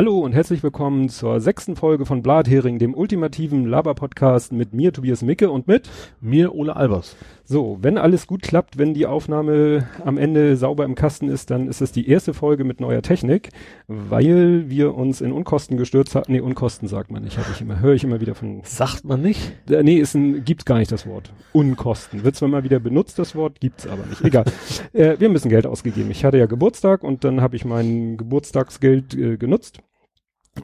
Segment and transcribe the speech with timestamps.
[0.00, 5.20] Hallo und herzlich willkommen zur sechsten Folge von Blathering, dem ultimativen Laber-Podcast mit mir, Tobias
[5.20, 5.90] Micke und mit
[6.22, 7.16] mir, Ole Albers.
[7.44, 11.68] So, wenn alles gut klappt, wenn die Aufnahme am Ende sauber im Kasten ist, dann
[11.68, 13.50] ist es die erste Folge mit neuer Technik,
[13.88, 16.32] weil wir uns in Unkosten gestürzt haben.
[16.32, 18.62] Nee, Unkosten sagt man nicht, habe ich immer, höre ich immer wieder von.
[18.62, 19.52] Sagt man nicht?
[19.68, 21.30] Äh, nee, ist ein, gibt's gar nicht das Wort.
[21.52, 22.24] Unkosten.
[22.24, 24.24] Wird zwar mal wieder benutzt, das Wort, gibt's aber nicht.
[24.24, 24.44] Egal.
[24.94, 26.10] äh, wir müssen Geld ausgegeben.
[26.10, 29.82] Ich hatte ja Geburtstag und dann habe ich mein Geburtstagsgeld äh, genutzt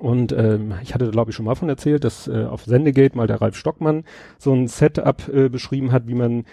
[0.00, 3.26] und ähm, ich hatte, glaube ich, schon mal von erzählt, dass äh, auf Sendegate mal
[3.26, 4.04] der Ralf Stockmann
[4.38, 6.44] so ein Setup äh, beschrieben hat, wie man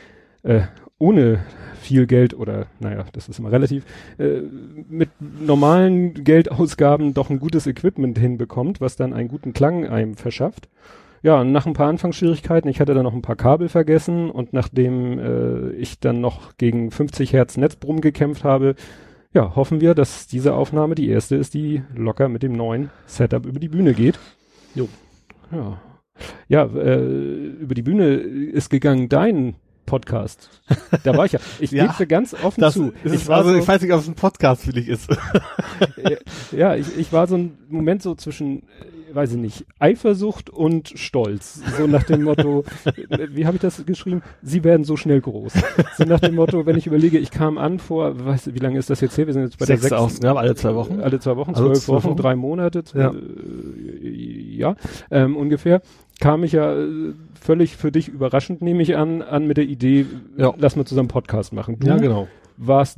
[0.43, 0.61] äh,
[0.99, 1.39] ohne
[1.81, 3.85] viel Geld oder, naja, das ist immer relativ,
[4.17, 4.41] äh,
[4.87, 10.69] mit normalen Geldausgaben doch ein gutes Equipment hinbekommt, was dann einen guten Klang einem verschafft.
[11.23, 15.19] Ja, nach ein paar Anfangsschwierigkeiten, ich hatte dann noch ein paar Kabel vergessen und nachdem
[15.19, 18.75] äh, ich dann noch gegen 50 Hertz Netzbrumm gekämpft habe,
[19.33, 23.45] ja, hoffen wir, dass diese Aufnahme die erste ist, die locker mit dem neuen Setup
[23.45, 24.19] über die Bühne geht.
[24.75, 24.87] Jo.
[25.51, 25.81] Ja.
[26.47, 30.61] Ja, äh, über die Bühne ist gegangen dein Podcast.
[31.03, 31.39] Da war ich ja.
[31.59, 32.93] Ich ja, gebe ganz offen das, zu.
[33.03, 35.09] Ich, war also, so, ich weiß nicht, ob es ein Podcast für dich ist.
[36.51, 38.63] ja, ich, ich war so ein Moment so zwischen,
[39.13, 41.61] weiß ich nicht, Eifersucht und Stolz.
[41.77, 42.63] So nach dem Motto,
[43.29, 44.21] wie habe ich das geschrieben?
[44.41, 45.53] Sie werden so schnell groß.
[45.97, 48.79] So nach dem Motto, wenn ich überlege, ich kam an vor, weißt du, wie lange
[48.79, 49.27] ist das jetzt her?
[49.27, 50.25] Wir sind jetzt bei Sechs der sechsten.
[50.25, 51.01] Ja, alle zwei Wochen.
[51.01, 54.09] Alle zwei Wochen, also zwölf Wochen, Wochen, drei Monate, ja, äh,
[54.57, 54.75] ja
[55.11, 55.81] ähm, ungefähr
[56.19, 60.05] kam ich ja äh, völlig für dich überraschend, nehme ich an, an mit der Idee,
[60.37, 60.53] ja.
[60.57, 61.79] lass mal zusammen Podcast machen.
[61.79, 62.27] Du ja, genau.
[62.57, 62.97] warst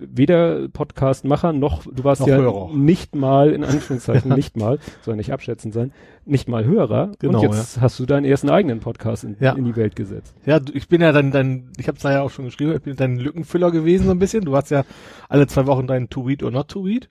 [0.00, 2.70] weder Podcastmacher noch, du warst noch ja Hörer.
[2.74, 5.92] nicht mal, in Anführungszeichen nicht mal, soll nicht abschätzend sein,
[6.24, 7.12] nicht mal Hörer.
[7.18, 7.82] Genau, und jetzt ja.
[7.82, 9.52] hast du deinen ersten eigenen Podcast in, ja.
[9.52, 10.34] in die Welt gesetzt.
[10.46, 12.82] Ja, ich bin ja dann, dann ich habe es da ja auch schon geschrieben, ich
[12.82, 14.44] bin dein Lückenfüller gewesen so ein bisschen.
[14.44, 14.84] Du hast ja
[15.28, 17.08] alle zwei Wochen deinen To Read or Not To Read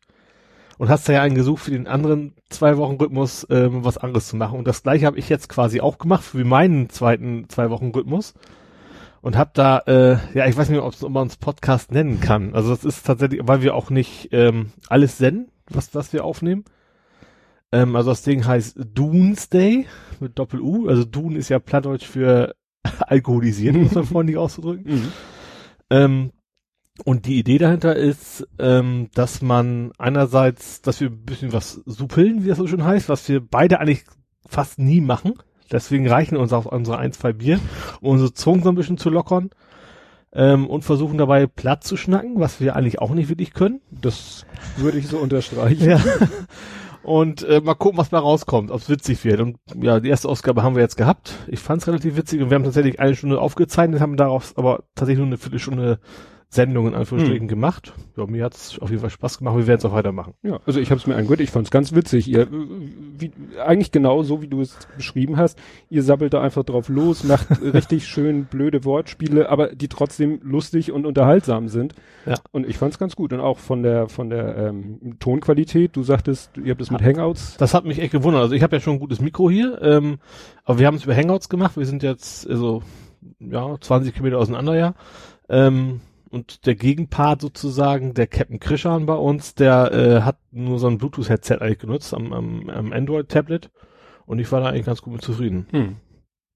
[0.80, 4.28] und hast da ja einen gesucht für den anderen zwei Wochen Rhythmus ähm, was anderes
[4.28, 4.58] zu machen.
[4.58, 8.34] Und das gleiche habe ich jetzt quasi auch gemacht für meinen zweiten zwei Wochen Rhythmus
[9.22, 12.56] und habe da, äh, ja, ich weiß nicht, ob man uns Podcast nennen kann.
[12.56, 16.66] Also das ist tatsächlich, weil wir auch nicht ähm, alles senden, was, was wir aufnehmen.
[17.72, 19.88] Ähm, also das Ding heißt Doomsday
[20.20, 20.88] mit Doppel-U.
[20.88, 22.56] Also Dune ist ja Plattdeutsch für
[23.00, 24.94] alkoholisiert, muss man freundlich auszudrücken.
[24.94, 25.12] Mhm.
[25.90, 26.32] Ähm,
[27.06, 32.44] und die Idee dahinter ist, ähm, dass man einerseits, dass wir ein bisschen was suppeln,
[32.44, 34.04] wie das so schön heißt, was wir beide eigentlich
[34.46, 35.34] fast nie machen.
[35.72, 37.60] Deswegen reichen uns auch unsere ein, zwei Bier,
[38.02, 39.50] um unsere Zungen so ein bisschen zu lockern.
[40.32, 43.82] Ähm, und versuchen dabei Platz zu schnacken, was wir eigentlich auch nicht wirklich können.
[43.90, 44.46] Das
[44.78, 45.90] würde ich so unterstreichen.
[45.90, 46.00] ja.
[47.02, 49.40] Und äh, mal gucken, was da rauskommt, ob es witzig wird.
[49.40, 51.34] Und ja, die erste Ausgabe haben wir jetzt gehabt.
[51.48, 54.84] Ich fand es relativ witzig und wir haben tatsächlich eine Stunde aufgezeichnet, haben daraus aber
[54.96, 56.00] tatsächlich nur eine Viertelstunde
[56.52, 57.48] Sendung in Anführungsstrichen hm.
[57.48, 57.94] gemacht.
[58.18, 59.56] Ja, mir hat's auf jeden Fall Spaß gemacht.
[59.56, 60.34] Wir werden es auch weitermachen.
[60.42, 61.42] Ja, also ich habe es mir angehört.
[61.42, 62.28] Ich fand es ganz witzig.
[62.28, 63.32] Ihr, wie,
[63.64, 65.60] eigentlich genau so, wie du es beschrieben hast.
[65.92, 70.92] Ihr sabbelt da einfach drauf los, macht richtig schön blöde Wortspiele, aber die trotzdem lustig
[70.92, 71.94] und unterhaltsam sind.
[72.26, 72.34] Ja.
[72.52, 73.32] Und ich fand es ganz gut.
[73.32, 75.96] Und auch von der von der ähm, Tonqualität.
[75.96, 77.58] Du sagtest, ihr habt es mit Hangouts.
[77.58, 78.42] Das hat mich echt gewundert.
[78.42, 80.18] Also ich habe ja schon ein gutes Mikro hier, ähm,
[80.64, 81.78] aber wir haben es über Hangouts gemacht.
[81.78, 82.82] Wir sind jetzt also
[83.40, 84.96] ja 20 Kilometer auseinander ja.
[85.48, 90.88] Ähm, und der Gegenpart sozusagen, der Captain Krishan bei uns, der äh, hat nur so
[90.88, 93.70] ein Bluetooth-Headset eigentlich genutzt am, am, am Android-Tablet
[94.26, 95.68] und ich war da eigentlich ganz gut mit zufrieden.
[95.72, 95.96] Hm.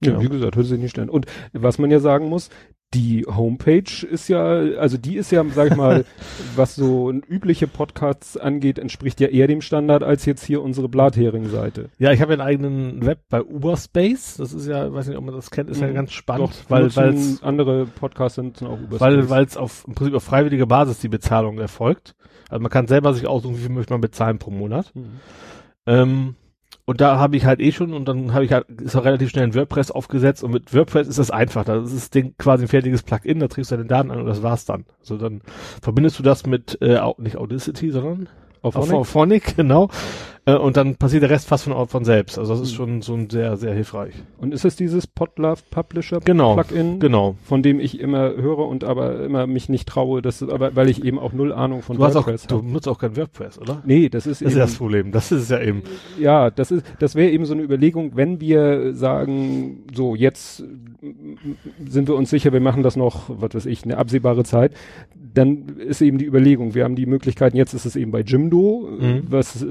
[0.04, 1.10] Ja, ja, wie gesagt, hört sich nicht stellen.
[1.10, 2.50] Und was man ja sagen muss,
[2.94, 6.06] die Homepage ist ja, also die ist ja, sag ich mal,
[6.56, 11.90] was so übliche Podcasts angeht, entspricht ja eher dem Standard als jetzt hier unsere Blathering-Seite.
[11.98, 14.38] Ja, ich habe ja einen eigenen Web bei Uberspace.
[14.38, 15.96] Das ist ja, weiß nicht, ob man das kennt, ist ja mhm.
[15.96, 19.00] ganz spannend, Doch, weil weil andere Podcasts sind auch Uberspace.
[19.00, 22.16] Weil weil es auf im Prinzip auf freiwilliger Basis die Bezahlung erfolgt.
[22.50, 24.92] Also man kann selber sich aussuchen, wie viel möchte man bezahlen pro Monat.
[24.94, 25.20] Mhm.
[25.86, 26.36] Ähm,
[26.86, 29.30] und da habe ich halt eh schon und dann habe ich halt, ist auch relativ
[29.30, 31.64] schnell ein WordPress aufgesetzt und mit WordPress ist das einfach.
[31.64, 34.44] Das ist Ding quasi ein fertiges Plugin, da trägst du deine Daten an und das
[34.44, 34.86] war's dann.
[35.00, 35.42] Also dann
[35.82, 38.28] verbindest du das mit, äh, nicht Audacity, sondern
[38.62, 39.90] auf Phonic, auf Phonic genau.
[40.46, 42.38] Äh, und dann passiert der Rest fast von, von selbst.
[42.38, 42.76] Also das ist mhm.
[42.76, 44.14] schon so ein sehr, sehr hilfreich.
[44.38, 47.00] Und ist es dieses Podlove Publisher genau, Plugin?
[47.00, 47.36] Genau.
[47.44, 51.04] Von dem ich immer höre und aber immer mich nicht traue, das aber weil ich
[51.04, 52.62] eben auch null Ahnung von du WordPress habe.
[52.62, 53.82] Du nutzt auch kein WordPress, oder?
[53.86, 54.62] Nee, das ist das eben.
[54.62, 55.12] ist das Problem.
[55.12, 55.84] Das ist ja eben.
[56.20, 60.64] Ja, das ist, das wäre eben so eine Überlegung, wenn wir sagen, so jetzt
[61.86, 64.74] sind wir uns sicher, wir machen das noch, was weiß ich, eine absehbare Zeit,
[65.34, 68.90] dann ist eben die Überlegung, wir haben die Möglichkeiten, jetzt ist es eben bei Jimdo,
[69.00, 69.24] mhm.
[69.28, 69.68] was äh,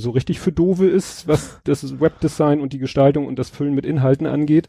[0.00, 3.86] so richtig für Dove ist, was das Webdesign und die Gestaltung und das Füllen mit
[3.86, 4.68] Inhalten angeht.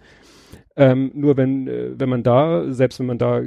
[0.76, 3.42] Ähm, nur wenn, äh, wenn man da, selbst wenn man da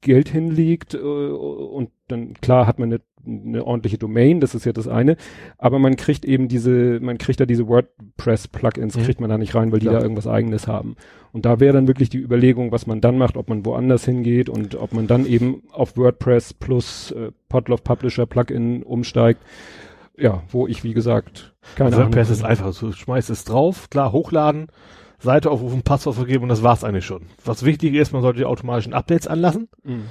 [0.00, 4.72] Geld hinlegt äh, und dann klar hat man eine, eine ordentliche Domain, das ist ja
[4.72, 5.16] das eine,
[5.56, 9.02] aber man kriegt eben diese, man kriegt da diese WordPress-Plugins, Mhm.
[9.02, 10.96] kriegt man da nicht rein, weil die da irgendwas eigenes haben.
[11.32, 14.48] Und da wäre dann wirklich die Überlegung, was man dann macht, ob man woanders hingeht
[14.50, 19.40] und ob man dann eben auf WordPress plus äh, Podlove Publisher Plugin umsteigt.
[20.16, 22.38] Ja, wo ich, wie gesagt, keine Also WordPress Ahnung.
[22.40, 24.68] ist einfach, du schmeißt es drauf, klar, hochladen,
[25.18, 27.22] Seite aufrufen, Passwort vergeben und das war's eigentlich schon.
[27.44, 30.04] Was wichtig ist, man sollte die automatischen Updates anlassen, Mhm.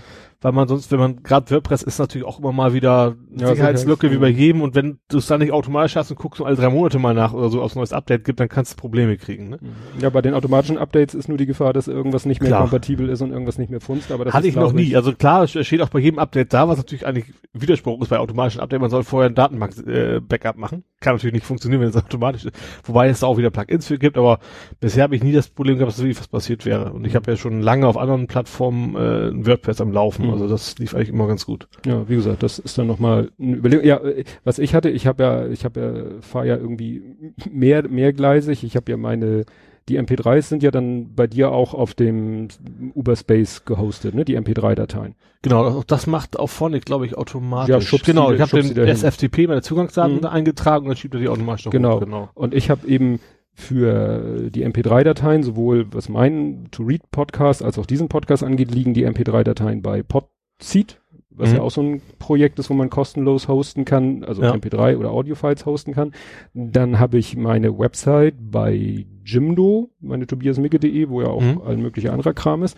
[0.44, 4.12] Weil man sonst, wenn man, gerade WordPress ist natürlich auch immer mal wieder Ja, Sicherheitslücke
[4.12, 6.58] wie bei jedem und wenn du es dann nicht automatisch hast und guckst nur alle
[6.58, 8.76] drei Monate mal nach oder so, ob es ein neues Update gibt, dann kannst du
[8.76, 9.50] Probleme kriegen.
[9.50, 9.60] Ne?
[10.02, 12.62] Ja, bei den automatischen Updates ist nur die Gefahr, dass irgendwas nicht mehr Klar.
[12.62, 14.96] kompatibel ist und irgendwas nicht mehr funzt, aber das Hatte ich noch nie.
[14.98, 18.20] Also klar, es steht auch bei jedem Update da, was natürlich eigentlich Widerspruch ist bei
[18.20, 18.82] automatischen Updates.
[18.82, 20.84] Man soll vorher ein Datenbank-Backup machen.
[21.00, 22.56] Kann natürlich nicht funktionieren, wenn es automatisch ist.
[22.84, 24.40] Wobei es da auch wieder Plugins für gibt, aber
[24.82, 26.92] bisher habe ich nie das Problem gehabt, dass wirklich was passiert wäre.
[26.92, 30.26] Und ich habe ja schon lange auf anderen Plattformen äh, WordPress am Laufen.
[30.26, 30.33] Mhm.
[30.34, 31.68] Also das lief eigentlich immer ganz gut.
[31.86, 33.86] Ja, wie gesagt, das ist dann nochmal eine Überlegung.
[33.86, 37.02] Ja, äh, was ich hatte, ich habe ja, ich habe ja, fahre ja irgendwie
[37.50, 38.64] mehr, mehrgleisig.
[38.64, 39.46] Ich habe ja meine,
[39.90, 42.48] die MP3s sind ja dann bei dir auch auf dem
[42.94, 44.26] Uberspace gehostet, ne?
[44.26, 45.16] Die MP3-Dateien.
[45.42, 47.70] Genau, auch das macht auch Phonic, glaube ich, automatisch.
[47.70, 48.78] Ja, schubst genau, die- ich habe den.
[48.88, 50.26] SFTP, meine Zugangsdaten Mhm.
[50.26, 51.96] eingetragen und dann schiebt er die automatisch noch Genau.
[51.96, 52.00] hoch.
[52.00, 52.30] Genau.
[52.34, 53.20] Und ich habe eben
[53.54, 59.82] für die MP3-Dateien, sowohl was meinen To-Read-Podcast als auch diesen Podcast angeht, liegen die MP3-Dateien
[59.82, 61.56] bei Podseed, was Mhm.
[61.58, 64.54] ja auch so ein Projekt ist, wo man kostenlos hosten kann, also Ja.
[64.54, 66.14] MP3 oder Audio-Files hosten kann.
[66.54, 71.62] Dann habe ich meine Website bei Jimdo, meine tobiasmicke.de, wo ja auch Mhm.
[71.66, 72.78] all möglicher anderer Kram ist.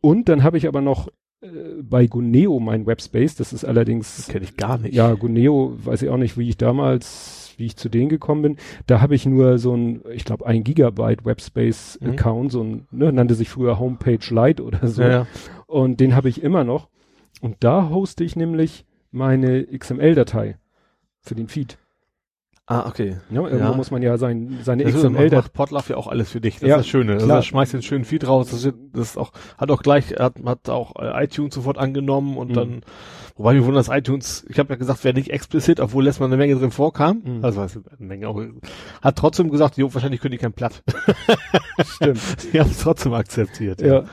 [0.00, 1.08] Und dann habe ich aber noch
[1.42, 1.46] äh,
[1.82, 4.94] bei Guneo mein Webspace, das ist allerdings Kenne ich gar nicht.
[4.94, 8.56] ja, Guneo, weiß ich auch nicht, wie ich damals, wie ich zu denen gekommen bin.
[8.86, 13.34] Da habe ich nur so ein, ich glaube, ein Gigabyte Webspace-Account, so ein, ne, nannte
[13.34, 15.02] sich früher Homepage Lite oder so.
[15.02, 15.26] Ja, ja.
[15.66, 16.88] Und den habe ich immer noch.
[17.40, 20.56] Und da hoste ich nämlich meine XML-Datei
[21.20, 21.78] für den Feed.
[22.66, 23.18] Ah, okay.
[23.30, 23.72] Ja, irgendwo Ja.
[23.72, 25.36] muss man ja sein, seine Das ist, XML-Datei.
[25.36, 26.60] macht Podlove ja auch alles für dich.
[26.60, 27.12] Das Ja, ist das Schöne.
[27.14, 27.36] Also klar.
[27.38, 28.48] das schmeißt den schönen Feed raus.
[28.50, 32.38] Das ist, das ist auch, hat auch gleich, hat, hat auch äh, iTunes sofort angenommen
[32.38, 32.54] und Mhm.
[32.54, 32.80] dann,
[33.36, 36.26] wobei mir wundert, dass iTunes, ich habe ja gesagt, wäre nicht explizit, obwohl letztes Mal
[36.26, 37.20] eine Menge drin vorkam.
[37.22, 37.44] Mhm.
[37.44, 38.40] Also was, eine Menge auch,
[39.02, 40.82] hat trotzdem gesagt, jo, wahrscheinlich können die kein Platt.
[41.84, 42.20] Stimmt.
[42.54, 43.82] die haben es trotzdem akzeptiert.
[43.82, 43.94] Ja.
[43.94, 44.04] Ja,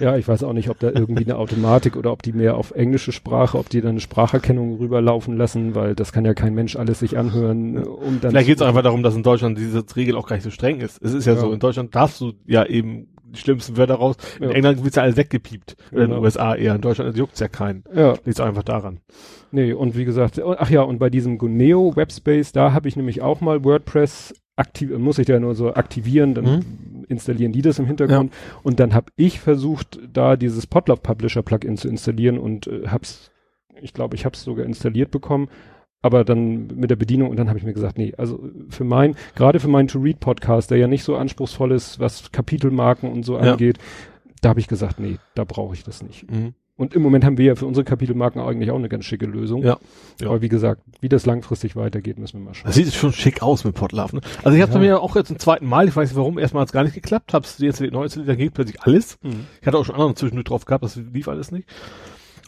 [0.00, 3.12] ich weiß auch nicht, ob da irgendwie eine Automatik oder ob die mehr auf englische
[3.12, 6.98] Sprache, ob die dann eine Spracherkennung rüberlaufen lassen, weil das kann ja kein Mensch alles
[7.00, 8.30] sich anhören, um dann.
[8.32, 10.80] Vielleicht geht es einfach darum, dass in Deutschland diese Regel auch gar nicht so streng
[10.80, 11.00] ist.
[11.02, 11.40] Es ist ja, Ja.
[11.40, 14.16] so, in Deutschland darfst du ja eben die schlimmsten Wörter raus.
[14.38, 14.54] In Ja.
[14.54, 15.76] England wird's ja alles weggepiept.
[15.92, 16.22] Oder in den Genau.
[16.22, 16.74] USA eher.
[16.76, 17.82] In Deutschland juckt's ja keinen.
[17.94, 19.00] Ja, Liegt's einfach daran.
[19.50, 23.22] nee, und wie gesagt, ach ja, und bei diesem Guneo Webspace, da habe ich nämlich
[23.22, 27.04] auch mal WordPress aktiv, muss ich ja nur so aktivieren, dann Mhm.
[27.08, 28.32] installieren die das im Hintergrund.
[28.62, 33.30] Und dann habe ich versucht, da dieses Podlove Publisher Plugin zu installieren und äh, hab's,
[33.80, 35.48] ich glaube, ich habe es sogar installiert bekommen,
[36.02, 39.16] aber dann mit der Bedienung und dann habe ich mir gesagt, nee, also für mein,
[39.34, 43.52] gerade für meinen To-Read-Podcast, der ja nicht so anspruchsvoll ist, was Kapitelmarken und so Ja.
[43.52, 43.78] angeht,
[44.42, 46.30] da habe ich gesagt, nee, da brauche ich das nicht.
[46.30, 46.54] Mhm.
[46.76, 49.62] Und im Moment haben wir ja für unsere Kapitelmarken eigentlich auch eine ganz schicke Lösung.
[49.62, 49.78] Ja.
[50.20, 50.26] Ja.
[50.26, 52.66] Aber wie gesagt, wie das langfristig weitergeht, müssen wir mal schauen.
[52.66, 54.16] Das sieht schon schick aus mit Podlove.
[54.16, 54.22] Ne?
[54.42, 54.78] Also ich habe Ja.
[54.80, 56.94] mir auch jetzt zum zweiten Mal, ich weiß nicht warum, erstmal hat es gar nicht
[56.94, 59.18] geklappt, hab's jetzt neu installiert, dann geht plötzlich alles.
[59.22, 59.46] Mhm.
[59.60, 61.68] Ich hatte auch schon andere zwischendurch drauf gehabt, das lief alles nicht.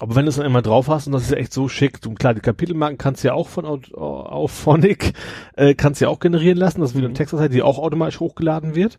[0.00, 2.00] Aber wenn du es dann einmal drauf hast und das ist ja echt so schick,
[2.02, 5.12] du, klar, die Kapitelmarken kannst du ja auch von auf Phonic,
[5.54, 7.16] äh, kannst du ja auch generieren lassen, das ist wieder eine Mhm.
[7.16, 8.98] Textdatei, die auch automatisch hochgeladen wird.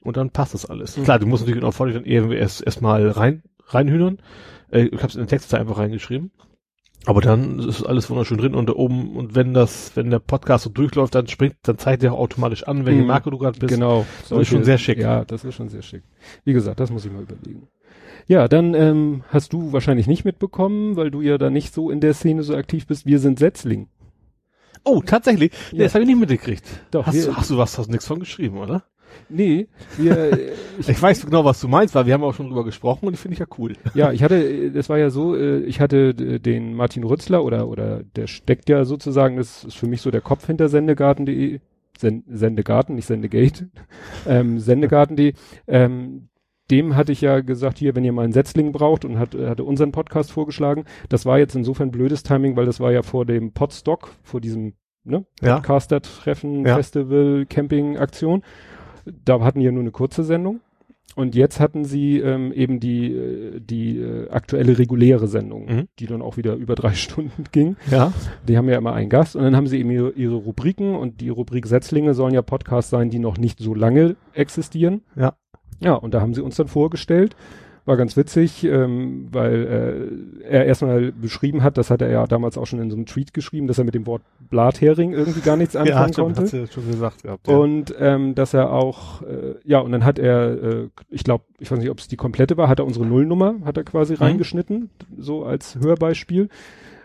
[0.00, 0.96] Und dann passt das alles.
[0.96, 1.04] Mhm.
[1.04, 4.18] Klar, du musst natürlich in Phonic dann irgendwie erst erstmal rein reinhühnern.
[4.70, 6.30] Äh, ich habe es in den Textdatei einfach reingeschrieben.
[7.04, 10.64] Aber dann ist alles wunderschön drin und da oben, und wenn das, wenn der Podcast
[10.64, 13.06] so durchläuft, dann springt, dann zeigt er auch automatisch an, welche Mhm.
[13.06, 13.72] Marke du gerade bist.
[13.72, 14.04] Genau.
[14.28, 14.98] Das ist schon sehr schick.
[14.98, 16.02] Ja, das ist schon sehr schick.
[16.44, 17.68] Wie gesagt, das muss ich mal überlegen.
[18.26, 22.00] Ja, dann ähm, hast du wahrscheinlich nicht mitbekommen, weil du ja da nicht so in
[22.00, 23.06] der Szene so aktiv bist.
[23.06, 23.88] Wir sind Setzling.
[24.82, 25.52] Oh, tatsächlich?
[25.72, 25.84] Nee, Ja.
[25.84, 26.64] das habe ich nicht mitgekriegt.
[26.90, 28.82] Doch, Hast, du, hast du was, hast du nichts von geschrieben, oder?
[29.28, 32.64] Nee, wir, ich, Ich weiß genau, was du meinst, weil wir haben auch schon drüber
[32.64, 33.74] gesprochen und finde ich ja cool.
[33.94, 37.44] ja, ich hatte, äh, das war ja so, äh, ich hatte äh, den Martin Rützler
[37.44, 41.60] oder, oder der steckt ja sozusagen, das ist für mich so der Kopf hinter sendegarten.de,
[41.98, 43.68] Sen Sendegarten, nicht Sendegate,
[44.26, 45.32] ähm, sendegarten.de,
[45.66, 46.28] ähm,
[46.70, 49.62] dem hatte ich ja gesagt, hier, wenn ihr mal einen Setzling braucht und hat, hatte
[49.62, 50.84] unseren Podcast vorgeschlagen.
[51.08, 54.72] Das war jetzt insofern blödes Timing, weil das war ja vor dem Podstock, vor diesem
[55.04, 55.56] ne, Ja.
[55.58, 56.74] Podcaster-Treffen, Ja.
[56.74, 58.42] Festival, Camping-Aktion.
[59.24, 60.60] Da hatten die ja nur eine kurze Sendung.
[61.14, 65.88] Und jetzt hatten sie ähm, eben die, äh, die äh, aktuelle reguläre Sendung, Mhm.
[65.98, 67.76] die dann auch wieder über drei Stunden ging.
[67.90, 68.12] Ja.
[68.46, 71.20] Die haben ja immer einen Gast und dann haben sie eben ihre, ihre Rubriken und
[71.22, 75.02] die Rubrik Setzlinge sollen ja Podcasts sein, die noch nicht so lange existieren.
[75.16, 75.34] Ja.
[75.80, 77.36] Ja, und da haben sie uns dann vorgestellt
[77.86, 82.58] war ganz witzig, ähm, weil äh, er erstmal beschrieben hat, das hat er ja damals
[82.58, 85.56] auch schon in so einem Tweet geschrieben, dass er mit dem Wort Blathering irgendwie gar
[85.56, 86.42] nichts anfangen ja, konnte.
[86.42, 87.46] Hast du schon gesagt gehabt.
[87.48, 87.56] Ja.
[87.56, 91.70] Und ähm, dass er auch, äh, ja, und dann hat er, äh, ich glaube, ich
[91.70, 94.18] weiß nicht, ob es die komplette war, hat er unsere Nullnummer, hat er quasi Mhm.
[94.18, 96.48] reingeschnitten, so als Hörbeispiel.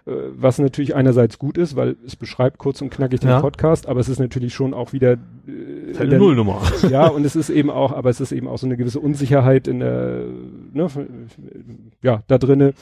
[0.05, 3.39] Äh, was natürlich einerseits gut ist, weil es beschreibt kurz und knackig den Ja.
[3.41, 6.62] Podcast, aber es ist natürlich schon auch wieder äh, halt eine Nullnummer.
[6.89, 9.67] ja, und es ist eben auch, aber es ist eben auch so eine gewisse Unsicherheit
[9.67, 10.25] in der,
[10.74, 10.88] ne,
[12.01, 12.74] ja, da drinne,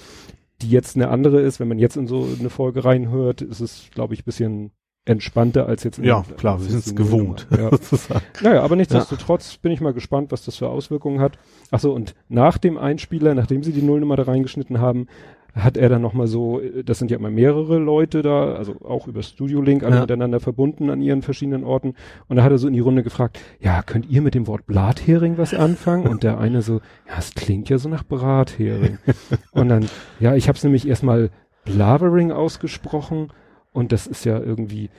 [0.62, 1.60] die jetzt eine andere ist.
[1.60, 4.72] Wenn man jetzt in so eine Folge reinhört, ist es, glaube ich, bisschen
[5.06, 7.48] entspannter als jetzt in Ja, klar, wir sind es gewohnt.
[7.52, 7.72] Ja.
[8.42, 11.38] Naja, aber nichtsdestotrotz bin ich mal gespannt, was das für Auswirkungen hat.
[11.72, 15.08] Ach so, und nach dem Einspieler, nachdem sie die Nullnummer da reingeschnitten haben,
[15.54, 19.24] hat er dann nochmal so, das sind ja immer mehrere Leute da, also auch über
[19.24, 20.02] Studio Link, alle Ja.
[20.02, 21.96] miteinander verbunden an ihren verschiedenen Orten.
[22.28, 24.66] Und da hat er so in die Runde gefragt, ja, könnt ihr mit dem Wort
[24.68, 26.08] Blathering was anfangen?
[26.08, 29.00] Und der eine so, ja, es klingt ja so nach Brathering.
[29.52, 29.86] und dann,
[30.20, 31.30] ja, ich habe es nämlich erstmal
[31.66, 33.30] Blavering ausgesprochen
[33.74, 34.90] und das ist ja irgendwie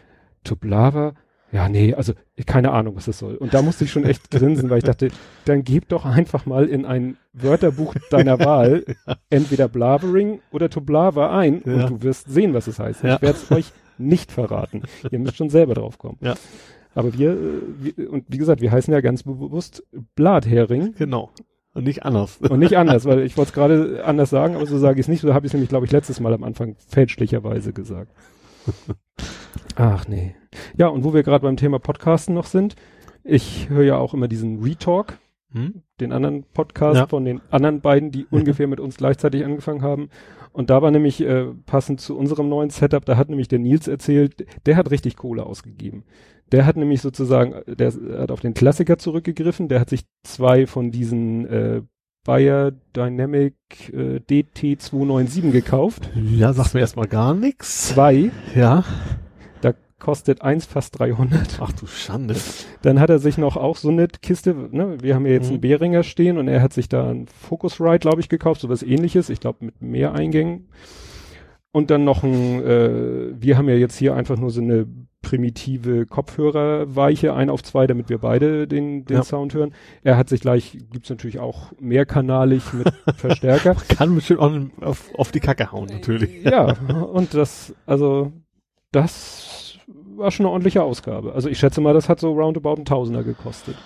[0.44, 1.14] to blaver.
[1.52, 2.12] Ja, nee, also
[2.46, 3.34] keine Ahnung, was das soll.
[3.36, 5.08] Und da musste ich schon echt grinsen, weil ich dachte,
[5.46, 8.84] dann gib doch einfach mal in ein Wörterbuch deiner Wahl
[9.30, 11.72] entweder Blavering oder to blaver ein Ja.
[11.86, 13.02] und du wirst sehen, was es heißt.
[13.02, 13.16] Ja.
[13.16, 14.82] Ich werde es euch nicht verraten.
[15.10, 16.18] Ihr müsst schon selber drauf kommen.
[16.20, 16.34] Ja.
[16.94, 17.36] Aber wir, äh,
[17.96, 19.82] wir, und wie gesagt, wir heißen ja ganz bewusst
[20.14, 21.30] Blathering Genau.
[21.72, 22.38] Und nicht anders.
[22.38, 25.08] und nicht anders, weil ich wollte es gerade anders sagen, aber so sage ich es
[25.08, 25.20] nicht.
[25.20, 28.12] So habe ich es nämlich, glaube ich, letztes Mal am Anfang fälschlicherweise gesagt.
[29.76, 30.34] Ach nee.
[30.76, 32.76] Ja, und wo wir gerade beim Thema Podcasten noch sind,
[33.24, 35.18] ich höre ja auch immer diesen Retalk,
[35.52, 35.82] Hm?
[36.00, 37.06] den anderen Podcast Ja.
[37.08, 40.08] von den anderen beiden, die ungefähr mit uns gleichzeitig angefangen haben.
[40.52, 43.88] Und da war nämlich äh, passend zu unserem neuen Setup, da hat nämlich der Nils
[43.88, 46.04] erzählt, der hat richtig Kohle ausgegeben.
[46.52, 50.90] Der hat nämlich sozusagen, der hat auf den Klassiker zurückgegriffen, der hat sich zwei von
[50.90, 51.82] diesen äh,
[52.24, 53.54] Bayer Dynamic
[53.92, 56.10] äh, DT297 gekauft.
[56.14, 57.88] Ja, sagt mir erstmal gar nichts.
[57.88, 58.84] Zwei, Ja.
[59.62, 61.58] da kostet eins fast 300.
[61.60, 62.36] Ach du Schande.
[62.82, 65.52] Dann hat er sich noch auch so eine Kiste, ne, wir haben ja jetzt Mhm.
[65.54, 69.30] einen Behringer stehen und er hat sich da ein Focusrite, glaube ich, gekauft, sowas ähnliches,
[69.30, 70.68] ich glaube mit mehr Eingängen.
[71.72, 74.86] Und dann noch ein, äh, wir haben ja jetzt hier einfach nur so eine
[75.22, 79.22] primitive Kopfhörerweiche, ein auf zwei, damit wir beide den, den Ja.
[79.22, 79.72] Sound hören.
[80.02, 83.74] Er hat sich gleich, gibt's natürlich auch mehrkanalig mit Verstärker.
[83.96, 86.42] Kann bestimmt auch auf, auf die Kacke hauen, natürlich.
[86.44, 88.32] ja, und das, also,
[88.92, 89.78] das
[90.16, 91.32] war schon eine ordentliche Ausgabe.
[91.32, 93.76] Also ich schätze mal, das hat so roundabout ein Tausender gekostet.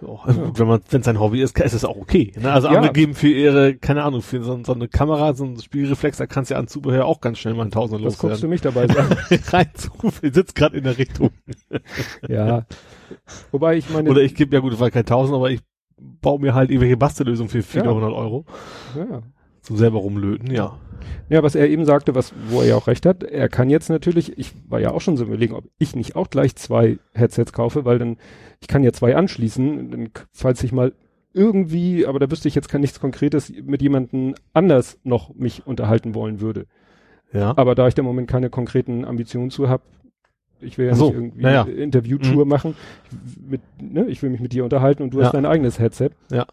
[0.00, 2.32] Oh, also gut, wenn man, wenn sein Hobby ist, ist es auch okay.
[2.40, 2.52] Ne?
[2.52, 2.76] Also Ja.
[2.76, 6.26] andere geben für ihre, keine Ahnung, für so, so eine Kamera, so ein Spielreflex, da
[6.26, 8.50] kannst du ja an Zubehör auch ganz schnell mal ein Tausender Was guckst du loswerden.
[8.50, 9.16] mich dabei sagen?
[9.48, 11.30] Reinzurufen, ich sitze gerade in der Richtung.
[12.28, 12.64] ja.
[13.50, 15.60] Wobei ich meine, Oder ich gebe, ja gut, das war kein Tausend, aber ich
[15.98, 18.44] baue mir halt irgendwelche Bastellösungen für 400 Euro.
[18.96, 19.22] ja.
[19.62, 20.78] Zum selber rumlöten, ja.
[21.28, 23.90] ja, was er eben sagte, was, wo er ja auch recht hat, er kann jetzt
[23.90, 27.52] natürlich, ich war ja auch schon so überlegen, ob ich nicht auch gleich zwei Headsets
[27.52, 28.16] kaufe, weil dann,
[28.60, 30.92] ich kann ja zwei anschließen, dann, falls ich mal
[31.34, 36.14] irgendwie, aber da wüsste ich jetzt kein nichts Konkretes, mit jemandem anders noch mich unterhalten
[36.14, 36.66] wollen würde.
[37.32, 37.52] Ja.
[37.56, 39.82] Aber da ich da im Moment keine konkreten Ambitionen zu habe,
[40.60, 41.62] ich will ja so, nicht irgendwie ja, ja.
[41.64, 42.74] eine Interviewtour machen,
[43.10, 45.26] ich, mit, ne, ich will mich mit dir unterhalten und du Ja.
[45.26, 46.10] hast dein eigenes Headset.
[46.32, 46.46] Ja.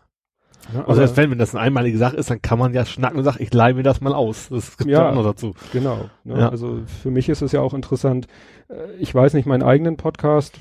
[0.74, 3.18] Ja, Also selbst wenn, wenn das eine einmalige Sache ist, dann kann man ja schnacken
[3.20, 4.50] und sagen, ich leih mir das mal aus.
[4.50, 5.04] Das gibt Ja.
[5.04, 5.54] ja auch noch dazu.
[5.74, 6.10] Genau.
[6.24, 6.40] Ne?
[6.40, 6.50] Ja.
[6.50, 8.28] Also für mich ist es ja auch interessant.
[8.70, 10.60] Äh, Ich weiß nicht, meinen eigenen Podcast,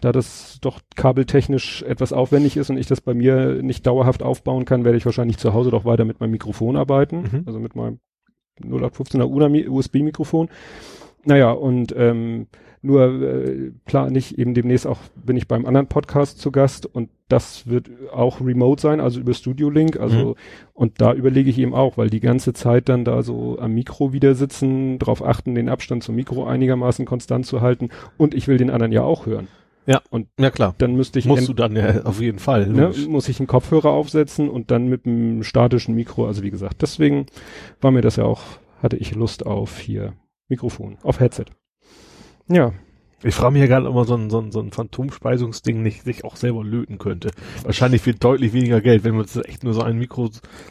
[0.00, 4.64] da das doch kabeltechnisch etwas aufwendig ist und ich das bei mir nicht dauerhaft aufbauen
[4.64, 7.22] kann, werde ich wahrscheinlich zu Hause doch weiter mit meinem Mikrofon arbeiten.
[7.22, 7.42] Mhm.
[7.46, 8.00] Also mit meinem
[8.62, 10.48] 0815er USB-Mikrofon.
[11.24, 12.46] Naja, und ähm,
[12.86, 17.10] nur äh, plane ich eben demnächst auch, bin ich beim anderen Podcast zu Gast und
[17.28, 19.98] das wird auch remote sein, also über Studio Link.
[19.98, 20.34] Also Mhm.
[20.74, 24.12] und da überlege ich eben auch, weil die ganze Zeit dann da so am Mikro
[24.12, 28.56] wieder sitzen, darauf achten, den Abstand zum Mikro einigermaßen konstant zu halten und ich will
[28.58, 29.48] den anderen ja auch hören.
[29.86, 30.00] Ja.
[30.10, 30.74] Und Ja klar.
[30.78, 32.66] dann müsste ich Musst du dann ja auf jeden Fall.
[32.66, 36.82] ne, muss ich einen Kopfhörer aufsetzen und dann mit einem statischen Mikro, also wie gesagt,
[36.82, 37.26] deswegen
[37.80, 38.42] war mir das ja auch,
[38.82, 40.14] hatte ich Lust auf hier
[40.48, 41.46] Mikrofon, auf Headset.
[42.48, 42.72] Ja,
[43.22, 46.04] Ich frage mich ja gerade, ob man so ein, so ein, so ein Phantomspeisungsding nicht
[46.04, 47.30] sich auch selber löten könnte.
[47.64, 50.28] Wahrscheinlich für deutlich weniger Geld, wenn man jetzt echt nur so ein Mikro,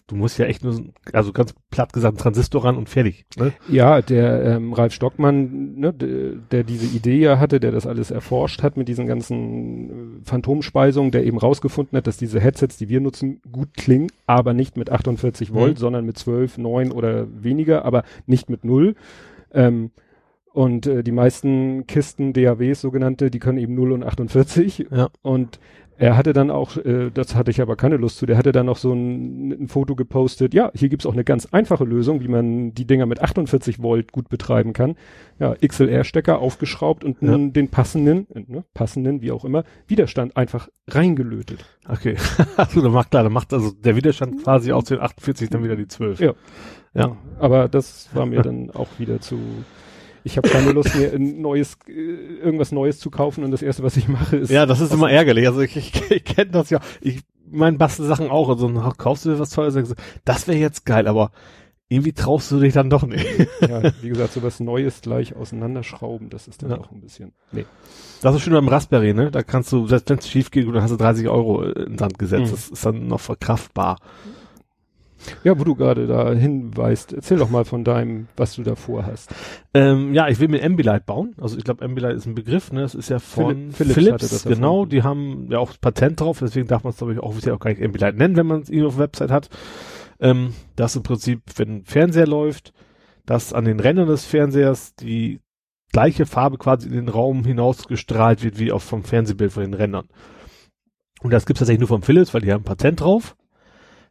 [0.08, 3.26] du musst ja echt nur, so- also ganz platt gesagt, einen Transistor ran und fertig.
[3.38, 3.52] Ne?
[3.68, 8.12] Ja, der ähm, Ralf Stockmann, ne, der, der diese Idee ja hatte, der das alles
[8.12, 12.88] erforscht hat mit diesen ganzen äh, Phantomspeisungen, der eben rausgefunden hat, dass diese Headsets, die
[12.90, 15.80] wir nutzen, gut klingen, aber nicht mit 48 Volt, Mhm.
[15.80, 18.96] sondern mit 12, 9 oder weniger, aber nicht mit 0.
[19.52, 19.92] Ähm,
[20.56, 24.88] Und äh, die meisten Kisten DAWs sogenannte, die können eben 0 und 48.
[24.90, 25.10] Ja.
[25.22, 25.60] Und
[25.98, 28.66] er hatte dann auch, äh, das hatte ich aber keine Lust zu, der hatte dann
[28.68, 32.30] noch so ein, ein Foto gepostet, ja, hier gibt's auch eine ganz einfache Lösung, wie
[32.30, 34.96] man die Dinger mit 48 Volt gut betreiben kann.
[35.40, 37.32] Ja, XLR-Stecker aufgeschraubt und Ja.
[37.32, 41.66] nun den passenden, äh, ne, passenden, wie auch immer, Widerstand einfach reingelötet.
[41.90, 42.16] Okay.
[42.56, 45.76] also, dann macht klar, dann macht also der Widerstand quasi aus den 48 dann wieder
[45.76, 46.22] die 12.
[46.22, 46.34] Ja.
[46.94, 47.18] Ja.
[47.40, 49.38] Aber das war mir dann auch wieder zu.
[50.26, 53.84] Ich habe keine Lust mir ein neues, äh, irgendwas Neues zu kaufen und das erste,
[53.84, 54.50] was ich mache, ist.
[54.50, 55.48] Ja, das ist immer ärgerlich.
[55.48, 56.80] Also ich, ich, ich kenne das ja.
[57.00, 58.50] Ich mein Bastelsachen auch.
[58.50, 58.68] Also
[58.98, 61.32] kaufst du dir was du, Das wäre jetzt geil, aber
[61.88, 63.24] irgendwie traust du dich dann doch nicht.
[63.62, 66.78] ja, wie gesagt, so was Neues gleich auseinanderschrauben, das ist dann Ja.
[66.80, 67.34] auch ein bisschen.
[67.52, 67.66] Nee.
[68.24, 69.30] Das ist schön beim Raspberry, ne?
[69.30, 71.98] Da kannst du, selbst wenn es schief geht, dann hast du 30 Euro in den
[72.00, 72.48] Sand gesetzt.
[72.48, 72.56] Mhm.
[72.56, 74.00] Das ist dann noch verkraftbar.
[75.44, 79.34] Ja, wo du gerade da hinweist, erzähl doch mal von deinem, was du da vorhast.
[79.74, 81.36] Ähm, ja, ich will mir Ambilight bauen.
[81.40, 82.82] Also ich glaube, Ambilight ist ein Begriff, ne?
[82.82, 84.86] Das ist ja von Philipp- Philips Philips, genau.
[84.86, 87.70] Die haben ja auch Patent drauf, deswegen darf man es, glaube ich, auch auch gar
[87.70, 89.50] nicht Ambilight nennen, wenn man es auf der Website hat.
[90.20, 92.74] Ähm, das im Prinzip, wenn ein Fernseher läuft,
[93.26, 95.40] dass an den Rändern des Fernsehers die
[95.92, 100.08] gleiche Farbe quasi in den Raum hinausgestrahlt wird, wie auch vom Fernsehbild von den Rändern.
[101.22, 103.36] Und das gibt's tatsächlich nur vom Philips, weil die haben Patent drauf.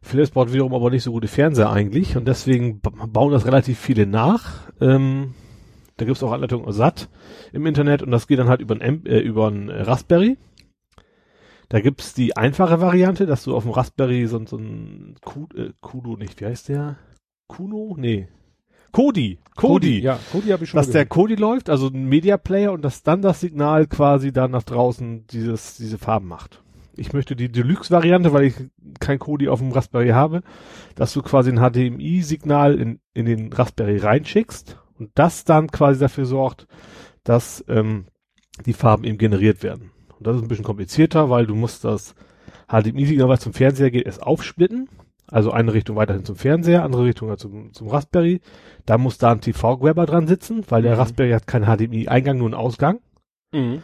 [0.05, 3.79] Philips baut wiederum aber nicht so gute Fernseher eigentlich und deswegen ba- bauen das relativ
[3.79, 4.71] viele nach.
[4.79, 5.33] Ähm,
[5.97, 7.09] da gibt's auch Anleitungen satt
[7.53, 10.37] im Internet und das geht dann halt über ein, äh, über ein Raspberry.
[11.69, 15.71] Da gibt's die einfache Variante, dass du auf dem Raspberry so, so ein Ku, äh,
[15.81, 16.97] Kudo nicht, wie heißt der?
[17.47, 17.95] Kuno?
[17.97, 18.27] Nee.
[18.91, 19.39] Kodi.
[19.55, 19.99] Kodi.
[19.99, 21.09] Ja, Kodi habe ich schon Dass der gehört.
[21.09, 25.25] Kodi läuft, also ein Media Player und dass dann das Signal quasi da nach draußen
[25.27, 26.61] dieses, diese Farben macht.
[26.97, 28.55] Ich möchte die Deluxe-Variante, weil ich
[28.99, 30.41] kein Kodi auf dem Raspberry habe,
[30.95, 36.25] dass du quasi ein HDMI-Signal in, in den Raspberry reinschickst und das dann quasi dafür
[36.25, 36.67] sorgt,
[37.23, 38.05] dass ähm,
[38.65, 39.91] die Farben eben generiert werden.
[40.17, 42.15] Und das ist ein bisschen komplizierter, weil du musst das
[42.69, 44.89] HDMI-Signal, was zum Fernseher geht, erst aufsplitten.
[45.27, 48.41] Also eine Richtung weiterhin zum Fernseher, andere Richtung halt zum, zum Raspberry.
[48.85, 50.99] Da muss da ein TV-Grabber dran sitzen, weil der Mhm.
[50.99, 52.99] Raspberry hat keinen HDMI-Eingang, nur einen Ausgang.
[53.51, 53.81] Mhm.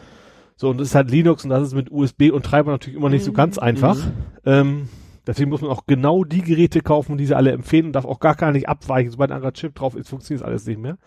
[0.56, 3.08] So, und das ist halt Linux und das ist mit USB und Treiber natürlich immer
[3.08, 3.96] nicht so ganz einfach.
[3.96, 4.12] Mhm.
[4.44, 4.88] Ähm,
[5.26, 8.20] deswegen muss man auch genau die Geräte kaufen, die sie alle empfehlen und darf auch
[8.20, 9.10] gar, gar nicht abweichen.
[9.10, 10.98] Sobald ein anderer Chip drauf ist, funktioniert alles nicht mehr.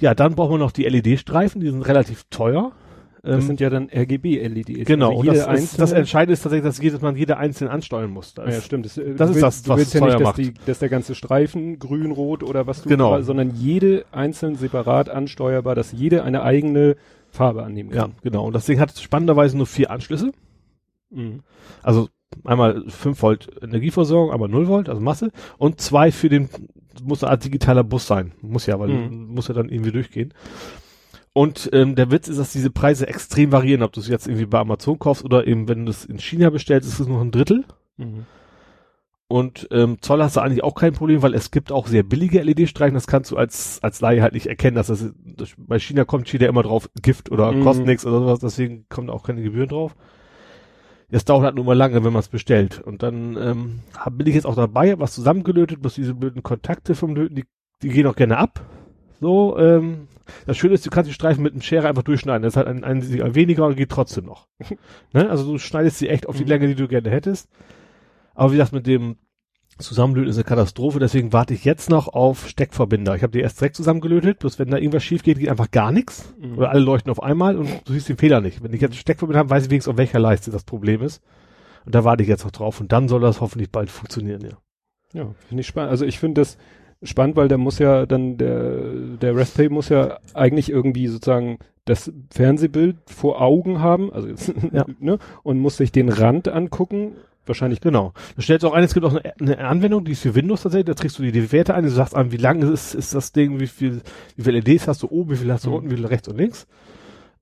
[0.00, 2.72] Ja, dann brauchen wir noch die LED-Streifen, die sind relativ teuer.
[3.24, 4.84] Das Ähm, sind ja dann RGB-LEDs.
[4.84, 8.10] genau, Also und das, ist, das Entscheidende ist tatsächlich, dass jedes man jede einzeln ansteuern
[8.10, 8.34] muss.
[8.34, 8.84] Das Ja, stimmt.
[8.86, 10.54] Das, äh, das du ist willst, das, du was willst es ja nicht, dass, die,
[10.66, 13.20] dass der ganze Streifen grün, rot oder was du, Genau.
[13.22, 16.96] sondern jede einzeln separat ansteuerbar, dass jede eine eigene
[17.32, 18.12] Farbe annehmen ja, kann.
[18.22, 18.44] genau.
[18.46, 20.32] Und das Ding hat spannenderweise nur vier Anschlüsse.
[21.10, 21.40] Mhm.
[21.82, 22.08] Also
[22.44, 25.30] einmal 5 Volt Energieversorgung, einmal 0 Volt, also Masse.
[25.58, 26.48] Und zwei für den,
[27.02, 28.32] muss eine Art digitaler Bus sein.
[28.42, 29.26] Muss ja, weil Mhm.
[29.34, 30.32] muss ja dann irgendwie durchgehen.
[31.32, 34.44] Und ähm, der Witz ist, dass diese Preise extrem variieren, ob du es jetzt irgendwie
[34.46, 37.30] bei Amazon kaufst oder eben, wenn du es in China bestellst, ist es noch ein
[37.30, 37.64] Drittel.
[37.96, 38.26] Mhm.
[39.32, 42.42] Und ähm, Zoll hast du eigentlich auch kein Problem, weil es gibt auch sehr billige
[42.42, 46.04] LED-Streifen, das kannst du als, als Laie halt nicht erkennen, dass das, das bei China
[46.04, 47.62] kommt steht ja immer drauf Gift oder Mhm.
[47.62, 49.96] kostet nichts oder sowas, deswegen kommen da auch keine Gebühren drauf.
[51.10, 52.80] Das dauert halt nur mal lange, wenn man es bestellt.
[52.82, 56.42] Und dann ähm, hab, bin ich jetzt auch dabei, hab was zusammengelötet, bloß diese blöden
[56.42, 57.44] Kontakte vom Löten, die,
[57.82, 58.60] die gehen auch gerne ab.
[59.18, 60.08] So, ähm,
[60.46, 62.42] das Schöne ist, du kannst die Streifen mit dem Schere einfach durchschneiden.
[62.42, 64.48] Das ist halt ein, ein Signal weniger und geht trotzdem noch.
[65.14, 65.30] ne?
[65.30, 66.48] Also du schneidest sie echt auf die Mhm.
[66.50, 67.48] Länge, die du gerne hättest.
[68.34, 69.16] Aber wie gesagt, mit dem
[69.78, 73.16] Zusammenlöten ist eine Katastrophe, deswegen warte ich jetzt noch auf Steckverbinder.
[73.16, 75.92] Ich habe die erst direkt zusammengelötet, bloß wenn da irgendwas schief geht, geht einfach gar
[75.92, 76.34] nichts.
[76.38, 76.58] Mhm.
[76.58, 78.62] Oder alle leuchten auf einmal und du siehst den Fehler nicht.
[78.62, 81.22] Wenn ich jetzt Steckverbinder habe, weiß ich wenigstens, auf welcher Leiste das Problem ist.
[81.84, 84.58] Und da warte ich jetzt noch drauf und dann soll das hoffentlich bald funktionieren, ja.
[85.14, 85.90] Ja, finde ich spannend.
[85.90, 86.58] Also ich finde das
[87.02, 88.78] spannend, weil der muss ja dann, der,
[89.20, 94.86] der Raspberry muss ja eigentlich irgendwie sozusagen das Fernsehbild vor Augen haben, also jetzt, Ja.
[95.00, 97.16] ne, und muss sich den Rand angucken.
[97.46, 98.12] Wahrscheinlich Genau.
[98.36, 100.62] Da stellst du auch ein, es gibt auch eine, eine Anwendung, die ist für Windows
[100.62, 103.14] tatsächlich, da trägst du die, die Werte ein, du sagst an, wie lang ist, ist
[103.14, 104.02] das Ding, wie viel,
[104.36, 105.76] wie viele LEDs hast du oben, wie viel hast du Mhm.
[105.76, 106.66] unten, wie viel rechts und links.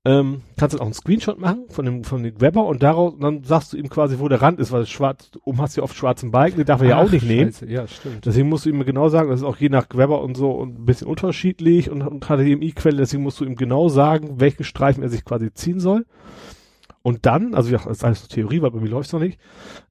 [0.02, 3.44] Ähm, kannst dann auch einen Screenshot machen von dem, von dem Grabber und daraus, dann
[3.44, 5.94] sagst du ihm quasi, wo der Rand ist, weil schwarz, oben hast du ja oft
[5.94, 7.52] schwarzen Balken, den darf er ja auch nicht nehmen.
[7.52, 8.24] Scheiße, Ja, stimmt.
[8.24, 10.78] Deswegen musst du ihm genau sagen, das ist auch je nach Grabber und so und
[10.80, 15.10] ein bisschen unterschiedlich und, und HDMI-Quelle, deswegen musst du ihm genau sagen, welchen Streifen er
[15.10, 16.06] sich quasi ziehen soll.
[17.02, 19.38] Und dann, also ja, das ist alles Theorie, weil bei mir läuft's noch nicht,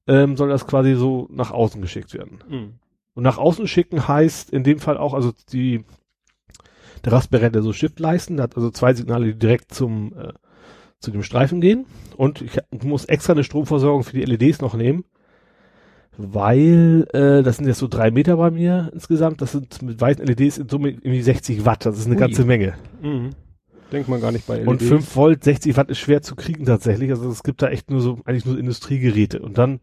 [0.06, 2.38] ähm, soll das quasi so nach außen geschickt werden.
[2.48, 2.72] Mhm.
[3.14, 5.84] Und nach außen schicken heißt in dem Fall auch, also die,
[7.04, 10.32] der Raspberry hat ja so Shiftleisten, der hat also zwei Signale, die direkt zum, äh,
[11.00, 11.86] zu dem Streifen gehen.
[12.16, 15.04] Und ich muss extra eine Stromversorgung für die LEDs noch nehmen,
[16.16, 20.24] Weil, äh, das sind jetzt so drei Meter bei mir insgesamt, das sind mit weißen
[20.26, 22.20] LEDs in Summe irgendwie 60 Watt, das ist eine Ui.
[22.20, 22.74] ganze Menge.
[23.00, 23.30] Mhm.
[23.92, 24.68] Denkt man gar nicht bei E LEDs.
[24.68, 27.10] Und 5 Volt, 60 Watt ist schwer zu kriegen tatsächlich.
[27.10, 29.40] Also es gibt da echt nur so, eigentlich nur Industriegeräte.
[29.40, 29.80] Und dann,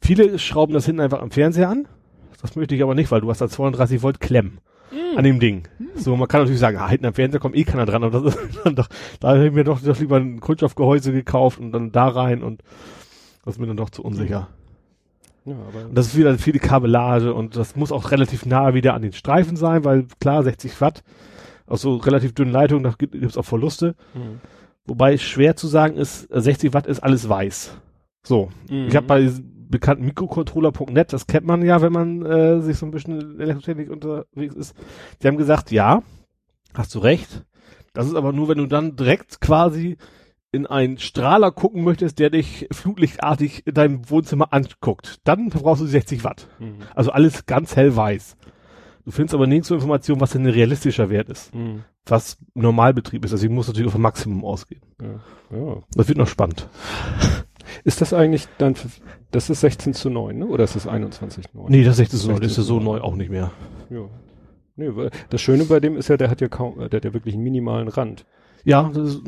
[0.00, 1.86] viele schrauben das hinten einfach am Fernseher an.
[2.42, 4.58] Das möchte ich aber nicht, weil du hast da 32 Volt Klemmen
[5.16, 5.68] an dem Ding.
[5.94, 8.34] So, man kann natürlich sagen, ah, hinten am Fernseher kommt eh keiner dran, aber das
[8.34, 8.88] ist dann doch,
[9.20, 12.62] da habe ich mir doch, doch lieber ein Kunststoffgehäuse gekauft und dann da rein und
[13.44, 14.48] das ist mir dann doch zu unsicher.
[15.44, 18.94] Ja, aber Und das ist wieder viele Kabellage und das muss auch relativ nah wieder
[18.94, 21.02] an den Streifen sein, weil klar, 60 Watt
[21.66, 23.94] aus so relativ dünnen Leitungen, da gibt es auch Verluste.
[24.14, 24.40] Mhm.
[24.84, 27.76] Wobei schwer zu sagen ist, äh, 60 Watt ist alles weiß.
[28.22, 28.50] So.
[28.70, 28.88] Mhm.
[28.88, 32.86] Ich habe bei diesem bekannten Mikrocontroller.net, das kennt man ja, wenn man äh, sich so
[32.86, 34.76] ein bisschen in Elektrotechnik unterwegs ist.
[35.22, 36.02] Die haben gesagt, ja,
[36.74, 37.44] hast du recht.
[37.92, 39.96] Das ist aber nur, wenn du dann direkt quasi
[40.52, 45.18] in einen Strahler gucken möchtest, der dich flutlichtartig in deinem Wohnzimmer anguckt.
[45.24, 46.48] Dann brauchst du 60 Watt.
[46.58, 46.78] Mhm.
[46.94, 48.36] Also alles ganz hell weiß.
[49.06, 51.54] Du findest aber nirgendwo Information, was denn ein realistischer Wert ist.
[51.54, 51.84] Mhm.
[52.06, 53.32] Was Normalbetrieb ist.
[53.32, 54.82] Also ich muss natürlich auf ein Maximum ausgehen.
[55.00, 55.56] Ja.
[55.56, 55.82] ja.
[55.94, 56.68] Das wird noch spannend.
[57.84, 58.88] Ist das eigentlich dann, für,
[59.30, 60.46] das ist 16 zu 9, ne?
[60.46, 61.70] oder ist das 21 zu 9?
[61.70, 63.52] Nee, das ist echt so, 16 das ist ja so zu neu auch nicht mehr.
[63.90, 64.08] Ja.
[64.76, 67.14] Nee, weil das Schöne bei dem ist ja, der hat ja kaum, der hat ja
[67.14, 68.26] wirklich einen minimalen Rand.
[68.66, 69.22] Ja, das ist,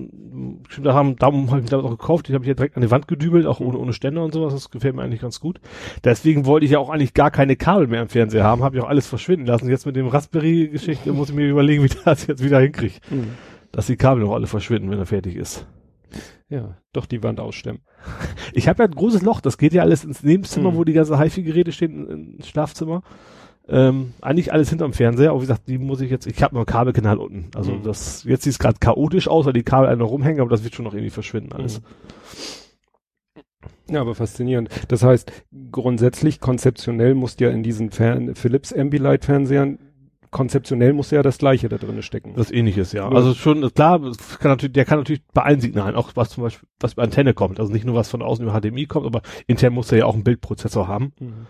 [0.69, 2.27] stimmt, da haben, darum habe ich glaube auch gekauft.
[2.29, 4.53] Die habe ich ja direkt an die Wand gedübelt, auch ohne, ohne Ständer und sowas.
[4.53, 5.61] Das gefällt mir eigentlich ganz gut.
[6.03, 8.65] Deswegen wollte ich ja auch eigentlich gar keine Kabel mehr im Fernseher haben.
[8.65, 9.69] Habe ich auch alles verschwinden lassen.
[9.71, 12.95] Jetzt mit dem Raspberry-Geschichte muss ich mir überlegen, wie ich das jetzt wieder hinkriege.
[13.11, 13.29] Mhm.
[13.71, 15.67] Dass die Kabel noch alle verschwinden, wenn er fertig ist.
[16.49, 17.83] Ja, doch die Wand ausstemmen.
[18.55, 19.41] Ich habe ja ein großes Loch.
[19.41, 20.77] Das geht ja alles ins Nebenzimmer, Hm.
[20.77, 23.03] wo die ganzen HiFi-Geräte stehen, ins Schlafzimmer.
[23.71, 26.61] Ähm, eigentlich alles hinterm Fernseher, aber wie gesagt, die muss ich jetzt, ich habe noch
[26.61, 27.51] einen Kabelkanal unten.
[27.55, 27.83] Also Mhm.
[27.83, 30.65] das, jetzt sieht es gerade chaotisch aus, weil die Kabel alle noch rumhängen, aber das
[30.65, 31.83] wird schon noch irgendwie verschwinden alles.
[33.91, 34.69] Ja, aber faszinierend.
[34.89, 35.31] Das heißt,
[35.73, 39.79] grundsätzlich, konzeptionell muss ja in diesen Fern Philips Ambilight Fernsehern,
[40.31, 42.35] konzeptionell muss ja das Gleiche da drin stecken.
[42.37, 43.09] Das ähnliches, ja.
[43.11, 43.17] Ja.
[43.17, 43.99] Also schon, klar,
[44.41, 47.33] kann natürlich, der kann natürlich bei allen Signalen, auch was zum Beispiel, was über Antenne
[47.33, 47.61] kommt.
[47.61, 50.15] Also nicht nur was von außen über HDMI kommt, aber intern muss er ja auch
[50.15, 51.13] einen Bildprozessor haben.
[51.19, 51.47] Mhm.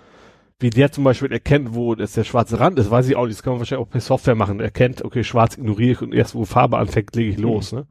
[0.61, 3.37] Wie der zum Beispiel erkennt, wo das der schwarze Rand ist, weiß ich auch nicht.
[3.39, 4.59] Das kann man wahrscheinlich auch per Software machen.
[4.59, 7.87] Er erkennt, okay, schwarz ignoriere ich und erst wo Farbe anfängt, lege ich los, ne?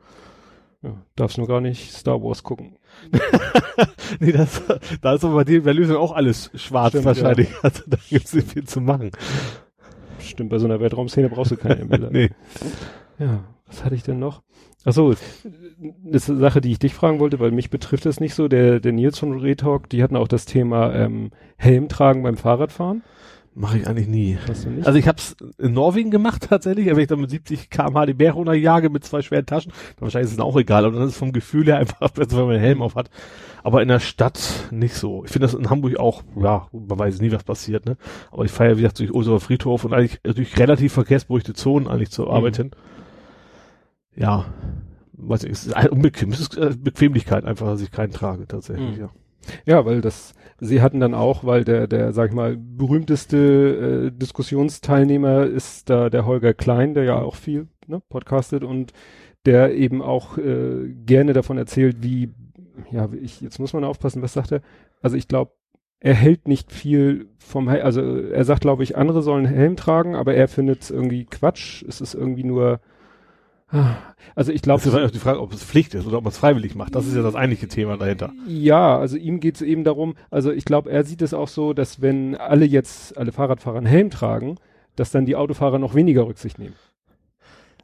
[0.83, 2.77] Ja, darfst nur gar nicht Star Wars gucken.
[4.19, 4.61] nee, das,
[5.01, 7.49] da ist aber bei der Lösung auch alles schwarz Stimmt, wahrscheinlich.
[7.63, 9.11] Also da gibt's nicht viel zu machen.
[10.19, 12.11] Stimmt, bei so einer Weltraumszene brauchst du keine Ambilight.
[12.11, 12.29] nee.
[13.17, 14.43] Ja, was hatte ich denn noch?
[14.87, 15.19] Ach so, das
[16.05, 18.47] ist eine Sache, die ich dich fragen wollte, weil mich betrifft das nicht so.
[18.47, 23.03] Der, der Nils von Retalk, die hatten auch das Thema ähm, Helm tragen beim Fahrradfahren.
[23.53, 24.37] Mache ich eigentlich nie.
[24.47, 24.87] Hast du nicht?
[24.87, 28.13] Also ich habe es in Norwegen gemacht tatsächlich, wenn ich dann mit 70 km/h die
[28.13, 31.15] Berge runterjage mit zwei schweren Taschen, dann wahrscheinlich ist es auch egal, aber dann ist
[31.15, 33.09] es vom Gefühl her einfach besser, wenn man einen Helm auf hat.
[33.63, 34.39] Aber in der Stadt
[34.71, 35.25] nicht so.
[35.25, 37.97] Ich finde das in Hamburg auch, ja, man weiß nie, was passiert, ne?
[38.31, 42.11] Aber ich fahre, wie gesagt, durch Ursula Friedhof und eigentlich durch relativ verkehrsberuhigte Zonen eigentlich
[42.11, 42.71] zur Arbeit hin.
[44.17, 44.45] Ja,
[45.13, 48.47] weiß ich, es ist ein- unbequem, es ist äh, Bequemlichkeit einfach, dass ich keinen trage
[48.47, 49.01] tatsächlich, Mhm.
[49.01, 49.09] ja.
[49.65, 54.11] Ja, weil das, sie hatten dann auch, weil der, der, sag ich mal, berühmteste äh,
[54.17, 58.91] Diskussionsteilnehmer ist da der Holger Klein, der ja auch viel ne, podcastet und
[59.45, 62.33] der eben auch äh, gerne davon erzählt, wie,
[62.91, 64.61] ja, wie ich, jetzt muss man aufpassen, was sagt er?
[65.01, 65.51] Also ich glaube,
[65.99, 70.15] er hält nicht viel vom, Hel- also er sagt, glaube ich, andere sollen Helm tragen,
[70.15, 71.83] aber er findet es irgendwie Quatsch.
[71.87, 72.81] Es ist irgendwie nur,
[74.35, 76.31] also ich glaube, Das ist auch die Frage, ob es Pflicht ist oder ob man
[76.31, 76.95] es freiwillig macht.
[76.95, 78.31] Das ist ja das eigentliche Thema dahinter.
[78.47, 81.73] Ja, also ihm geht es eben darum, also ich glaube, er sieht es auch so,
[81.73, 84.55] dass wenn alle jetzt, alle Fahrradfahrer einen Helm tragen,
[84.95, 86.75] dass dann die Autofahrer noch weniger Rücksicht nehmen.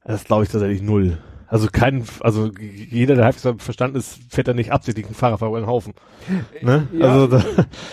[0.05, 1.17] Das glaube ich tatsächlich null.
[1.47, 5.55] Also kein, also jeder, der halbwegs verstanden ist, fährt da nicht absichtlich einen Fahrer vor
[5.55, 5.93] einen Haufen.
[6.61, 6.87] Ne?
[6.93, 7.07] Ja.
[7.09, 7.43] also da,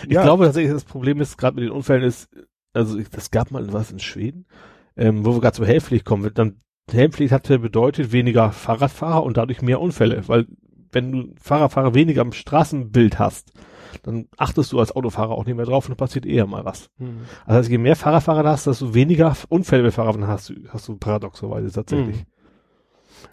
[0.07, 0.23] ich Ja.
[0.23, 2.31] glaube tatsächlich, das Problem ist, gerade mit den Unfällen ist,
[2.73, 4.47] also ich, das gab mal was in Schweden,
[4.97, 6.31] ähm, wo wir gerade zur Helmpflicht kommen.
[6.33, 6.61] Dann
[6.95, 10.47] Helmpflicht hatte bedeutet weniger Fahrradfahrer und dadurch mehr Unfälle, weil
[10.93, 13.53] wenn du Fahrradfahrer weniger am Straßenbild hast,
[14.03, 16.91] dann achtest du als Autofahrer auch nicht mehr drauf und passiert eher mal was.
[17.47, 20.97] Also je mehr Fahrradfahrer du hast, desto weniger Unfälle mit Fahrradfahrern hast du, hast du
[20.97, 22.17] paradoxerweise tatsächlich.
[22.17, 22.27] Mhm.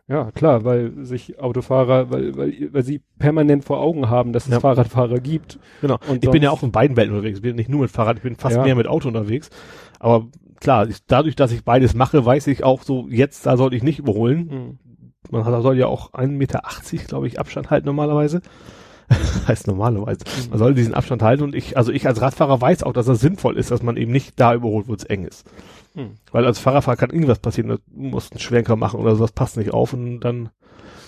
[0.09, 4.51] Ja, klar, weil sich Autofahrer, weil, weil, weil sie permanent vor Augen haben, dass es
[4.51, 4.59] Ja.
[4.59, 5.59] Fahrradfahrer gibt.
[5.81, 5.97] Genau.
[6.07, 7.39] Und ich bin ja auch in beiden Welten unterwegs.
[7.39, 8.63] Ich bin nicht nur mit Fahrrad, ich bin fast Ja.
[8.63, 9.49] mehr mit Auto unterwegs.
[9.99, 10.27] Aber
[10.59, 13.83] klar, ich, dadurch, dass ich beides mache, weiß ich auch so, jetzt, da sollte ich
[13.83, 14.47] nicht überholen.
[14.47, 14.79] Mhm.
[15.29, 16.61] Man hat, da soll ja auch 1,80 Meter,
[17.07, 18.41] glaube ich, Abstand halten normalerweise.
[19.47, 20.19] heißt normalerweise.
[20.25, 20.49] Mhm.
[20.49, 23.19] Man soll diesen Abstand halten und ich, also ich als Radfahrer weiß auch, dass das
[23.19, 25.45] sinnvoll ist, dass man eben nicht da überholt, wo es eng ist.
[25.95, 26.15] Mhm.
[26.31, 29.73] Weil als Fahrradfahrer kann irgendwas passieren, du musst einen Schwenker machen oder sowas passt nicht
[29.73, 30.49] auf und dann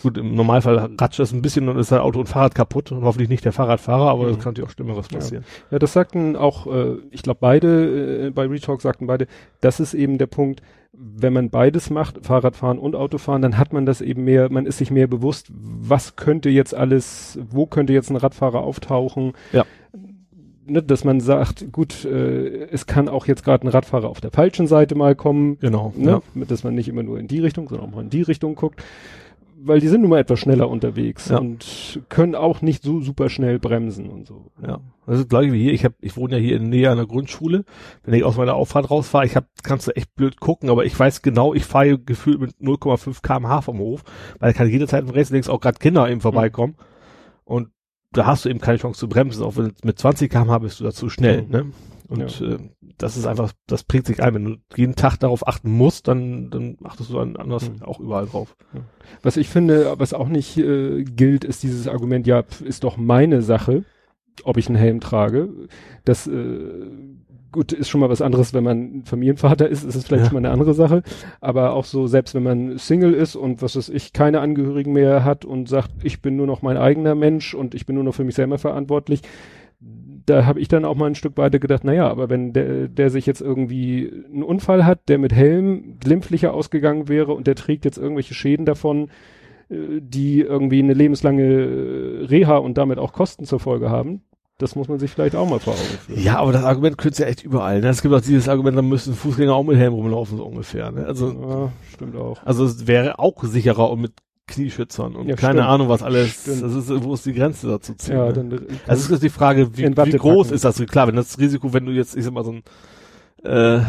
[0.03, 3.03] Gut, im Normalfall ratscht es ein bisschen und ist das Auto und Fahrrad kaputt und
[3.03, 4.27] hoffentlich nicht der Fahrradfahrer, aber Mhm.
[4.29, 5.43] das kann natürlich auch Schlimmeres passieren.
[5.71, 9.27] Ja, das sagten auch, äh, ich glaube beide, äh, bei Retalk sagten beide,
[9.62, 10.62] das ist eben der Punkt,
[10.93, 14.79] wenn man beides macht, Fahrradfahren und Autofahren, dann hat man das eben mehr, man ist
[14.79, 19.33] sich mehr bewusst, was könnte jetzt alles, wo könnte jetzt ein Radfahrer auftauchen.
[19.53, 19.65] Ja.
[20.65, 24.29] Ne, dass man sagt, gut, äh, es kann auch jetzt gerade ein Radfahrer auf der
[24.31, 25.93] falschen Seite mal kommen, Genau.
[25.97, 26.21] ne?
[26.35, 28.83] dass man nicht immer nur in die Richtung, sondern auch mal in die Richtung guckt.
[29.61, 31.37] Weil die sind nun mal etwas schneller unterwegs Ja.
[31.39, 34.51] und können auch nicht so super schnell bremsen und so.
[34.65, 35.73] Ja, das ist gleich wie hier.
[35.73, 37.65] Ich hab, ich wohne ja hier in der Nähe einer Grundschule.
[38.03, 40.97] Wenn ich aus meiner Auffahrt rausfahre, ich hab, kannst du echt blöd gucken, aber ich
[40.97, 44.03] weiß genau, ich fahre gefühlt mit 0,5 kmh vom Hof,
[44.39, 46.75] weil da kann jederzeit von rechts links auch gerade Kinder eben vorbeikommen.
[47.43, 47.69] Und
[48.13, 50.83] da hast du eben keine Chance zu bremsen, auch wenn mit 20 kmh bist du
[50.85, 51.49] da zu schnell, Mhm.
[51.51, 51.65] ne?
[52.09, 52.57] Und äh,
[52.97, 54.33] das ist einfach, das prägt sich ein.
[54.33, 57.83] Wenn du jeden Tag darauf achten musst, dann, dann achtest du dann anders Mhm.
[57.83, 58.55] auch überall drauf.
[59.21, 63.41] Was ich finde, was auch nicht äh, gilt, ist dieses Argument, ja, ist doch meine
[63.43, 63.83] Sache,
[64.43, 65.49] ob ich einen Helm trage.
[66.03, 66.87] Das äh,
[67.51, 70.29] gut ist schon mal was anderes, wenn man Familienvater ist, ist es vielleicht Ja.
[70.29, 71.03] schon mal eine andere Sache.
[71.41, 75.23] Aber auch so, selbst wenn man Single ist und was weiß ich, keine Angehörigen mehr
[75.23, 78.15] hat und sagt, ich bin nur noch mein eigener Mensch und ich bin nur noch
[78.15, 79.21] für mich selber verantwortlich,
[80.29, 83.09] da habe ich dann auch mal ein Stück weiter gedacht, naja, aber wenn der, der
[83.09, 87.85] sich jetzt irgendwie einen Unfall hat, der mit Helm glimpflicher ausgegangen wäre und der trägt
[87.85, 89.09] jetzt irgendwelche Schäden davon,
[89.69, 94.21] äh, die irgendwie eine lebenslange äh, Reha und damit auch Kosten zur Folge haben,
[94.59, 96.21] das muss man sich vielleicht auch mal vor Augen führen.
[96.21, 97.79] Ja, aber das Argument du ja echt überall.
[97.79, 97.87] Ne?
[97.87, 100.91] Es gibt auch dieses Argument, da müssen Fußgänger auch mit Helm rumlaufen, so ungefähr.
[100.91, 101.05] Ne?
[101.05, 102.43] Also, Ja, stimmt auch.
[102.45, 104.11] also es wäre auch sicherer und mit
[104.49, 105.69] Knieschützern und Ja, keine stimmt.
[105.69, 106.41] Ahnung, was alles.
[106.41, 106.63] Stimmt.
[106.63, 108.15] Das ist, wo ist die Grenze dazu ziehen?
[108.17, 108.33] Ja, ne?
[108.33, 108.51] dann
[108.88, 110.55] Also es ist die Frage, wie, wie groß packen.
[110.55, 110.85] ist das?
[110.88, 112.63] Klar, wenn das Risiko, wenn du jetzt, ich sag mal, so ein
[113.43, 113.81] äh,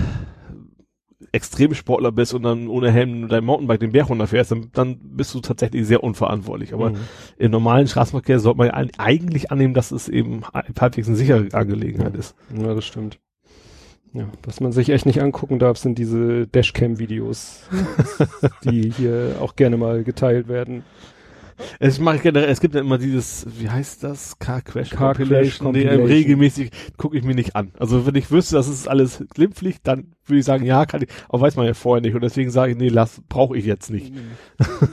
[1.33, 5.40] Extremsportler bist und dann ohne Helm dein Mountainbike den Berg runterfährst, dann, dann bist du
[5.40, 6.73] tatsächlich sehr unverantwortlich.
[6.75, 6.96] Aber Mhm.
[7.37, 12.14] im normalen Straßenverkehr sollte man ja eigentlich annehmen, dass es eben halbwegs eine sichere Angelegenheit
[12.16, 12.35] ist.
[12.57, 13.18] Ja, das stimmt.
[14.12, 17.68] Ja, was man sich echt nicht angucken darf, sind diese Dashcam-Videos,
[18.64, 20.83] die hier auch gerne mal geteilt werden.
[21.79, 24.38] Es mache ich generell, es gibt ja immer dieses, wie heißt das?
[24.38, 26.07] Car Crash Car Crash Compilation, ähm, Compilation.
[26.07, 27.73] regelmäßig gucke ich mir nicht an.
[27.79, 31.09] Also wenn ich wüsste, das ist alles glimpflich, dann würde ich sagen, ja, kann ich,
[31.29, 33.90] aber weiß man ja vorher nicht und deswegen sage ich, nee, lass, brauche ich jetzt
[33.90, 34.12] nicht.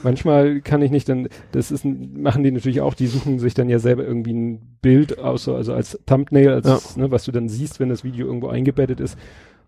[0.03, 3.69] Manchmal kann ich nicht, dann, das ist, machen die natürlich auch, die suchen sich dann
[3.69, 7.79] ja selber irgendwie ein Bild aus, also als Thumbnail, als, ne, was du dann siehst,
[7.79, 9.17] wenn das Video irgendwo eingebettet ist,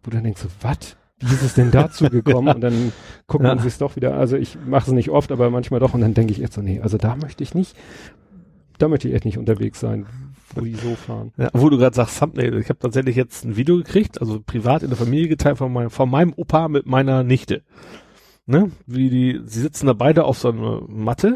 [0.03, 0.97] wo du dann denkst so, was?
[1.19, 2.47] Wie ist es denn dazu gekommen?
[2.55, 2.91] Und dann
[3.27, 3.63] guckt man Ja.
[3.63, 6.31] sich's doch wieder, also ich mache es nicht oft, aber manchmal doch und dann denke
[6.31, 7.75] ich echt so, nee, also da möchte ich nicht,
[8.77, 10.05] da möchte ich echt nicht unterwegs sein,
[10.55, 11.31] wo die so fahren.
[11.37, 14.83] Ja, wo du gerade sagst, Thumbnail, ich habe tatsächlich jetzt ein Video gekriegt, also privat
[14.83, 17.63] in der Familie geteilt von meinem, von meinem Opa mit meiner Nichte.
[18.45, 18.71] Ne?
[18.87, 21.35] Wie die, sie sitzen da beide auf so einer Matte,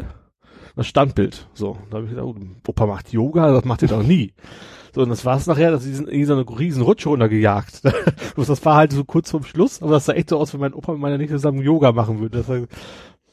[0.74, 1.48] das Standbild.
[1.54, 2.34] So, da habe ich gedacht, oh,
[2.66, 4.32] Opa macht Yoga, das macht ihr doch nie.
[4.94, 7.82] So, und das war's nachher, dass sie sind in so eine riesen Rutsche runtergejagt.
[8.36, 10.74] Das war halt so kurz vorm Schluss, aber das sah echt so aus, wenn mein
[10.74, 12.38] Opa mit meiner Nichte zusammen Yoga machen würde.
[12.38, 12.58] Das war,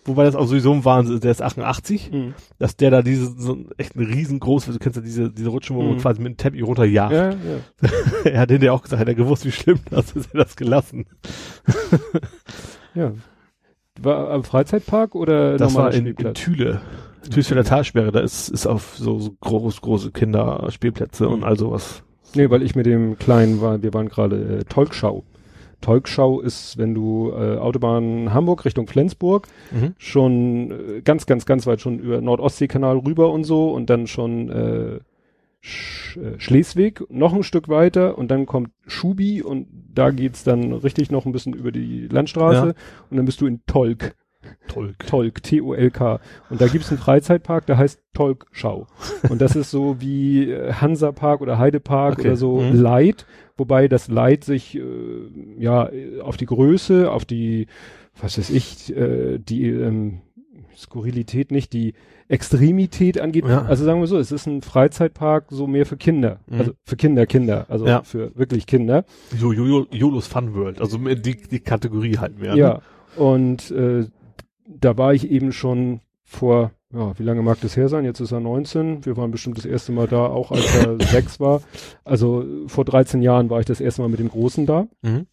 [0.06, 2.34] wobei das auch sowieso ein Wahnsinn ist, der ist 88 Mhm.
[2.60, 5.82] dass der da diese, so echt ein riesengroß, du kennst ja diese, diese Rutschen, wo
[5.82, 5.98] man Mhm.
[6.00, 7.12] quasi mit dem Teppich runterjagt.
[7.14, 7.36] Ja, ja.
[8.26, 10.56] er hat hinterher auch gesagt, hat er gewusst, wie schlimm das ist, er hat das
[10.56, 11.06] gelassen.
[12.94, 13.14] Ja.
[14.02, 16.34] War am Freizeitpark oder Das war in, in?
[16.34, 16.82] Thüle.
[17.30, 22.04] Thüsfelder Talsperre, da ist, ist auf so, so groß, große Kinderspielplätze und all sowas.
[22.36, 25.24] Nee, weil ich mit dem Kleinen war, wir waren gerade äh, Tolkschau.
[25.82, 29.94] Tolkschau ist, wenn du äh, Autobahn Hamburg Richtung Flensburg Mhm.
[29.98, 34.50] schon äh, ganz, ganz, ganz weit schon über Nordostseekanal rüber und so und dann schon
[34.50, 35.00] äh,
[35.60, 40.72] Sch äh, Schleswig noch ein Stück weiter und dann kommt Schubi und da geht's dann
[40.72, 42.74] richtig noch ein bisschen über die Landstraße Ja.
[43.10, 44.16] und dann bist du in Tolk.
[44.68, 45.00] Tolk.
[45.08, 46.20] Tolk, T-O-L-K.
[46.50, 48.88] Und da gibt's einen Freizeitpark, der heißt Tolkschau.
[49.30, 52.28] Und das ist so wie äh, Hansapark oder Heidepark Okay.
[52.30, 52.82] oder so Mhm.
[52.82, 53.26] Light,
[53.58, 54.82] wobei das Light sich äh,
[55.60, 55.90] ja
[56.24, 57.68] auf die Größe, auf die,
[58.20, 60.22] was weiß ich, äh, die ähm,
[60.76, 61.94] Skurrilität nicht, die
[62.28, 63.46] Extremität angeht.
[63.46, 63.64] Ja.
[63.66, 66.40] Also sagen wir so, es ist ein Freizeitpark so mehr für Kinder.
[66.48, 66.60] Mhm.
[66.60, 67.66] Also für Kinder, Kinder.
[67.70, 68.04] Also Ja.
[68.04, 69.04] für wirklich Kinder.
[69.38, 69.52] Jo,
[69.92, 72.56] Jolos Fun World, also die, die Kategorie halt mehr.
[72.56, 72.82] Ja, Ne?
[73.22, 74.06] und äh,
[74.80, 78.06] da war ich eben schon vor, ja, wie lange mag das her sein?
[78.06, 79.06] Jetzt ist er 19.
[79.06, 81.62] Wir waren bestimmt das erste Mal da, auch als er sechs war.
[82.04, 84.88] Also vor 13 Jahren war ich das erste Mal mit dem Großen da.
[85.02, 85.28] Mhm.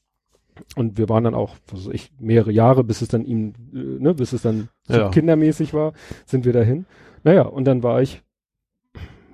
[0.74, 3.78] Und wir waren dann auch, was weiß ich, mehrere Jahre, bis es dann ihm, äh,
[4.02, 5.08] ne, bis es dann so Ja.
[5.10, 5.92] kindermäßig war,
[6.26, 6.84] sind wir dahin.
[7.22, 8.22] Naja, und dann war ich,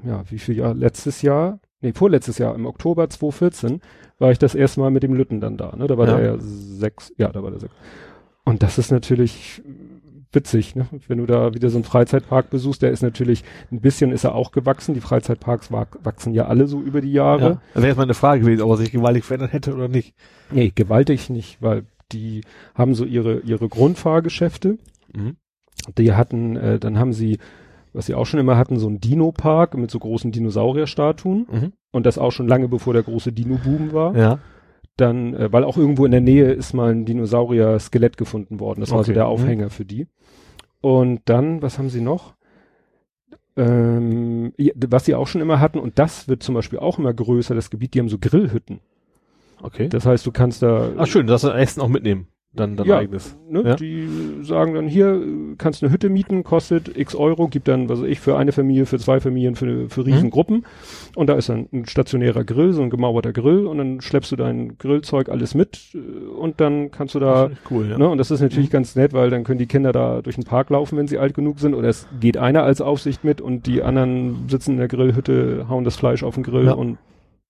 [0.05, 0.75] ja, wie viel Jahr?
[0.75, 3.81] Letztes Jahr, nee, vorletztes Jahr, im Oktober 2014,
[4.19, 5.87] war ich das erste Mal mit dem Lütten dann da, ne?
[5.87, 6.17] Da war Ja.
[6.19, 7.75] der ja sechs, ja, da war der sechs.
[8.45, 9.63] Und das ist natürlich
[10.35, 10.87] witzig, ne?
[11.09, 14.35] Wenn du da wieder so einen Freizeitpark besuchst, der ist natürlich, ein bisschen ist er
[14.35, 14.95] auch gewachsen.
[14.95, 17.43] Die Freizeitparks wachsen ja alle so über die Jahre.
[17.43, 17.61] Ja.
[17.75, 20.15] Das wäre jetzt meine Frage gewesen, ob er sich gewaltig verändert hätte oder nicht.
[20.51, 22.43] Nee, gewaltig nicht, weil die
[22.75, 24.79] haben so ihre, ihre Grundfahrgeschäfte.
[25.15, 25.37] Mhm.
[25.99, 27.39] Die hatten, äh, dann haben sie,
[27.93, 31.47] was sie auch schon immer hatten, so einen Dino-Park mit so großen Dinosaurierstatuen.
[31.51, 31.73] Mhm.
[31.93, 34.17] Und das auch schon lange bevor der große Dino-Boom war.
[34.17, 34.39] Ja
[34.97, 38.81] dann, äh, weil auch irgendwo in der Nähe ist mal ein Dinosaurier-Skelett gefunden worden.
[38.81, 39.09] Das war okay.
[39.09, 39.31] so der mhm.
[39.31, 39.71] Aufhänger mhm.
[39.71, 40.07] für die.
[40.85, 42.35] Und dann, was haben sie noch?
[43.57, 47.55] Ähm, was sie auch schon immer hatten, und das wird zum Beispiel auch immer größer,
[47.55, 48.81] das Gebiet, die haben so Grillhütten.
[49.63, 49.89] Okay.
[49.89, 50.93] Das heißt, du kannst da.
[50.99, 53.37] Ach schön, das Essen auch mitnehmen dann dein ja, eigenes.
[53.49, 53.77] Ne, ja?
[53.77, 54.09] Die
[54.43, 55.21] sagen dann hier,
[55.59, 58.87] kannst eine Hütte mieten, kostet x Euro, gibt dann, was weiß ich, für eine Familie,
[58.87, 60.59] für zwei Familien, für, für Riesengruppen.
[60.59, 60.65] Mhm.
[61.17, 64.37] Und da ist dann ein stationärer Grill, so ein gemauerter Grill und dann schleppst du
[64.37, 67.99] dein Grillzeug alles mit äh, und dann kannst du da, cool, ja.
[67.99, 68.73] ne, und das ist natürlich mhm.
[68.73, 71.35] ganz nett, weil dann können die Kinder da durch den Park laufen, wenn sie alt
[71.35, 74.89] genug sind oder es geht einer als Aufsicht mit und die anderen sitzen in der
[74.89, 76.73] Grillhütte, hauen das Fleisch auf den Grill ja.
[76.73, 76.99] und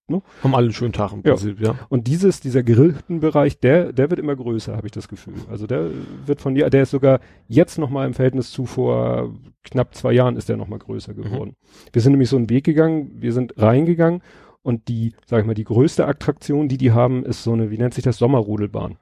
[0.07, 0.21] Ne?
[0.43, 1.73] Haben alle einen schönen Tag im Prinzip, ja.
[1.73, 1.79] ja.
[1.89, 5.35] Und dieses, dieser Grillhüttenbereich, der, der wird immer größer, habe ich das Gefühl.
[5.51, 5.91] Also der
[6.27, 10.37] wird von dir, der ist sogar jetzt nochmal im Verhältnis zu vor knapp zwei Jahren
[10.37, 11.23] ist der nochmal größer mhm.
[11.23, 11.51] geworden.
[11.51, 11.89] Mhm.
[11.93, 14.21] Wir sind nämlich so einen Weg gegangen, wir sind reingegangen
[14.63, 17.79] und die, sag ich mal, die größte Attraktion, die die haben, ist so eine, wie
[17.79, 18.99] nennt sich das, Sommerrodelbahn.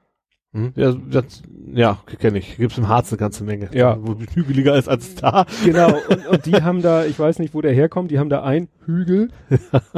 [0.53, 0.71] Hm?
[0.75, 1.41] Ja, das,
[1.73, 2.57] ja, kenne ich.
[2.57, 3.69] Gibt's im Harz eine ganze Menge.
[3.73, 3.97] Ja.
[3.99, 5.45] Wo hügeliger ist als da.
[5.65, 5.87] Genau.
[6.09, 8.67] Und, und die haben da, ich weiß nicht, wo der herkommt, die haben da ein
[8.85, 9.29] Hügel,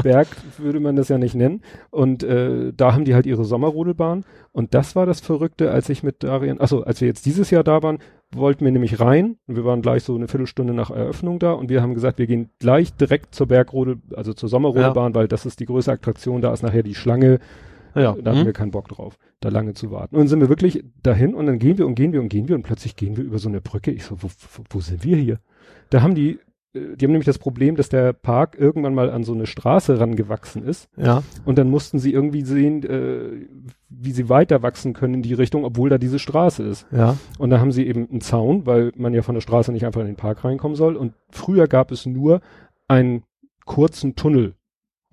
[0.01, 1.61] Berg würde man das ja nicht nennen.
[1.89, 4.23] Und äh, da haben die halt ihre Sommerrodelbahn.
[4.53, 7.63] Und das war das Verrückte, als ich mit Darian, also als wir jetzt dieses Jahr
[7.63, 7.99] da waren,
[8.33, 9.37] wollten wir nämlich rein.
[9.47, 12.49] Wir waren gleich so eine Viertelstunde nach Eröffnung da und wir haben gesagt, wir gehen
[12.59, 15.15] gleich direkt zur Bergrodel, also zur Sommerrodelbahn, ja.
[15.15, 17.39] weil das ist die größte Attraktion, da ist nachher die Schlange
[17.95, 18.15] ja.
[18.21, 18.45] Da hatten mhm.
[18.45, 20.15] wir keinen Bock drauf, da lange zu warten.
[20.15, 22.47] Und dann sind wir wirklich dahin und dann gehen wir und gehen wir und gehen
[22.47, 23.91] wir und plötzlich gehen wir über so eine Brücke.
[23.91, 24.27] Ich so, wo,
[24.69, 25.39] wo sind wir hier?
[25.89, 26.39] Da haben die,
[26.73, 29.99] äh, die haben nämlich das Problem, dass der Park irgendwann mal an so eine Straße
[29.99, 30.89] rangewachsen ist.
[30.97, 31.23] Ja.
[31.45, 33.47] Und dann mussten sie irgendwie sehen, äh,
[33.89, 36.87] wie sie weiter wachsen können in die Richtung, obwohl da diese Straße ist.
[36.91, 37.17] Ja.
[37.37, 40.01] Und da haben sie eben einen Zaun, weil man ja von der Straße nicht einfach
[40.01, 40.95] in den Park reinkommen soll.
[40.95, 42.41] Und früher gab es nur
[42.87, 43.23] einen
[43.65, 44.53] kurzen Tunnel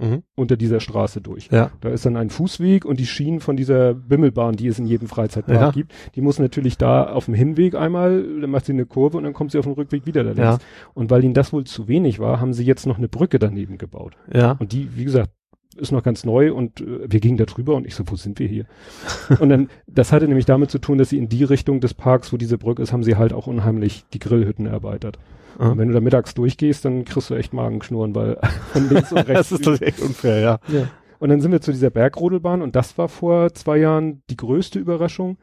[0.03, 0.23] mhm.
[0.35, 1.49] unter dieser Straße durch.
[1.51, 1.71] Ja.
[1.81, 5.09] Da ist dann ein Fußweg und die Schienen von dieser Bimmelbahn, die es in jedem
[5.09, 5.71] Freizeitpark ja.
[5.71, 9.25] gibt, die muss natürlich da auf dem Hinweg einmal, dann macht sie eine Kurve und
[9.25, 10.59] dann kommt sie auf dem Rückweg wieder da ja.
[10.95, 13.79] Und weil ihnen das wohl zu wenig war, haben sie jetzt noch eine Brücke daneben
[13.79, 14.17] gebaut.
[14.33, 14.53] Ja.
[14.59, 15.31] Und die, wie gesagt,
[15.77, 18.39] ist noch ganz neu und äh, wir gingen da drüber und ich so, wo sind
[18.39, 18.67] wir hier?
[19.41, 22.33] und dann, das hatte nämlich damit zu tun, dass sie in die Richtung des Parks,
[22.33, 25.19] wo diese Brücke ist, haben sie halt auch unheimlich die Grillhütten erweitert.
[25.59, 28.39] Und wenn du da mittags durchgehst, dann kriegst du echt Magenknurren, weil
[28.73, 29.51] von links und rechts.
[29.51, 30.59] das ist das echt unfair, ja.
[30.69, 30.89] ja.
[31.19, 34.79] Und dann sind wir zu dieser Bergrodelbahn und das war vor zwei Jahren die größte
[34.79, 35.39] Überraschung,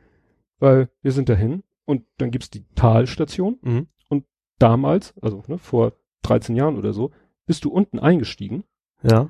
[0.60, 3.88] weil wir sind dahin und dann gibt's die Talstation mhm.
[4.10, 4.26] und
[4.58, 5.94] damals, also ne, vor
[6.24, 7.12] 13 Jahren oder so,
[7.46, 8.66] bist du unten eingestiegen.
[9.04, 9.30] Ja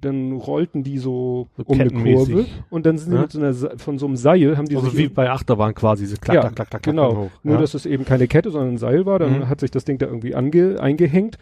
[0.00, 3.18] dann rollten die so, so um eine Kurve und dann sind ja?
[3.18, 6.06] die mit so einer, von so einem Seil haben die also wie bei Achterbahn quasi,
[6.06, 7.16] so klack, ja, klack, klack, klack, genau.
[7.16, 7.30] Hoch.
[7.42, 7.60] Nur, ja?
[7.60, 9.48] dass es eben keine Kette, sondern ein Seil war, dann mhm.
[9.48, 11.38] hat sich das Ding da irgendwie ange, eingehängt.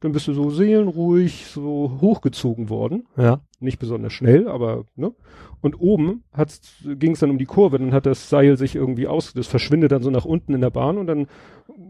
[0.00, 3.06] Dann bist du so seelenruhig so hochgezogen worden.
[3.18, 3.40] Ja.
[3.60, 5.12] Nicht besonders schnell, aber, ne?
[5.60, 6.24] Und oben
[6.98, 9.92] ging es dann um die Kurve, dann hat das Seil sich irgendwie aus, das verschwindet
[9.92, 11.26] dann so nach unten in der Bahn und dann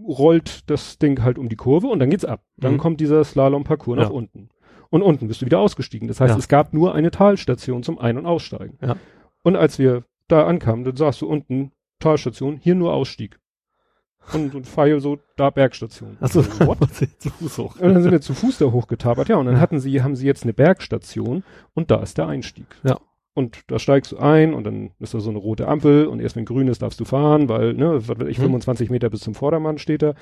[0.08, 2.42] rollt das Ding halt um die Kurve und dann geht's ab.
[2.56, 2.78] Dann mhm.
[2.78, 4.48] kommt dieser Slalom-Parcours nach unten
[4.90, 6.08] und unten bist du wieder ausgestiegen.
[6.08, 6.38] Das heißt, ja.
[6.38, 8.78] es gab nur eine Talstation zum Ein- und Aussteigen.
[8.82, 8.96] Ja.
[9.42, 13.38] Und als wir da ankamen, dann sahst du unten Talstation, hier nur Ausstieg.
[14.34, 16.16] Und ein Pfeil so, da Bergstation.
[16.20, 16.42] Achso,
[17.18, 17.76] zu Fuß hoch.
[17.76, 20.26] Und dann sind wir zu Fuß da hochgetabert, ja, und dann hatten sie, haben sie
[20.26, 21.42] jetzt eine Bergstation
[21.74, 22.66] und da ist der Einstieg.
[22.82, 22.98] Ja.
[23.32, 26.36] Und da steigst du ein und dann ist da so eine rote Ampel und erst
[26.36, 27.96] wenn grün ist, darfst du fahren, weil, ne,
[28.28, 28.44] ich, hm.
[28.44, 30.14] 25 Meter bis zum Vordermann steht da.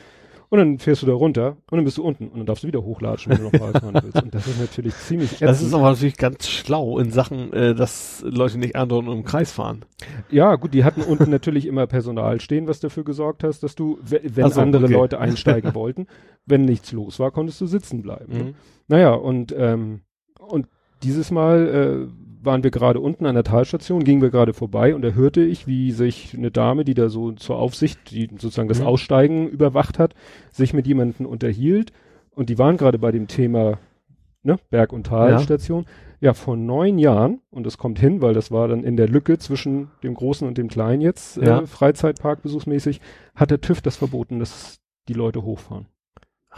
[0.50, 2.68] Und dann fährst du da runter und dann bist du unten und dann darfst du
[2.68, 4.22] wieder hochlatschen, wenn du noch fahren willst.
[4.22, 5.50] Und das ist natürlich ziemlich ätzend.
[5.50, 9.52] Das ist aber natürlich ganz schlau in Sachen, äh, dass Leute nicht andauernd im Kreis
[9.52, 9.84] fahren.
[10.30, 13.98] Ja, gut, die hatten unten natürlich immer Personal stehen, was dafür gesorgt hast, dass du,
[14.02, 14.92] wenn so, andere okay.
[14.94, 16.06] Leute einsteigen wollten,
[16.46, 18.32] wenn nichts los war, konntest du sitzen bleiben.
[18.32, 18.44] Ne?
[18.44, 18.54] Mhm.
[18.88, 20.00] Naja, und, ähm,
[20.38, 20.66] und
[21.02, 25.02] dieses Mal äh, waren wir gerade unten an der Talstation, gingen wir gerade vorbei und
[25.02, 28.80] da hörte ich, wie sich eine Dame, die da so zur Aufsicht, die sozusagen das
[28.80, 28.86] mhm.
[28.86, 30.14] Aussteigen überwacht hat,
[30.51, 31.92] sich mit jemandem unterhielt
[32.30, 33.78] und die waren gerade bei dem Thema
[34.42, 35.84] ne, Berg- und Talstation.
[36.20, 36.28] Ja.
[36.28, 39.38] ja, vor neun Jahren, und das kommt hin, weil das war dann in der Lücke
[39.38, 41.61] zwischen dem Großen und dem Kleinen jetzt, ja.
[41.61, 43.01] äh, Freizeitpark besuchsmäßig,
[43.34, 44.78] hat der TÜV das verboten, dass
[45.09, 45.86] die Leute hochfahren.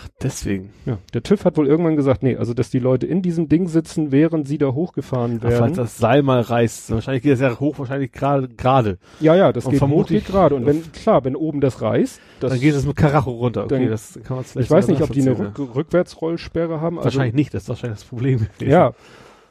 [0.02, 0.70] Ach, deswegen.
[0.86, 3.68] Ja, der TÜV hat wohl irgendwann gesagt, nee, also dass die Leute in diesem Ding
[3.68, 5.74] sitzen, während sie da hochgefahren Ach, falls werden.
[5.74, 6.90] das Seil mal reißt.
[6.92, 8.98] Wahrscheinlich geht es ja hoch, wahrscheinlich gerade, gerade.
[9.20, 10.54] ja, ja, das Und geht hoch, vermutlich- geht gerade.
[10.54, 13.64] Und wenn, klar, wenn oben das reißt, das, dann geht es mit Karacho runter.
[13.64, 16.96] Okay, dann- das kann man vielleicht ich weiß nicht, ob die eine Rück Rückwärtsrollsperre haben.
[16.98, 18.38] Also, Wahrscheinlich nicht, das ist wahrscheinlich das Problem.
[18.58, 18.70] gewesen.
[18.70, 18.92] Ja.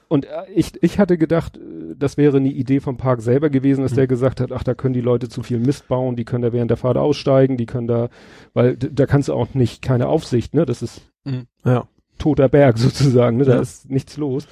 [0.10, 3.82] Und äh, ich, ich hatte gedacht, äh, das wäre eine Idee vom Park selber gewesen,
[3.84, 3.98] dass Hm.
[3.98, 6.52] der gesagt hat, ach, da können die Leute zu viel Mist bauen, die können da
[6.52, 8.10] während der Fahrt aussteigen, die können da,
[8.54, 11.46] weil da kannst du auch nicht, keine Aufsicht, ne, das ist Mhm.
[11.64, 11.88] Ja.
[12.18, 13.62] toter Berg sozusagen, ne, da Ja.
[13.62, 14.48] ist nichts los.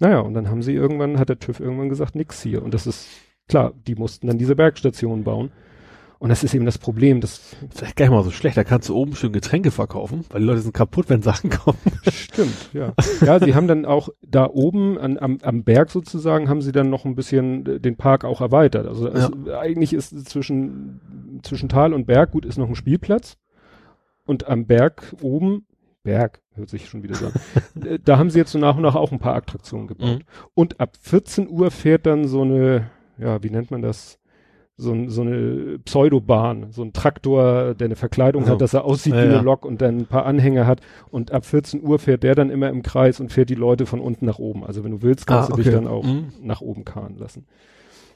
[0.00, 2.62] Naja, und dann haben sie irgendwann, hat der TÜV irgendwann gesagt, nix hier.
[2.62, 3.08] Und das ist,
[3.48, 5.50] klar, die mussten dann diese Bergstation bauen.
[6.20, 7.40] Und das ist eben das Problem, das
[7.70, 10.46] Vielleicht gar nicht mal so schlecht, da kannst du oben schön Getränke verkaufen, weil die
[10.46, 11.78] Leute sind kaputt, wenn Sachen kommen.
[12.10, 12.92] Stimmt, ja.
[13.24, 16.90] Ja, sie haben dann auch da oben an, am, am Berg sozusagen, haben sie dann
[16.90, 18.88] noch ein bisschen den Park auch erweitert.
[18.88, 23.36] Also es, eigentlich ist zwischen, zwischen Tal und Berg, gut, ist noch ein Spielplatz.
[24.26, 25.66] Und am Berg oben,
[26.02, 27.32] Berg, hört sich schon wieder so an,
[28.04, 30.22] da haben sie jetzt so nach und nach auch ein paar Attraktionen gebaut.
[30.54, 34.17] Und ab 14 Uhr fährt dann so eine, ja, wie nennt man das?
[34.80, 38.84] So, ein- so eine Pseudobahn, so ein Traktor, der eine Verkleidung Also, hat, dass er
[38.84, 39.42] aussieht ja, wie eine.
[39.42, 40.80] Lok und dann ein paar Anhänger hat.
[41.10, 43.98] Und ab 14 Uhr fährt der dann immer im Kreis und fährt die Leute von
[44.00, 44.62] unten nach oben.
[44.64, 45.74] Also wenn du willst, kannst Ah, du dich okay.
[45.76, 46.28] dann auch Mhm.
[46.42, 47.44] nach oben karren lassen.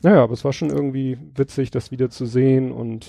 [0.02, 3.08] Naja, aber es war schon irgendwie witzig, das wieder zu sehen und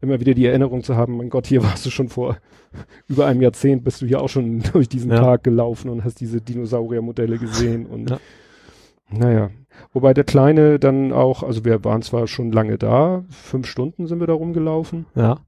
[0.00, 2.38] immer wieder die Erinnerung zu haben, mein Gott, hier warst du schon vor
[3.08, 5.20] über einem Jahrzehnt, bist du hier auch schon durch diesen Ja.
[5.20, 8.20] Park gelaufen und hast diese Dinosauriermodelle gesehen und Ja.
[9.10, 9.50] naja.
[9.92, 14.20] Wobei der Kleine dann auch, also wir waren zwar schon lange da, fünf Stunden sind
[14.20, 15.38] wir da rumgelaufen, Ja.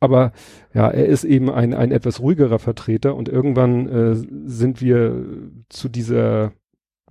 [0.00, 0.32] aber
[0.74, 4.14] ja, er ist eben ein, ein etwas ruhigerer Vertreter und irgendwann äh,
[4.48, 5.24] sind wir
[5.68, 6.52] zu dieser,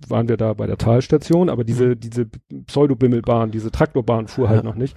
[0.08, 2.26] waren wir da bei der Talstation, aber diese, diese
[2.66, 4.68] Pseudobimmelbahn, diese Traktorbahn fuhr halt Ja.
[4.68, 4.96] noch nicht.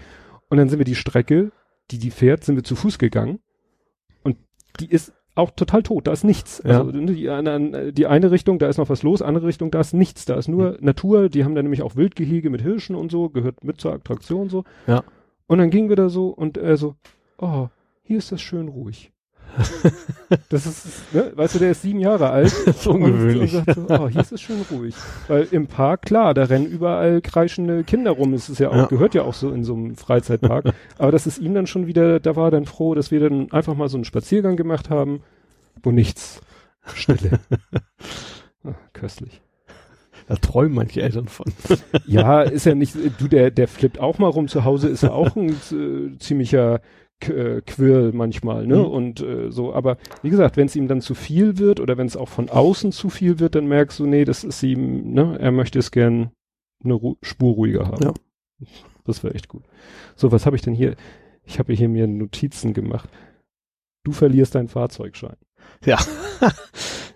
[0.50, 1.52] Und dann sind wir die Strecke,
[1.92, 3.40] die die fährt, sind wir zu Fuß gegangen
[4.24, 4.38] und
[4.80, 6.62] die ist auch total tot, da ist nichts.
[6.66, 6.80] Ja.
[6.80, 9.94] Also die, eine- die eine Richtung, da ist noch was los, andere Richtung, da ist
[9.94, 13.30] nichts, da ist nur Natur, die haben da nämlich auch Wildgehege mit Hirschen und so,
[13.30, 14.64] gehört mit zur Attraktion so.
[14.88, 15.04] Ja.
[15.48, 16.96] Und dann gingen wir da so und er so,
[17.38, 17.68] oh,
[18.04, 19.12] hier ist das schön ruhig.
[20.50, 22.54] Das ist, ne, weißt du, der ist sieben Jahre alt.
[22.66, 23.56] Das ist ungewöhnlich.
[23.56, 24.96] Und, und sagt so, oh, hier ist es schön ruhig.
[25.28, 28.34] Weil im Park, klar, da rennen überall kreischende Kinder rum.
[28.34, 28.86] Es ist ja auch, Ja.
[28.86, 30.74] gehört ja auch so in so einem Freizeitpark.
[30.98, 33.52] Aber das ist ihm dann schon wieder, da war er dann froh, dass wir dann
[33.52, 35.22] einfach mal so einen Spaziergang gemacht haben,
[35.84, 36.42] wo nichts.
[36.94, 37.40] Stille.
[38.64, 39.42] Ah, köstlich.
[40.28, 41.46] Da träumen manche Eltern von.
[42.06, 45.12] Ja, ist ja nicht, du, der, der flippt auch mal rum zu Hause, ist ja
[45.12, 46.82] auch ein äh, ziemlicher
[47.22, 48.78] äh, Quirl manchmal, ne?
[48.78, 48.86] Mhm.
[48.86, 52.08] Und äh, so, aber wie gesagt, wenn es ihm dann zu viel wird oder wenn
[52.08, 55.38] es auch von außen zu viel wird, dann merkst du, nee, das ist ihm, ne,
[55.40, 56.32] er möchte es gern
[56.84, 58.04] eine Ru Spur ruhiger haben.
[58.04, 58.14] Ja.
[59.06, 59.64] Das wäre echt gut.
[60.16, 60.96] So, was habe ich denn hier?
[61.44, 63.10] Ich habe hier mir Notizen gemacht.
[64.04, 65.38] Du verlierst deinen Fahrzeugschein.
[65.86, 65.98] Ja.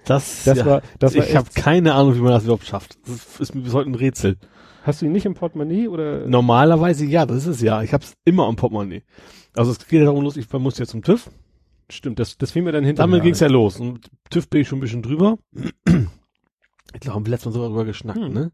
[0.05, 0.65] Das, Das ja.
[0.65, 2.97] war, das war ich habe keine Ahnung, wie man das überhaupt schafft.
[3.07, 4.37] Das ist, mir bis heute ein Rätsel.
[4.81, 6.27] hast du ihn nicht im Portemonnaie oder?
[6.27, 7.83] Normalerweise ja, das ist es ja.
[7.83, 9.03] Ich habe es immer am Portemonnaie.
[9.55, 11.29] Also es geht ja darum los, ich muss jetzt zum TÜV.
[11.89, 13.07] Stimmt, das, das fiel mir dann hinterher.
[13.07, 13.49] Damit ging's ein.
[13.49, 13.79] ja los.
[13.79, 15.37] Und TÜV bin ich schon ein bisschen drüber.
[16.93, 18.33] Ich glaube, haben wir letztes Mal sogar drüber geschnackt, Hm.
[18.33, 18.51] ne?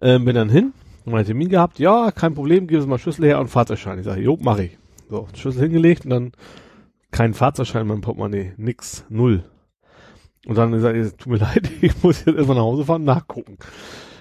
[0.00, 0.72] Ähm, bin dann hin,
[1.04, 1.78] meinen Termin gehabt.
[1.78, 3.98] Ja, kein Problem, gib uns mal Schlüssel her und Fahrzeugschein.
[3.98, 4.76] Ich sage, jo, mach ich.
[5.08, 6.32] So, Schlüssel hingelegt und dann
[7.10, 8.52] kein Fahrzeugschein in meinem Portemonnaie.
[8.56, 9.44] Nix, null.
[10.46, 13.58] Und dann gesagt, tut mir leid, ich muss jetzt erstmal nach Hause fahren, nachgucken.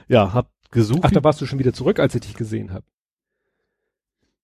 [0.08, 1.00] Ja, hab gesucht.
[1.04, 2.86] Ach, da warst du schon wieder zurück, als ich dich gesehen habe.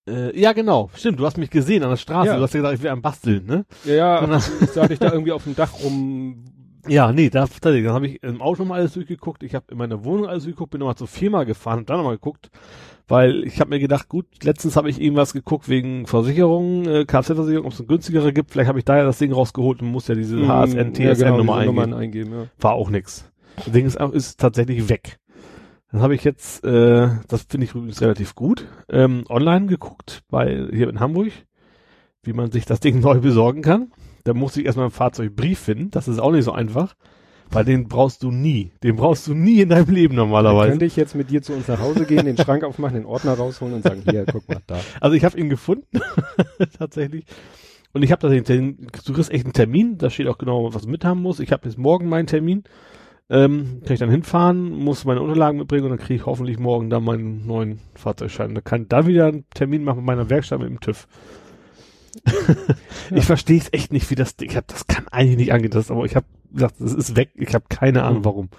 [0.10, 0.90] Äh, ja, genau.
[0.96, 2.28] Stimmt, du hast mich gesehen an der Straße.
[2.30, 2.38] Ja.
[2.38, 3.66] Du hast ja gesagt, ich wäre am Basteln, ne?
[3.86, 6.44] Ja, ja, Und dann- ich sah dich da irgendwie auf dem Dach rum.
[6.88, 9.78] Ja, nee, da, tatsächlich, dann habe ich im Auto mal alles durchgeguckt, ich habe in
[9.78, 12.50] meiner Wohnung alles durchgeguckt, bin nochmal zur Firma gefahren und dann nochmal geguckt,
[13.08, 17.66] weil ich habe mir gedacht, gut, letztens habe ich irgendwas geguckt wegen Versicherung, äh, Kfz-Versicherung,
[17.68, 20.10] ob es eine günstigere gibt, vielleicht habe ich da ja das Ding rausgeholt und muss
[20.10, 21.94] ja diese HSN, Mm, ja, genau, TSN-Nummer eingeben.
[21.94, 22.32] Eingeben.
[22.34, 22.46] Ja.
[22.60, 23.32] War auch nix.
[23.56, 25.20] Das Ding ist, ist tatsächlich weg.
[25.94, 30.68] Dann habe ich jetzt, äh, das finde ich übrigens relativ gut, ähm, online geguckt, bei
[30.74, 31.32] hier in Hamburg,
[32.24, 33.92] wie man sich das Ding neu besorgen kann.
[34.24, 35.92] Da musste ich erstmal einen Fahrzeugbrief finden.
[35.92, 36.96] Das ist auch nicht so einfach.
[37.52, 38.72] Weil den brauchst du nie.
[38.82, 40.70] Den brauchst du nie in deinem Leben Dann normalerweise.
[40.72, 43.34] könnte ich jetzt mit dir zu uns nach Hause gehen, den Schrank aufmachen, den Ordner
[43.34, 44.80] rausholen und sagen, hier, guck mal, da.
[45.00, 45.86] Also ich habe ihn gefunden,
[46.80, 47.26] tatsächlich.
[47.92, 50.84] Und ich habe tatsächlich, den- du kriegst echt einen Termin, da steht auch genau, was
[50.84, 51.42] du mit haben musst.
[51.42, 52.64] Ich habe jetzt morgen meinen Termin.
[53.30, 56.90] Ähm, kann ich dann hinfahren, muss meine Unterlagen mitbringen und dann kriege ich hoffentlich morgen
[56.90, 58.54] dann meinen neuen Fahrzeugschein.
[58.54, 61.08] Da kann ich dann wieder einen Termin machen mit meiner Werkstatt mit dem TÜV.
[63.12, 64.50] Ich verstehe es echt nicht, wie das Ding.
[64.50, 67.32] Ich hab, das kann eigentlich nicht angehen, das, aber ich habe gesagt, es ist weg.
[67.36, 68.26] Ich habe keine Ahnung, Mhm.
[68.26, 68.50] warum.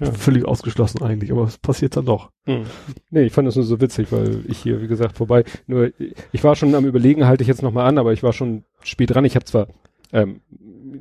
[0.00, 0.12] Ja.
[0.12, 2.30] Völlig ausgeschlossen eigentlich, aber es passiert dann doch.
[2.46, 2.62] Hm.
[3.10, 5.42] Nee, ich fand das nur so witzig, weil ich hier, wie gesagt, vorbei.
[5.66, 5.90] Nur,
[6.30, 9.12] ich war schon am überlegen, halte ich jetzt nochmal an, aber ich war schon spät
[9.12, 9.24] dran.
[9.24, 9.66] Ich habe zwar
[10.12, 10.40] ähm,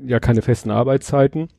[0.08, 1.50] ja keine festen Arbeitszeiten.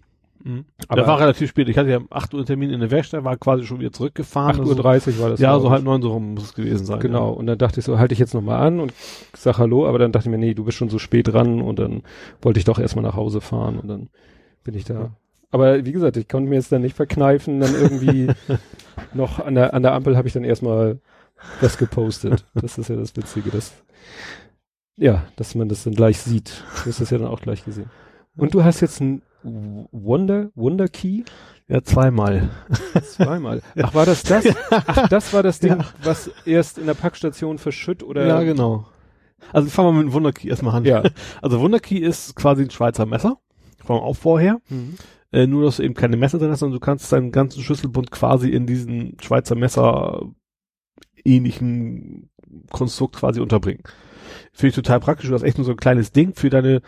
[0.45, 0.65] Mhm.
[0.89, 1.69] Aber das war relativ spät.
[1.69, 3.93] Ich hatte ja um 8 Uhr einen Termin in der Werkstatt, war quasi schon wieder
[3.93, 4.61] zurückgefahren.
[4.61, 5.41] 8.30 Uhr war das.
[5.41, 7.01] ja, so halb neun so rum muss es gewesen sein.
[7.01, 8.93] Genau, und dann dachte ich so, halte ich jetzt nochmal an und
[9.37, 11.79] sag Hallo, aber dann dachte ich mir, nee, du bist schon so spät dran und
[11.79, 12.03] dann
[12.43, 14.09] wollte ich doch erstmal nach Hause fahren und dann
[14.65, 14.95] bin ich da.
[14.95, 15.11] Ja.
[15.51, 18.29] Aber wie gesagt, ich konnte mir jetzt dann nicht verkneifen, dann irgendwie
[19.15, 20.99] noch an der, an der Ampel habe ich dann erstmal
[21.61, 22.45] was gepostet.
[22.55, 23.73] Das ist ja das Witzige, dass,
[24.97, 26.65] ja, dass man das dann gleich sieht.
[26.83, 27.91] Du hast das ja dann auch gleich gesehen.
[28.37, 31.23] Und du hast jetzt ein Wonder, Wonder Key?
[31.69, 32.49] Ja, zweimal.
[33.03, 33.63] Zweimal.
[33.83, 34.47] Ach, war das das?
[34.71, 35.85] Ach, das war das Ding, Ja.
[36.03, 38.27] was erst in der Packstation verschütt oder?
[38.27, 38.87] ja, genau.
[39.53, 40.85] Also fangen wir mit dem Wunderkey erstmal an.
[40.85, 41.03] Ja.
[41.41, 43.39] Also Wunderkey ist quasi ein Schweizer Messer.
[43.85, 44.61] Vom Aufbau her.
[44.69, 44.97] Mhm.
[45.31, 48.11] Äh, nur, dass du eben keine Messer drin hast, sondern du kannst deinen ganzen Schlüsselbund
[48.11, 50.23] quasi in diesen Schweizer Messer
[51.25, 52.31] ähnlichen
[52.71, 53.83] Konstrukt quasi unterbringen.
[54.53, 55.29] Finde ich total praktisch.
[55.29, 56.83] Du hast echt nur so ein kleines Ding für deine,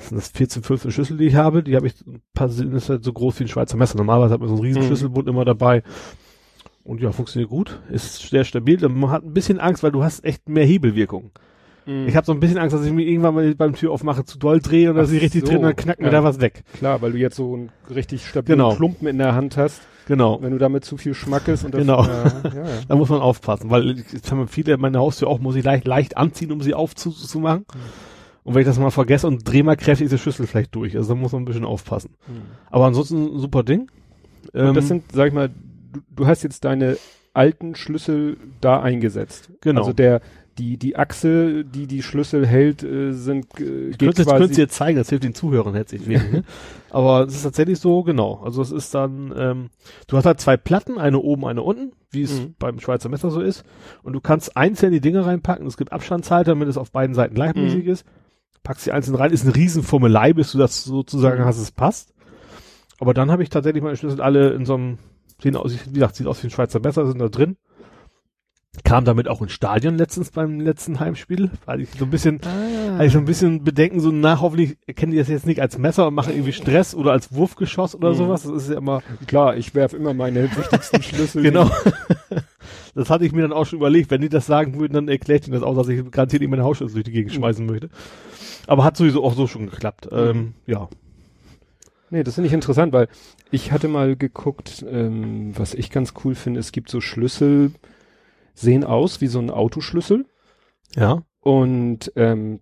[0.00, 1.62] was sind das 14, 15 Schlüssel, die ich habe.
[1.62, 3.96] Die habe ich, ein paar sind ist halt so groß wie ein Schweizer Messer.
[3.98, 4.86] Normalerweise hat man so einen riesen Mhm.
[4.86, 5.82] Schlüsselbund immer dabei.
[6.82, 7.80] Und ja, funktioniert gut.
[7.90, 8.78] Ist sehr stabil.
[8.88, 11.30] Man hat ein bisschen Angst, weil du hast echt mehr Hebelwirkung.
[11.86, 12.08] Mhm.
[12.08, 14.38] Ich habe so ein bisschen Angst, dass ich mir irgendwann mal beim Tür aufmache zu
[14.38, 16.12] doll drehe und dass ich richtig so, drin, dann knackt mir ja.
[16.12, 16.64] da was weg.
[16.78, 18.74] Klar, weil du jetzt so einen richtig stabilen Genau.
[18.74, 19.82] Klumpen in der Hand hast.
[20.06, 20.40] Genau.
[20.42, 22.02] Wenn du damit zu viel schmackest und das, Genau.
[22.02, 22.64] Ja, ja, ja.
[22.88, 26.16] Da muss man aufpassen, weil jetzt haben viele meine Haustür auch, muss ich leicht, leicht
[26.16, 27.66] anziehen, um sie aufzumachen.
[27.72, 28.09] Mhm.
[28.42, 30.96] Und wenn ich das mal vergesse und drehe mal kräftig ist der Schlüssel vielleicht durch.
[30.96, 32.14] Also da muss man ein bisschen aufpassen.
[32.70, 33.90] Aber ansonsten ein super Ding.
[34.52, 36.96] Und Ähm, das sind, sag ich mal, du, du hast jetzt deine
[37.34, 39.50] alten Schlüssel da eingesetzt.
[39.60, 39.80] Genau.
[39.82, 40.20] Also der,
[40.58, 44.96] die, die Achse, die die Schlüssel hält, äh, sind, äh, ich könnte es dir zeigen,
[44.96, 46.32] das hilft den Zuhörern herzlich wenig.
[46.32, 46.44] ne?
[46.90, 48.40] Aber es ist tatsächlich so, genau.
[48.44, 49.70] Also es ist dann, ähm,
[50.08, 52.54] du hast halt zwei Platten, eine oben, eine unten, wie es Mhm.
[52.58, 53.64] beim Schweizer Messer so ist.
[54.02, 55.66] Und du kannst einzeln die Dinge reinpacken.
[55.66, 57.90] Es gibt Abstandshalter, damit es auf beiden Seiten gleichmäßig Mhm.
[57.90, 58.04] ist.
[58.62, 61.46] Packst die einzeln rein, ist eine Riesenformelei, bis du das sozusagen Mhm.
[61.46, 62.12] hast, es passt.
[62.98, 64.98] Aber dann habe ich tatsächlich meine Schlüssel alle in so einem,
[65.42, 67.56] sehen aus, wie gesagt, sieht aus wie ein Schweizer Messer, sind da drin.
[68.84, 72.94] Kam damit auch ins Stadion letztens beim letzten Heimspiel, weil ich so ein bisschen, ah.
[72.94, 75.76] hatte ich so ein bisschen Bedenken, so nach, hoffentlich erkennen die das jetzt nicht als
[75.76, 78.14] Messer und machen irgendwie Stress oder als Wurfgeschoss oder Mhm.
[78.14, 78.42] sowas.
[78.44, 81.42] Das ist ja immer, Klar, ich werfe immer meine wichtigsten Schlüssel.
[81.50, 81.68] genau.
[82.94, 84.10] das hatte ich mir dann auch schon überlegt.
[84.12, 86.62] Wenn die das sagen würden, dann erklärt ihnen das auch, dass ich garantiert nicht meine
[86.64, 87.36] Hausschlüssel durch die Gegend Mhm.
[87.38, 87.90] schmeißen möchte.
[88.68, 90.08] Aber hat sowieso auch so schon geklappt.
[90.12, 90.88] Ähm, ja.
[92.10, 93.08] Nee, das finde ich interessant, weil
[93.50, 97.72] ich hatte mal geguckt, ähm, was ich ganz cool finde, es gibt so Schlüssel,
[98.60, 100.26] sehen aus wie so ein Autoschlüssel
[100.96, 101.22] Ja.
[101.40, 102.60] und ähm,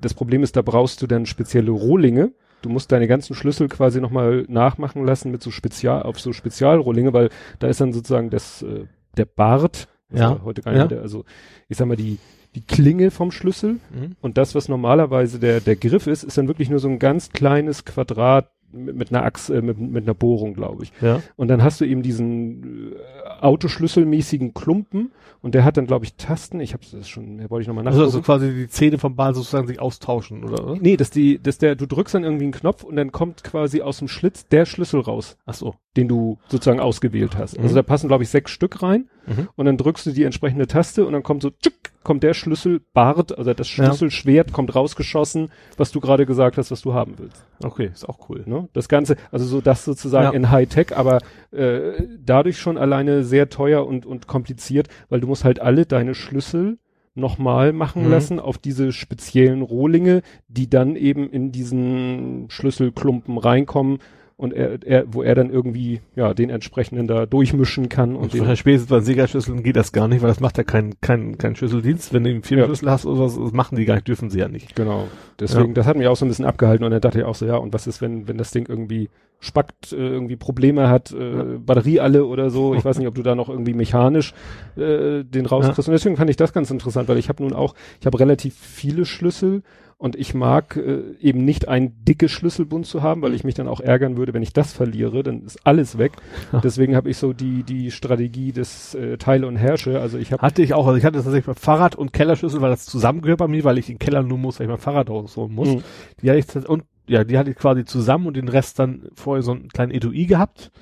[0.00, 2.32] das Problem ist, da brauchst du dann spezielle Rohlinge.
[2.62, 7.12] Du musst deine ganzen Schlüssel quasi nochmal nachmachen lassen mit so Spezial, auf so Spezialrohlinge,
[7.12, 8.84] weil da ist dann sozusagen das, äh,
[9.16, 10.40] der Bart, Ja.
[10.44, 10.86] heute gar nicht Ja.
[10.88, 11.24] mehr also
[11.68, 12.18] ich sag mal die,
[12.54, 14.14] die Klinge vom Schlüssel Mhm.
[14.20, 17.30] und das, was normalerweise der, der Griff ist, ist dann wirklich nur so ein ganz
[17.30, 20.92] kleines Quadrat mit, einer Achse, äh, mit, mit einer Bohrung, glaube ich.
[21.00, 21.22] Ja.
[21.36, 22.96] Und dann hast du eben diesen äh,
[23.40, 25.12] Autoschlüsselmäßigen Klumpen
[25.42, 26.60] und der hat dann, glaube ich, Tasten.
[26.60, 28.16] Ich habe das schon, wollte ich nochmal Also, nachgucken.
[28.16, 30.64] also quasi die Zähne vom Ball sozusagen sich austauschen, oder?
[30.66, 30.80] oder?
[30.80, 33.82] nee, dass die, dass der, du drückst dann irgendwie einen Knopf und dann kommt quasi
[33.82, 35.74] aus dem Schlitz der Schlüssel raus, Ach so.
[35.96, 37.56] den du sozusagen ausgewählt hast.
[37.58, 37.64] Mhm.
[37.64, 39.48] Also da passen, glaube ich, sechs Stück rein Mhm.
[39.56, 43.36] und dann drückst du die entsprechende Taste und dann kommt so, tschick, kommt der Schlüsselbart,
[43.36, 47.44] also das Schlüsselschwert kommt rausgeschossen, was du gerade gesagt hast, was du haben willst.
[47.64, 48.44] Okay, ist auch cool.
[48.46, 48.68] Ne?
[48.72, 50.32] Das Ganze, also so das sozusagen Ja.
[50.32, 51.18] in Hightech, aber
[51.50, 56.14] äh, dadurch schon alleine sehr teuer und, und kompliziert, weil du musst halt alle deine
[56.14, 56.78] Schlüssel
[57.16, 58.10] nochmal machen Mhm.
[58.10, 63.98] lassen auf diese speziellen Rohlinge, die dann eben in diesen Schlüsselklumpen reinkommen
[64.38, 68.56] und er, er, wo er dann irgendwie ja den entsprechenden da durchmischen kann und, Und
[68.58, 72.12] spätestens bei Siegerschlüsseln geht das gar nicht, weil das macht ja kein, kein, kein Schlüsseldienst.
[72.12, 74.48] Wenn du einen Firmenschlüssel hast oder was, das machen die gar nicht, dürfen sie ja
[74.48, 74.76] nicht.
[74.76, 75.08] Genau.
[75.40, 75.74] Deswegen, Ja.
[75.74, 77.56] das hat mich auch so ein bisschen abgehalten und dann dachte ich auch so, ja,
[77.56, 79.08] und was ist, wenn, wenn das Ding irgendwie
[79.38, 82.74] spackt, äh, irgendwie Probleme hat, äh, Batterie alle oder so.
[82.74, 84.32] Ich weiß nicht, ob du da noch irgendwie mechanisch
[84.76, 85.88] äh, den rauskriegst.
[85.88, 88.54] Und deswegen fand ich das ganz interessant, weil ich habe nun auch, ich habe relativ
[88.54, 89.62] viele Schlüssel
[89.98, 93.66] und ich mag äh, eben nicht ein dickes Schlüsselbund zu haben, weil ich mich dann
[93.66, 96.12] auch ärgern würde, wenn ich das verliere, dann ist alles weg.
[96.62, 100.00] Deswegen habe ich so die die Strategie des äh, Teile und Herrsche.
[100.00, 102.70] Also ich habe Hatte ich auch, also ich hatte tatsächlich beim Fahrrad und Kellerschlüssel, weil
[102.70, 105.08] das zusammengehört bei mir, weil ich in den Keller nur muss, weil ich mein Fahrrad
[105.08, 105.68] rausholen muss.
[105.68, 105.82] Mhm.
[106.20, 109.42] Die hatte ich und ja, die hatte ich quasi zusammen und den Rest dann vorher
[109.42, 110.72] so einen kleinen Etui gehabt.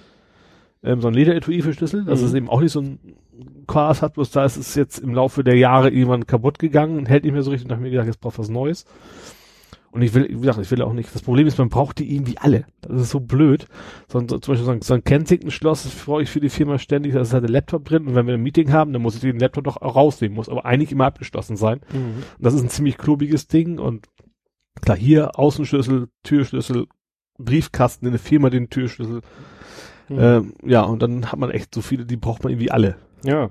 [0.84, 2.26] Ähm, so ein Lederetui für Schlüssel, dass Mhm.
[2.26, 2.98] es eben auch nicht so ein
[3.66, 7.06] Chaos hat, bloß da ist es jetzt im Laufe der Jahre irgendwann kaputt gegangen und
[7.08, 8.84] hält nicht mehr so richtig und hab mir gedacht, jetzt braucht was Neues.
[9.90, 11.14] Und ich will, wie gesagt, ich will auch nicht.
[11.14, 12.66] Das Problem ist, man braucht die irgendwie alle.
[12.82, 13.66] Das ist so blöd.
[14.08, 16.48] So, ein- so, zum Beispiel so ein, so ein Kensington-Schloss, das brauche ich für die
[16.48, 19.02] Firma ständig, da ist halt der Laptop drin und wenn wir ein Meeting haben, dann
[19.02, 21.80] muss ich den Laptop doch auch rausnehmen, muss aber eigentlich immer abgeschlossen sein.
[21.92, 22.22] Mhm.
[22.38, 24.08] Und das ist ein ziemlich klobiges Ding und
[24.82, 26.86] klar, hier Außenschlüssel, Türschlüssel,
[27.38, 29.20] Briefkasten in der Firma den Türschlüssel.
[30.08, 30.18] Mhm.
[30.18, 32.96] Ähm, ja, und dann hat man echt so viele, die braucht man irgendwie alle.
[33.24, 33.50] Ja.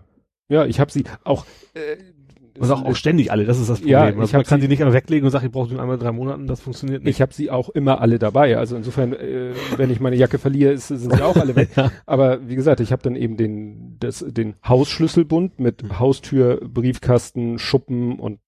[0.49, 1.45] Ja, ich habe sie auch.
[1.73, 1.97] Äh,
[2.59, 3.91] Und auch, auch ständig alle, das ist das Problem.
[3.93, 5.73] Ja, ich also man kann sie- die nicht einmal weglegen und sagen, ich brauche die
[5.73, 7.15] in einmal drei Monaten, das funktioniert nicht.
[7.15, 8.57] ich habe sie auch immer alle dabei.
[8.57, 11.69] Also insofern, äh, wenn ich meine Jacke verliere, ist, sind sie auch alle weg.
[11.75, 11.91] Ja.
[12.05, 15.99] Aber wie gesagt, ich habe dann eben den, das, den Hausschlüsselbund mit Mhm.
[15.99, 18.39] Haustür, Briefkasten, Schuppen und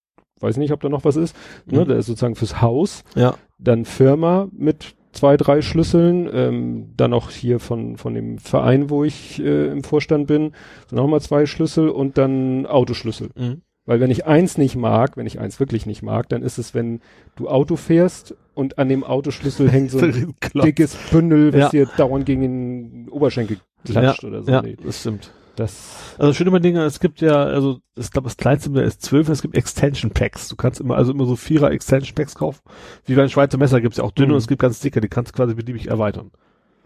[0.42, 1.36] weiß nicht, ob da noch was ist.
[1.66, 1.88] Ne, Mhm.
[1.88, 3.04] der ist sozusagen fürs Haus.
[3.16, 3.34] ja.
[3.58, 6.30] Dann Firma mit zwei, drei Schlüsseln.
[6.32, 10.52] Ähm, dann auch hier von, von dem Verein, wo ich äh, im Vorstand bin,
[10.90, 13.30] sind auch mal zwei Schlüssel und dann Autoschlüssel.
[13.36, 13.62] Mhm.
[13.88, 16.74] Weil wenn ich eins nicht mag, wenn ich eins wirklich nicht mag, dann ist es,
[16.74, 17.02] wenn
[17.36, 21.70] du Auto fährst und an dem Autoschlüssel hängt so ein dickes Bündel, was Ja.
[21.70, 24.52] dir dauernd gegen den Oberschenkel klatscht oder so.
[24.52, 25.32] ja, Nee, das stimmt.
[25.56, 29.30] Das, Also schöne Dinge, es gibt ja, also ich glaube das kleinste Modell ist 12,
[29.30, 30.48] es gibt Extension Packs.
[30.50, 32.62] Du kannst immer, also immer so Vierer Extension Packs kaufen.
[33.06, 34.34] Wie beim Schweizer Messer gibt's ja auch dünne Mhm.
[34.34, 36.32] und es gibt ganz dicke, die kannst du quasi beliebig erweitern.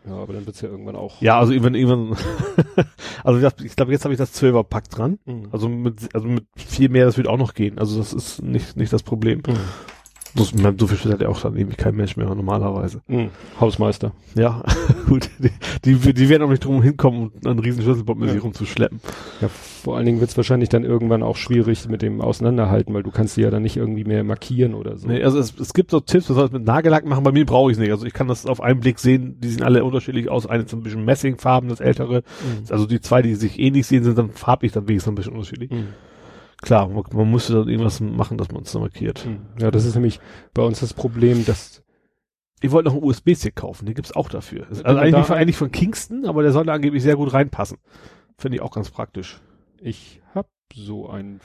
[0.08, 1.22] ja, aber dann wird's ja irgendwann auch.
[1.22, 2.18] Ja, also irgendwann, irgendwann
[3.24, 5.20] also ich, ich glaube, jetzt habe ich das 12er Pack dran.
[5.26, 5.50] Mhm.
[5.52, 7.78] Also mit, also mit viel mehr, das wird auch noch gehen.
[7.80, 9.42] Also das ist nicht, nicht das Problem.
[9.48, 9.58] Mhm.
[10.36, 13.02] Muss, man, so viel hat ja auch dann ewig kein Mensch mehr normalerweise.
[13.08, 13.30] Mhm.
[13.60, 14.12] Hausmeister.
[14.36, 14.64] Ja,
[15.08, 15.30] gut.
[15.84, 18.36] Die, die, die werden auch nicht drum hinkommen, um einen riesen Schlüsselbund mit Ja.
[18.36, 19.00] sich rumzuschleppen.
[19.42, 23.10] Ja, vor allen Dingen wird's wahrscheinlich dann irgendwann auch schwierig mit dem Auseinanderhalten, weil du
[23.12, 25.08] kannst sie ja dann nicht irgendwie mehr markieren oder so.
[25.08, 27.72] Nee, also es, es gibt so Tipps, du sollst mit Nagellack machen, bei mir brauche
[27.72, 27.92] ich es nicht.
[27.92, 30.46] Also ich kann das auf einen Blick sehen, die sehen alle unterschiedlich aus.
[30.46, 32.18] Eine ist ein bisschen Messingfarben, das ältere.
[32.42, 32.66] Mhm.
[32.72, 35.72] Also die zwei, die sich ähnlich sehen, sind dann farblich dann wenigstens ein bisschen unterschiedlich.
[35.72, 35.88] Mhm.
[36.62, 39.26] Klar, man, man müsste dann irgendwas machen, dass man es dann markiert.
[39.26, 39.40] Mhm.
[39.60, 40.20] Ja, das ist nämlich
[40.54, 41.82] bei uns das Problem, dass
[42.62, 44.68] Ich wollte noch einen USB-Stick kaufen, den gibt's auch dafür.
[44.70, 47.78] Also eigentlich, da- von, eigentlich von Kingston, aber der soll da angeblich sehr gut reinpassen.
[48.38, 49.40] Finde ich auch ganz praktisch.
[49.82, 51.40] ich hab so einen,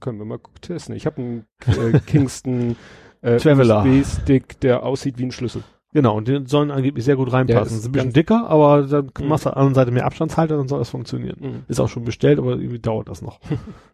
[0.00, 0.94] können wir mal testen.
[0.94, 2.76] Ich habe einen äh, Kingston
[3.22, 3.36] äh.
[3.36, 5.62] USB-Stick, der aussieht wie ein Schlüssel.
[5.94, 7.76] Genau, und den sollen angeblich sehr gut reinpassen.
[7.76, 9.28] ist ein bisschen dicker, aber dann Mhm.
[9.28, 11.36] machst du auf der anderen Seite mehr Abstandshalter, dann soll das funktionieren.
[11.40, 11.62] Mhm.
[11.68, 13.40] Ist auch schon bestellt, aber irgendwie dauert das noch.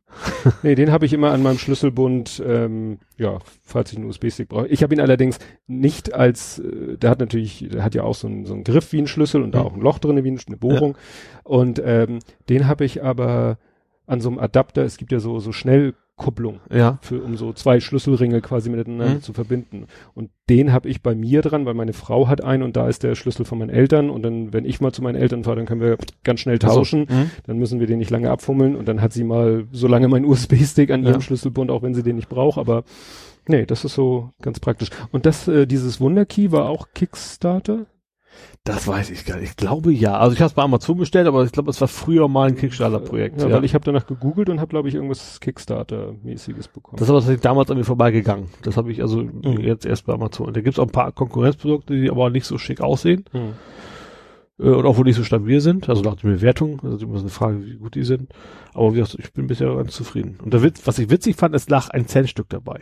[0.63, 4.67] Nee, den habe ich immer an meinem Schlüsselbund, ähm, ja, falls ich einen USB-Stick brauche.
[4.69, 8.27] Ich habe ihn allerdings nicht als, äh, der hat natürlich, der hat ja auch so
[8.27, 9.67] einen, so einen Griff wie ein Schlüssel und da Mhm.
[9.67, 10.97] auch ein Loch drinne wie ein- eine Bohrung.
[11.45, 13.59] Und ähm, den habe ich aber
[14.07, 15.53] an so einem Adapter, es gibt ja so, so
[16.19, 16.99] Schnellkupplung, Ja.
[17.01, 19.23] für, um so zwei Schlüsselringe quasi miteinander Mhm.
[19.23, 19.87] zu verbinden.
[20.15, 23.03] Und den habe ich bei mir dran, weil meine Frau hat einen und da ist
[23.03, 25.67] der Schlüssel von meinen Eltern und dann, wenn ich mal zu meinen Eltern fahre, dann
[25.67, 27.07] können wir ganz schnell tauschen.
[27.09, 27.31] Also.
[27.47, 30.25] Dann müssen wir den nicht lange abfummeln und dann hat sie mal so lange meinen
[30.25, 31.11] USB-Stick an Ja.
[31.11, 32.85] ihrem Schlüsselbund, auch wenn sie den nicht braucht, aber
[33.47, 34.91] nee, das ist so ganz praktisch.
[35.13, 37.87] Und das, äh, dieses Wunderkey war auch Kickstarter?
[38.69, 39.51] Das weiß ich gar nicht.
[39.51, 40.17] Ich glaube ja.
[40.19, 42.57] Also ich habe es bei Amazon bestellt, aber ich glaube, es war früher mal ein
[42.57, 43.41] Kickstarter-Projekt.
[43.41, 46.99] Ja, Ja, weil ich habe danach gegoogelt und habe, glaube ich, irgendwas Kickstarter-mäßiges bekommen.
[46.99, 48.47] das ist aber damals an mir vorbeigegangen.
[48.63, 49.23] Das habe ich also
[49.59, 50.53] jetzt erst bei Amazon.
[50.53, 53.53] Da gibt's auch ein paar Konkurrenzprodukte, die aber nicht so schick aussehen Hm.
[54.59, 55.89] äh, und auch wohl nicht so stabil sind.
[55.89, 56.81] Also nach der Bewertung.
[56.83, 58.33] Also immer so eine Frage, wie gut die sind.
[58.75, 60.39] Aber wie gesagt, ich bin bisher ganz zufrieden.
[60.45, 62.81] Und der Witz, was ich witzig fand, es lag ein Centstück dabei.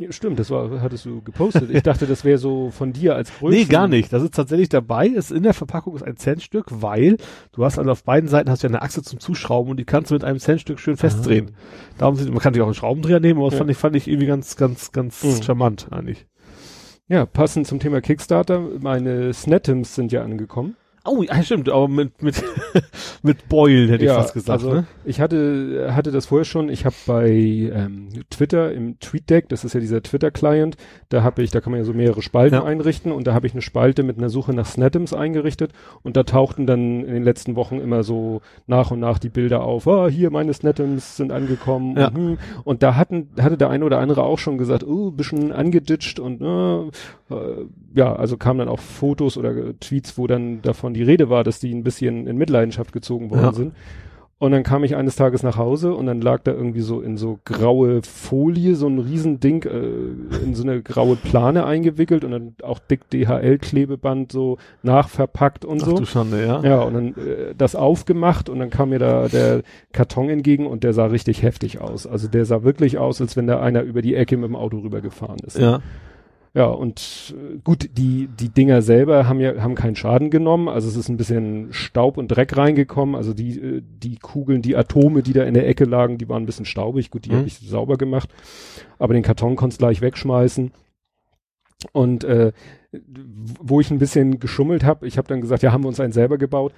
[0.00, 1.68] Ja, stimmt, das war, hattest du gepostet.
[1.70, 3.54] Ich dachte, das wäre so von dir als Größe.
[3.54, 4.10] Nee, gar nicht.
[4.14, 5.06] Das ist tatsächlich dabei.
[5.08, 7.18] Ist in der Verpackung ist ein Centstück, weil
[7.52, 9.84] du hast also auf beiden Seiten hast du ja eine Achse zum Zuschrauben und die
[9.84, 11.50] kannst du mit einem Centstück schön festdrehen.
[11.98, 13.58] Darum sind, man kann sich auch einen Schraubendreher nehmen, aber das Ja.
[13.58, 15.42] fand ich, fand ich irgendwie ganz, ganz, ganz Mhm.
[15.42, 16.26] charmant eigentlich.
[17.08, 18.58] Ja, passend zum Thema Kickstarter.
[18.80, 20.76] Meine Snetims sind ja angekommen.
[21.06, 22.42] Oh, ja, stimmt, aber mit, mit,
[23.22, 24.86] mit Beulen hätte ich Ja, fast gesagt, also ne?
[25.04, 26.68] ich hatte hatte das vorher schon.
[26.68, 30.76] Ich habe bei ähm, Twitter im TweetDeck, das ist ja dieser Twitter-Client,
[31.08, 32.64] da habe ich, da kann man ja so mehrere Spalten Ja.
[32.64, 35.72] einrichten und da habe ich eine Spalte mit einer Suche nach Snetims eingerichtet
[36.02, 39.62] und da tauchten dann in den letzten Wochen immer so nach und nach die Bilder
[39.64, 39.88] auf.
[39.88, 42.08] Ah, hier meine Snetims sind angekommen Ja.
[42.08, 42.38] und, hm.
[42.64, 46.42] und da hatten hatte der eine oder andere auch schon gesagt, oh, bisschen angeditscht und
[46.42, 51.28] äh, äh, ja, also kamen dann auch Fotos oder Tweets, wo dann davon die Rede
[51.30, 53.52] war, dass die ein bisschen in Mitleidenschaft gezogen worden Ja.
[53.52, 53.72] sind.
[54.42, 57.18] Und dann kam ich eines Tages nach Hause und dann lag da irgendwie so in
[57.18, 62.54] so graue Folie, so ein Riesending, äh, in so eine graue Plane eingewickelt und dann
[62.62, 65.94] auch dick DHL-Klebeband so nachverpackt und Ach so.
[65.96, 66.62] du Schande, ja.
[66.62, 69.60] Ja, und dann äh, das aufgemacht und dann kam mir da der
[69.92, 72.06] Karton entgegen und der sah richtig heftig aus.
[72.06, 74.78] Also der sah wirklich aus, als wenn da einer über die Ecke mit dem Auto
[74.78, 75.58] rübergefahren ist.
[75.58, 75.80] Ja.
[76.52, 80.68] Ja, und äh, gut, die, die Dinger selber haben ja, haben keinen Schaden genommen.
[80.68, 83.14] Also es ist ein bisschen Staub und Dreck reingekommen.
[83.14, 86.42] Also die, äh, die Kugeln, die Atome, die da in der Ecke lagen, die waren
[86.42, 87.10] ein bisschen staubig.
[87.10, 87.36] Gut, die Mhm.
[87.36, 88.30] habe ich sauber gemacht.
[88.98, 90.72] Aber den Karton konntest gleich wegschmeißen.
[91.92, 92.52] Und äh,
[93.60, 96.12] wo ich ein bisschen geschummelt habe, ich habe dann gesagt, ja, haben wir uns einen
[96.12, 96.72] selber gebaut.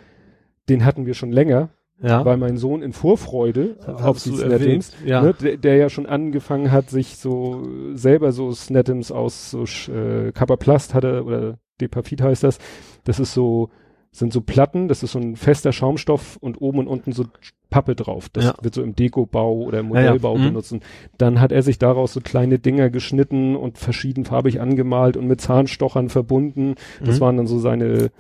[0.69, 1.71] Den hatten wir schon länger.
[2.03, 2.25] Ja.
[2.25, 5.23] weil mein Sohn in Vorfreude Das auf hattest die erwähnt, ja.
[5.23, 7.63] ne, der, der ja schon angefangen hat, sich so
[7.95, 12.59] selber so Snattings aus so äh, Kapperplast hatte oder Depafit heißt das.
[13.05, 13.71] Das ist so
[14.15, 17.25] sind so Platten, das ist so ein fester Schaumstoff und oben und unten so
[17.71, 18.29] Pappe drauf.
[18.31, 18.55] Das Ja.
[18.61, 20.07] wird so im Dekobau oder im Ja, ja.
[20.11, 20.43] Modellbau Mhm.
[20.49, 20.73] benutzt.
[20.73, 20.83] Und
[21.17, 26.11] dann hat er sich daraus so kleine Dinger geschnitten und verschiedenfarbig angemalt und mit Zahnstochern
[26.11, 26.75] verbunden.
[27.03, 27.21] Das Mhm.
[27.23, 28.11] waren dann so seine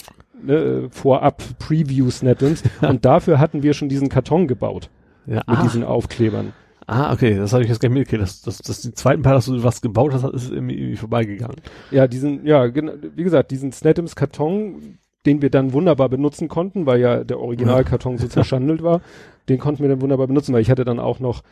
[0.42, 2.62] ne, vorab Preview-Snattings.
[2.82, 4.90] und dafür hatten wir schon diesen Karton gebaut
[5.26, 5.42] ja.
[5.46, 6.52] mit Ah, diesen Aufklebern.
[6.86, 8.22] ah, okay, das habe ich jetzt gar nicht mitgekriegt.
[8.22, 11.56] Das, das, das, die zweiten Paar, dass du was gebaut hast, ist irgendwie, irgendwie vorbeigegangen.
[11.90, 16.84] Ja, diesen, ja, genau, wie gesagt, diesen Snatims Karton, den wir dann wunderbar benutzen konnten,
[16.86, 19.00] weil ja der Originalkarton so zerschandelt war,
[19.48, 21.42] den konnten wir dann wunderbar benutzen, weil ich hatte dann auch noch,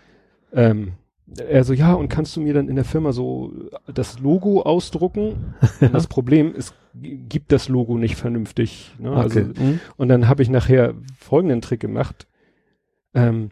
[0.52, 0.92] ähm,
[1.38, 3.52] er so, ja, und kannst du mir dann in der Firma so
[3.92, 5.54] das Logo ausdrucken?
[5.92, 8.92] Das Problem ist, gibt das Logo nicht vernünftig.
[8.98, 9.12] Ne?
[9.12, 9.80] Also, Mhm.
[9.96, 12.26] und dann habe ich nachher folgenden Trick gemacht.
[13.14, 13.50] Ähm,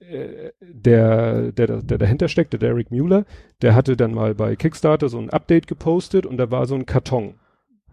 [0.00, 3.24] äh, der, der, der dahinter steckt, der Derek Mueller,
[3.62, 6.86] der hatte dann mal bei Kickstarter so ein Update gepostet und da war so ein
[6.86, 7.34] Karton.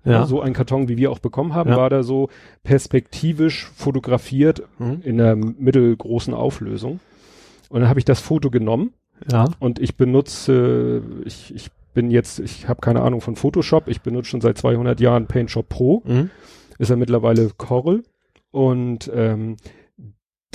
[0.03, 0.25] Ja.
[0.27, 1.77] So ein Karton, wie wir auch bekommen haben, Ja.
[1.77, 2.29] war da so
[2.63, 4.99] perspektivisch fotografiert Mhm.
[5.03, 6.99] in einer mittelgroßen Auflösung.
[7.69, 8.93] Und dann habe ich das Foto genommen
[9.31, 9.45] Ja.
[9.59, 14.29] und ich benutze, ich, ich bin jetzt, ich habe keine Ahnung von Photoshop, ich benutze
[14.29, 16.29] schon seit 200 Jahren PaintShop Pro Mhm.
[16.77, 18.03] ist er mittlerweile Corel
[18.51, 19.55] und ähm,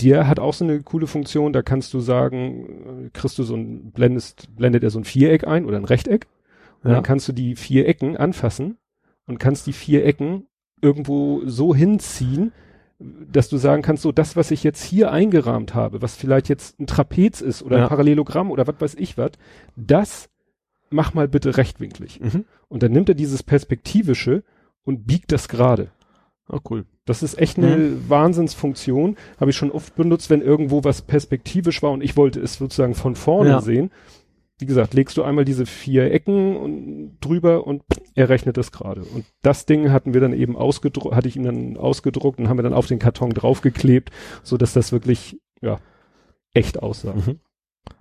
[0.01, 3.55] der hat auch so eine coole Funktion, da kannst du sagen, äh, kriegst du so
[3.55, 6.27] ein, blendest, blendet er so ein Viereck ein oder ein Rechteck
[6.83, 6.97] und Ja.
[6.97, 8.77] dann kannst du die vier Ecken anfassen
[9.27, 10.47] und kannst die vier Ecken
[10.83, 12.53] irgendwo so hinziehen,
[13.01, 16.79] dass du sagen kannst, so das, was ich jetzt hier eingerahmt habe, was vielleicht jetzt
[16.79, 17.83] ein Trapez ist oder Ja.
[17.85, 19.31] ein Parallelogramm oder was weiß ich was,
[19.77, 20.29] das
[20.91, 22.21] mach mal bitte rechtwinklig.
[22.21, 22.45] Mhm.
[22.69, 24.43] Und dann nimmt er dieses Perspektivische
[24.85, 25.89] und biegt das gerade.
[26.49, 26.85] Oh, cool.
[27.07, 29.17] Das ist echt eine Wahnsinnsfunktion.
[29.41, 32.95] Habe ich schon oft benutzt, wenn irgendwo was perspektivisch war und ich wollte es sozusagen
[32.95, 33.61] von vorne Ja.
[33.61, 33.91] sehen.
[34.61, 37.83] Wie gesagt, legst du einmal diese vier Ecken und, drüber und
[38.15, 39.03] er rechnet das gerade.
[39.03, 42.59] Und das Ding hatten wir dann eben ausgedruckt, hatte ich ihm dann ausgedruckt und haben
[42.59, 44.11] wir dann auf den Karton draufgeklebt,
[44.43, 45.79] so dass das wirklich, ja,
[46.53, 47.15] echt aussah.
[47.15, 47.41] Mhm.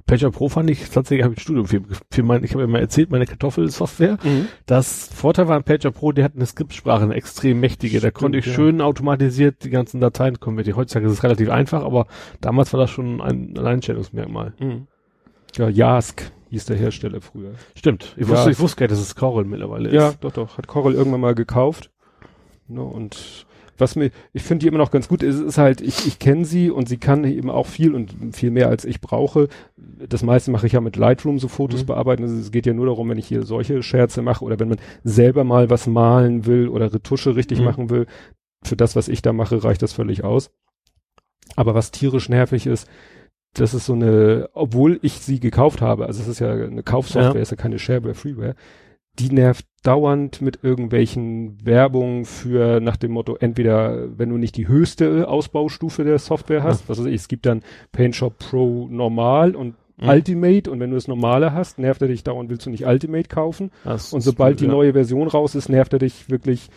[0.06, 1.82] Pager Pro fand ich tatsächlich, habe ich ein Studium für,
[2.12, 4.18] für mein, ich habe ja mal erzählt, meine Kartoffelsoftware.
[4.66, 7.98] Das Vorteil war an Pager Pro, der hat eine Skriptsprache, eine extrem mächtige.
[7.98, 8.54] Da Stimmt, konnte ich ja.
[8.54, 10.78] schön automatisiert die ganzen Dateien konvertieren.
[10.78, 12.08] Heutzutage ist es relativ einfach, aber
[12.42, 14.54] damals war das schon ein Alleinstellungsmerkmal.
[14.60, 14.88] Mhm.
[15.56, 17.52] Ja, Jask hieß der Hersteller früher.
[17.76, 18.14] Stimmt.
[18.18, 18.30] Ich Ja.
[18.34, 20.24] wusste, ich wusste gar nicht, dass es Corel mittlerweile Ja, ist.
[20.24, 20.58] doch, doch.
[20.58, 21.92] Hat Corel irgendwann mal gekauft.
[22.68, 23.46] Ne, und
[23.78, 26.44] was mir, ich finde die immer noch ganz gut, es ist halt, ich, ich kenne
[26.44, 29.48] sie und sie kann eben auch viel und viel mehr als ich brauche.
[29.78, 31.86] Das meiste mache ich ja mit Lightroom so Fotos Mhm.
[31.88, 32.24] bearbeiten.
[32.24, 34.80] Also es geht ja nur darum, wenn ich hier solche Scherze mache oder wenn man
[35.06, 37.66] selber mal was malen will oder Retusche richtig Mhm.
[37.66, 38.06] machen will.
[38.64, 40.52] Für das, was ich da mache, reicht das völlig aus.
[41.56, 42.88] Aber was tierisch nervig ist,
[43.54, 47.36] das ist so eine, obwohl ich sie gekauft habe, also es ist ja eine Kaufsoftware,
[47.36, 47.42] Ja.
[47.42, 48.56] ist ja keine Shareware, Freeware,
[49.18, 54.68] die nervt dauernd mit irgendwelchen Werbung für nach dem Motto, entweder wenn du nicht die
[54.68, 59.76] höchste Ausbaustufe der Software hast, was weiß ich, es gibt dann PaintShop Pro normal und
[60.02, 60.08] Mhm.
[60.08, 63.28] Ultimate und wenn du das normale hast, nervt er dich dauernd, willst du nicht Ultimate
[63.28, 64.72] kaufen Das und sobald die ja.
[64.72, 66.70] neue Version raus ist, nervt er dich wirklich,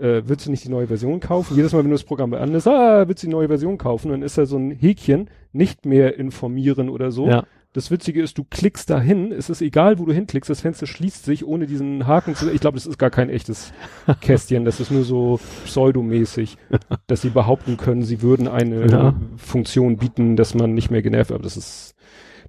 [0.00, 1.56] äh, willst du nicht die neue Version kaufen?
[1.56, 4.10] Jedes Mal, wenn du das Programm beendest, ah, willst du die neue Version kaufen?
[4.10, 7.28] Dann ist da so ein Häkchen, nicht mehr informieren oder so.
[7.28, 7.44] Ja.
[7.74, 11.24] Das Witzige ist, du klickst dahin, es ist egal, wo du hinklickst, das Fenster schließt
[11.24, 12.50] sich ohne diesen Haken zu.
[12.52, 13.72] Ich glaube, das ist gar kein echtes
[14.20, 16.58] Kästchen, das ist nur so pseudomäßig,
[17.06, 19.14] dass sie behaupten können, sie würden eine Ja.
[19.36, 21.38] Funktion bieten, dass man nicht mehr genervt wird.
[21.38, 21.94] Aber das ist,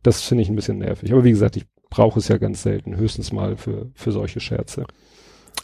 [0.02, 1.14] das finde ich ein bisschen nervig.
[1.14, 4.86] Aber wie gesagt, ich brauche es ja ganz selten, höchstens mal für, für solche Scherze.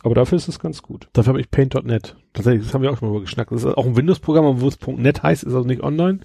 [0.04, 1.08] Aber dafür ist es ganz gut.
[1.14, 2.16] Dafür habe ich Paint.net.
[2.34, 3.52] Tatsächlich, das haben wir auch schon mal geschnackt.
[3.52, 6.20] Das ist auch ein Windows-Programm, aber wo es .net heißt, ist also nicht online.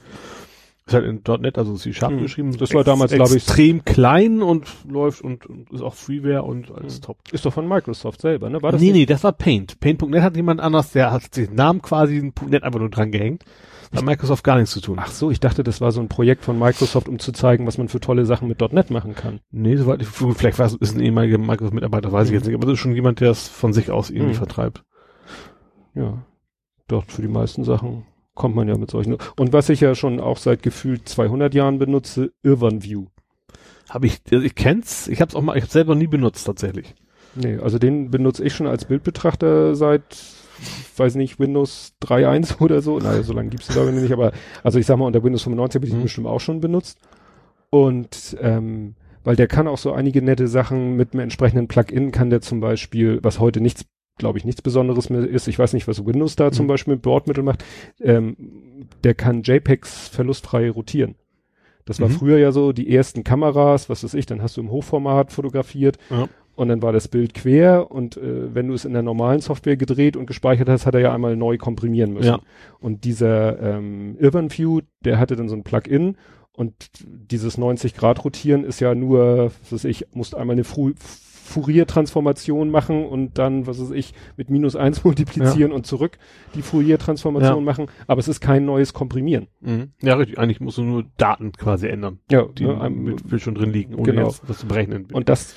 [0.87, 2.21] Ist halt in .net, also C-Sharp Hm.
[2.21, 2.57] geschrieben.
[2.59, 6.71] Das war damals, glaub ich- Extrem klein und läuft und, und ist auch Freeware und
[6.71, 7.03] alles Hm.
[7.03, 7.17] top.
[7.33, 8.61] Ist doch von Microsoft selber, ne?
[8.63, 8.95] War das nee, nicht?
[8.97, 9.81] nee, das war Paint.
[9.81, 13.45] Paint.net hat jemand anders, der hat den Namen quasi den .net einfach nur dran gehängt.
[13.95, 14.99] Hat Microsoft gar nichts zu tun.
[15.01, 17.79] Ach so, ich dachte, das war so ein Projekt von Microsoft, um zu zeigen, was
[17.79, 19.41] man für tolle Sachen mit .NET machen kann.
[19.51, 22.67] Nee, soweit ich, vielleicht war es, ist ein ehemaliger Microsoft-Mitarbeiter, weiß ich jetzt nicht, aber
[22.67, 24.39] das ist schon jemand, der es von sich aus irgendwie Hm.
[24.39, 24.83] vertreibt.
[25.95, 26.25] Ja.
[26.89, 29.17] Doch, für die meisten Sachen kommt man ja mit solchen.
[29.37, 33.07] Und was ich ja schon auch seit gefühlt 200 Jahren benutze, Irvan View.
[33.89, 36.95] Habe ich, also ich kenn's, ich hab's auch mal, ich hab's selber nie benutzt tatsächlich.
[37.37, 40.03] Nee, also den benutze ich schon als Bildbetrachter seit,
[40.97, 42.99] weiß nicht, Windows 3.1 oder so.
[42.99, 44.33] Naja, so lange gibt's es glaube ich nicht, aber
[44.63, 46.03] also ich sag mal, unter Windows 95 habe ich Mhm.
[46.03, 46.99] bestimmt auch schon benutzt.
[47.71, 48.95] Und ähm,
[49.25, 52.61] weil der kann auch so einige nette Sachen mit einem entsprechenden Plugin kann der zum
[52.61, 53.85] Beispiel, was heute nichts
[54.17, 55.49] glaube ich, nichts Besonderes mehr ist.
[55.49, 56.53] Ich weiß nicht, was Windows da Mhm.
[56.53, 57.65] zum Beispiel mit Bordmittel macht.
[58.01, 58.37] Ähm,
[59.03, 61.17] der kann JPEGs verlustfrei rotieren.
[61.85, 62.13] Das war Mhm.
[62.13, 65.99] früher ja so, die ersten Kameras, was weiß ich, dann hast du im Hochformat fotografiert
[66.11, 66.29] Ja.
[66.57, 69.77] Und dann war das Bild quer und äh, wenn du es in der normalen Software
[69.77, 72.27] gedreht und gespeichert hast, hat er ja einmal neu komprimieren müssen.
[72.29, 72.41] Ja.
[72.81, 76.17] Und dieser ähm, Urban View, der hatte dann so ein Plugin
[76.53, 76.73] und
[77.05, 80.93] dieses 90 Grad rotieren ist ja nur, was weiß ich, musst einmal eine Fu
[81.47, 86.19] Fourier-Transformation machen und dann, was weiß ich, mit minus eins multiplizieren und zurück
[86.55, 87.61] die Fourier-Transformation Ja.
[87.61, 87.87] machen.
[88.07, 89.49] Aber es ist kein neues Komprimieren.
[89.61, 89.93] Mhm.
[90.03, 90.39] Ja, richtig.
[90.39, 93.95] Eigentlich musst du nur Daten quasi ändern, Ja, die ne, mit Bild schon drin liegen,
[93.95, 94.27] ohne Genau.
[94.27, 95.07] jetzt was zu berechnen.
[95.13, 95.55] Und das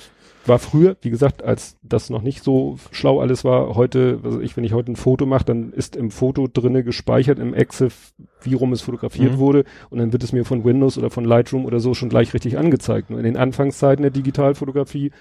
[0.48, 3.74] war früher, wie gesagt, als das noch nicht so schlau alles war.
[3.74, 7.38] Heute, also ich, wenn ich heute ein Foto mache, dann ist im Foto drinne gespeichert
[7.38, 9.38] im EXIF, wie rum es fotografiert Mhm.
[9.38, 9.64] wurde.
[9.90, 12.58] Und dann wird es mir von Windows oder von Lightroom oder so schon gleich richtig
[12.58, 13.10] angezeigt.
[13.10, 15.12] Nur in den Anfangszeiten der Digitalfotografie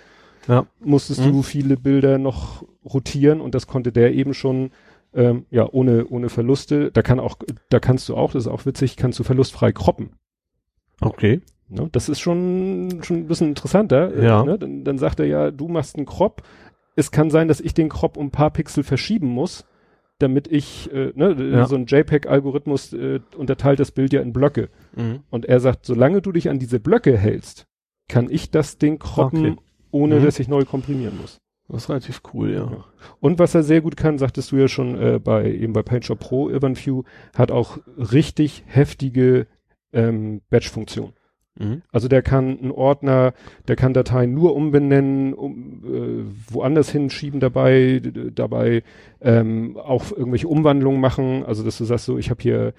[0.48, 0.66] Ja.
[0.80, 1.32] musstest Mhm.
[1.34, 4.72] du viele Bilder noch rotieren und das konnte der eben schon
[5.14, 6.92] ähm, ja ohne ohne Verluste.
[6.92, 7.38] Da kann auch,
[7.70, 10.10] da kannst du auch, das ist auch witzig, kannst du verlustfrei kroppen.
[11.02, 11.42] Okay.
[11.70, 11.90] Ne?
[11.92, 14.14] Das ist schon, schon ein bisschen interessanter.
[14.16, 14.44] äh, Ja.
[14.44, 14.58] Ne?
[14.58, 16.42] Dann, dann sagt er ja, du machst einen Crop.
[16.96, 19.66] Es kann sein, dass ich den Crop um ein paar Pixel verschieben muss,
[20.20, 21.66] damit ich, äh, ne, Ja.
[21.68, 24.70] so ein JPEG-Algorithmus äh, unterteilt das Bild ja in Blöcke.
[24.96, 25.20] Mhm.
[25.30, 27.68] Und er sagt, solange du dich an diese Blöcke hältst,
[28.08, 29.56] kann ich das Ding croppen, Okay.
[29.92, 30.26] ohne Mhm.
[30.26, 31.38] dass ich neu komprimieren muss.
[31.70, 32.64] Das ist relativ cool, ja.
[32.72, 32.86] Ja.
[33.20, 36.20] Und was er sehr gut kann, sagtest du ja schon äh, bei eben bei PaintShop
[36.20, 37.04] Pro, Urban View,
[37.36, 39.48] hat auch richtig heftige
[39.94, 41.12] ähm, Batch-Funktion.
[41.60, 41.82] Mhm.
[41.92, 43.34] Also der kann einen Ordner,
[43.68, 48.02] der kann Dateien nur umbenennen, um, äh, woanders hinschieben dabei,
[48.34, 48.84] dabei
[49.22, 51.44] ähm, auch irgendwelche Umwandlungen machen.
[51.46, 52.74] Also dass du sagst so, ich habe hier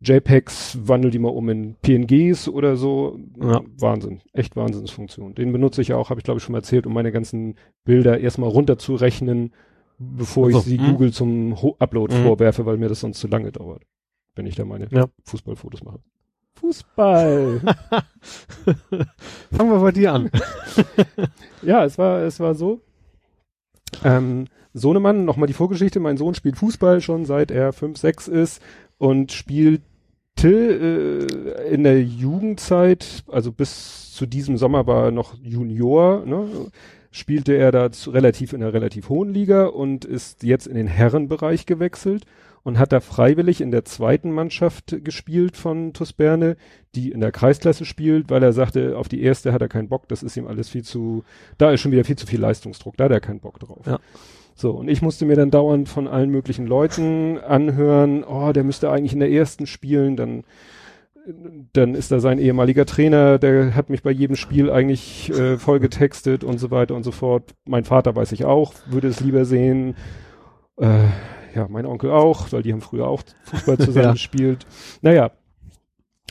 [0.00, 3.18] JPEGs, wandel die mal um in PNGs oder so.
[3.40, 3.60] Ja.
[3.78, 5.34] Wahnsinn, echt Wahnsinnsfunktion.
[5.34, 8.20] Den benutze ich auch, habe ich glaube ich schon mal erzählt, um meine ganzen Bilder
[8.20, 9.52] erstmal runterzurechnen,
[9.98, 10.86] bevor ich Also, sie mhm.
[10.92, 12.22] Google zum Ho Upload Mhm.
[12.22, 13.82] vorwerfe, weil mir das sonst zu lange dauert,
[14.36, 15.06] wenn ich da meine Ja.
[15.24, 15.98] Fußballfotos mache.
[16.60, 17.60] Fußball.
[19.52, 20.30] Fangen wir bei dir an.
[21.60, 22.80] Ja, es war, es war so.
[24.04, 25.98] Ähm, Sohnemann, nochmal die Vorgeschichte.
[25.98, 28.62] Mein Sohn spielt Fußball schon seit er 5, 6 ist
[28.96, 29.82] und spielte
[30.46, 36.46] äh, in der Jugendzeit, also bis zu diesem Sommer war er noch Junior, ne,
[37.10, 40.86] spielte er da zu, relativ in einer relativ hohen Liga und ist jetzt in den
[40.86, 42.24] Herrenbereich gewechselt
[42.68, 46.58] und hat da freiwillig in der zweiten Mannschaft gespielt von TuS Berne,
[46.94, 50.06] die in der Kreisklasse spielt, weil er sagte, auf die erste hat er keinen Bock,
[50.08, 51.24] das ist ihm alles viel zu,
[51.56, 53.86] da ist schon wieder viel zu viel Leistungsdruck, da hat er keinen Bock drauf.
[53.86, 53.98] Ja.
[54.54, 58.90] So, und ich musste mir dann dauernd von allen möglichen Leuten anhören, oh, der müsste
[58.90, 60.44] eigentlich in der ersten spielen, dann
[61.72, 65.78] dann ist da sein ehemaliger Trainer, der hat mich bei jedem Spiel eigentlich äh, voll
[65.78, 67.54] getextet und so weiter und so fort.
[67.66, 69.94] Mein Vater weiß ich auch, würde es lieber sehen.
[70.78, 71.04] Äh,
[71.58, 74.12] ja, mein Onkel auch, weil die haben früher auch Fußball zusammen Ja.
[74.12, 74.66] gespielt.
[75.02, 75.30] Naja.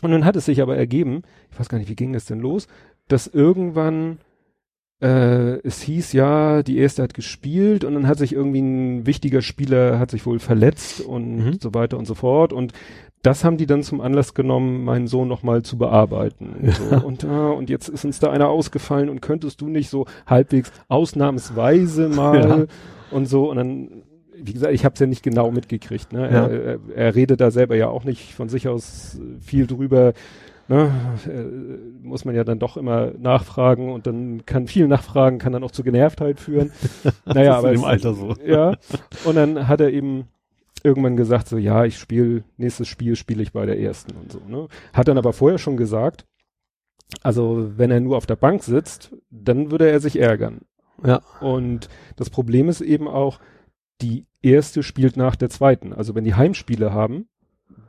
[0.02, 2.40] Und nun hat es sich aber ergeben, ich weiß gar nicht, wie ging das denn
[2.40, 2.68] los,
[3.08, 4.20] dass irgendwann
[5.02, 9.42] äh, es hieß, ja, die erste hat gespielt und dann hat sich irgendwie ein wichtiger
[9.42, 11.58] Spieler, hat sich wohl verletzt und Mhm.
[11.62, 12.74] so weiter und so fort und
[13.24, 16.50] das haben die dann zum Anlass genommen, meinen Sohn nochmal zu bearbeiten.
[16.62, 17.06] Und, so.
[17.06, 20.72] und, ah, und jetzt ist uns da einer ausgefallen und könntest du nicht so halbwegs
[20.88, 22.66] ausnahmsweise mal Ja.
[23.16, 24.04] und so und dann
[24.42, 26.14] wie gesagt, ich habe es ja nicht genau mitgekriegt.
[26.14, 26.22] Ne?
[26.22, 26.48] Ja.
[26.48, 30.14] Er, er, er redet da selber ja auch nicht von sich aus viel drüber.
[30.68, 30.92] Ne?
[31.28, 35.64] Äh, muss man ja dann doch immer nachfragen und dann kann viel Nachfragen, kann dann
[35.64, 36.72] auch zu Genervtheit führen.
[37.26, 38.36] naja, Das ist aber in dem Alter so.
[38.46, 38.76] ja.
[39.24, 40.28] Und dann hat er eben
[40.84, 44.42] irgendwann gesagt, so ja, ich spiele, nächstes Spiel spiele ich bei der ersten und so.
[44.48, 44.68] Ne?
[44.94, 46.26] Hat dann aber vorher schon gesagt,
[47.24, 50.62] also wenn er nur auf der Bank sitzt, dann würde er sich ärgern.
[51.06, 51.22] Ja.
[51.40, 53.40] Und das Problem ist eben auch,
[54.02, 55.94] die erste spielt nach der zweiten.
[55.94, 57.28] Also wenn die Heimspiele haben,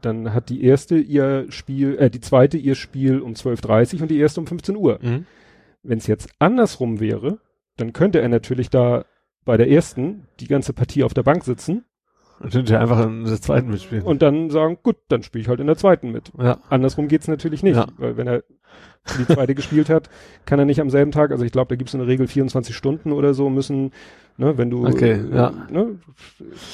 [0.01, 4.19] dann hat die erste ihr Spiel, äh, die zweite ihr Spiel um 12.30 und die
[4.19, 4.99] erste um 15 Uhr.
[5.03, 5.27] Mhm.
[5.83, 7.39] Wenn es jetzt andersrum wäre,
[7.77, 9.05] dann könnte er natürlich da
[9.45, 11.85] bei der ersten die ganze Partie auf der Bank sitzen
[12.41, 14.05] Dann könnte er einfach in der zweiten mitspielen.
[14.05, 16.31] und dann sagen, gut, dann spiele ich halt in der zweiten mit.
[16.41, 16.59] ja.
[16.71, 17.87] Andersrum geht's natürlich nicht, Ja.
[17.97, 18.43] weil wenn er
[19.19, 20.09] die zweite gespielt hat,
[20.45, 22.77] kann er nicht am selben Tag, also ich glaube, da gibt's in der Regel 24
[22.77, 23.93] Stunden oder so müssen,
[24.37, 25.53] ne, wenn du Okay, äh, ja.
[25.71, 25.99] ne,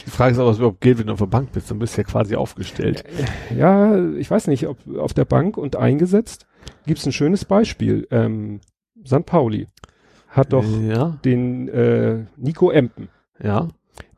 [0.06, 1.70] Die Frage ist auch, was überhaupt geht, wenn du auf der Bank bist.
[1.70, 3.04] Dann bist du ja quasi aufgestellt.
[3.56, 6.46] ja, ich weiß nicht, ob auf der Bank und eingesetzt
[6.86, 8.06] gibt's ein schönes Beispiel.
[8.10, 8.60] Ähm,
[9.06, 9.24] St.
[9.26, 9.68] Pauli
[10.28, 11.16] hat doch Ja.
[11.24, 13.08] den äh, Nico Empen.
[13.42, 13.68] Ja.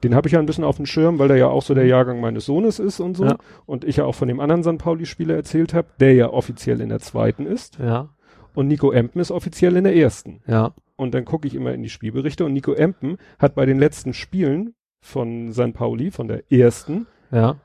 [0.03, 1.87] Den habe ich ja ein bisschen auf dem Schirm, weil der ja auch so der
[1.87, 3.25] Jahrgang meines Sohnes ist und so.
[3.25, 3.37] Ja.
[3.67, 4.79] Und ich ja auch von dem anderen St.
[4.79, 7.79] Pauli-Spieler erzählt habe, der ja offiziell in der zweiten ist.
[7.79, 8.11] Ja.
[8.55, 10.41] Und Nico Empen ist offiziell in der ersten.
[10.47, 10.75] Ja.
[10.97, 14.15] Und dann gucke ich immer in die Spielberichte und Nico Empen hat bei den letzten
[14.15, 15.75] Spielen von St.
[15.75, 17.57] Pauli, von der ersten, Ja.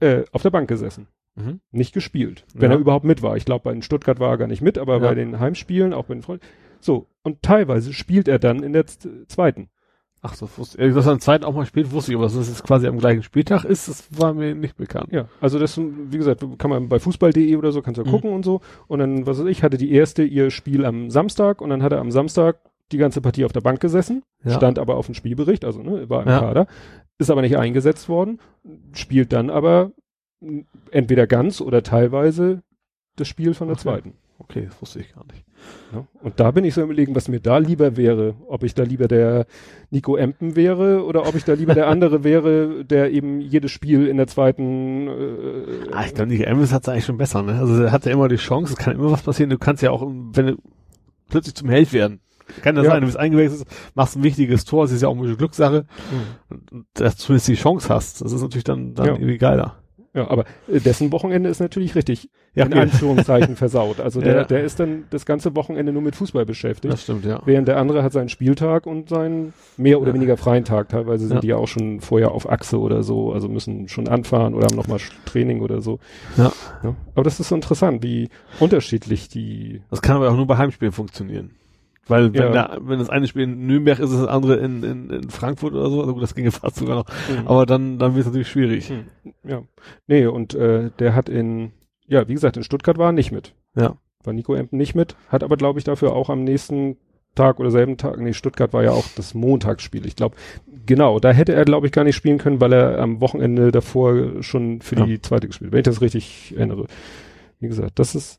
[0.00, 1.06] äh, auf der Bank gesessen.
[1.36, 1.60] Mhm.
[1.70, 2.44] Nicht gespielt.
[2.54, 2.76] Wenn Ja.
[2.76, 3.36] er überhaupt mit war.
[3.36, 4.98] Ich glaube, bei den Stuttgart war er gar nicht mit, aber Ja.
[4.98, 6.44] bei den Heimspielen, auch bei den Freunden.
[6.80, 7.06] So.
[7.22, 8.84] Und teilweise spielt er dann in der
[9.28, 9.68] zweiten.
[10.24, 10.94] Ach so, wusste ich.
[10.94, 12.96] Dass er am zweiten auch mal spielt, wusste ich, aber dass es jetzt quasi am
[12.98, 15.08] gleichen Spieltag ist, das war mir nicht bekannt.
[15.10, 18.12] Ja, also das, wie gesagt, kann man bei fußball.de oder so, kannst du ja Mhm.
[18.12, 18.60] gucken und so.
[18.86, 21.90] Und dann, was weiß ich, hatte die erste ihr Spiel am Samstag und dann hat
[21.92, 22.56] er am Samstag
[22.92, 24.52] die ganze Partie auf der Bank gesessen, Ja.
[24.54, 26.38] stand aber auf dem Spielbericht, also ne, war im Ja.
[26.38, 26.66] Kader,
[27.18, 28.38] ist aber nicht eingesetzt worden,
[28.92, 29.90] spielt dann aber
[30.92, 32.62] entweder ganz oder teilweise
[33.16, 33.82] das Spiel von der Okay.
[33.82, 34.12] zweiten.
[34.38, 35.44] Okay, das wusste ich gar nicht.
[36.22, 38.82] Und da bin ich so im überlegen, was mir da lieber wäre, ob ich da
[38.82, 39.46] lieber der
[39.90, 44.06] Nico Empen wäre oder ob ich da lieber der andere wäre, der eben jedes Spiel
[44.06, 47.58] in der zweiten äh, Ah, ich glaube, Nico Emmes hat es eigentlich schon besser, ne?
[47.58, 49.50] Also er hat ja immer die Chance, es kann immer was passieren.
[49.50, 50.56] Du kannst ja auch, wenn du
[51.28, 52.20] plötzlich zum Held werden.
[52.62, 52.90] Kann das Ja.
[52.92, 55.86] sein, du bist eingewechselt, machst ein wichtiges Tor, das ist ja auch eine Glückssache,
[56.50, 58.20] und dass du zumindest die Chance hast.
[58.22, 59.12] Das ist natürlich dann, dann Ja.
[59.14, 59.81] irgendwie geiler.
[60.14, 62.74] Ja, aber äh, dessen Wochenende ist natürlich richtig Ja, in.
[62.74, 63.98] Anführungszeichen versaut.
[63.98, 64.44] Also der, Ja.
[64.44, 66.92] der ist dann das ganze Wochenende nur mit Fußball beschäftigt.
[66.92, 67.40] Das stimmt, ja.
[67.46, 70.90] Während der andere hat seinen Spieltag und seinen mehr oder weniger freien Tag.
[70.90, 74.54] Teilweise sind die ja auch schon vorher auf Achse oder so, also müssen schon anfahren
[74.54, 75.98] oder haben nochmal Training oder so.
[76.36, 76.52] Ja.
[76.82, 76.94] Ja.
[77.14, 78.28] Aber das ist so interessant, wie
[78.60, 79.80] unterschiedlich die.
[79.90, 81.52] Das kann aber auch nur bei Heimspielen funktionieren.
[82.08, 82.50] Weil wenn, Ja.
[82.52, 85.72] da, wenn das eine Spiel in Nürnberg ist, ist das andere in, in, in Frankfurt
[85.72, 87.04] oder so, also gut, das ginge fast sogar noch.
[87.44, 88.88] Aber dann, dann wird es natürlich schwierig.
[88.90, 89.04] Hm.
[89.48, 89.62] Ja.
[90.08, 91.72] Nee, und äh, der hat in,
[92.06, 93.54] ja, wie gesagt, in Stuttgart war er nicht mit.
[93.76, 93.96] Ja.
[94.24, 96.96] War Nico Empen nicht mit, hat aber, glaube ich, dafür auch am nächsten
[97.34, 100.04] Tag oder selben Tag, nee, Stuttgart war ja auch das Montagsspiel.
[100.04, 100.36] Ich glaube,
[100.84, 104.42] genau, da hätte er, glaube ich, gar nicht spielen können, weil er am Wochenende davor
[104.42, 105.06] schon für Ja.
[105.06, 106.86] die zweite gespielt, wenn ich das richtig erinnere.
[107.58, 108.38] Wie gesagt, das ist,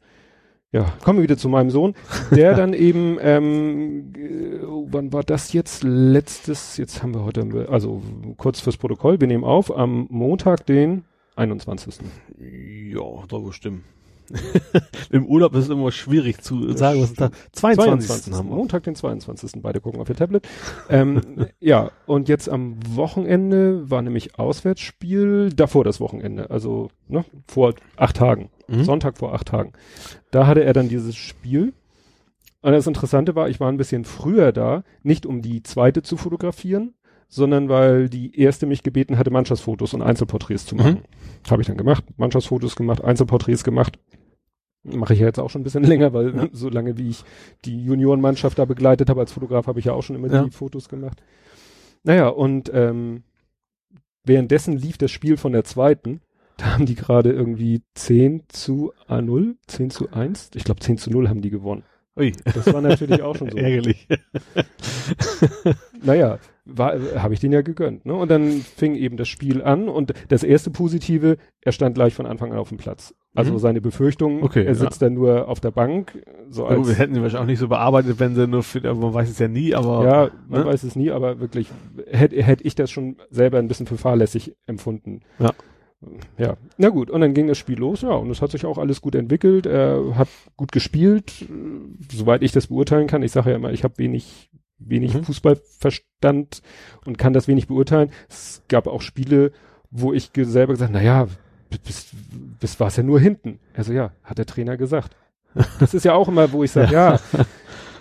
[0.73, 1.93] ja, kommen wir wieder zu meinem Sohn,
[2.31, 4.59] der dann eben, ähm, äh,
[4.91, 5.83] wann war das jetzt?
[5.83, 8.01] Letztes, jetzt haben wir heute, also
[8.37, 11.05] kurz fürs Protokoll, wir nehmen auf, am Montag, den
[11.35, 11.99] 21.
[12.91, 13.83] Ja, doch bestimmt.
[15.11, 17.29] Im Urlaub ist es immer schwierig zu sagen, was ist da?
[17.51, 18.33] 22.
[18.33, 18.55] haben wir.
[18.55, 19.61] Montag, den 22.
[19.61, 20.47] Beide gucken auf ihr Tablet.
[20.89, 21.21] ähm,
[21.59, 28.15] ja, und jetzt am Wochenende war nämlich Auswärtsspiel, davor das Wochenende, also ne, vor acht
[28.15, 28.49] Tagen.
[28.67, 28.83] Mhm.
[28.83, 29.73] Sonntag vor acht Tagen.
[30.31, 31.73] Da hatte er dann dieses Spiel.
[32.61, 36.15] Und das Interessante war, ich war ein bisschen früher da, nicht um die zweite zu
[36.15, 36.93] fotografieren,
[37.27, 41.01] sondern weil die erste mich gebeten hatte, Mannschaftsfotos und Einzelporträts zu machen.
[41.49, 43.99] Habe ich dann gemacht, Mannschaftsfotos gemacht, Einzelporträts gemacht.
[44.83, 46.47] Mache ich ja jetzt auch schon ein bisschen länger, weil Ja.
[46.53, 47.23] so lange wie ich
[47.65, 50.43] die Juniorenmannschaft da begleitet habe als Fotograf, habe ich ja auch schon immer Ja.
[50.43, 51.21] die Fotos gemacht.
[52.03, 53.23] Naja, und ähm,
[54.23, 56.21] währenddessen lief das Spiel von der zweiten.
[56.57, 60.51] Da haben die gerade irgendwie 10 zu A0, 10 zu 1.
[60.55, 61.83] Ich glaube 10 zu 0 haben die gewonnen.
[62.15, 63.57] Ui, Das war natürlich auch schon so.
[63.57, 64.07] ärgerlich.
[66.05, 66.37] Naja,
[67.15, 68.05] habe ich den ja gegönnt.
[68.05, 68.13] Ne?
[68.13, 72.25] Und dann fing eben das Spiel an und das erste Positive, er stand gleich von
[72.25, 73.13] Anfang an auf dem Platz.
[73.35, 73.57] Also Mhm.
[73.59, 76.23] seine Befürchtung, Okay, er sitzt dann nur auf der Bank.
[76.49, 78.81] So Ja, gut, wir hätten sie wahrscheinlich auch nicht so bearbeitet, wenn sie nur für,
[78.93, 80.65] man weiß es ja nie, aber ja, man ne?
[80.67, 81.69] weiß es nie, aber wirklich
[82.07, 85.21] hätte hätte ich das schon selber ein bisschen für fahrlässig empfunden.
[85.39, 85.51] Ja.
[86.37, 88.77] Ja, na gut, und dann ging das Spiel los, ja, und es hat sich auch
[88.77, 89.65] alles gut entwickelt.
[89.65, 90.27] Er hat
[90.57, 91.45] gut gespielt, äh,
[92.11, 93.23] soweit ich das beurteilen kann.
[93.23, 95.23] Ich sage ja immer, ich habe wenig, wenig Mhm.
[95.23, 96.61] Fußballverstand
[97.05, 98.11] und kann das wenig beurteilen.
[98.29, 99.51] Es gab auch Spiele,
[99.91, 101.27] wo ich selber gesagt, na ja,
[101.83, 102.07] bis,
[102.59, 103.59] bis war es ja nur hinten.
[103.73, 105.15] Also ja, hat der Trainer gesagt.
[105.79, 107.19] Das ist ja auch immer, wo ich sage, ja,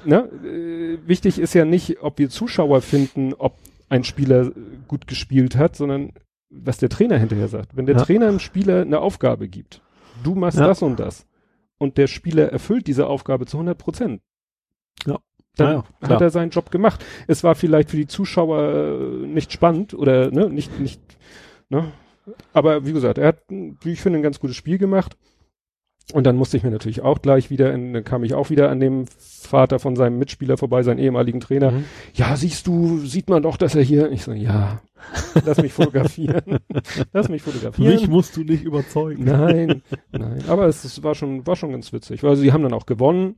[0.04, 3.56] ne, äh, wichtig ist ja nicht, ob wir Zuschauer finden, ob
[3.88, 4.50] ein Spieler
[4.88, 6.12] gut gespielt hat, sondern
[6.54, 7.76] was der Trainer hinterher sagt.
[7.76, 8.04] Wenn der Ja.
[8.04, 9.80] Trainer einem Spieler eine Aufgabe gibt,
[10.22, 10.66] du machst Ja.
[10.66, 11.26] das und das,
[11.78, 14.20] und der Spieler erfüllt diese Aufgabe zu 100 Prozent,
[15.06, 15.18] Ja.
[15.56, 17.04] dann Ja, hat er seinen Job gemacht.
[17.26, 21.00] Es war vielleicht für die Zuschauer äh, nicht spannend oder ne, nicht, nicht,
[21.70, 21.92] ne,
[22.52, 25.16] aber wie gesagt, er hat, wie ich finde, ein ganz gutes Spiel gemacht.
[26.12, 28.70] Und dann musste ich mir natürlich auch gleich wieder, in, dann kam ich auch wieder
[28.70, 31.70] an dem Vater von seinem Mitspieler vorbei, seinen ehemaligen Trainer.
[31.70, 31.84] Mhm.
[32.14, 34.82] Ja, siehst du, sieht man doch, dass er hier, ich so, ja,
[35.44, 36.58] lass mich fotografieren.
[37.12, 37.94] lass mich fotografieren.
[37.94, 39.24] Mich musst du nicht überzeugen.
[39.24, 40.42] Nein, nein.
[40.48, 42.24] Aber es, es war schon, war schon ganz witzig.
[42.24, 43.36] Also sie haben dann auch gewonnen.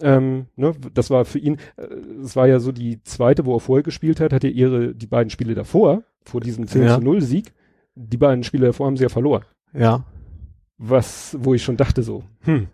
[0.00, 1.86] Ähm, ne, das war für ihn, äh,
[2.22, 5.06] es war ja so die zweite, wo er vorher gespielt hat, hat er ihre, die
[5.06, 6.98] beiden Spiele davor, vor diesem 10 Ja.
[6.98, 7.52] zu 0 Sieg,
[7.94, 9.44] die beiden Spiele davor haben sie ja verloren.
[9.72, 10.04] Ja.
[10.78, 12.68] Was, wo ich schon dachte so, hm.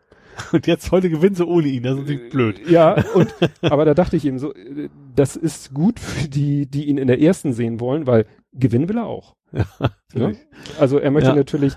[0.51, 2.67] Und jetzt heute gewinnen sie ohne ihn, das ist natürlich blöd.
[2.69, 6.87] Ja, und, aber da dachte ich eben so, äh, das ist gut für die, die
[6.87, 9.37] ihn in der ersten sehen wollen, weil gewinnen will er auch.
[9.53, 10.37] Ja, Ne?
[10.81, 11.37] Also er möchte Ja.
[11.37, 11.75] natürlich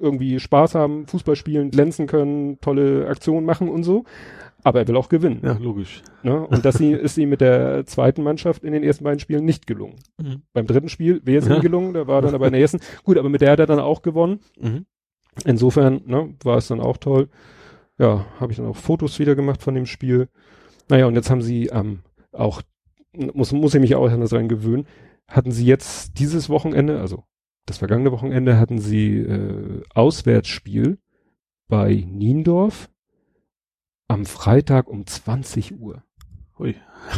[0.00, 4.04] irgendwie Spaß haben, Fußball spielen, glänzen können, tolle Aktionen machen und so.
[4.64, 5.40] Aber er will auch gewinnen.
[5.42, 6.02] Ja, logisch.
[6.22, 6.46] Ne?
[6.46, 9.96] Und das ist ihm mit der zweiten Mannschaft in den ersten beiden Spielen nicht gelungen.
[10.20, 10.42] Mhm.
[10.52, 11.58] Beim dritten Spiel wäre es ihm Ja.
[11.60, 12.78] gelungen, da war dann aber in der ersten.
[13.02, 14.40] Gut, aber mit der hat er dann auch gewonnen.
[14.60, 14.86] Mhm.
[15.44, 17.28] Insofern ne, war es dann auch toll.
[17.98, 20.28] Ja, habe ich dann auch Fotos wieder gemacht von dem Spiel.
[20.88, 22.00] Naja, und jetzt haben sie ähm,
[22.32, 22.62] auch,
[23.12, 24.86] muss, muss ich mich auch daran gewöhnen,
[25.28, 27.24] hatten sie jetzt dieses Wochenende, also
[27.66, 30.98] das vergangene Wochenende, hatten sie äh, Auswärtsspiel
[31.68, 32.90] bei Niendorf
[34.08, 36.02] am Freitag um 20 Uhr.
[36.58, 36.74] Hui.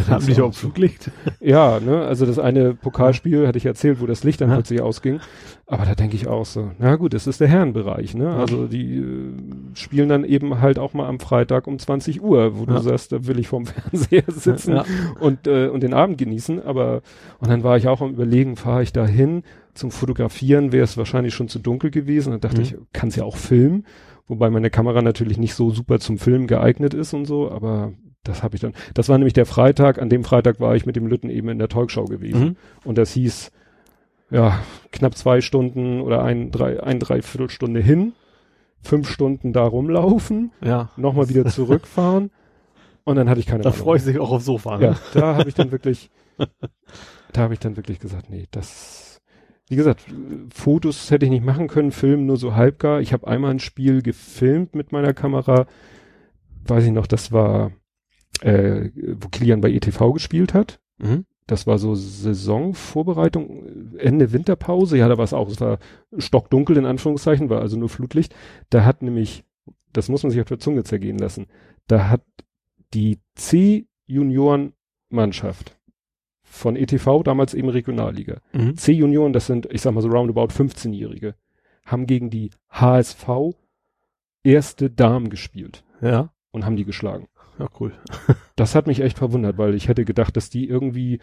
[0.08, 1.10] Haben du auf auch Fluglicht?
[1.40, 4.54] Ja, ne, also das eine Pokalspiel hatte ich erzählt, wo das Licht dann Ja.
[4.56, 5.20] plötzlich ausging.
[5.66, 8.30] Aber da denke ich auch so, na gut, es ist der Herrenbereich, ne?
[8.30, 9.32] Also die äh,
[9.74, 12.80] spielen dann eben halt auch mal am Freitag um 20 Uhr, wo du Ja.
[12.80, 14.84] sagst, da will ich vorm Fernseher sitzen Ja.
[15.20, 16.62] und, äh, und den Abend genießen.
[16.64, 17.02] Aber
[17.40, 19.42] und dann war ich auch am überlegen, fahre ich da hin.
[19.74, 22.30] Zum Fotografieren wäre es wahrscheinlich schon zu dunkel gewesen.
[22.32, 22.62] Dann dachte Mhm.
[22.62, 23.84] ich, kann es ja auch filmen.
[24.28, 27.92] Wobei meine Kamera natürlich nicht so super zum Filmen geeignet ist und so, aber
[28.24, 28.72] das habe ich dann.
[28.94, 30.00] Das war nämlich der Freitag.
[30.02, 32.44] An dem Freitag war ich mit dem Lütten eben in der Talkshow gewesen.
[32.44, 32.56] Mhm.
[32.84, 33.52] Und das hieß,
[34.30, 34.58] ja,
[34.90, 38.12] knapp zwei Stunden oder ein, drei, ein Dreiviertelstunde hin,
[38.82, 40.90] fünf Stunden da rumlaufen, Ja.
[40.96, 42.30] nochmal wieder zurückfahren.
[43.04, 43.82] Und dann hatte ich keine Da Ahnung.
[43.82, 44.78] freue ich mich auch aufs Sofa.
[44.78, 44.84] ne?
[44.84, 46.10] Ja, da habe ich dann wirklich,
[47.32, 49.20] da habe ich dann wirklich gesagt, nee, das,
[49.68, 50.06] wie gesagt,
[50.54, 53.00] Fotos hätte ich nicht machen können, Film nur so halbgar.
[53.02, 55.66] Ich habe einmal ein Spiel gefilmt mit meiner Kamera,
[56.66, 57.72] weiß ich noch, das war,
[58.42, 60.80] äh, wo Kilian bei ETV gespielt hat.
[60.98, 61.24] Mhm.
[61.46, 64.96] Das war so Saisonvorbereitung, Ende Winterpause.
[64.96, 65.48] Ja, da war es auch.
[65.48, 65.78] Es war
[66.16, 68.34] stockdunkel in Anführungszeichen, war also nur Flutlicht.
[68.70, 69.44] Da hat nämlich,
[69.92, 71.46] das muss man sich auf der Zunge zergehen lassen,
[71.86, 72.22] da hat
[72.94, 75.76] die C-Junioren-Mannschaft
[76.42, 78.40] von ETV, damals eben Regionalliga.
[78.52, 78.76] Mhm.
[78.76, 81.34] C-Junioren, das sind, ich sag mal so roundabout 15-Jährige,
[81.84, 83.28] haben gegen die HSV
[84.42, 86.32] erste Damen gespielt Ja.
[86.52, 87.26] und haben die geschlagen.
[87.58, 87.92] Ja, cool.
[88.56, 91.18] Das hat mich echt verwundert, weil ich hätte gedacht, dass die irgendwie,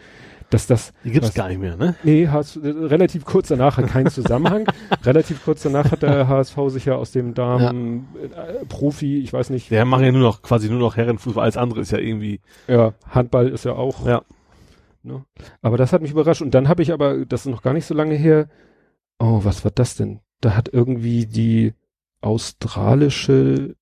[0.50, 1.34] dass das Die gibt's Was?
[1.34, 1.94] gar nicht mehr, ne?
[2.02, 4.66] Nee, HS, äh, relativ kurz danach hat keinen Zusammenhang.
[5.04, 9.48] relativ kurz danach hat der HSV sich ja aus dem Damen äh, Profi, ich weiß
[9.48, 11.42] nicht, Wir machen ja nur noch, quasi nur noch Herrenfußball.
[11.42, 14.06] Alles andere ist ja irgendwie, ja, Handball ist ja auch.
[14.06, 14.20] Ja.
[15.02, 15.24] Ne?
[15.62, 16.42] Aber das hat mich überrascht.
[16.42, 18.46] Und dann habe ich aber, das ist noch gar nicht so lange her,
[19.18, 20.20] oh, was war das denn?
[20.42, 21.72] Da hat irgendwie die
[22.20, 23.74] australische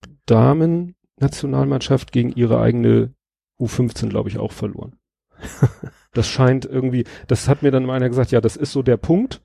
[1.20, 3.12] Damen-Nationalmannschaft gegen ihre eigene
[3.60, 4.96] U15, glaube ich, auch verloren.
[6.12, 8.96] das scheint irgendwie, das hat mir dann mal einer gesagt, ja, das ist so der
[8.96, 9.40] Punkt,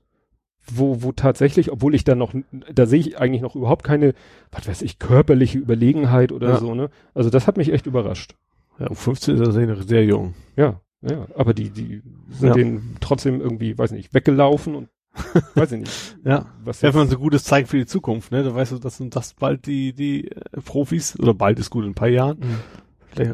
[0.68, 2.34] wo, wo tatsächlich, obwohl ich da noch,
[2.74, 4.14] da sehe ich eigentlich noch überhaupt keine,
[4.50, 6.58] was weiß ich, körperliche Überlegenheit oder Ja.
[6.58, 6.90] so, ne?
[7.14, 8.34] Also das hat mich echt überrascht.
[8.78, 10.34] ja, um 15 ist er sehr, sehr jung.
[10.56, 12.54] Ja, ja, aber die, die sind Ja.
[12.54, 14.88] denen trotzdem irgendwie, weiß nicht, weggelaufen und
[15.54, 16.16] weiß ich nicht.
[16.24, 16.46] Ja.
[16.64, 18.42] Was Ja, wenn man so gutes zeigt für die Zukunft, ne?
[18.42, 21.84] Da weißt du, das sind das bald die, die äh, Profis, oder bald ist gut,
[21.84, 22.38] in ein paar Jahren.
[22.38, 22.56] Mhm.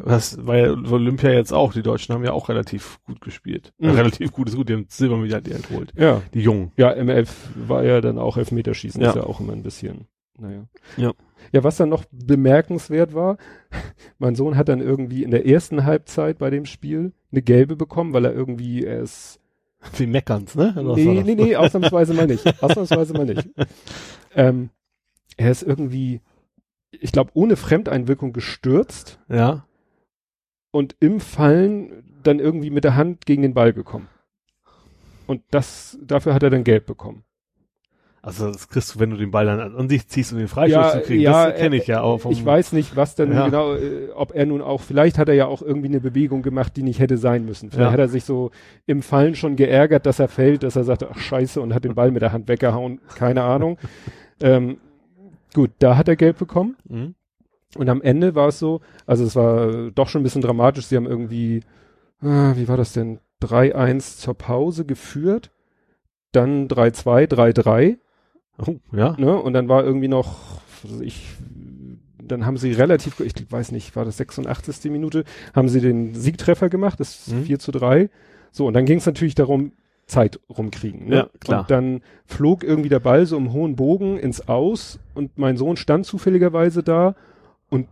[0.05, 3.73] Das war ja Olympia jetzt auch, die Deutschen haben ja auch relativ gut gespielt.
[3.79, 3.89] Mhm.
[3.89, 5.91] Äh, relativ gut ist gut, die haben Silbermedaille geholt.
[5.97, 6.71] ja, Die Jungen.
[6.77, 7.29] ja, MF
[7.67, 9.09] war ja dann auch Elfmeterschießen, Ja.
[9.09, 10.07] ist ja auch immer ein bisschen,
[10.39, 10.63] naja.
[10.95, 11.11] Ja.
[11.51, 13.35] Ja, was dann noch bemerkenswert war,
[14.19, 18.13] mein Sohn hat dann irgendwie in der ersten Halbzeit bei dem Spiel eine gelbe bekommen,
[18.13, 19.41] weil er irgendwie, er ist
[19.97, 20.73] Wie Meckerns, ne?
[20.77, 22.61] Oder Nee, nee, nee, ausnahmsweise mal nicht.
[22.63, 23.49] Ausnahmsweise mal nicht.
[24.35, 24.71] Ähm,
[25.37, 26.19] er ist irgendwie,
[26.89, 29.67] ich glaube, ohne Fremdeinwirkung gestürzt Ja.
[30.71, 34.07] und im Fallen dann irgendwie mit der Hand gegen den Ball gekommen.
[35.27, 37.23] Und das, dafür hat er dann gelb bekommen.
[38.25, 40.71] Also das kriegst du, wenn du den Ball dann an, sich ziehst und den Freistoß
[40.81, 41.21] Ja, zu kriegen.
[41.21, 43.45] ja, das kenne äh, ich ja auch vom, ich weiß nicht, was denn Ja.
[43.45, 46.77] genau, äh, ob er nun auch, vielleicht hat er ja auch irgendwie eine Bewegung gemacht,
[46.77, 47.69] die nicht hätte sein müssen.
[47.69, 47.91] Vielleicht Ja.
[47.91, 48.51] hat er sich so
[48.85, 51.95] im Fallen schon geärgert, dass er fällt, dass er sagte, ach scheiße, und hat den
[51.95, 53.77] Ball mit der Hand weggehauen, keine Ahnung.
[54.41, 54.77] ähm,
[55.53, 56.77] gut, da hat er gelb bekommen.
[56.87, 57.15] Mhm.
[57.75, 60.95] Und am Ende war es so, also es war doch schon ein bisschen dramatisch, sie
[60.95, 61.59] haben irgendwie,
[62.21, 65.51] ah, wie war das denn, 3-1 zur Pause geführt,
[66.31, 67.97] dann 3-2, 3-3,
[68.67, 69.15] Oh, ja.
[69.17, 71.25] ne, und dann war irgendwie noch, weiß ich,
[72.25, 74.91] dann haben sie relativ, ich weiß nicht, war das 86.
[74.91, 75.23] Minute,
[75.53, 77.43] haben sie den Siegtreffer gemacht, das Mhm.
[77.43, 78.09] 4 zu 3.
[78.51, 79.73] So, und dann ging es natürlich darum,
[80.05, 81.07] Zeit rumkriegen.
[81.07, 81.15] Ne?
[81.15, 81.61] Ja, klar.
[81.61, 85.77] Und dann flog irgendwie der Ball so im hohen Bogen ins Aus und mein Sohn
[85.77, 87.15] stand zufälligerweise da
[87.69, 87.87] und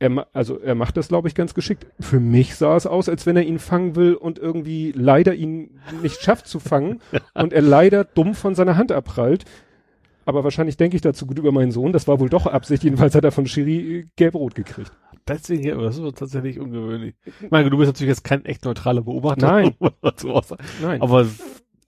[0.00, 1.86] er, also er macht das, glaube ich, ganz geschickt.
[2.00, 5.78] Für mich sah es aus, als wenn er ihn fangen will und irgendwie leider ihn
[6.02, 7.00] nicht schafft zu fangen
[7.34, 9.44] und er leider dumm von seiner Hand abprallt.
[10.26, 11.92] Aber wahrscheinlich denke ich dazu gut über meinen Sohn.
[11.92, 12.82] Das war wohl doch Absicht.
[12.84, 14.92] Jedenfalls hat er von Schiri äh, gelb-rot gekriegt.
[15.26, 17.14] Deswegen, ja, das ist tatsächlich ungewöhnlich.
[17.42, 19.46] Ich meine, du bist natürlich jetzt kein echt neutraler Beobachter.
[19.46, 19.74] Nein.
[20.82, 21.00] Nein.
[21.00, 21.26] Aber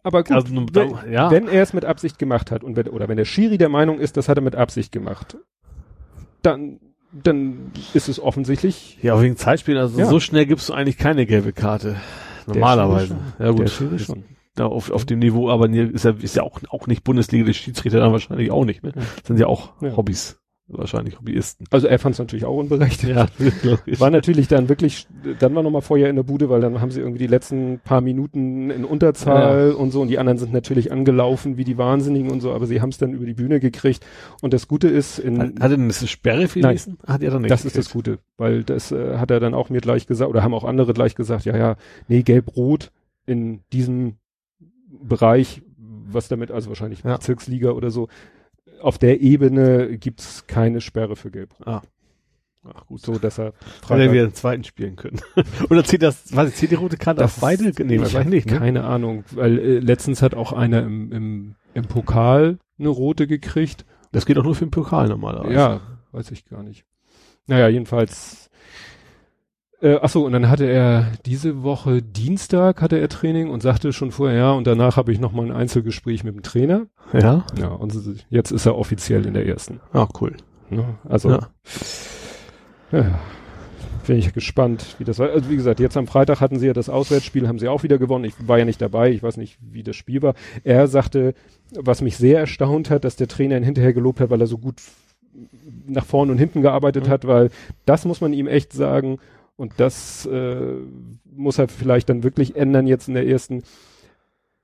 [0.02, 1.30] Aber gut, Also, wenn, ja.
[1.30, 3.98] wenn er es mit Absicht gemacht hat und wenn, oder wenn der Schiri der Meinung
[3.98, 5.36] ist, das hat er mit Absicht gemacht,
[6.42, 6.78] dann,
[7.12, 10.06] dann ist es offensichtlich Ja, wegen Zeitspielen, also Ja.
[10.06, 11.96] so schnell gibst du eigentlich keine gelbe Karte.
[12.46, 13.16] Normalerweise.
[13.38, 14.24] Ja gut, der Schiri schon.
[14.58, 17.52] Ja, auf, auf dem Niveau, aber ist ja, ist ja auch, auch nicht Bundesliga, der
[17.52, 18.92] Schiedsrichter dann wahrscheinlich auch nicht, ne?
[18.94, 19.02] Ja.
[19.24, 19.96] Sind ja auch Ja.
[19.96, 20.38] Hobbys.
[20.68, 21.64] Wahrscheinlich Hobbyisten.
[21.70, 23.14] Also er fand es natürlich auch unberechtigt.
[23.14, 23.28] Ja.
[24.00, 25.06] War natürlich dann wirklich,
[25.38, 28.00] dann war nochmal Feuer in der Bude, weil dann haben sie irgendwie die letzten paar
[28.00, 32.40] Minuten in Unterzahl und so und die anderen sind natürlich angelaufen wie die Wahnsinnigen und
[32.40, 34.04] so, aber sie haben es dann über die Bühne gekriegt
[34.42, 36.72] und das Gute ist, in, Hat, hat er denn eine Sperre für Nein.
[36.72, 36.98] nächsten?
[37.06, 37.50] Hat er doch nicht.
[37.52, 40.42] das ist das Gute, weil das äh, hat er dann auch mir gleich gesagt oder
[40.42, 41.76] haben auch andere gleich gesagt, ja, ja,
[42.08, 42.90] nee, gelb-rot
[43.24, 44.16] in diesem
[45.08, 47.16] Bereich, was damit, also wahrscheinlich Ja.
[47.16, 48.08] Bezirksliga oder so,
[48.80, 51.66] auf der Ebene gibt's keine Sperre für gelb-rot.
[51.66, 51.82] Ah.
[52.74, 53.00] Ach gut.
[53.00, 53.52] So, dass er er
[53.82, 55.20] Freitag- wieder den zweiten spielen können.
[55.70, 57.62] Oder zählt das, was zählt die rote Karte Das auf beide?
[57.84, 58.58] Nee, ich wahrscheinlich nicht, ne?
[58.58, 63.84] Keine Ahnung, weil äh, letztens hat auch einer im, im, im Pokal eine rote gekriegt.
[64.10, 65.54] Das geht auch nur für den Pokal normalerweise.
[65.54, 65.80] Ja,
[66.10, 66.84] weiß ich gar nicht.
[67.46, 68.50] Naja, jedenfalls.
[69.82, 73.92] Äh, ach so, und dann hatte er diese Woche Dienstag hatte er Training und sagte
[73.92, 76.86] schon vorher, ja, und danach habe ich noch mal ein Einzelgespräch mit dem Trainer.
[77.12, 77.44] Ja?
[77.58, 77.94] Ja, und
[78.30, 79.80] jetzt ist er offiziell in der ersten.
[79.92, 80.34] Ah, cool.
[80.70, 80.94] Ne?
[81.08, 81.40] Also, Ja.
[82.92, 83.18] ja.
[84.06, 85.30] bin ich gespannt, wie das war.
[85.30, 87.98] Also wie gesagt, jetzt am Freitag hatten sie ja das Auswärtsspiel, haben sie auch wieder
[87.98, 88.24] gewonnen.
[88.24, 90.34] Ich war ja nicht dabei, ich weiß nicht, wie das Spiel war.
[90.64, 91.34] Er sagte,
[91.74, 94.58] was mich sehr erstaunt hat, dass der Trainer ihn hinterher gelobt hat, weil er so
[94.58, 94.76] gut
[95.88, 97.10] nach vorne und hinten gearbeitet Mhm.
[97.10, 97.50] hat, weil
[97.84, 99.18] das muss man ihm echt sagen
[99.56, 100.74] und das äh,
[101.24, 103.62] muss er vielleicht dann wirklich ändern jetzt in der ersten.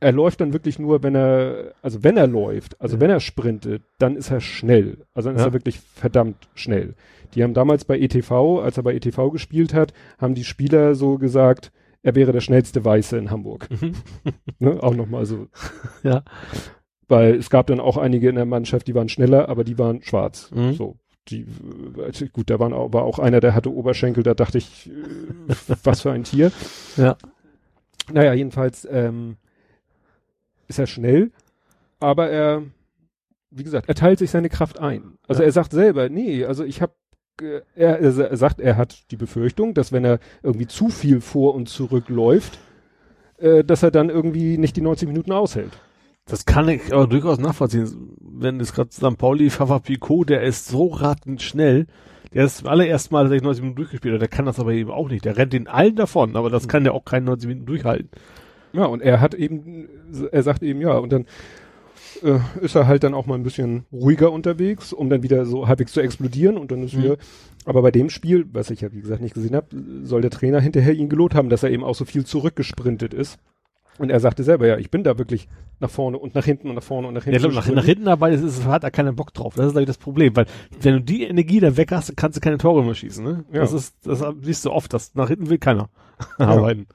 [0.01, 3.01] Er läuft dann wirklich nur, wenn er, also wenn er läuft, also Ja.
[3.01, 4.99] wenn er sprintet, dann ist er schnell.
[5.15, 5.49] Also dann ist Ja.
[5.49, 6.95] er wirklich verdammt schnell.
[7.35, 11.19] Die haben damals bei ETV, als er bei ETV gespielt hat, haben die Spieler so
[11.19, 13.69] gesagt, er wäre der schnellste Weiße in Hamburg.
[13.71, 13.93] Mhm.
[14.59, 14.83] ne?
[14.83, 15.47] Auch nochmal so.
[16.03, 16.25] Ja.
[17.09, 20.03] Weil es gab dann auch einige in der Mannschaft, die waren schneller, aber die waren
[20.03, 20.51] schwarz.
[20.53, 20.73] Mhm.
[20.75, 20.97] So.
[21.29, 24.91] Die, äh, gut, da waren auch, war auch einer, der hatte Oberschenkel, da dachte ich,
[24.91, 24.93] äh,
[25.85, 26.51] was für ein Tier.
[26.97, 27.17] Ja.
[28.13, 29.37] Naja, jedenfalls ähm,
[30.67, 31.31] ist er schnell,
[32.01, 32.65] aber er,
[33.51, 35.19] wie gesagt, er teilt sich seine Kraft ein.
[35.29, 35.47] Also Ja.
[35.47, 36.93] er sagt selber, nee, also ich habe,
[37.41, 41.55] er, er, er sagt, er hat die Befürchtung, dass wenn er irgendwie zu viel vor
[41.55, 42.59] und zurück läuft,
[43.39, 45.73] äh, dass er dann irgendwie nicht die 90 Minuten aushält.
[46.33, 48.17] Das kann ich aber durchaus nachvollziehen.
[48.19, 49.19] Wenn es gerade St.
[49.19, 51.87] Pauli, Fafa Picot, der ist so ratend schnell,
[52.33, 55.27] der ist zum allerersten Mal 90 Minuten durchgespielt der kann das aber eben auch nicht.
[55.27, 58.09] Der rennt den allen davon, aber das kann ja auch keine 90 Minuten durchhalten.
[58.73, 59.91] Ja, und er hat eben,
[60.31, 61.27] er sagt eben ja, und dann
[62.23, 65.69] äh, ist er halt dann auch mal ein bisschen ruhiger unterwegs, um dann wieder so
[65.69, 67.03] halbwegs zu explodieren und dann ist Mhm.
[67.03, 67.17] wieder,
[67.67, 69.67] aber bei dem Spiel, was ich ja wie gesagt nicht gesehen habe,
[70.03, 73.39] soll der Trainer hinterher ihn gelobt haben, dass er eben auch so viel zurückgesprintet ist.
[73.99, 75.49] Und er sagte selber, ja, ich bin da wirklich
[75.79, 77.47] nach vorne und nach hinten und nach vorne und nach Ja, hinten.
[77.49, 79.55] ich glaube, nach, nach hinten dabei ist, ist, hat er keinen Bock drauf.
[79.55, 80.47] Das ist glaube ich das Problem, weil
[80.81, 83.23] wenn du die Energie da weg hast, kannst du keine Tore mehr schießen.
[83.25, 83.45] Ne?
[83.53, 83.61] Ja.
[83.61, 85.91] Das ist, das siehst du oft, dass nach hinten will keiner
[86.39, 86.87] arbeiten.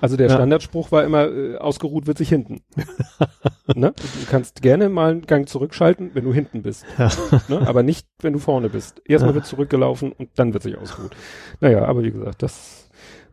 [0.00, 0.34] Also der Ja.
[0.34, 2.60] Standardspruch war immer, äh, ausgeruht wird sich hinten.
[3.74, 3.92] ne?
[3.96, 6.84] Du kannst gerne mal einen Gang zurückschalten, wenn du hinten bist.
[6.98, 7.10] Ja.
[7.48, 7.66] Ne?
[7.66, 9.00] Aber nicht, wenn du vorne bist.
[9.06, 9.36] Erstmal Ja.
[9.36, 11.16] wird zurückgelaufen und dann wird sich ausgeruht.
[11.60, 12.85] Naja, aber wie gesagt, das,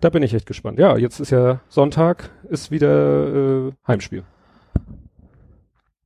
[0.04, 0.80] da bin ich echt gespannt.
[0.80, 4.24] Ja, jetzt ist ja Sonntag, ist wieder äh, Heimspiel.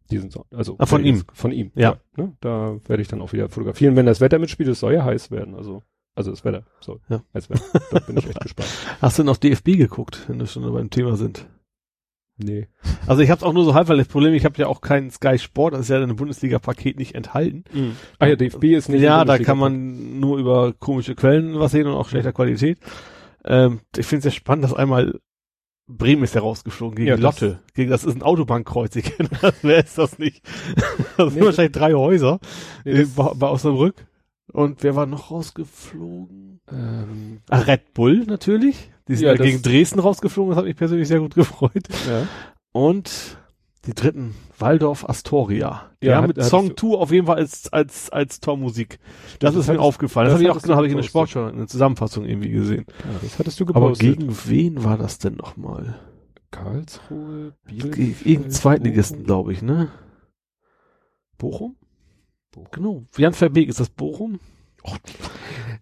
[0.10, 0.58] Diesen Sonntag.
[0.58, 1.24] Also Ah, von ihm.
[1.34, 1.72] Von ihm.
[1.76, 1.98] Ja.
[2.16, 2.34] ne?
[2.40, 3.96] Da werde ich dann auch wieder fotografieren.
[3.96, 5.54] Wenn das Wetter mitspielt, es soll ja heiß werden.
[5.56, 5.84] Also,
[6.16, 7.24] also das Wetter soll Ja.
[7.34, 7.62] heiß werden.
[7.92, 8.70] Da bin ich echt gespannt.
[9.02, 11.46] Hast du noch DFB geguckt, wenn wir schon beim Thema sind?
[12.38, 12.68] Nee.
[13.08, 14.80] Also ich habe es auch nur so halb, weil das Problem, ich habe ja auch
[14.80, 17.64] keinen Sky Sport, das ist ja in einem Bundesliga-Paket nicht enthalten.
[18.20, 19.02] Ah ja, DFB ist nicht.
[19.02, 22.78] ja, da kann man nur über komische Quellen was sehen und auch schlechter Qualität.
[23.48, 25.20] Ähm, ich finde es sehr spannend, dass einmal
[25.90, 27.60] Bremen ist ja rausgeflogen gegen Ja, die das- Lotte.
[27.74, 30.44] Gegen, das ist ein Autobahnkreuz, ich kenne das, wer ist das nicht?
[31.18, 32.40] Das sind Nee, wahrscheinlich drei Häuser
[32.84, 34.06] Nee, äh, bei, bei Osnabrück.
[34.52, 36.60] Und wer war noch rausgeflogen?
[36.72, 38.92] Ähm, Ah, Red Bull natürlich.
[39.08, 41.88] Die sind Ja, gegen Dresden rausgeflogen, das hat mich persönlich sehr gut gefreut.
[42.08, 42.28] ja.
[42.74, 43.38] Und
[43.88, 45.90] die dritten, Waldorf Astoria.
[46.04, 49.00] Ja, hat- mit Song du- 2 auf jeden Fall als, als, als Tormusik.
[49.40, 50.26] Das, das ist mir aufgefallen.
[50.30, 51.04] Das, das habe ich auch genau, habe ich in der.
[51.04, 52.86] Sportschau in der Zusammenfassung irgendwie gesehen.
[53.00, 54.20] ja, das hattest du Aber gepostet.
[54.20, 56.00] gegen wen war das denn nochmal?
[56.52, 59.90] Karlsruhe, Bielefeld, irgendeinen Zweitligisten, glaube ich, ne?
[61.38, 61.76] Bochum?
[62.52, 62.68] Bochum.
[62.72, 63.04] Genau.
[63.18, 64.40] Jan Verbeek, ist das Bochum?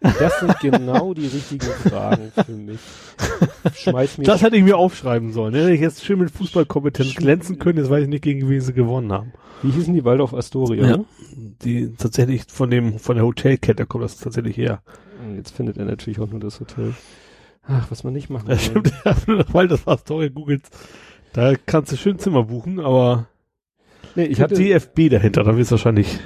[0.02, 2.80] Das sind genau die richtigen Fragen für mich.
[3.76, 4.26] Schmeiß mir.
[4.26, 5.54] Das hätte ich mir aufschreiben sollen.
[5.54, 5.62] ne?
[5.62, 8.74] Hätte ich jetzt schön mit Fußballkompetenz glänzen können, jetzt weiß ich nicht, gegen wen sie
[8.74, 9.32] gewonnen haben.
[9.64, 10.86] wie hießen die Waldorf Astoria?
[10.86, 10.98] Ja.
[10.98, 11.06] ne?
[11.64, 14.82] Die tatsächlich von dem, von der Hotelkette kommt das tatsächlich her.
[15.36, 16.94] Jetzt findet er natürlich auch nur das Hotel.
[17.68, 18.84] Ach, was man nicht machen Ja, soll.
[18.84, 19.16] stimmt, ja,
[19.54, 20.64] weil das war Story googelt.
[21.34, 23.28] Da kannst du schön Zimmer buchen, aber
[24.14, 26.20] Nee, ich hatte, DFB dahinter, da wirst du wahrscheinlich.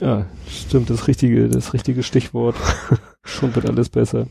[0.00, 2.56] Ja, stimmt, das richtige, das richtige Stichwort.
[3.24, 4.26] Schon wird alles besser.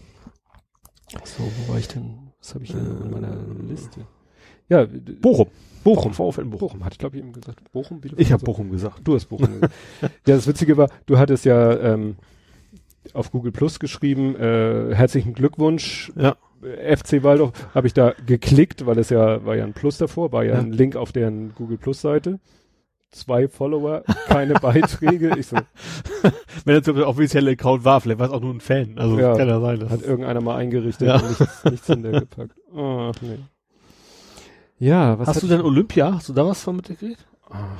[1.23, 2.31] So, wo war ich denn?
[2.39, 3.35] Was habe ich denn in meiner
[3.67, 4.01] Liste?
[4.69, 4.85] Ja,
[5.21, 5.47] Bochum.
[5.83, 6.13] Bochum.
[6.13, 6.49] VfL Bochum.
[6.59, 7.71] Bochum, hatte ich glaube ich eben gesagt.
[7.71, 8.43] Bochum, Bielefeld, Ich habe.
[8.43, 9.01] Bochum gesagt.
[9.03, 9.73] Du hast Bochum gesagt.
[10.01, 12.15] ja, das Witzige war, du hattest ja ähm,
[13.13, 16.35] auf Google Plus geschrieben, äh, herzlichen Glückwunsch, Ja.
[16.63, 20.31] äh, FC Waldorf, habe ich da geklickt, weil es ja, war ja ein Plus davor,
[20.31, 20.59] war ja, Ja.
[20.59, 22.39] ein Link auf deren Google Plus Seite.
[23.11, 25.35] Zwei Follower, keine Beiträge.
[25.37, 25.57] Ich so,
[26.65, 28.97] Wenn jetzt der offizielle Account war, vielleicht war es auch nur ein Fan.
[28.99, 29.35] Also Ja.
[29.35, 29.89] kann ja sein.
[29.89, 31.15] Hat irgendeiner mal eingerichtet Ja.
[31.15, 32.55] und nichts, nichts hintergepackt.
[32.75, 33.39] Ach, nee.
[34.77, 36.13] Ja, was Hast du denn Olympia?
[36.13, 37.25] Hast du da was von mitgekriegt?
[37.49, 37.77] Ach,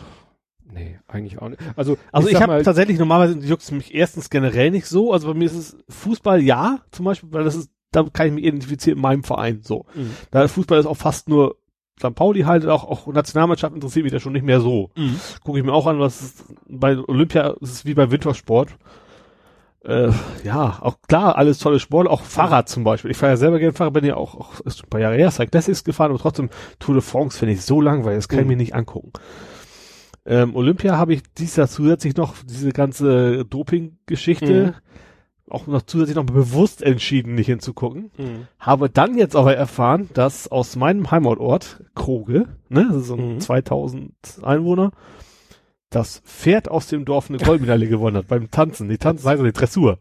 [0.74, 1.62] nee, eigentlich auch nicht.
[1.76, 5.14] Also, Also ich, sag habe tatsächlich normalerweise juckt mich erstens generell nicht so.
[5.14, 8.34] Also bei mir ist es Fußball ja, zum Beispiel, weil das ist, da kann ich
[8.34, 9.86] mich identifizieren in meinem Verein so.
[9.94, 10.12] Mhm.
[10.32, 11.56] Da Fußball ist auch fast nur
[12.00, 12.16] St.
[12.16, 14.90] Pauli halt, auch, auch Nationalmannschaft interessiert mich da schon nicht mehr so.
[14.96, 15.20] Mhm.
[15.44, 18.70] Gucke ich mir auch an, was ist, bei Olympia ist es wie bei Wintersport.
[19.86, 20.10] Äh,
[20.44, 23.12] ja, auch klar, alles tolle Sport, auch Fahrrad zum Beispiel.
[23.12, 25.32] Ich fahre ja selber gerne Fahrrad, bin ja auch, auch ist ein paar Jahre her,
[25.32, 26.50] Cycle Classics gefahren, aber trotzdem
[26.80, 28.50] Tour de France finde ich so langweilig, das kann ich Mhm.
[28.50, 29.14] mir nicht angucken.
[30.26, 34.76] Ähm, Olympia habe ich dies Jahr zusätzlich noch diese ganze Doping-Geschichte
[35.50, 38.12] auch noch zusätzlich noch bewusst entschieden, nicht hinzugucken.
[38.18, 38.48] Mhm.
[38.60, 43.36] Habe dann jetzt aber erfahren, dass aus meinem Heimatort, Kroge, ne, das ist so ein
[43.36, 43.40] Mhm.
[43.40, 44.14] 2000
[44.44, 44.92] Einwohner,
[45.90, 48.90] das Pferd aus dem Dorf eine Goldmedaille gewonnen hat beim Tanzen.
[48.90, 49.98] Die Tanzen heißt die Dressur.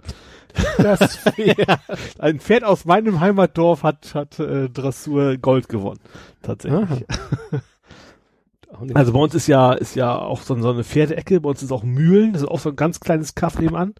[0.78, 1.78] Das ja,
[2.18, 6.00] ein Pferd aus meinem Heimatdorf hat, hat äh, Dressur Gold gewonnen.
[6.42, 7.04] Tatsächlich.
[8.94, 11.72] Also bei uns ist ja, ist ja auch so, so eine Pferdeecke, bei uns ist
[11.72, 13.94] auch Mühlen, das ist auch so ein ganz kleines Kaff nebenan.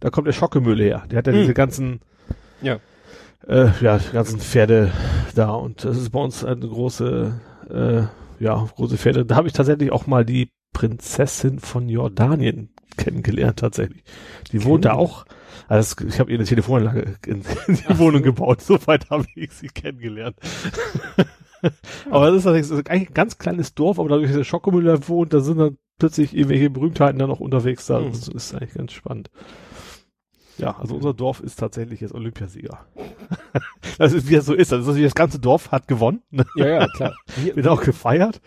[0.00, 1.04] Da kommt der Schockemühle her.
[1.10, 1.36] Der hat ja Mhm.
[1.38, 2.00] diese ganzen,
[2.62, 2.78] Ja.
[3.46, 4.90] äh, ja, ganzen Pferde
[5.34, 7.40] da und das ist bei uns eine große,
[7.70, 9.24] äh, ja, große Pferde.
[9.24, 14.04] Da habe ich tatsächlich auch mal die Prinzessin von Jordanien kennengelernt tatsächlich.
[14.52, 15.24] Die wohnt da auch.
[15.68, 17.98] Also ich habe ihr eine Telefonanlage in, in die Ach so.
[17.98, 18.60] Wohnung gebaut.
[18.62, 20.36] Soweit habe ich sie kennengelernt.
[22.10, 24.98] aber das ist tatsächlich so eigentlich ein ganz kleines Dorf, aber dadurch, dass der Schokomüller
[24.98, 28.00] da wohnt, da sind dann plötzlich irgendwelche Berühmtheiten dann noch unterwegs da.
[28.00, 28.12] Mhm.
[28.12, 29.30] Das ist eigentlich ganz spannend.
[30.58, 32.86] Ja, also unser Dorf ist tatsächlich jetzt Olympiasieger.
[33.98, 34.72] das ist, wie das so ist.
[34.72, 36.22] Also das ganze Dorf hat gewonnen.
[36.30, 36.44] Ne?
[36.56, 37.14] Ja, ja, klar.
[37.42, 38.40] Wir, Wird auch gefeiert.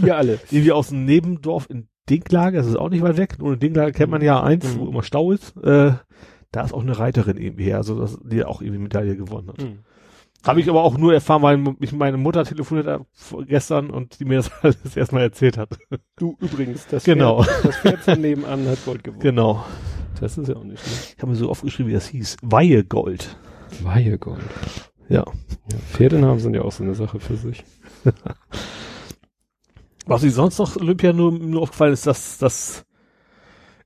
[0.00, 0.38] wir alle.
[0.50, 3.38] Irgendwie aus dem Nebendorf in Dinklage, das ist auch nicht weit weg.
[3.38, 4.78] Nur in Dinklage kennt man ja eins, Mhm.
[4.80, 5.56] wo immer Stau ist.
[5.58, 5.92] Äh,
[6.52, 9.60] da ist auch eine Reiterin irgendwie her, also das, die auch irgendwie Medaille gewonnen hat.
[9.62, 9.80] Mhm.
[10.46, 13.00] Habe ich aber auch nur erfahren, weil mich meine Mutter telefoniert hat
[13.48, 15.70] gestern und die mir das alles erstmal erzählt hat.
[16.16, 17.42] Du übrigens, das Genau.
[17.42, 19.20] Pferd, das Pferd von nebenan hat Gold gewonnen.
[19.22, 19.64] Genau.
[20.20, 21.14] Das ist ja auch nicht schlecht.
[21.16, 22.36] Ich habe mir so aufgeschrieben, wie das hieß.
[22.42, 23.36] Weihegold.
[23.82, 24.40] Weihegold.
[25.08, 25.24] Ja.
[25.70, 27.64] Ja, Pferdenamen sind ja auch so eine Sache für sich.
[30.06, 32.84] Was ich sonst noch Olympia nur, nur aufgefallen ist, dass, dass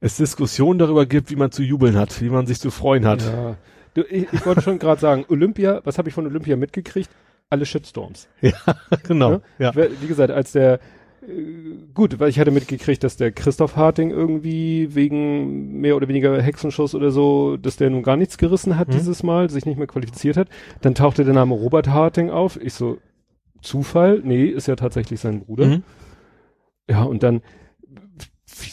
[0.00, 3.22] es Diskussionen darüber gibt, wie man zu jubeln hat, wie man sich zu freuen hat.
[3.22, 3.56] Ja.
[3.94, 7.10] Du, ich, ich wollte schon gerade sagen, Olympia, was habe ich von Olympia mitgekriegt?
[7.48, 8.28] Alle Shitstorms.
[9.08, 9.30] genau.
[9.30, 9.42] Ne?
[9.58, 9.74] Ja.
[9.74, 10.78] Wie wie gesagt, als der
[11.94, 16.94] gut, weil ich hatte mitgekriegt, dass der Christoph Harting irgendwie wegen mehr oder weniger Hexenschuss
[16.94, 18.92] oder so, dass der nun gar nichts gerissen hat Mhm.
[18.92, 20.48] dieses Mal, sich nicht mehr qualifiziert hat.
[20.80, 22.58] Dann tauchte der Name Robert Harting auf.
[22.60, 22.98] Ich so,
[23.62, 24.22] Zufall?
[24.24, 25.66] Nee, ist ja tatsächlich sein Bruder.
[25.66, 25.82] Mhm.
[26.88, 27.42] Ja, und dann,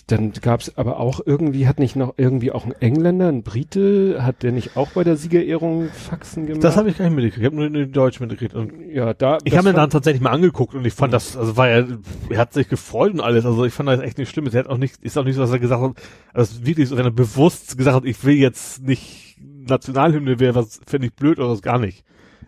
[0.07, 4.43] dann gab's aber auch irgendwie, hat nicht noch irgendwie auch ein Engländer, ein Brite, hat
[4.43, 6.63] der nicht auch bei der Siegerehrung Faxen gemacht?
[6.63, 7.41] Das habe ich gar nicht mitgekriegt.
[7.41, 8.53] Ich habe nur den Deutsch mitgekriegt.
[8.53, 9.37] Und ja, da.
[9.43, 11.85] ich habe mir dann tatsächlich mal angeguckt und ich fand das, also war ja,
[12.29, 13.45] er hat sich gefreut und alles.
[13.45, 14.47] Also ich fand das echt nicht schlimm.
[14.47, 15.91] Er hat auch nicht, ist auch nicht so, dass er gesagt hat,
[16.33, 20.79] also wirklich so, wenn er bewusst gesagt hat, ich will jetzt nicht Nationalhymne wäre, was
[20.87, 22.03] finde ich blöd oder was gar nicht.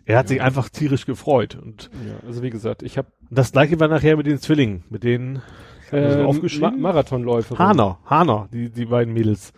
[0.05, 0.29] Er hat Ja.
[0.29, 1.55] sich einfach tierisch gefreut.
[1.61, 5.03] Und Ja, also wie gesagt, ich habe das gleiche war nachher mit den Zwillingen, mit
[5.03, 5.41] denen
[5.91, 6.81] ähm, aufgeschrieben.
[6.81, 7.59] Ma Marathonläuferin.
[7.59, 9.53] Hahner, Hahner, die, die beiden Mädels.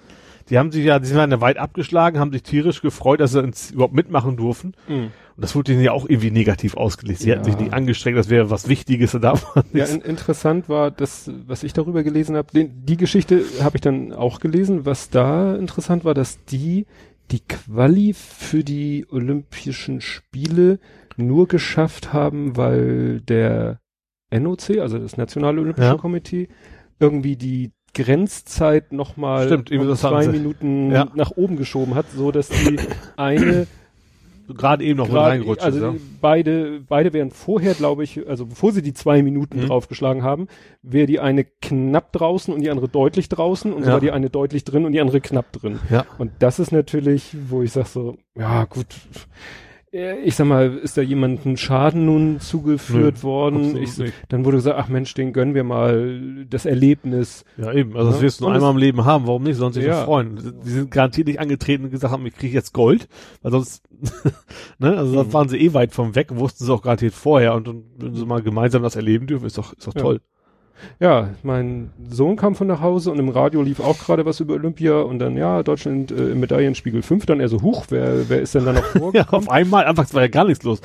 [0.49, 3.39] Die haben sich ja, die sind ja weit abgeschlagen, haben sich tierisch gefreut, dass sie
[3.41, 4.73] ins, überhaupt mitmachen durften.
[4.89, 5.11] Mhm.
[5.35, 7.19] Und das wurde ihnen ja auch irgendwie negativ ausgelegt.
[7.21, 7.35] Sie Ja.
[7.35, 9.35] hatten sich nicht angestrengt, das wäre was Wichtiges, da
[9.73, 12.49] Ja, in, interessant war das, was ich darüber gelesen habe.
[12.53, 14.85] Die Geschichte habe ich dann auch gelesen.
[14.85, 16.85] Was da interessant war, dass die
[17.31, 20.79] die Quali für die Olympischen Spiele
[21.15, 23.79] nur geschafft haben, weil der
[24.31, 25.95] NOC, also das Nationale Olympische Ja.
[25.97, 26.47] Komitee,
[26.99, 30.27] irgendwie die Grenzzeit nochmal um zwei.
[30.27, 31.07] Minuten Ja.
[31.13, 32.79] nach oben geschoben hat, so dass die
[33.17, 33.67] eine
[34.47, 35.99] Gerade eben noch Gerade- reingerutscht also ist, ja.
[36.19, 39.67] beide, beide wären vorher, glaube ich, also bevor sie die zwei Minuten Mhm.
[39.67, 40.47] draufgeschlagen haben,
[40.81, 43.93] wäre die eine knapp draußen und die andere deutlich draußen und so Ja.
[43.93, 45.79] war die eine deutlich drin und die andere knapp drin.
[45.89, 46.05] Ja.
[46.17, 48.87] Und das ist natürlich, wo ich sag so, ja gut,
[49.91, 53.75] ich sag mal, ist da jemandem Schaden nun zugeführt Nö, worden?
[53.75, 53.91] Ich,
[54.29, 57.43] dann wurde gesagt, ach Mensch, den gönnen wir mal das Erlebnis.
[57.57, 57.97] Ja, eben.
[57.97, 58.23] Also das Ja.
[58.23, 59.27] wirst du nur einmal im Leben haben.
[59.27, 59.57] Warum nicht?
[59.57, 59.91] Sollen sich Ja.
[59.99, 60.05] ja.
[60.05, 60.61] freuen.
[60.63, 63.09] Die sind garantiert nicht angetreten und gesagt haben, ich kriege jetzt Gold.
[63.41, 63.83] Weil sonst,
[64.79, 65.15] ne, also Mhm.
[65.27, 67.53] da waren sie eh weit vom weg, wussten sie auch garantiert vorher.
[67.55, 70.01] Und, und wenn sie mal gemeinsam das erleben dürfen, ist doch, ist doch Ja.
[70.01, 70.21] toll.
[70.99, 74.55] Ja, mein Sohn kam von nach Hause und im Radio lief auch gerade was über
[74.55, 78.41] Olympia und dann, ja, Deutschland äh, im Medaillenspiegel 5, dann er so, huch, wer, wer
[78.41, 79.13] ist denn da noch vor?
[79.13, 80.81] Ja, auf einmal, anfangs war ja gar nichts los.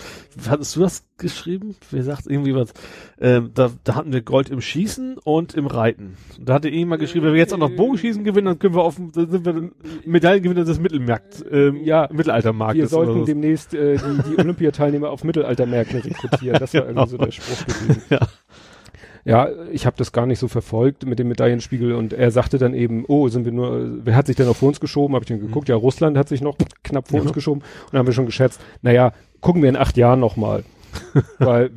[0.48, 1.76] Hattest du das geschrieben?
[1.90, 2.72] Wer sagt irgendwie was?
[3.20, 6.16] Ähm, da, da hatten wir Gold im Schießen und im Reiten.
[6.38, 8.96] Da hatte irgendjemand geschrieben, wenn wir jetzt auch noch Bogenschießen gewinnen, dann können wir auf,
[8.96, 9.70] dann sind wir
[10.04, 12.82] Medaillengewinner des Mittelmarkt, ähm, Ja, Mittelaltermarktes.
[12.82, 13.24] Wir sollten so.
[13.24, 16.58] demnächst äh, die, die Olympiateilnehmer auf Mittelaltermärkten rekrutieren.
[16.58, 18.02] Das war irgendwie so der Spruch gewesen.
[18.10, 18.20] Ja.
[19.26, 22.74] Ja, ich habe das gar nicht so verfolgt mit dem Medaillenspiegel und er sagte dann
[22.74, 25.14] eben, oh, sind wir nur, wer hat sich denn noch vor uns geschoben?
[25.16, 27.22] Habe ich dann geguckt, ja, Russland hat sich noch knapp vor Ja.
[27.24, 30.62] uns geschoben und dann haben wir schon geschätzt, naja, gucken wir in acht Jahren nochmal.
[31.38, 31.70] Weil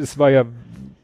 [0.00, 0.44] es war ja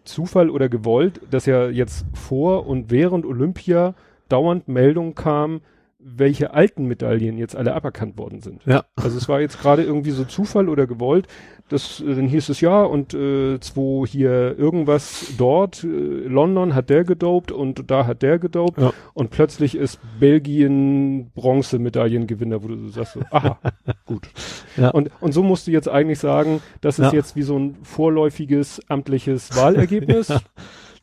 [0.04, 3.94] Zufall oder gewollt, dass ja jetzt vor und während Olympia
[4.30, 5.60] dauernd Meldungen kamen,
[6.02, 8.62] welche alten Medaillen jetzt alle aberkannt worden sind.
[8.64, 8.84] Ja.
[8.96, 11.26] Also es war jetzt gerade irgendwie so Zufall oder gewollt.
[11.68, 16.90] Das, äh, dann hieß es ja und äh, zwo hier irgendwas dort, äh, London hat
[16.90, 18.92] der gedopt und da hat der gedopt Ja.
[19.14, 23.58] und plötzlich ist Belgien Bronzemedaillengewinner, wo du so sagst, so, aha,
[24.06, 24.28] gut.
[24.76, 24.90] Ja.
[24.90, 27.18] Und, und so musst du jetzt eigentlich sagen, das ist Ja.
[27.18, 30.32] jetzt wie so ein vorläufiges amtliches Wahlergebnis.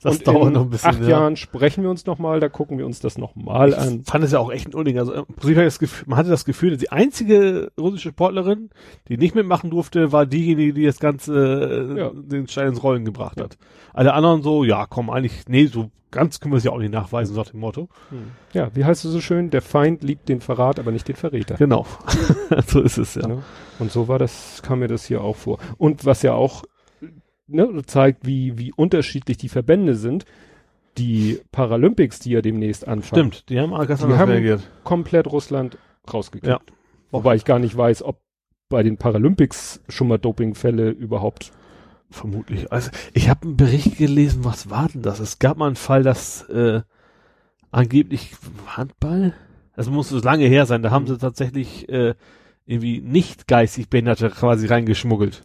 [0.08, 0.90] Das und dauert noch ein bisschen.
[0.90, 1.08] acht ja.
[1.10, 4.04] Jahren sprechen wir uns nochmal, da gucken wir uns das nochmal Ich an.
[4.04, 4.98] fand es ja auch echt ein Unding.
[5.00, 8.10] Also, im Prinzip hatte ich das Gefühl, man hatte das Gefühl, dass die einzige russische
[8.10, 8.70] Sportlerin,
[9.08, 12.12] die nicht mitmachen durfte, war diejenige, die das Ganze, äh, Ja.
[12.14, 13.58] den Stein ins Rollen gebracht hat.
[13.94, 16.94] Alle anderen so, ja, komm, eigentlich, nee, so ganz können wir es ja auch nicht
[16.94, 17.90] nachweisen, sagt dem Motto.
[18.54, 19.50] Ja, wie heißt es so schön?
[19.50, 21.56] Der Feind liebt den Verrat, aber nicht den Verräter.
[21.56, 21.86] Genau.
[22.68, 23.28] so ist es, ja.
[23.28, 23.44] Ne?
[23.80, 25.58] Und so war das, kam mir das hier auch vor.
[25.78, 26.64] Und was ja auch
[27.48, 30.26] ne, zeigt, wie, wie unterschiedlich die Verbände sind,
[30.98, 34.70] die Paralympics, die ja demnächst anfangen, Stimmt, die haben auch ganz anders haben- reagiert.
[34.84, 35.78] komplett Russland
[36.12, 36.48] rausgekriegt.
[36.48, 36.60] Ja.
[37.12, 38.20] Wobei ich gar nicht weiß, ob
[38.70, 41.52] bei den Paralympics schon mal Dopingfälle überhaupt.
[42.10, 42.72] Vermutlich.
[42.72, 45.20] Also ich habe einen Bericht gelesen, was war denn das?
[45.20, 46.82] Es gab mal einen Fall, dass äh,
[47.72, 48.32] angeblich
[48.66, 49.34] Handball,
[49.76, 52.16] das muss so lange her sein, da haben sie tatsächlich äh,
[52.68, 55.44] irgendwie nicht geistig Behinderte quasi reingeschmuggelt.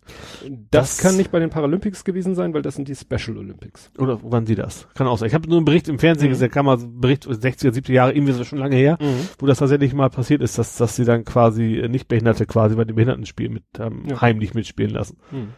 [0.70, 3.90] Das, Das- kann nicht bei den Paralympics gewesen sein, weil das sind die Special Olympics.
[3.98, 4.88] Oder wann sie das?
[4.94, 5.28] Kann auch sein.
[5.28, 6.32] Ich habe nur einen Bericht im Fernsehen Mhm.
[6.32, 8.98] gesehen, kam mal Bericht 60er, 70er Jahre, irgendwie so schon lange her,
[9.38, 12.74] wo das tatsächlich mal passiert ist, dass, dass sie dann quasi äh, nicht Behinderte quasi
[12.74, 14.20] bei den Behindertenspielen mit ähm, Ja.
[14.20, 15.16] heimlich mitspielen lassen.
[15.30, 15.48] Mhm.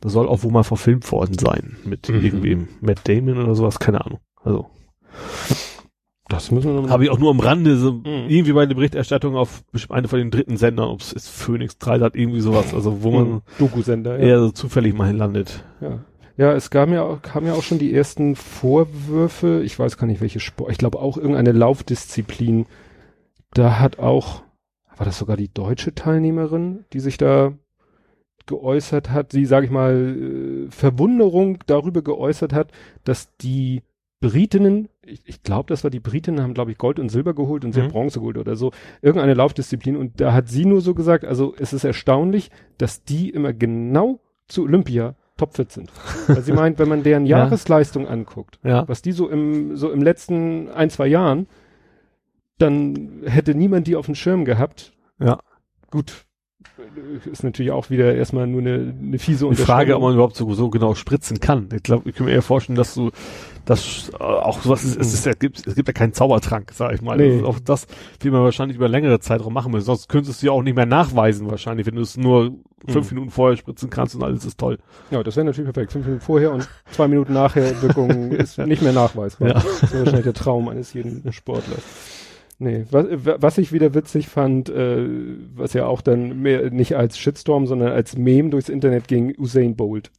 [0.00, 2.24] Das soll auch wohl mal verfilmt worden sein mit Mhm.
[2.24, 4.20] irgendwem, Matt Damon oder sowas, keine Ahnung.
[4.42, 4.70] Also
[6.28, 8.28] Das müssen wir noch habe ich auch nur am Rande so Mhm.
[8.28, 12.00] irgendwie bei der Berichterstattung auf eine von den dritten Sendern, ob es ist Phoenix 3
[12.00, 13.40] hat irgendwie sowas, also wo man Mhm.
[13.58, 14.18] Doku-Sender.
[14.18, 15.64] eher so zufällig mal hinlandet.
[15.80, 16.00] Ja.
[16.36, 19.60] Ja, es gab ja auch, kamen ja auch schon die ersten Vorwürfe.
[19.64, 20.70] Ich weiß gar nicht, welche Sport.
[20.70, 22.66] Ich glaube auch irgendeine Laufdisziplin.
[23.54, 24.42] Da hat auch,
[24.96, 27.54] war das sogar die deutsche Teilnehmerin, die sich da
[28.46, 32.70] geäußert hat, sie, sage ich mal, äh, Verwunderung darüber geäußert hat,
[33.04, 33.82] dass die
[34.20, 37.64] Britinnen, ich, ich glaube, das war die Britinnen, haben, glaube ich, Gold und Silber geholt
[37.64, 37.92] und sie hat Mhm.
[37.92, 38.72] Bronze geholt oder so.
[39.00, 39.96] Irgendeine Laufdisziplin.
[39.96, 44.20] Und da hat sie nur so gesagt, also es ist erstaunlich, dass die immer genau
[44.48, 45.92] zu Olympia topfit sind.
[46.26, 47.38] Weil sie meint, wenn man deren Ja.
[47.38, 48.88] Jahresleistung anguckt, Ja.
[48.88, 51.46] was die so im, so im letzten ein, zwei Jahren,
[52.58, 54.92] dann hätte niemand die auf dem Schirm gehabt.
[55.20, 55.38] Ja.
[55.90, 56.24] Gut.
[57.30, 60.52] Ist natürlich auch wieder erstmal nur eine, eine fiese Die Frage, ob man überhaupt so,
[60.54, 61.68] so genau spritzen kann.
[61.74, 63.10] Ich glaube, ich kann mir eher vorstellen, dass du
[63.64, 66.94] das äh, auch sowas ist, es, ist ja, gibt, es gibt ja keinen Zaubertrank, sag
[66.94, 67.16] ich mal.
[67.18, 67.34] Nee.
[67.34, 67.86] Also auch das
[68.20, 69.84] will man wahrscheinlich über längere Zeitraum machen müssen.
[69.86, 72.52] Sonst könntest du ja auch nicht mehr nachweisen wahrscheinlich, wenn du es nur
[72.86, 73.16] fünf Mhm.
[73.16, 74.78] Minuten vorher spritzen kannst und alles ist toll.
[75.10, 75.92] Ja, das wäre natürlich perfekt.
[75.92, 79.48] Fünf Minuten vorher und zwei Minuten nachher Wirkung ist nicht mehr nachweisbar.
[79.48, 79.54] Ja.
[79.54, 81.82] Das wäre wahrscheinlich der Traum eines jeden Sportlers.
[82.60, 85.06] Nee, was, was ich wieder witzig fand, äh,
[85.54, 89.76] was ja auch dann mehr nicht als Shitstorm, sondern als Meme durchs Internet ging, Usain
[89.76, 90.10] Bolt.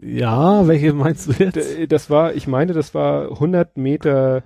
[0.00, 1.58] Ja, welche meinst du jetzt?
[1.88, 4.42] Das war, ich meine, das war 100 Meter,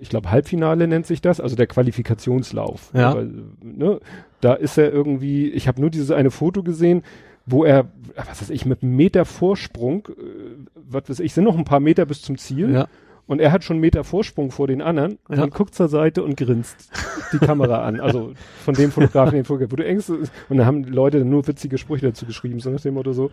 [0.00, 2.90] ich glaube Halbfinale nennt sich das, also der Qualifikationslauf.
[2.92, 3.10] Ja.
[3.10, 3.24] Aber,
[3.62, 4.00] ne,
[4.40, 7.02] da ist er irgendwie, ich habe nur dieses eine Foto gesehen,
[7.46, 7.86] wo er,
[8.16, 11.80] was weiß ich, mit einem Meter Vorsprung, äh, was weiß ich, sind noch ein paar
[11.80, 12.72] Meter bis zum Ziel.
[12.72, 12.88] Ja.
[13.26, 15.44] Und er hat schon einen Meter Vorsprung vor den anderen Ja.
[15.44, 16.90] und guckt zur Seite und grinst
[17.32, 18.00] die Kamera an.
[18.00, 18.32] Also
[18.64, 21.46] von dem Fotografen, den Fotografen, wo du denkst, und dann haben die Leute dann nur
[21.46, 23.30] witzige Sprüche dazu geschrieben, so nach dem Motto so,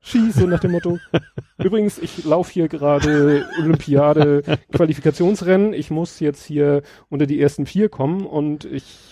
[0.00, 0.98] schieß, so nach dem Motto.
[1.62, 4.42] Übrigens, ich laufe hier gerade Olympiade
[4.72, 5.72] Qualifikationsrennen.
[5.72, 9.11] Ich muss jetzt hier unter die ersten vier kommen und ich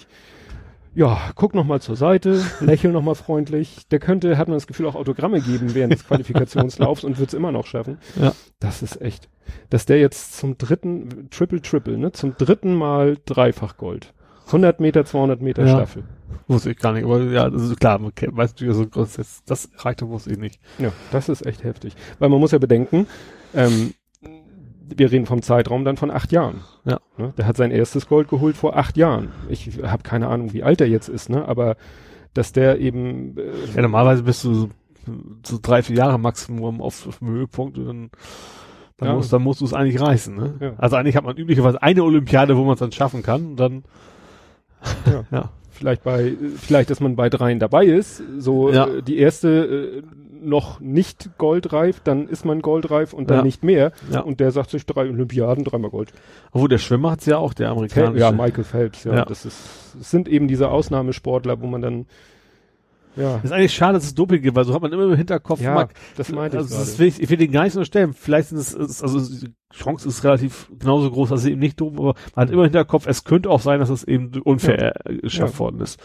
[0.94, 3.86] ja, guck noch mal zur Seite, lächel noch mal freundlich.
[3.90, 7.52] Der könnte, hat man das Gefühl, auch Autogramme geben während des Qualifikationslaufs und wird's immer
[7.52, 7.98] noch schaffen.
[8.20, 8.32] Ja.
[8.58, 9.28] Das ist echt,
[9.70, 14.12] dass der jetzt zum dritten, Triple Triple, ne, zum dritten Mal dreifach Gold.
[14.46, 15.76] 100 Meter, 200 Meter Ja.
[15.76, 16.04] Staffel.
[16.48, 19.18] Wusste ich gar nicht, aber ja, das ist klar, man kennt, weißt du, so groß
[19.18, 20.60] ist, das reicht, wusste ich nicht.
[20.78, 21.94] Ja, das ist echt heftig.
[22.18, 23.06] Weil man muss ja bedenken,
[23.54, 23.94] ähm,
[24.96, 26.60] wir reden vom Zeitraum dann von acht Jahren.
[26.84, 26.98] Ja.
[27.18, 27.32] Ne?
[27.36, 29.30] Der hat sein erstes Gold geholt vor acht Jahren.
[29.48, 31.46] Ich habe keine Ahnung, wie alt er jetzt ist, ne?
[31.46, 31.76] Aber
[32.34, 33.42] dass der eben äh,
[33.74, 34.68] Ja, normalerweise bist du so,
[35.44, 38.10] so drei, vier Jahre Maximum auf, auf dem Höhepunkt und dann,
[38.98, 39.14] dann, Ja.
[39.14, 40.34] musst, dann musst du es eigentlich reißen.
[40.36, 40.54] Ne?
[40.60, 40.72] Ja.
[40.78, 43.84] Also eigentlich hat man üblicherweise eine Olympiade, wo man es dann schaffen kann und dann,
[45.06, 45.24] Ja.
[45.30, 45.50] ja.
[45.80, 48.86] Vielleicht bei, vielleicht, dass man bei dreien dabei ist, so Ja.
[48.86, 50.02] äh, die erste äh,
[50.42, 53.44] noch nicht goldreif, dann ist man goldreif und dann Ja.
[53.44, 53.92] nicht mehr.
[54.10, 54.20] Ja.
[54.20, 56.12] Und der sagt sich drei Olympiaden, dreimal Gold.
[56.52, 58.20] Obwohl der Schwimmer hat's ja auch, der amerikanische.
[58.20, 59.14] Ja, Michael Phelps, ja.
[59.16, 59.24] Ja.
[59.24, 59.58] Das ist,
[60.00, 62.06] es sind eben diese Ausnahmesportler, wo man dann,
[63.16, 65.60] ja, ist eigentlich schade, dass es Doping gibt, weil so hat man immer im Hinterkopf,
[65.60, 66.98] ja, man, das meinte ich also das gerade.
[67.00, 68.12] will ich, ich will den gar nicht so stellen.
[68.12, 71.98] Vielleicht sind es, also die Chance ist relativ genauso groß, dass es eben nicht dopen,
[71.98, 75.16] aber man hat immer im Hinterkopf, es könnte auch sein, dass es eben unfair äh,
[75.18, 75.58] geschafft Ja.
[75.60, 75.98] worden ist.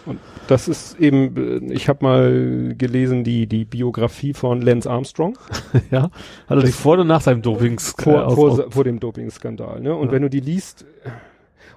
[0.48, 5.38] Das ist eben, äh, ich habe mal gelesen, die, die Biografie von Lance Armstrong
[5.92, 6.04] ja.
[6.48, 9.80] Hat er sich vor oder nach seinem Dopings vor, äh, vor, vor dem Dopingskandal.
[9.82, 9.96] Ne?
[9.96, 10.12] Und Ja.
[10.14, 10.86] wenn du die liest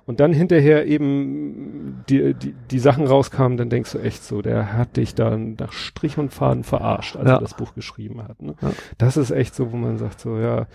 [0.09, 4.73] und dann hinterher eben die, die, die Sachen rauskamen, dann denkst du echt so, der
[4.73, 7.35] hat dich da nach Strich und Faden verarscht, als Ja.
[7.35, 8.41] er das Buch geschrieben hat.
[8.41, 8.55] Ne?
[8.63, 8.71] Ja.
[8.97, 10.67] Das ist echt so, wo man sagt so, ja,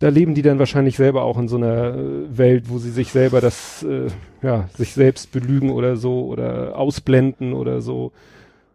[0.00, 1.94] da leben die dann wahrscheinlich selber auch in so einer
[2.36, 4.08] Welt, wo sie sich selber das, äh,
[4.42, 8.10] ja, sich selbst belügen oder so oder ausblenden oder so.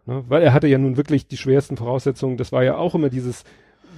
[0.06, 0.24] Ne?
[0.28, 2.38] Weil er hatte ja nun wirklich die schwersten Voraussetzungen.
[2.38, 3.44] Das war ja auch immer dieses,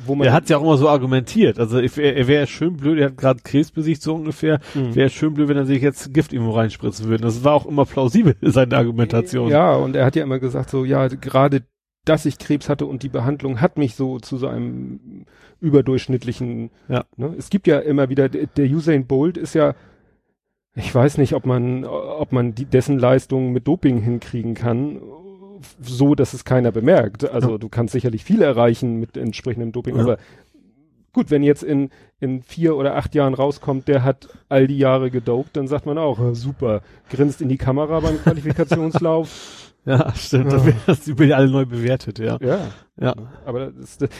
[0.07, 0.27] wo man.
[0.27, 1.59] Er hat ja auch immer so argumentiert.
[1.59, 4.61] Also er, er wäre schön blöd, er hat gerade Krebs besiegt so ungefähr.
[4.75, 4.95] Mhm.
[4.95, 7.23] Wäre schön blöd, wenn er sich jetzt Gift irgendwo reinspritzen würde.
[7.23, 9.49] Das war auch immer plausibel, seine Argumentation.
[9.51, 11.63] Ja, und er hat ja immer gesagt, so, ja, gerade,
[12.05, 15.27] dass ich Krebs hatte und die Behandlung hat mich so zu so einem
[15.61, 17.05] überdurchschnittlichen, Ja.
[17.17, 17.35] ne?
[17.39, 19.75] Es gibt ja immer wieder, der der Usain Bolt ist ja,
[20.75, 25.01] ich weiß nicht, ob man, ob man die, dessen Leistungen mit Doping hinkriegen kann,
[25.81, 27.29] so, dass es keiner bemerkt.
[27.31, 27.59] Also Ja.
[27.59, 30.03] du kannst sicherlich viel erreichen mit entsprechendem Doping, Ja.
[30.03, 30.19] aber
[31.13, 35.11] gut, wenn jetzt in, in vier oder acht Jahren rauskommt, der hat all die Jahre
[35.11, 39.57] gedopt, dann sagt man auch, ja, super, grinst in die Kamera beim Qualifikationslauf.
[39.87, 40.53] Ja, stimmt.
[40.53, 40.63] Ja.
[40.87, 42.37] Das die Bilder alle neu bewertet, ja.
[42.43, 42.69] ja.
[43.01, 43.15] Ja.
[43.47, 44.11] Aber, das, das,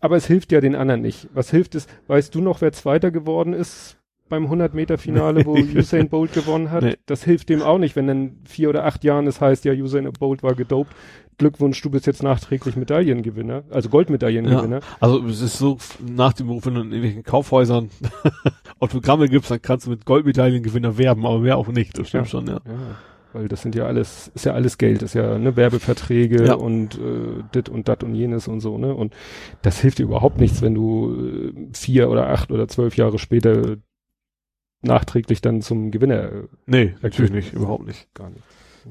[0.00, 1.28] aber es hilft ja den anderen nicht.
[1.32, 1.86] Was hilft es?
[2.08, 3.96] Weißt du noch, wer Zweiter geworden ist
[4.34, 5.54] beim 100-Meter-Finale, wo.
[5.78, 6.82] Usain Bolt gewonnen hat?
[6.82, 6.96] Nee.
[7.06, 10.10] Das hilft dem auch nicht, wenn dann vier oder acht Jahren es heißt, ja, Usain
[10.18, 10.92] Bolt war gedopt.
[11.36, 14.78] Glückwunsch, du bist jetzt nachträglich Medaillengewinner, also Goldmedaillengewinner.
[15.00, 17.90] Also es ist so nach dem Beruf, wenn du in irgendwelchen Kaufhäusern
[18.78, 21.98] Autogramme gibst, dann kannst du mit Goldmedaillengewinner werben, aber mehr auch nicht.
[21.98, 22.30] Das stimmt Ja.
[22.30, 22.60] schon, ja.
[22.64, 22.96] Ja,
[23.32, 26.54] weil das sind ja alles, ist ja alles Geld, ist ja ne, Werbeverträge Ja.
[26.54, 28.94] und äh, dit und dat und jenes und so, ne?
[28.94, 29.12] Und
[29.62, 33.76] das hilft dir überhaupt nichts, wenn du äh, vier oder acht oder zwölf Jahre später
[34.84, 36.30] nachträglich dann zum Gewinner äh,
[36.66, 38.12] Nee, natürlich nicht, überhaupt nicht.
[38.14, 38.42] gar nicht.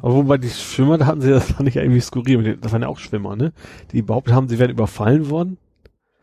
[0.01, 2.81] Aber wobei die Schwimmer, da hatten sie, das fand ich ja irgendwie skurril, das waren
[2.81, 3.53] ja auch Schwimmer, ne?
[3.91, 5.57] Die behauptet haben, sie wären überfallen worden.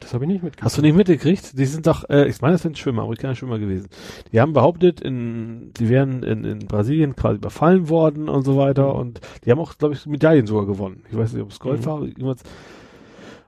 [0.00, 0.64] Das habe ich nicht mitgekriegt.
[0.64, 1.58] Hast du nicht mitgekriegt?
[1.58, 3.88] Die sind doch, äh, ich meine, das sind Schwimmer, amerikanische Schwimmer gewesen.
[4.32, 8.94] Die haben behauptet, in, die wären in, in Brasilien quasi überfallen worden und so weiter
[8.94, 11.02] und die haben auch, glaube ich, Medaillen sogar gewonnen.
[11.10, 11.84] Ich weiß nicht, ob es Gold Mhm.
[11.86, 12.38] war, irgendwas.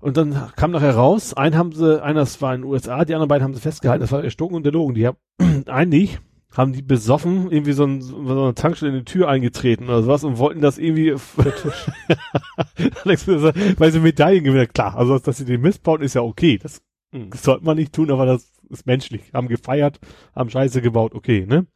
[0.02, 3.14] Und dann kam nachher raus, einen haben sie, einer das war in den USA, die
[3.14, 4.94] anderen beiden haben sie festgehalten, das war erstunken und erlogen.
[4.94, 5.16] Die haben,
[5.68, 6.18] eigentlich
[6.52, 10.24] haben die besoffen irgendwie so, ein, so eine Tankstelle in die Tür eingetreten oder sowas
[10.24, 11.10] und wollten das irgendwie,
[13.04, 16.82] Alex, weil sie Medaillen gewinnen, klar, also dass sie den missbauen ist ja okay, das
[17.12, 19.32] das sollte man nicht tun, aber das ist menschlich.
[19.34, 20.00] Haben gefeiert,
[20.34, 21.66] haben Scheiße gebaut, okay, ne?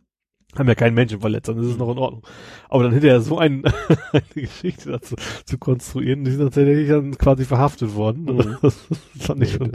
[0.58, 2.22] Haben ja keinen Menschen verletzt, dann ist es noch in Ordnung.
[2.68, 3.64] Aber dann hinterher so ein,
[4.12, 5.14] eine Geschichte dazu
[5.44, 8.24] zu konstruieren, die sind tatsächlich dann quasi verhaftet worden.
[8.24, 8.56] Mhm.
[8.62, 8.76] Das
[9.18, 9.72] fand ich schon.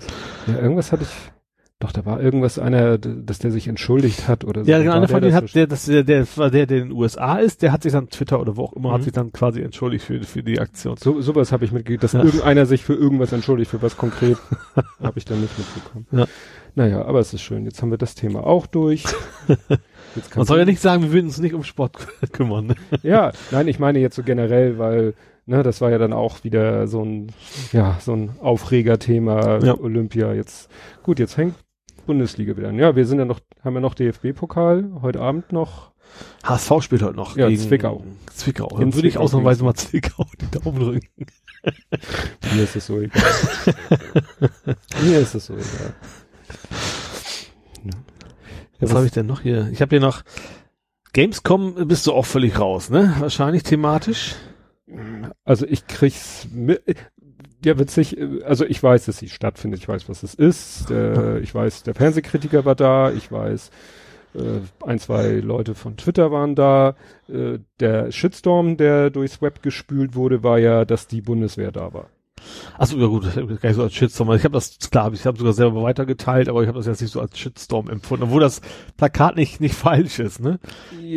[0.48, 1.10] Ja, irgendwas hatte ich.
[1.80, 4.70] Doch, da war irgendwas einer, dass der sich entschuldigt hat oder so.
[4.70, 7.38] Ja, genau, einer von denen hat, der, das, der, der, der, der in den USA
[7.38, 9.04] ist, der hat sich dann Twitter oder wo auch immer, hat Mhm.
[9.06, 10.96] sich dann quasi entschuldigt für, für die Aktion.
[10.98, 12.22] So, sowas habe ich mitgekriegt, dass Ja.
[12.24, 14.38] irgendeiner sich für irgendwas entschuldigt, für was konkret,
[15.02, 16.06] habe ich dann nicht mitbekommen.
[16.12, 16.28] Ja.
[16.76, 17.66] Naja, aber es ist schön.
[17.66, 19.04] Jetzt haben wir das Thema auch durch.
[20.36, 21.98] Man soll ja nicht sagen, wir würden uns nicht um Sport
[22.34, 22.68] kümmern.
[22.68, 22.76] Ne?
[23.04, 25.14] Ja, nein, ich meine jetzt so generell, weil,
[25.46, 27.32] ne, das war ja dann auch wieder so ein,
[27.72, 29.78] ja, so ein Aufregerthema, Ja.
[29.78, 30.34] Olympia.
[30.34, 30.70] Jetzt,
[31.04, 31.56] gut, jetzt hängt
[32.06, 32.80] Bundesliga wieder an.
[32.80, 35.92] Ja, wir sind ja noch, haben ja noch DFB-Pokal, heute Abend noch.
[36.44, 38.04] HSV spielt heute noch Ja, Zwickau.
[38.34, 38.68] Zwickau.
[38.74, 41.08] In Dann würde ich Zwickau ausnahmsweise mal Zwickau die Daumen drücken.
[42.54, 43.22] Mir ist es so egal.
[45.04, 45.94] Mir ist es so egal.
[48.82, 49.70] Ja, Was habe ich denn noch hier?
[49.72, 50.24] Ich habe hier noch
[51.14, 53.16] Gamescom bist du auch völlig raus, ne?
[53.20, 54.36] Wahrscheinlich thematisch.
[55.44, 56.82] Also ich krieg's mit,
[57.64, 61.54] ja witzig, also ich weiß, dass sie stattfindet, ich weiß, was es ist, äh, ich
[61.54, 63.72] weiß, der Fernsehkritiker war da, ich weiß,
[64.36, 66.96] äh, ein, zwei Leute von Twitter waren da,
[67.30, 72.10] äh, der Shitstorm, der durchs Web gespült wurde, war ja, dass die Bundeswehr da war.
[72.78, 74.32] Achso, ja gut, das gar nicht so als Shitstorm.
[74.34, 77.12] Ich habe das, klar, ich habe sogar selber weitergeteilt, aber ich habe das jetzt nicht
[77.12, 78.62] so als Shitstorm empfunden, obwohl das
[78.98, 80.60] Plakat nicht, nicht falsch ist, ne?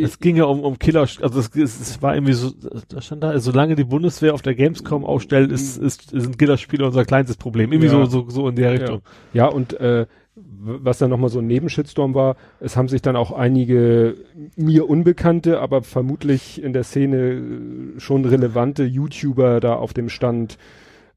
[0.03, 2.51] Es ging ja um, um Killer, also es, es war irgendwie so,
[2.89, 7.05] da stand da, solange die Bundeswehr auf der Gamescom ausstellt, ist, ist, sind Killerspiele unser
[7.05, 7.71] kleinstes Problem.
[7.71, 8.05] Irgendwie Ja.
[8.05, 9.01] so, so, so in der Richtung.
[9.33, 10.05] Ja, und äh,
[10.37, 14.15] was dann nochmal so ein Nebenshitstorm war, es haben sich dann auch einige
[14.57, 20.57] mir unbekannte, aber vermutlich in der Szene äh, schon relevante YouTuber da auf dem Stand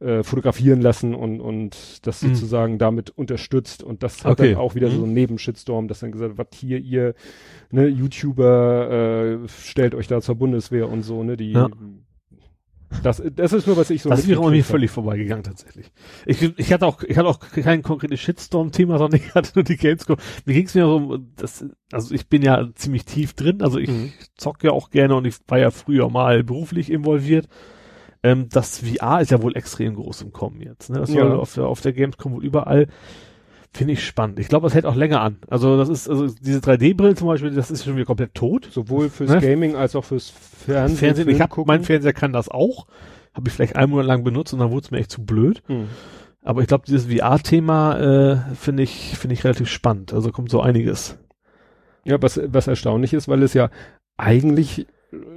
[0.00, 2.34] äh, fotografieren lassen und, und das Mhm.
[2.34, 3.82] sozusagen damit unterstützt.
[3.82, 4.52] Und das hat Okay.
[4.52, 4.96] dann auch wieder Mhm.
[4.96, 7.14] so ein Nebenshitstorm, dass dann gesagt wird, was hier ihr,
[7.70, 11.68] ne, YouTuber, äh, stellt euch da zur Bundeswehr und so, ne, die Ja.
[13.02, 14.64] das, das ist nur, was ich so das wäre mir hab.
[14.66, 15.90] völlig vorbeigegangen tatsächlich.
[16.26, 19.76] Ich, ich hatte auch, ich hatte auch kein konkretes Shitstorm-Thema, sondern ich hatte nur die
[19.76, 20.16] Gamescom.
[20.46, 23.78] Mir ging es mir so, um das, also ich bin ja ziemlich tief drin, also
[23.78, 24.12] ich Mhm.
[24.36, 27.48] zock ja auch gerne und ich war ja früher mal beruflich involviert.
[28.22, 30.90] Ähm, das VR ist ja wohl extrem groß im Kommen jetzt.
[30.90, 30.98] Ne?
[30.98, 31.26] Das Ja.
[31.28, 32.88] soll auf der, auf der Gamescom wohl überall.
[33.72, 34.38] Finde ich spannend.
[34.40, 35.36] Ich glaube, das hält auch länger an.
[35.48, 38.66] Also das ist, also diese 3D-Brille zum Beispiel, das ist schon wieder komplett tot.
[38.72, 39.40] Sowohl fürs Ne?
[39.40, 40.96] Gaming als auch fürs Fernsehen.
[40.96, 41.68] Fernsehen, ich hab, gucken.
[41.68, 42.86] mein Fernseher kann das auch.
[43.34, 45.62] Habe ich vielleicht einen Monat lang benutzt und dann wurde es mir echt zu blöd.
[45.66, 45.86] Hm.
[46.42, 50.14] Aber ich glaube, dieses VR-Thema äh, finde ich, finde ich relativ spannend.
[50.14, 51.18] Also kommt so einiges.
[52.04, 53.68] Ja, was, was erstaunlich ist, weil es ja
[54.16, 54.86] eigentlich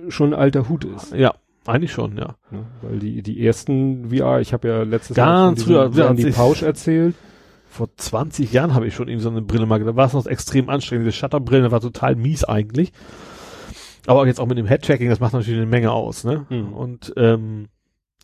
[0.07, 1.13] schon alter Hut ist.
[1.13, 1.33] Ja,
[1.65, 2.35] eigentlich schon, ja.
[2.49, 2.65] Ne?
[2.81, 6.63] Weil die, die ersten VR, ich habe ja letztes Ganz Mal früher, ja, die Pausch
[6.63, 7.15] erzählt.
[7.69, 10.25] Vor 20 Jahren habe ich schon irgendwie so eine Brille mal, da war es noch
[10.25, 11.05] extrem anstrengend.
[11.05, 12.91] Diese Shutterbrillen, das war total mies eigentlich.
[14.07, 16.45] Aber jetzt auch mit dem Head-Tracking, das macht natürlich eine Menge aus, ne?
[16.49, 16.73] Mhm.
[16.73, 17.67] Und ähm,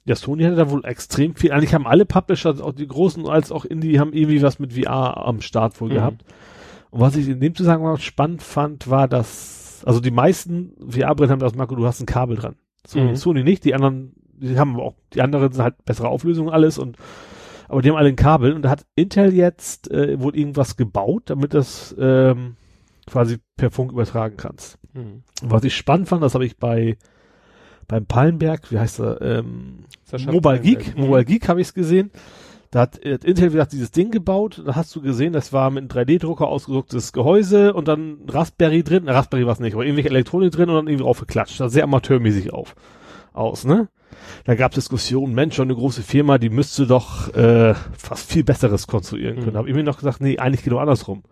[0.05, 1.51] ja, Sony hatte da wohl extrem viel.
[1.51, 5.25] Eigentlich haben alle Publisher, auch die großen als auch Indie, haben irgendwie was mit VR
[5.25, 5.93] am Start wohl Mhm.
[5.93, 6.25] gehabt.
[6.89, 11.39] Und was ich in dem Zusammenhang spannend fand, war, dass, also die meisten VR-Brillen haben
[11.39, 12.55] das, Marco, du hast ein Kabel dran.
[12.87, 13.15] Sony, Mhm.
[13.15, 16.77] Sony nicht, die anderen, die haben auch, die anderen sind halt bessere Auflösung und alles
[16.77, 16.97] und
[17.69, 21.23] aber die haben alle ein Kabel und da hat Intel jetzt äh, wohl irgendwas gebaut,
[21.25, 22.55] damit das ähm,
[23.07, 24.79] quasi per Funk übertragen kannst.
[24.93, 25.23] Hm.
[25.41, 26.97] Und was ich spannend fand, das habe ich bei
[27.89, 29.85] beim Pallenberg, wie heißt er, ähm,
[30.25, 30.97] Mobile Geek.
[30.97, 32.11] Mobile Geek habe ich es gesehen.
[32.71, 35.69] Da hat äh, Intel wie gesagt dieses Ding gebaut, da hast du gesehen, das war
[35.69, 39.85] mit einem 3D-Drucker ausgedrucktes Gehäuse und dann Raspberry drin, na, Raspberry war es nicht, aber
[39.85, 41.53] irgendwelche Elektronik drin und dann irgendwie draufgeklatscht.
[41.53, 42.75] Das sah sehr amateurmäßig auf,
[43.33, 43.87] aus, ne?
[44.45, 48.43] Da gab es Diskussionen, Mensch, schon eine große Firma, die müsste doch äh, fast viel
[48.43, 49.53] Besseres konstruieren können.
[49.53, 49.57] Mhm.
[49.57, 51.23] Habe ich mir noch gesagt, nee, eigentlich genau andersrum.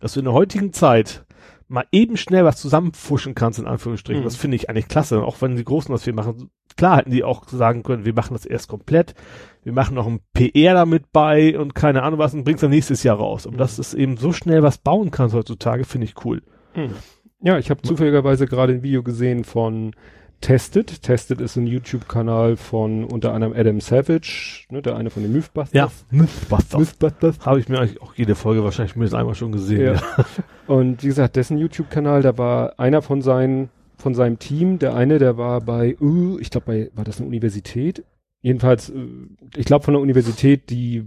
[0.00, 1.24] Dass du in der heutigen Zeit
[1.68, 4.24] mal eben schnell was zusammenfuschen kannst, in Anführungsstrichen, Mhm.
[4.24, 5.22] das finde ich eigentlich klasse.
[5.24, 6.50] Auch wenn die Großen das viel machen.
[6.76, 9.14] Klar hätten die auch sagen können, wir machen das erst komplett,
[9.62, 13.02] wir machen noch ein PR damit bei und keine Ahnung was und bringst dann nächstes
[13.02, 13.46] Jahr raus.
[13.46, 13.58] Und Mhm.
[13.58, 16.42] dass es eben so schnell was bauen kannst heutzutage, finde ich cool.
[16.72, 16.90] Hm.
[17.44, 19.92] Ja, ich habe zufälligerweise gerade ein Video gesehen von
[20.42, 21.02] Tested.
[21.02, 26.04] Tested ist ein YouTube-Kanal von unter anderem Adam Savage, ne, der eine von den Mythbusters.
[26.10, 26.78] Mythbusters.
[26.78, 27.38] Mythbusters.
[27.46, 29.80] Habe ich mir eigentlich auch jede Folge wahrscheinlich mindestens einmal schon gesehen.
[29.80, 29.92] Ja.
[29.94, 30.26] Ja.
[30.66, 35.18] Und wie gesagt, dessen YouTube-Kanal, da war einer von seinen, von seinem Team, der eine,
[35.18, 38.04] der war bei, uh, ich glaube, bei, war das eine Universität?
[38.42, 38.94] Jedenfalls, äh,
[39.56, 41.06] ich glaube von der Universität, die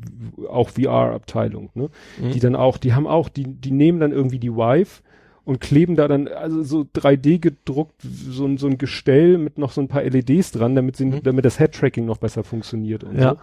[0.50, 1.90] auch VR-Abteilung, ne?
[2.20, 2.32] Mhm.
[2.32, 5.02] Die dann auch, die haben auch, die, die nehmen dann irgendwie die Vive
[5.46, 9.72] und kleben da dann, also so 3D gedruckt, so, ein so ein Gestell mit noch
[9.72, 11.24] so ein paar LEDs dran, damit sie, Mhm.
[11.24, 13.32] damit das Head-Tracking noch besser funktioniert und Ja.
[13.32, 13.38] so.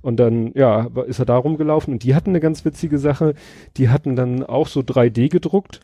[0.00, 3.34] Und dann, ja, ist er da rumgelaufen und die hatten eine ganz witzige Sache,
[3.76, 5.80] die hatten dann auch so 3D gedruckt,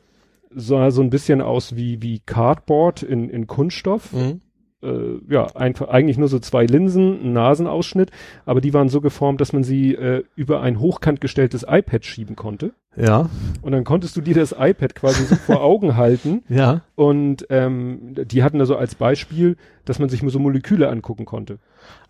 [0.54, 4.12] sah so ein bisschen aus wie, wie Cardboard in, in Kunststoff.
[4.12, 4.40] Mhm.
[4.84, 8.10] Äh, ja, einfach, eigentlich nur so zwei Linsen, ein Nasenausschnitt,
[8.44, 12.36] aber die waren so geformt, dass man sie äh, über ein hochkant gestelltes iPad schieben
[12.36, 12.72] konnte.
[12.96, 13.28] Ja.
[13.62, 16.82] Und dann konntest du dir das iPad quasi so vor Augen halten Ja.
[16.94, 21.58] und ähm, die hatten da so als Beispiel, dass man sich so Moleküle angucken konnte.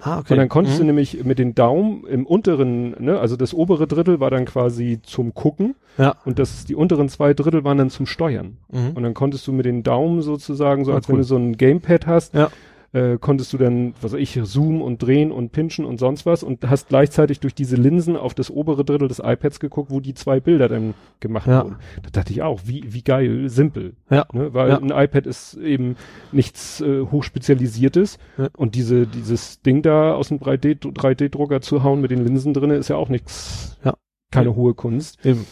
[0.00, 0.34] Ah, okay.
[0.34, 0.80] Und dann konntest Mhm.
[0.82, 5.00] du nämlich mit den Daumen im unteren, ne, also das obere Drittel war dann quasi
[5.02, 6.16] zum Gucken Ja.
[6.24, 8.58] und das, die unteren zwei Drittel waren dann zum Steuern.
[8.70, 8.90] Mhm.
[8.94, 11.20] Und dann konntest du mit den Daumen sozusagen, so Ah, als wenn cool.
[11.22, 12.50] du so ein Gamepad hast, Ja.
[12.94, 16.42] Äh, konntest du dann, was weiß ich, zoomen und drehen und pinchen und sonst was
[16.42, 20.14] und hast gleichzeitig durch diese Linsen auf das obere Drittel des iPads geguckt, wo die
[20.14, 21.64] zwei Bilder dann gemacht Ja.
[21.64, 21.76] wurden.
[22.04, 23.94] Da dachte ich auch, wie, wie geil, simpel.
[24.10, 24.24] Ja.
[24.32, 24.54] Ne?
[24.54, 24.78] Weil Ja.
[24.78, 25.96] ein iPad ist eben
[26.32, 27.02] nichts äh,
[27.44, 28.48] hochspezialisiertes Ja.
[28.56, 32.76] und diese, dieses Ding da aus dem 3D, 3D-Drucker zu hauen mit den Linsen drinne
[32.76, 33.94] ist ja auch nichts, Ja.
[34.30, 34.56] keine Ja.
[34.56, 35.24] hohe Kunst.
[35.26, 35.44] Eben.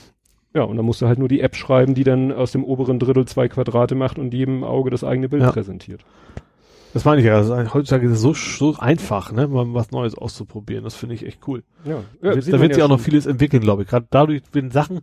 [0.54, 2.98] Ja, und dann musst du halt nur die App schreiben, die dann aus dem oberen
[2.98, 5.50] Drittel zwei Quadrate macht und jedem Auge das eigene Bild Ja.
[5.50, 6.04] präsentiert.
[6.94, 7.40] Das meine ich ja.
[7.54, 10.84] Ein- heutzutage ist es so, so einfach, ne, mal was Neues auszuprobieren.
[10.84, 11.62] Das finde ich echt cool.
[11.84, 13.88] Ja, da sieht da wird ja sich auch noch vieles entwickeln, glaube ich.
[13.88, 15.00] Gerade dadurch, wenn Sachen,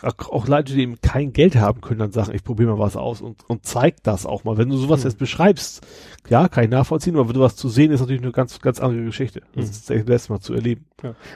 [0.00, 3.20] auch- Leute, die eben kein Geld haben, können dann sagen, ich probiere mal was aus
[3.20, 4.56] und, und zeig das auch mal.
[4.56, 5.10] Wenn du sowas Hm.
[5.10, 5.86] jetzt beschreibst,
[6.28, 8.80] ja, kann ich nachvollziehen, aber wenn du was zu sehen, ist natürlich eine ganz, ganz
[8.80, 9.42] andere Geschichte.
[9.54, 9.70] Das Hm.
[9.70, 10.86] ist das letzte Mal zu erleben.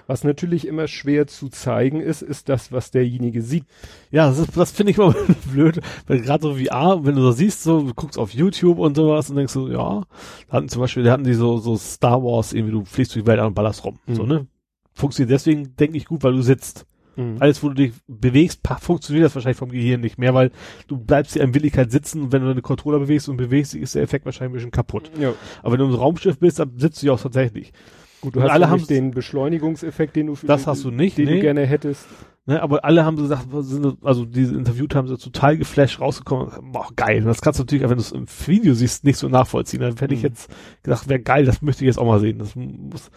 [0.06, 3.64] Was natürlich immer schwer zu zeigen ist, ist das, was derjenige sieht.
[4.10, 5.14] Ja, das, ist- das finde ich immer
[5.52, 8.96] blöd, weil gerade so VR, wenn du so siehst, so, du guckst auf YouTube und
[8.96, 10.02] sowas und denkst so, ja,
[10.48, 13.22] da hatten zum Beispiel, da hatten die so, so Star Wars, irgendwie, du fliegst durch
[13.24, 14.14] die Welt an und ballerst rum, Mhm.
[14.14, 14.46] so, ne?
[14.94, 16.86] Funktioniert deswegen, denke ich, gut, weil du sitzt.
[17.16, 17.36] Mhm.
[17.40, 20.50] Alles, wo du dich bewegst, funktioniert das wahrscheinlich vom Gehirn nicht mehr, weil
[20.86, 23.94] du bleibst ja in Willigkeit sitzen und wenn du deine Controller bewegst und bewegst, ist
[23.94, 25.10] der Effekt wahrscheinlich ein bisschen kaputt.
[25.18, 25.32] Ja.
[25.62, 27.72] Aber wenn du im Raumschiff bist, dann sitzt du ja auch tatsächlich.
[28.20, 31.18] Gut, du Und hast alle nicht den Beschleunigungseffekt, den du für, Das hast du nicht,
[31.18, 31.34] den nee.
[31.36, 32.06] du gerne hättest.
[32.48, 36.70] Ne, aber alle haben so gesagt, sind, also diese interviewt haben sie total geflasht rausgekommen.
[36.72, 37.18] Boah, geil.
[37.22, 39.80] Und das kannst du natürlich, wenn du es im Video siehst, nicht so nachvollziehen.
[39.80, 40.28] Dann hätte ich Mhm.
[40.28, 40.48] jetzt
[40.84, 42.38] gedacht, wäre geil, das möchte ich jetzt auch mal sehen.
[42.38, 43.10] Das muss,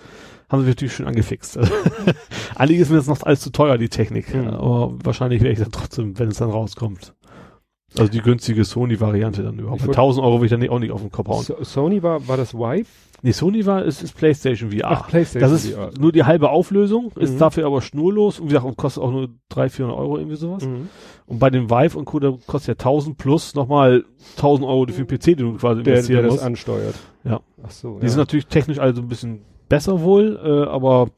[0.49, 1.59] haben sie natürlich schön angefixt.
[2.55, 4.33] Eigentlich ist mir das noch alles zu teuer, die Technik.
[4.33, 4.47] Mhm.
[4.47, 7.13] Aber wahrscheinlich wäre ich dann trotzdem, wenn es dann rauskommt.
[7.97, 9.81] Also die günstige Sony-Variante dann überhaupt.
[9.81, 11.43] Wollt- 1000 Euro will ich dann nicht- auch nicht auf den Kopf hauen.
[11.43, 12.85] So, Sony war, war das Vive?
[13.23, 14.85] Nee, Sony war, es ist PlayStation VR.
[14.91, 15.89] Ach, PlayStation das ist VR.
[15.99, 17.39] nur die halbe Auflösung, ist Mhm.
[17.39, 20.65] dafür aber schnurlos und wie gesagt, und kostet auch nur 300, 400 Euro irgendwie sowas.
[20.65, 20.87] Mhm.
[21.25, 22.19] Und bei dem Vive und Co.
[22.19, 24.05] da kostet ja 1000 plus nochmal
[24.37, 26.43] 1000 Euro für den PC, den du quasi Der, investieren der das musst.
[26.45, 26.95] ansteuert.
[27.23, 27.39] Ja.
[27.63, 31.09] Ach so, Die sind natürlich technisch also ein bisschen besser wohl, äh, aber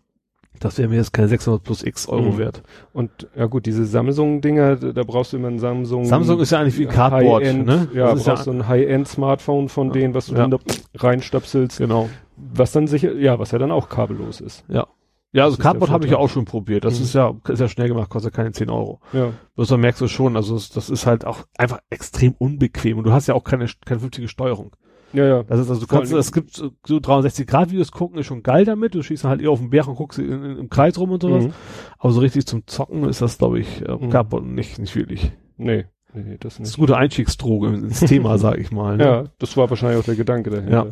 [0.60, 2.38] das wäre mir jetzt keine 600 plus X Euro Mhm.
[2.38, 2.62] wert.
[2.94, 6.06] Und ja gut, diese Samsung-Dinger, da brauchst du immer ein Samsung.
[6.06, 7.88] Samsung ist ja eigentlich wie ein Cardboard, High-End, ne?
[7.96, 9.94] Ja, Das ist brauchst so ein High-End-Smartphone von Ja.
[9.94, 10.40] denen, was du Ja.
[10.48, 10.58] dann da
[10.96, 12.10] reinstöpselst, Genau.
[12.38, 14.64] was dann sicher, ja, was ja dann auch kabellos ist.
[14.68, 14.88] Ja.
[15.34, 16.84] Ja, also Das Cardboard habe ich ja auch schon probiert.
[16.84, 17.06] Das Mhm.
[17.06, 19.00] ist ja, ist ja schnell gemacht, kostet keine 10 Euro.
[19.14, 19.30] Ja.
[19.56, 23.06] Bloß dann merkst du schon, also das, das ist halt auch einfach extrem unbequem und
[23.06, 24.76] du hast ja auch keine, keine vernünftige Steuerung.
[25.14, 25.44] Ja, ja.
[25.44, 28.66] Das ist also, du Vor kannst, es gibt so- so 360-Grad-Videos gucken, ist schon geil
[28.66, 28.96] damit.
[28.96, 31.22] Du schießt halt eher auf den Berg und guckst in, in, im Kreis rum und
[31.22, 31.46] sowas.
[31.46, 31.54] Mhm.
[31.98, 34.54] Aber so richtig zum Zocken ist das, glaube ich, äh, Mhm.
[34.56, 35.32] Nicht, nicht wirklich.
[35.58, 36.74] Nee, nee, das Das ist nicht.
[36.78, 38.98] eine gute Einstiegsdroge ins Thema, sag ich mal.
[38.98, 39.04] Ne?
[39.04, 40.72] Ja, das war wahrscheinlich auch der Gedanke dahinter.
[40.72, 40.88] Ja.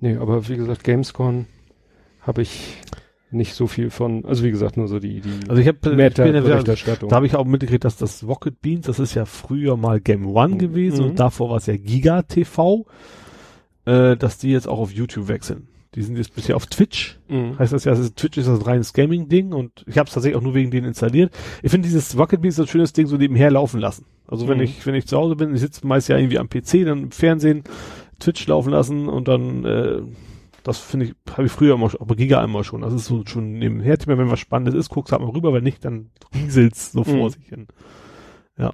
[0.00, 1.46] Nee, aber wie gesagt, Gamescom
[2.20, 2.76] habe ich
[3.30, 5.82] nicht so viel von, also wie gesagt, nur so die, die Also ich habe, ich
[5.82, 9.76] bin ja, da habe ich auch mitgekriegt, dass das Rocket Beans, das ist ja früher
[9.76, 10.58] mal Game One Mhm.
[10.58, 11.10] gewesen Mhm.
[11.10, 12.86] und davor war es ja Giga TV,
[13.84, 15.68] äh, dass die jetzt auch auf YouTube wechseln.
[15.94, 17.18] Die sind jetzt bisher auf Twitch.
[17.28, 17.58] Mhm.
[17.58, 20.14] Heißt das ja, das ist, Twitch ist das ein reines Gaming-Ding und ich habe es
[20.14, 21.32] tatsächlich auch nur wegen denen installiert.
[21.62, 24.04] Ich finde dieses Rocket Beans ein schönes Ding so nebenher laufen lassen.
[24.26, 24.64] Also wenn Mhm.
[24.64, 27.10] ich, wenn ich zu Hause bin, ich sitze meist ja irgendwie am PC, dann im
[27.10, 27.64] Fernsehen
[28.20, 30.02] Twitch laufen lassen und dann, äh,
[30.68, 32.82] das finde ich, habe ich früher immer schon, aber Giga immer schon.
[32.82, 35.64] Das ist so schon nebenher, Thema, wenn was Spannendes ist, guckst halt mal rüber, wenn
[35.64, 37.28] nicht, dann rieselt's so vor Mhm.
[37.30, 37.66] sich hin.
[38.56, 38.72] Ja.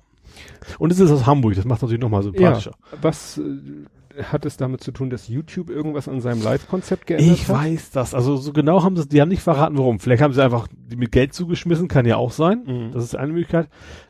[0.78, 2.72] Und es ist aus Hamburg, das macht natürlich nochmal sympathischer.
[3.00, 7.48] Was äh, hat es damit zu tun, dass YouTube irgendwas an seinem Live-Konzept geändert Ich
[7.48, 7.56] hat?
[7.56, 8.14] weiß das.
[8.14, 9.98] Also so genau haben sie, die haben nicht verraten, warum.
[10.00, 12.62] Vielleicht haben sie einfach die mit Geld zugeschmissen, kann ja auch sein.
[12.66, 12.92] Mhm.
[12.92, 13.68] Das ist eine Möglichkeit.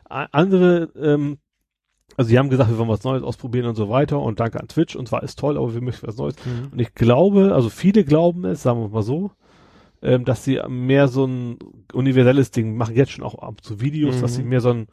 [0.09, 1.37] A- Andere, ähm,
[2.17, 4.67] also die haben gesagt, wir wollen was Neues ausprobieren und so weiter und danke an
[4.67, 6.35] Twitch und zwar ist toll, aber wir möchten was Neues.
[6.45, 6.71] Mhm.
[6.71, 9.31] Und ich glaube, also viele glauben es, sagen wir mal so,
[10.01, 11.57] ähm, dass sie mehr so ein
[11.93, 14.21] universelles Ding machen, jetzt schon auch ab zu Videos, Mhm.
[14.21, 14.87] dass sie mehr so ein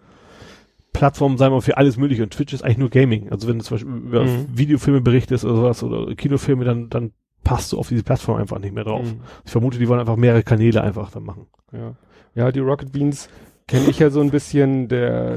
[0.92, 3.30] Plattform sein wollen für alles mögliche und Twitch ist eigentlich nur Gaming.
[3.30, 4.46] Also wenn du zum Beispiel über Mhm.
[4.54, 7.12] Videofilme berichtest oder sowas oder Kinofilme, dann, dann
[7.44, 9.04] passt du auf diese Plattform einfach nicht mehr drauf.
[9.06, 9.20] Mhm.
[9.44, 11.46] Ich vermute, die wollen einfach mehrere Kanäle einfach dann machen.
[11.72, 11.94] Ja.
[12.34, 13.28] ja, die Rocket Beans
[13.66, 15.36] kenne ich ja so ein bisschen, der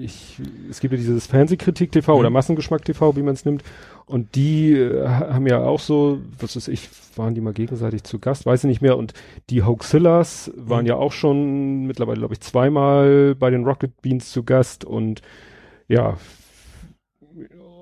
[0.00, 0.40] ich
[0.70, 2.18] es gibt ja dieses Fernsehkritik TV Mhm.
[2.20, 3.62] oder Massengeschmack TV, wie man es nimmt
[4.06, 8.18] und die äh, haben ja auch so, was weiß ich, waren die mal gegenseitig zu
[8.18, 9.12] Gast, weiß ich nicht mehr und
[9.50, 10.88] die Hoaxillas waren Mhm.
[10.88, 15.20] ja auch schon mittlerweile glaube ich zweimal bei den Rocket Beans zu Gast und
[15.88, 16.16] ja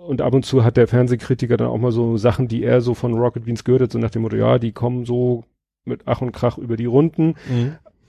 [0.06, 2.94] und ab und zu hat der Fernsehkritiker dann auch mal so Sachen, die er so
[2.94, 5.44] von Rocket Beans gehört hat, so nach dem Motto, ja, die kommen so
[5.84, 7.34] mit Ach und Krach über die Runden.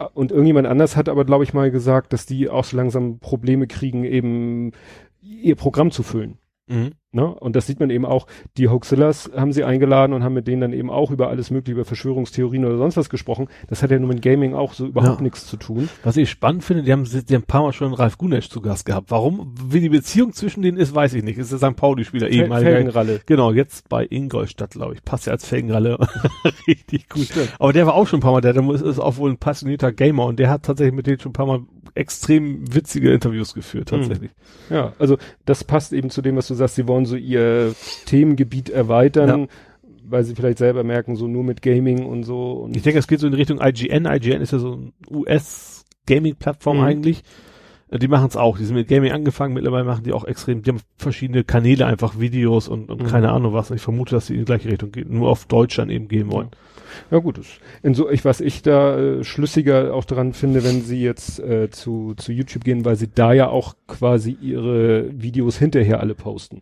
[0.04, 3.68] Und irgendjemand anders hat aber, glaube ich, mal gesagt, dass die auch so langsam Probleme
[3.68, 4.72] kriegen, eben
[5.22, 6.38] ihr Programm zu füllen.
[6.68, 6.92] Mhm.
[7.14, 7.26] Ne?
[7.28, 8.26] Und das sieht man eben auch,
[8.58, 11.74] die Hoaxillas haben sie eingeladen und haben mit denen dann eben auch über alles mögliche,
[11.74, 13.50] über Verschwörungstheorien oder sonst was gesprochen.
[13.68, 15.24] Das hat ja nur mit Gaming auch so überhaupt Ja.
[15.24, 15.90] nichts zu tun.
[16.04, 18.62] Was ich spannend finde, die haben, die haben ein paar Mal schon Ralf Gunesch zu
[18.62, 19.12] Gast gehabt.
[19.12, 21.38] Warum, wie die Beziehung zwischen denen ist, weiß ich nicht.
[21.38, 21.76] Ist ein St.
[21.76, 22.72] Pauli-Spieler, ehemaliger.
[22.72, 23.20] Felgenralle.
[23.26, 25.04] Genau, jetzt bei Ingolstadt, glaube ich.
[25.04, 25.98] Passt ja als Felgenralle
[26.68, 27.24] richtig gut.
[27.26, 27.54] Stimmt.
[27.60, 29.92] Aber der war auch schon ein paar Mal der, der ist auch wohl ein passionierter
[29.92, 31.62] Gamer und der hat tatsächlich mit denen schon ein paar Mal
[31.94, 34.32] extrem witzige Interviews geführt, tatsächlich.
[34.70, 37.74] Ja, also das passt eben zu dem, was du sagst, sie wollen so ihr
[38.06, 39.48] Themengebiet erweitern,
[40.04, 42.54] weil sie vielleicht selber merken, so nur mit Gaming und so.
[42.54, 44.06] Und Ich denke, es geht so in Richtung IGN.
[44.06, 46.84] IGN ist ja so ein US Gaming-Plattform Mhm.
[46.84, 47.24] eigentlich.
[47.90, 48.58] Äh, Die machen es auch.
[48.58, 49.54] Die sind mit Gaming angefangen.
[49.54, 50.62] Mittlerweile machen die auch extrem.
[50.64, 53.08] Die haben verschiedene Kanäle, einfach Videos und, und Mhm.
[53.08, 53.72] keine Ahnung was.
[53.72, 55.08] Ich vermute, dass sie in die gleiche Richtung gehen.
[55.10, 56.50] Nur auf Deutsch dann eben gehen wollen.
[57.10, 57.48] Ja gut, das-
[57.84, 61.70] in so, ich, was ich da äh, schlüssiger auch dran finde, wenn sie jetzt äh,
[61.70, 66.62] zu, zu YouTube gehen, weil sie da ja auch quasi ihre Videos hinterher alle posten.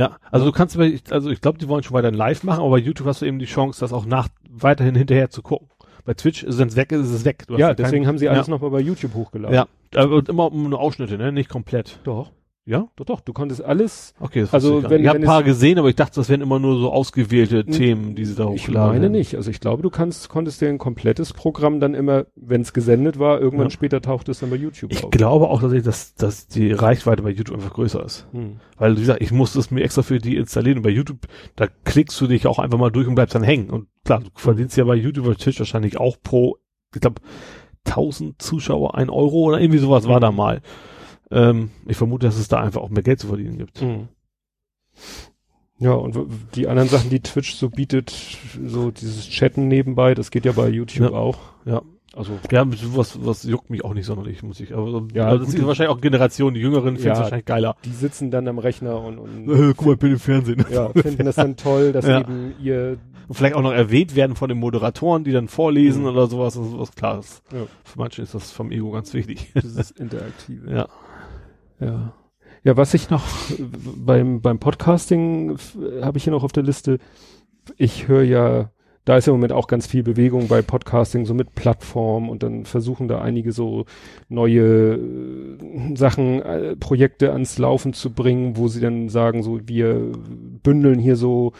[0.00, 0.78] Ja, also du kannst,
[1.10, 3.38] also ich glaube, die wollen schon weiter live machen, aber bei YouTube hast du eben
[3.38, 5.68] die Chance, das auch nach weiterhin hinterher zu gucken.
[6.06, 7.44] Bei Twitch ist es weg, ist es weg.
[7.50, 8.50] Ja, deswegen haben sie alles ja.
[8.50, 9.54] nochmal bei YouTube hochgeladen.
[9.54, 11.32] Ja, aber immer nur Ausschnitte, ne?
[11.32, 11.98] Nicht komplett.
[12.04, 12.32] Doch,
[12.70, 12.86] Ja?
[12.96, 14.14] doch, doch, du konntest alles.
[14.20, 16.28] Okay, das Also, ich wenn- ich habe ein paar es- gesehen, aber ich dachte, das
[16.28, 18.92] wären immer nur so ausgewählte Themen, die sie da Ich hochladen.
[18.92, 19.34] meine nicht.
[19.34, 23.18] Also ich glaube, du kannst, konntest dir ein komplettes Programm dann immer, wenn es gesendet
[23.18, 23.70] war, irgendwann Ja.
[23.70, 25.10] später taucht es dann bei YouTube Ich auf.
[25.10, 28.28] glaube auch, dass, ich, dass, dass die Reichweite bei YouTube einfach größer ist.
[28.32, 28.60] Hm.
[28.78, 30.78] Weil, wie gesagt, ich musste es mir extra für die installieren.
[30.78, 31.26] Und bei YouTube,
[31.56, 33.70] da klickst du dich auch einfach mal durch und bleibst dann hängen.
[33.70, 36.56] Und klar, du verdienst ja bei YouTube wahrscheinlich auch pro,
[36.94, 37.20] ich glaube,
[37.84, 40.60] 1000 Zuschauer ein Euro oder irgendwie sowas war da mal.
[41.30, 43.80] Ähm, ich vermute, dass es da einfach auch mehr Geld zu verdienen gibt.
[43.82, 44.08] Mhm.
[45.78, 46.16] Ja, und
[46.56, 48.10] die anderen Sachen, die Twitch so bietet,
[48.66, 51.16] so dieses Chatten nebenbei, das geht ja bei YouTube Ja.
[51.18, 51.38] auch.
[51.64, 51.82] Ja.
[52.12, 54.74] Also, Ja, was, was juckt mich auch nicht sonderlich, muss ich.
[54.74, 55.54] Aber Ja, ja, das gut.
[55.60, 57.22] ist wahrscheinlich auch Generation, die Jüngeren finden es Ja.
[57.22, 57.76] wahrscheinlich geiler.
[57.84, 60.66] die sitzen dann am Rechner und, und Äh, guck mal, ich bin im Fernsehen.
[60.70, 62.20] ja, finden das dann toll, dass Ja.
[62.20, 62.98] eben ihr,
[63.28, 66.08] Und vielleicht auch noch erwähnt werden von den Moderatoren, die dann vorlesen Mhm.
[66.08, 66.54] oder sowas.
[66.54, 67.42] Das ist was Klares.
[67.52, 67.60] Ja.
[67.84, 69.52] Für manche ist das vom Ego ganz wichtig.
[69.54, 70.68] dieses Interaktive.
[70.70, 70.88] ja.
[71.80, 72.14] Ja.
[72.62, 73.24] Ja, was ich noch
[73.96, 75.56] beim, beim Podcasting
[76.02, 76.98] habe ich hier noch auf der Liste.
[77.76, 78.70] Ich höre ja,
[79.06, 82.42] da ist ja im Moment auch ganz viel Bewegung bei Podcasting, so mit Plattform und
[82.42, 83.86] dann versuchen da einige so
[84.28, 90.12] neue äh, Sachen, äh, Projekte ans Laufen zu bringen, wo sie dann sagen, so wir
[90.62, 91.52] bündeln hier so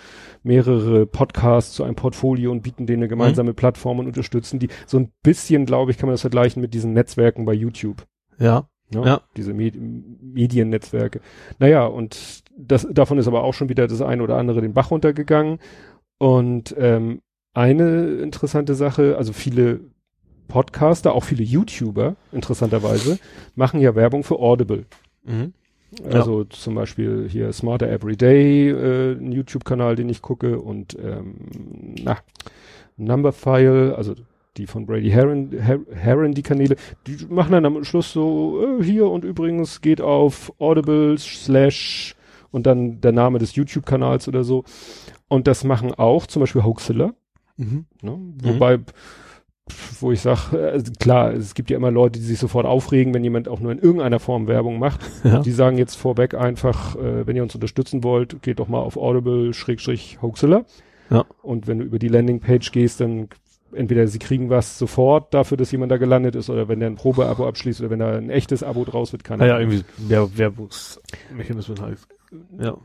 [0.42, 4.68] mehrere Podcasts zu einem Portfolio und bieten denen eine gemeinsame Plattform und unterstützen die.
[4.86, 8.06] So ein bisschen, glaube ich, kann man das vergleichen mit diesen Netzwerken bei YouTube.
[8.38, 8.68] Ja.
[8.92, 9.02] Ne?
[9.04, 9.20] Ja.
[9.36, 11.20] Diese Med Mediennetzwerke.
[11.58, 14.90] Naja, und das, davon ist aber auch schon wieder das eine oder andere den Bach
[14.90, 15.58] runtergegangen.
[16.18, 17.22] Und ähm,
[17.54, 19.80] eine interessante Sache, also viele
[20.48, 23.18] Podcaster, auch viele YouTuber, interessanterweise,
[23.54, 24.84] machen ja Werbung für Audible.
[25.24, 25.54] Mhm.
[26.04, 26.10] Ja.
[26.10, 31.36] Also zum Beispiel hier Smarter Everyday, äh, ein YouTube-Kanal, den ich gucke und ähm,
[32.02, 32.18] na,
[32.96, 34.14] Numberphile, also
[34.56, 38.82] die von Brady Heron, Her- Heron, die Kanäle, die machen dann am Schluss so, äh,
[38.84, 42.16] hier und übrigens geht auf Audible slash
[42.50, 44.64] und dann der Name des YouTube-Kanals oder so.
[45.28, 47.12] Und das machen auch zum Beispiel Hoaxilla,
[47.56, 47.84] Mhm.
[48.02, 48.18] ne?
[48.42, 52.66] wobei, pf, wo ich sage, äh, klar, es gibt ja immer Leute, die sich sofort
[52.66, 55.00] aufregen, wenn jemand auch nur in irgendeiner Form Werbung macht.
[55.24, 55.38] Ja.
[55.42, 58.96] Die sagen jetzt vorweg einfach, äh, wenn ihr uns unterstützen wollt, geht doch mal auf
[58.96, 60.64] Audible-Hoaxilla.
[61.10, 61.24] Ja.
[61.42, 63.28] Und wenn du über die Landingpage gehst, dann
[63.72, 66.96] entweder sie kriegen was sofort dafür, dass jemand da gelandet ist, oder wenn der ein
[66.96, 71.80] Probeabo abschließt, oder wenn da ein echtes Abo draus wird, kann Naja, irgendwie Wer Werbungsmechanismen
[71.80, 71.98] halt.
[72.58, 72.76] Ja.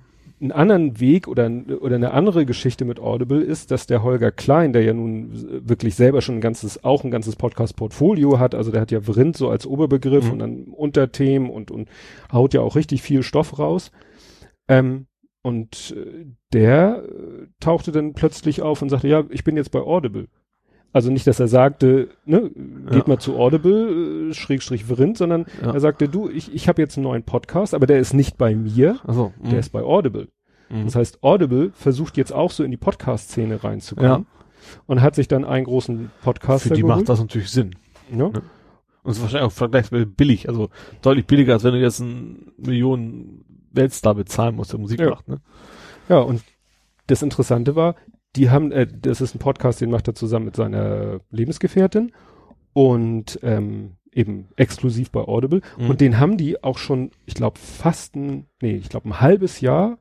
[0.41, 1.49] Einen anderen Weg oder,
[1.79, 5.29] oder eine andere Geschichte mit Audible ist, dass der Holger Klein, der ja nun
[5.67, 9.37] wirklich selber schon ein ganzes, auch ein ganzes Podcast-Portfolio hat, also der hat ja Vrind
[9.37, 10.31] so als Oberbegriff Mhm.
[10.31, 11.87] und dann Unterthemen und, und
[12.33, 13.91] haut ja auch richtig viel Stoff raus.
[14.67, 15.07] Ähm,
[15.41, 19.79] und äh, der äh, tauchte dann plötzlich auf und sagte, ja, ich bin jetzt bei
[19.79, 20.27] Audible.
[20.95, 22.49] Also nicht, dass er sagte, ne,
[22.89, 23.03] geht Ja.
[23.05, 25.73] mal zu Audible, äh, Schrägstrich Vrind, sondern Ja.
[25.73, 28.55] er sagte, du, ich, ich habe jetzt einen neuen Podcast, aber der ist nicht bei
[28.55, 30.29] mir, Also, der ist bei Audible.
[30.69, 30.85] mhm.
[30.85, 34.25] Das heißt, Audible versucht jetzt auch so in die Podcast-Szene reinzukommen
[34.87, 37.75] und hat sich dann einen großen Podcast für die macht das natürlich Sinn.
[38.09, 38.17] Ja?
[38.17, 38.41] Ne?
[39.03, 40.69] Und es ist wahrscheinlich auch vergleichsweise billig, also
[41.01, 43.43] deutlich billiger, als wenn du jetzt einen Millionen
[43.73, 45.09] Weltstar bezahlen musst, der Musik Ja.
[45.09, 45.41] macht, ne?
[46.07, 46.41] ja, und
[47.07, 47.95] das Interessante war,
[48.35, 52.11] die haben, äh, das ist ein Podcast, den macht er zusammen mit seiner Lebensgefährtin
[52.73, 55.61] und ähm, eben exklusiv bei Audible.
[55.77, 55.89] Mhm.
[55.89, 59.61] Und den haben die auch schon, ich glaube, fast ein, nee, ich glaube ein halbes
[59.61, 59.97] Jahr,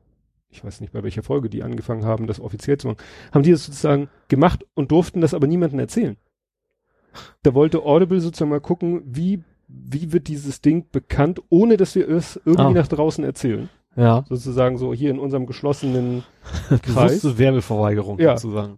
[0.49, 2.97] ich weiß nicht bei welcher Folge die angefangen haben, das offiziell zu machen,
[3.33, 6.17] haben die das sozusagen gemacht und durften das aber niemandem erzählen.
[7.43, 12.07] Da wollte Audible sozusagen mal gucken, wie, wie wird dieses Ding bekannt, ohne dass wir
[12.09, 12.71] es irgendwie Ah.
[12.81, 13.69] nach draußen erzählen.
[13.95, 14.25] Ja.
[14.29, 16.23] Sozusagen so hier in unserem geschlossenen
[16.81, 17.21] Kreis.
[17.21, 18.37] Bewusste Werbeverweigerung Ja.
[18.37, 18.77] sozusagen.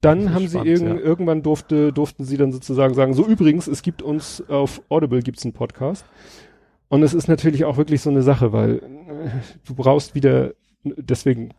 [0.00, 1.04] Dann Das haben ist sie spannend, irgend, ja.
[1.06, 5.44] irgendwann durfte, durften sie dann sozusagen sagen, so übrigens, es gibt uns auf Audible gibt's
[5.44, 6.04] einen Podcast.
[6.88, 8.80] Und es ist natürlich auch wirklich so eine Sache, weil äh,
[9.64, 10.52] du brauchst wieder,
[10.84, 11.50] deswegen,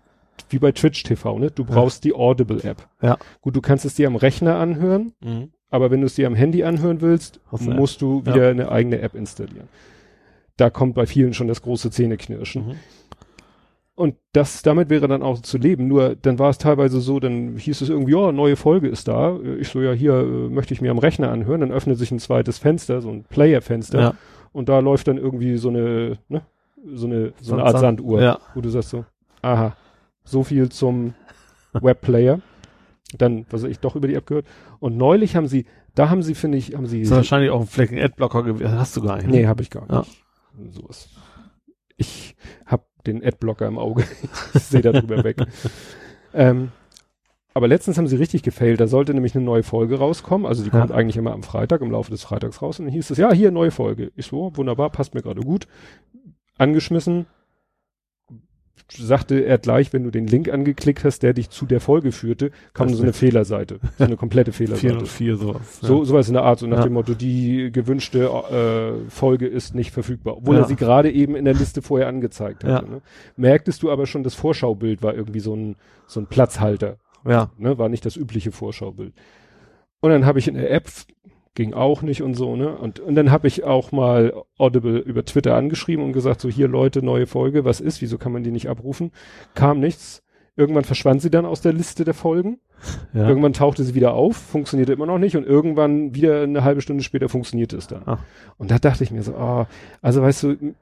[0.49, 1.51] wie bei Twitch TV, ne?
[1.51, 2.87] Du brauchst die Audible-App.
[3.01, 3.17] Ja.
[3.41, 5.51] Gut, du kannst es dir am Rechner anhören, Mhm.
[5.69, 8.33] aber wenn du es dir am Handy anhören willst, du musst du Ja.
[8.35, 9.67] wieder eine eigene App installieren.
[10.57, 12.67] Da kommt bei vielen schon das große Zähneknirschen.
[12.67, 12.75] Mhm.
[13.95, 15.87] Und das, damit wäre dann auch zu leben.
[15.87, 19.37] Nur dann war es teilweise so, dann hieß es irgendwie, ja, neue Folge ist da.
[19.59, 21.61] Ich so, ja, hier äh, möchte ich mir am Rechner anhören.
[21.61, 23.99] Dann öffnet sich ein zweites Fenster, so ein Player-Fenster.
[23.99, 24.13] Ja.
[24.51, 26.41] Und da läuft dann irgendwie so eine, ne,
[26.93, 28.39] so eine, so eine Art Sand- Sanduhr, Ja.
[28.55, 29.05] wo du sagst so,
[29.43, 29.75] aha,
[30.23, 31.13] so viel zum
[31.73, 32.39] Webplayer.
[33.17, 34.47] Dann, was ich, doch über die App gehört.
[34.79, 37.61] Und neulich haben sie, da haben sie, finde ich, haben sie, Das ist wahrscheinlich auch
[37.61, 38.71] ein Flecken Adblocker gewesen.
[38.71, 39.27] Hast du gar nicht.
[39.27, 39.33] ne?
[39.37, 39.99] nee, habe ich gar Ja.
[39.99, 40.11] nicht.
[40.11, 40.22] So
[40.89, 41.09] ist.
[41.97, 42.35] Ich
[42.65, 44.03] habe den Adblocker im Auge.
[44.53, 45.37] ich sehe da drüber weg.
[46.33, 46.71] Ähm,
[47.53, 48.79] aber letztens haben sie richtig gefailt.
[48.79, 50.47] Da sollte nämlich eine neue Folge rauskommen.
[50.47, 50.79] Also die Ja.
[50.79, 52.79] kommt eigentlich immer am Freitag, im Laufe des Freitags raus.
[52.79, 54.11] Und dann hieß es, ja, hier, neue Folge.
[54.15, 55.67] Ich so, wunderbar, passt mir gerade gut.
[56.57, 57.27] Angeschmissen.
[58.97, 62.51] Sagte er gleich, wenn du den Link angeklickt hast, der dich zu der Folge führte,
[62.73, 63.79] kam Das so eine Fehlerseite.
[63.97, 64.87] So eine komplette Fehlerseite.
[65.05, 65.79] 404 sowas.
[65.81, 65.87] Ja.
[65.87, 66.83] So, sowas in der Art, so nach Ja.
[66.83, 70.61] dem Motto, die gewünschte äh, Folge ist nicht verfügbar, obwohl Ja.
[70.61, 72.85] er sie gerade eben in der Liste vorher angezeigt hatte.
[72.85, 72.91] Ja.
[72.91, 73.01] Ne?
[73.35, 75.75] Merktest du aber schon, das Vorschaubild war irgendwie so ein,
[76.07, 77.51] so ein Platzhalter, ja.
[77.57, 77.77] ne?
[77.77, 79.13] war nicht das übliche Vorschaubild.
[80.01, 80.87] Und dann habe ich in der App,
[81.55, 82.75] ging auch nicht und so, ne?
[82.75, 86.67] Und, und dann habe ich auch mal Audible über Twitter angeschrieben und gesagt, so hier
[86.67, 89.11] Leute, neue Folge, was ist, wieso kann man die nicht abrufen?
[89.53, 90.23] Kam nichts.
[90.55, 92.59] Irgendwann verschwand sie dann aus der Liste der Folgen.
[93.13, 93.27] ja.
[93.27, 97.03] Irgendwann tauchte sie wieder auf, funktionierte immer noch nicht und irgendwann wieder eine halbe Stunde
[97.03, 98.03] später funktionierte es dann.
[98.05, 98.19] Ah.
[98.57, 99.67] Und da dachte ich mir so, ah,
[100.01, 100.75] also weißt du,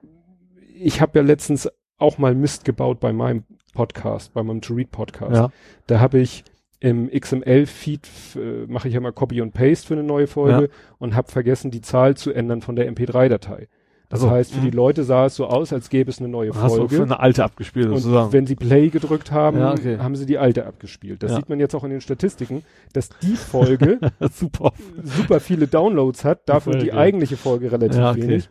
[0.77, 3.43] ich habe ja letztens auch mal Mist gebaut bei meinem
[3.73, 5.35] Podcast, bei meinem To Read Podcast.
[5.35, 5.51] ja.
[5.87, 6.43] Da habe ich
[6.81, 11.15] im XML-Feed äh, mache ich ja mal Copy und Paste für eine neue Folge und
[11.15, 13.67] habe vergessen, die Zahl zu ändern von der MP3-Datei.
[14.09, 14.75] Das Also, heißt, für die mhm.
[14.75, 16.95] Leute sah es so aus, als gäbe es eine neue Hast du Folge.
[16.97, 18.33] für eine alte abgespielt Und sozusagen.
[18.33, 19.99] wenn sie Play gedrückt haben, Ja, okay.
[19.99, 21.23] haben sie die alte abgespielt.
[21.23, 21.37] Das Ja.
[21.37, 23.99] sieht man jetzt auch in den Statistiken, dass die Folge
[24.33, 24.73] Super.
[25.03, 28.21] super viele Downloads hat, dafür die eigentliche Folge relativ Ja, okay.
[28.23, 28.49] wenig.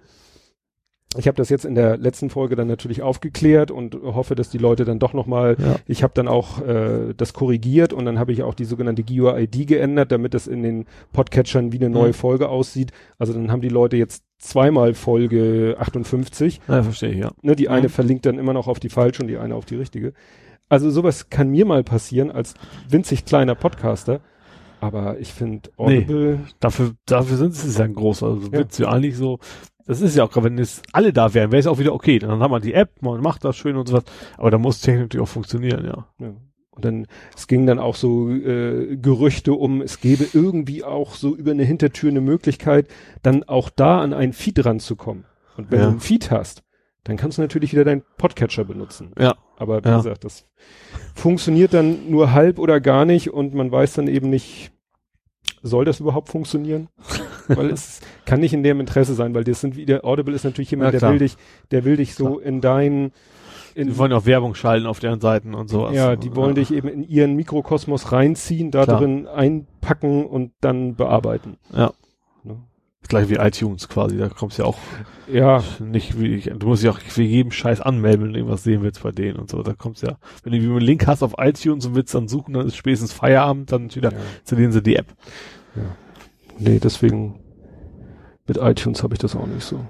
[1.18, 4.58] Ich habe das jetzt in der letzten Folge dann natürlich aufgeklärt und hoffe, dass die
[4.58, 5.74] Leute dann doch nochmal, Ja.
[5.86, 9.66] ich habe dann auch äh, das korrigiert und dann habe ich auch die sogenannte GUID
[9.66, 12.14] geändert, damit das in den Podcatchern wie eine neue Mhm.
[12.14, 12.92] Folge aussieht.
[13.18, 17.32] Also dann haben die Leute jetzt zweimal Folge 58 Ja, verstehe ich, ja.
[17.42, 17.92] Ne, die eine Mhm.
[17.92, 20.12] verlinkt dann immer noch auf die falsche und die eine auf die richtige.
[20.68, 22.54] Also sowas kann mir mal passieren als
[22.88, 24.20] winzig kleiner Podcaster.
[24.82, 28.22] Aber ich finde Audible, Dafür, dafür sind sie ja groß.
[28.22, 28.52] Also Ja.
[28.52, 29.38] wird's ja eigentlich so.
[29.86, 32.18] Das ist ja auch, gerade wenn es alle da wären, wäre es auch wieder okay.
[32.18, 34.04] Dann haben wir die App, man macht das schön und so was.
[34.36, 36.06] Aber da muss Technik natürlich auch funktionieren, ja.
[36.18, 36.34] ja.
[36.72, 41.34] Und dann, es ging dann auch so äh, Gerüchte um, es gäbe irgendwie auch so
[41.34, 42.86] über eine Hintertür eine Möglichkeit,
[43.22, 45.24] dann auch da an einen Feed ranzukommen.
[45.56, 45.84] Und wenn Ja.
[45.86, 46.62] du einen Feed hast,
[47.04, 49.12] dann kannst du natürlich wieder deinen Podcatcher benutzen.
[49.18, 49.34] Ja.
[49.58, 49.96] Aber wie Ja.
[49.96, 50.46] gesagt, das
[51.14, 54.70] funktioniert dann nur halb oder gar nicht und man weiß dann eben nicht,
[55.62, 56.88] soll das überhaupt funktionieren?
[57.48, 60.70] weil es kann nicht in deren Interesse sein, weil das sind wieder, Audible ist natürlich
[60.70, 61.36] jemand, Ja, der will dich,
[61.70, 63.12] der will dich so in dein,
[63.74, 65.94] in, Die wollen ja auch Werbung schalten auf deren Seiten und sowas.
[65.94, 69.00] ja, die wollen dich eben in ihren Mikrokosmos reinziehen, da Klar.
[69.00, 71.56] drin einpacken und dann bearbeiten.
[71.74, 71.92] Ja.
[73.08, 74.18] Gleich wie iTunes quasi.
[74.18, 74.78] Da kommst du ja auch
[75.26, 78.82] Ja, nicht wie, du musst dich auch für jeden Scheiß anmelden, wenn du irgendwas sehen
[78.82, 79.62] willst bei denen und so.
[79.62, 82.54] Da kommst du ja, wenn du einen Link hast auf iTunes und willst dann suchen,
[82.54, 84.18] dann ist spätestens Feierabend, dann wieder Ja.
[84.40, 85.14] installieren sie die App.
[86.58, 87.40] nee, deswegen
[88.46, 89.86] mit iTunes habe ich das auch nicht so.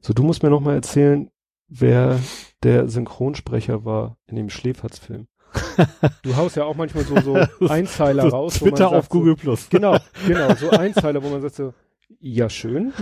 [0.00, 1.30] So, du musst mir noch mal erzählen,
[1.68, 2.18] wer
[2.62, 5.28] der Synchronsprecher war in dem Schläferz-Film.
[6.22, 7.36] du haust ja auch manchmal so, so
[7.68, 8.60] Einzeiler So raus.
[8.60, 9.62] wo man Twitter sagt auf Google Plus.
[9.62, 9.96] So, genau,
[10.26, 11.74] genau, so Einzeiler, wo man sagt so,
[12.20, 12.92] ja schön.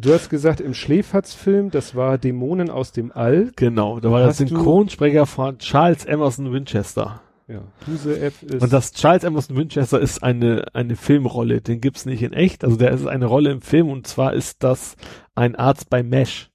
[0.00, 3.52] Du hast gesagt, im Schläferz-Film, das war Dämonen aus dem All.
[3.56, 7.20] Genau, da war der Synchronsprecher von Charles Emerson Winchester.
[7.48, 8.62] Ja, Huse F ist.
[8.62, 12.62] Und das Charles Emerson Winchester ist eine, eine Filmrolle, den gibt's nicht in echt.
[12.64, 14.96] Also der ist eine Rolle im Film und zwar ist das
[15.34, 16.49] ein Arzt bei Mesh.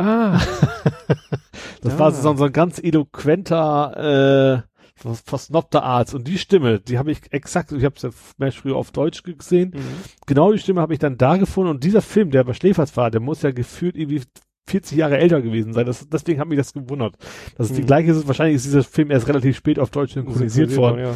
[0.00, 0.40] Ah,
[1.82, 1.98] Das Ja.
[1.98, 6.14] war so, so ein ganz eloquenter, äh, vers- versnobter Arzt.
[6.14, 9.22] Und die Stimme, die habe ich exakt, ich habe es ja Mesh früher auf Deutsch
[9.22, 9.70] gesehen.
[9.74, 9.80] Mhm.
[10.26, 11.70] Genau die Stimme habe ich dann da gefunden.
[11.70, 14.22] Und dieser Film, der bei Schläfers war, der muss ja gefühlt irgendwie
[14.68, 15.86] 40 Jahre älter gewesen sein.
[15.86, 17.14] Das, deswegen hat mich das gewundert.
[17.56, 17.86] Das ist die Mhm.
[17.86, 21.00] gleiche, ist, wahrscheinlich ist dieser Film erst relativ spät auf Deutsch synchronisiert worden.
[21.00, 21.14] Ja.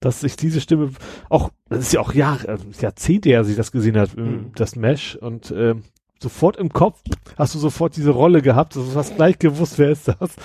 [0.00, 0.90] dass sich diese Stimme
[1.30, 4.52] auch, das ist ja auch Jahre, äh, Jahrzehnte her, sich das gesehen hat, ähm, Mhm.
[4.54, 5.84] das Mesh und ähm,
[6.20, 7.00] sofort im Kopf
[7.36, 10.36] hast du sofort diese Rolle gehabt, also du hast gleich gewusst, wer ist das.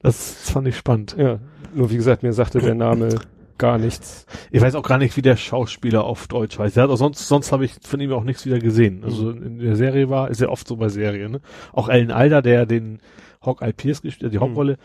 [0.00, 1.16] Das fand ich spannend.
[1.18, 1.38] ja,
[1.74, 3.18] nur wie gesagt, mir sagte der Name
[3.58, 4.24] gar nichts.
[4.50, 6.76] Ich weiß auch gar nicht, wie der Schauspieler auf Deutsch heißt.
[6.76, 9.02] Der hat auch sonst, sonst habe ich von ihm auch nichts wieder gesehen.
[9.04, 11.40] Also in der Serie war, ist ja oft so bei Serien, ne?
[11.72, 13.00] Auch Ellen Alder, der den
[13.44, 14.76] Hawkeye Pierce gespielt hat, die Hauptrolle,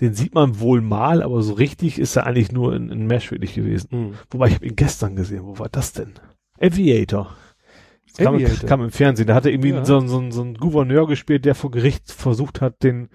[0.00, 3.30] den sieht man wohl mal, aber so richtig ist er eigentlich nur in, in Mesh
[3.30, 3.88] wirklich gewesen.
[3.90, 4.14] Mhm.
[4.30, 5.44] Wobei ich habe ihn gestern gesehen.
[5.44, 6.14] Wo war das denn?
[6.60, 7.36] Aviator.
[8.16, 9.26] Kam, kam im Fernsehen.
[9.26, 9.84] Da hat er irgendwie Ja.
[9.84, 13.08] so, so, so einen Gouverneur gespielt, der vor Gericht versucht hat, den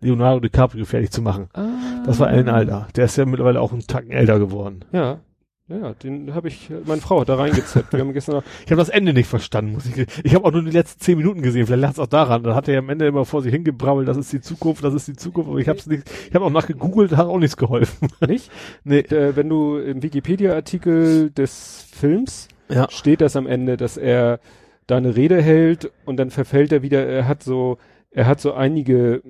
[0.00, 1.48] Leonardo DiCaprio fertig zu machen.
[1.54, 1.66] Ah.
[2.06, 2.88] Das war Alan Alda.
[2.96, 4.84] Der ist ja mittlerweile auch einen Tacken älter geworden.
[4.92, 5.20] Ja.
[5.66, 7.94] Ja, den habe ich, meine Frau hat da reingezippt.
[7.94, 10.06] Wir haben gestern Ich habe das Ende nicht verstanden, muss ich.
[10.22, 11.66] Ich habe auch nur die letzten zehn Minuten gesehen.
[11.66, 12.42] Vielleicht lag es auch daran.
[12.42, 14.92] Da hat er ja am Ende immer vor sich hingebrabbelt, das ist die Zukunft, das
[14.92, 15.48] ist die Zukunft.
[15.48, 16.02] Aber ich habe nicht.
[16.28, 18.08] Ich habe auch nachgegoogelt, hat auch nichts geholfen.
[18.28, 18.50] nicht?
[18.84, 18.98] nee.
[18.98, 22.88] Äh, wenn du im Wikipedia-Artikel des Films Ja.
[22.90, 24.40] steht das am Ende, dass er
[24.86, 27.78] da eine Rede hält und dann verfällt er wieder, er hat so,
[28.10, 29.22] er hat so einige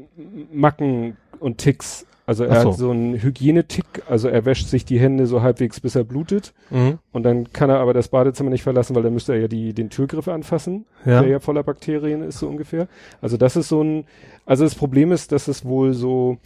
[0.53, 2.07] Macken und Ticks.
[2.27, 2.71] Also er so.
[2.71, 6.55] hat so einen Hygienetick, also er wäscht sich die Hände so halbwegs, bis er blutet.
[6.71, 6.99] Mhm.
[7.13, 9.75] Und dann kann er aber das Badezimmer nicht verlassen, weil dann müsste er ja die,
[9.75, 11.21] den Türgriff anfassen, Ja.
[11.21, 12.89] der ja voller Bakterien ist, so ungefähr.
[13.21, 14.07] Also das ist so ein,
[14.47, 16.39] also das Problem ist, dass es wohl so,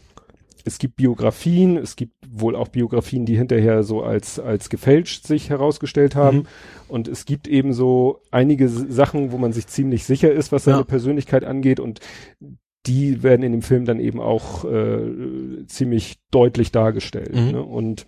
[0.69, 5.51] es gibt Biografien, es gibt wohl auch Biografien, die hinterher so als, als gefälscht sich
[5.51, 6.39] herausgestellt haben.
[6.39, 6.47] Mhm.
[6.89, 10.79] Und es gibt eben so einige Sachen, wo man sich ziemlich sicher ist, was seine
[10.79, 10.85] Ja.
[10.85, 12.01] Persönlichkeit angeht und
[12.87, 17.35] die werden in dem Film dann eben auch äh, ziemlich deutlich dargestellt.
[17.35, 17.51] Mhm.
[17.51, 17.63] Ne?
[17.63, 18.07] Und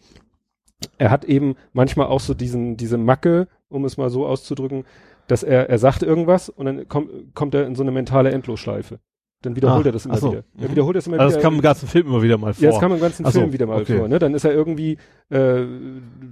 [0.99, 4.85] er hat eben manchmal auch so diesen, diese Macke, um es mal so auszudrücken,
[5.27, 9.01] dass er, er sagt irgendwas und dann kommt, kommt er in so eine mentale Endlosschleife.
[9.43, 10.33] Dann wiederholt Ah, er das immer so.
[10.33, 10.45] wieder.
[10.59, 10.73] Er Mhm.
[10.73, 11.37] wiederholt das immer Also wieder.
[11.37, 12.63] das kam im ganzen Film immer wieder mal vor.
[12.63, 13.97] Ja, das kam im ganzen Ach so, Film wieder mal okay.
[13.99, 14.07] vor.
[14.09, 14.19] Ne?
[14.19, 14.93] Dann ist er irgendwie,
[15.31, 15.65] äh,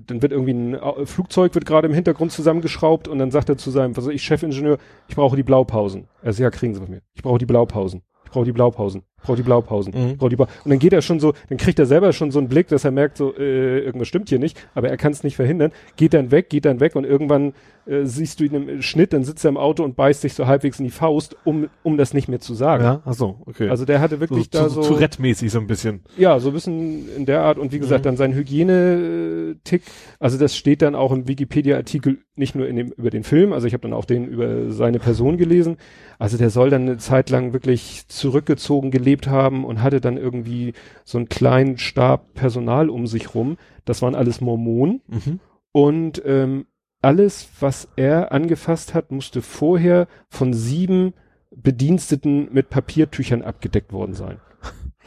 [0.07, 3.57] dann wird irgendwie ein Au- Flugzeug wird gerade im Hintergrund zusammengeschraubt und dann sagt er
[3.57, 4.79] zu seinem, was weiß ich, Chefingenieur,
[5.09, 6.07] ich brauche die Blaupausen.
[6.23, 7.01] Er sagt, ja, kriegen Sie von mir.
[7.15, 8.03] Ich brauche die Blaupausen.
[8.25, 9.03] Ich brauche die Blaupausen.
[9.21, 9.93] Ich brauche die Blaupausen.
[9.95, 10.11] Mhm.
[10.13, 12.31] Ich brauche die Blau und dann geht er schon so, dann kriegt er selber schon
[12.31, 15.13] so einen Blick, dass er merkt, so, äh, irgendwas stimmt hier nicht, aber er kann
[15.13, 17.53] es nicht verhindern, geht dann weg, geht dann weg und irgendwann
[17.87, 20.47] äh, siehst du ihn im Schnitt, dann sitzt er im Auto und beißt sich so
[20.47, 22.85] halbwegs in die Faust, um, um das nicht mehr zu sagen.
[22.85, 23.69] Ja, ach so, okay.
[23.69, 24.89] Also der hatte wirklich so, da so, so.
[24.95, 26.01] Tourette-mäßig so ein bisschen.
[26.17, 28.09] Ja, so ein bisschen in der Art und wie gesagt, Mhm.
[28.09, 29.83] dann sein Hygiene-Tick.
[30.21, 33.67] Also das steht dann auch im Wikipedia-Artikel nicht nur in dem, über den Film, also
[33.67, 35.77] ich habe dann auch den über seine Person gelesen.
[36.19, 40.75] Also der soll dann eine Zeit lang wirklich zurückgezogen gelebt haben und hatte dann irgendwie
[41.05, 43.57] so einen kleinen Stab Personal um sich rum.
[43.87, 45.41] Das waren alles Mormonen Mhm.
[45.73, 46.67] und ähm,
[47.01, 51.15] alles, was er angefasst hat, musste vorher von sieben
[51.55, 54.41] Bediensteten mit Papiertüchern abgedeckt worden sein.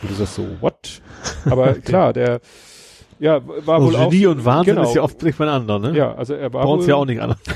[0.01, 1.01] Und du sagst so, what?
[1.45, 2.39] Aber klar, der
[3.19, 4.09] ja, war Also wohl auch.
[4.09, 4.87] Genie und Wahnsinn genau.
[4.89, 5.95] ist ja oft nicht beieinander, ne?
[5.95, 7.37] Ja, also er war Bei uns wohl, ja auch nicht anders.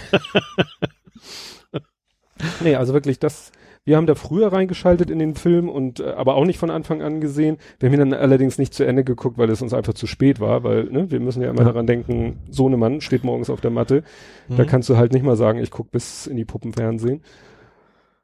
[2.59, 3.51] Nee, also wirklich das,
[3.85, 7.01] wir haben da früher reingeschaltet in den Film und äh, aber auch nicht von Anfang
[7.03, 7.57] an gesehen.
[7.79, 10.39] Wir haben ihn dann allerdings nicht zu Ende geguckt, weil es uns einfach zu spät
[10.39, 11.65] war, weil ne, wir müssen ja immer Ja.
[11.67, 14.03] daran denken, Sohnemann steht morgens auf der Matte.
[14.49, 14.67] Da Mhm.
[14.67, 17.21] kannst du halt nicht mal sagen, ich guck bis in die Puppenfernsehen.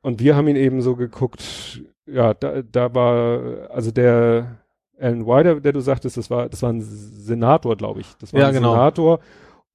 [0.02, 4.58] Und wir haben ihn eben so geguckt, ja, da, da war, also der
[5.00, 8.08] Alan Wider, der du sagtest, das war, das war ein Senator, glaube ich.
[8.20, 8.72] Das war Ja, ein genau.
[8.74, 9.20] Senator.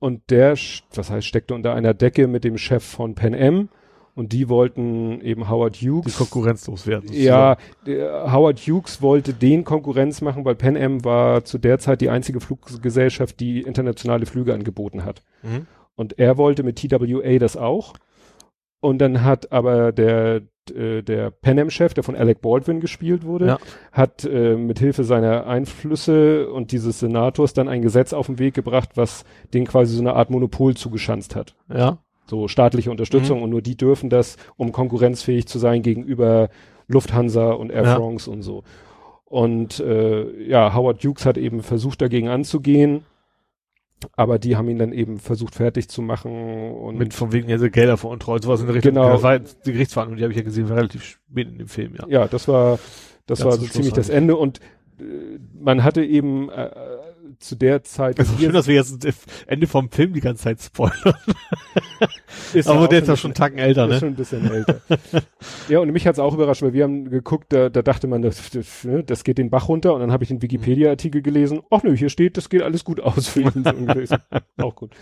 [0.01, 0.53] Und der,
[0.95, 3.69] was heißt, steckte unter einer Decke mit dem Chef von Pan Am.
[4.17, 6.17] Und die wollten eben Howard Die Hughes.
[6.17, 7.11] konkurrenzlos werden.
[7.13, 12.01] Ja, der, Howard Hughes wollte den Konkurrenz machen, weil Pan Am war zu der Zeit
[12.01, 15.23] die einzige Fluggesellschaft, die internationale Flüge angeboten hat.
[15.43, 15.67] Mhm.
[15.97, 17.93] Und er wollte mit TWA das auch.
[18.81, 20.43] Und dann hat aber der,
[20.75, 23.59] äh, der Pan Am-Chef, der von Alec Baldwin gespielt wurde, Ja.
[23.93, 28.55] hat äh, mit Hilfe seiner Einflüsse und dieses Senators dann ein Gesetz auf den Weg
[28.55, 29.25] gebracht, was
[29.55, 31.55] den quasi so eine Art Monopol zugeschanzt hat.
[31.75, 31.99] Ja.
[32.29, 32.93] So staatliche Mhm.
[32.93, 36.49] Unterstützung und nur die dürfen das, um konkurrenzfähig zu sein gegenüber
[36.89, 37.97] Lufthansa und Air Ja.
[37.97, 38.63] France und so.
[39.25, 43.05] Und äh, ja, Howard Hughes hat eben versucht dagegen anzugehen,
[44.15, 47.69] aber die haben ihn dann eben versucht fertig zu machen und Mit von wegen also
[47.69, 48.95] Gelder veruntreut, sowas in der Richtung.
[48.95, 49.11] Genau.
[49.11, 51.95] Das war die Gerichtsverhandlung, die habe ich ja gesehen, war relativ spät in dem Film,
[51.97, 52.07] ja.
[52.09, 52.79] ja, das war
[53.27, 54.17] das Ganz war so ziemlich das eigentlich.
[54.19, 54.61] Ende und
[55.01, 56.71] äh, man hatte eben äh,
[57.39, 59.15] zu der Zeit ist hier schön, dass wir jetzt das
[59.47, 61.15] Ende vom Film die ganze Zeit spoilern.
[62.55, 63.99] ist Aber ja der auch ist ja schon einen Tacken älter, ist ne?
[64.01, 64.81] schon ein bisschen älter.
[65.69, 68.51] ja, und mich hat's auch überrascht, weil wir haben geguckt, da, da dachte man, das,
[68.51, 71.63] das, ne, geht den Bach runter und dann habe ich den Wikipedia-Artikel gelesen.
[71.71, 73.65] Ach nö, hier steht, das geht alles gut aus für ihn.
[73.97, 74.15] Ist
[74.59, 74.93] auch gut.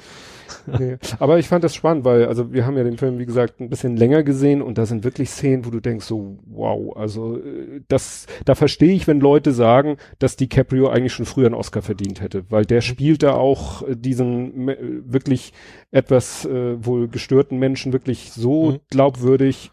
[0.66, 0.96] Nee.
[1.18, 3.68] Aber ich fand das spannend, weil, also wir haben ja den Film, wie gesagt, ein
[3.70, 7.80] bisschen länger gesehen und da sind wirklich Szenen, wo du denkst so, wow, also äh,
[7.88, 12.20] das, da verstehe ich, wenn Leute sagen, dass DiCaprio eigentlich schon früher einen Oscar verdient
[12.20, 15.52] hätte, weil der spielt da auch äh, diesen äh, wirklich
[15.90, 18.78] etwas äh, wohl gestörten Menschen wirklich so Mhm.
[18.90, 19.70] glaubwürdig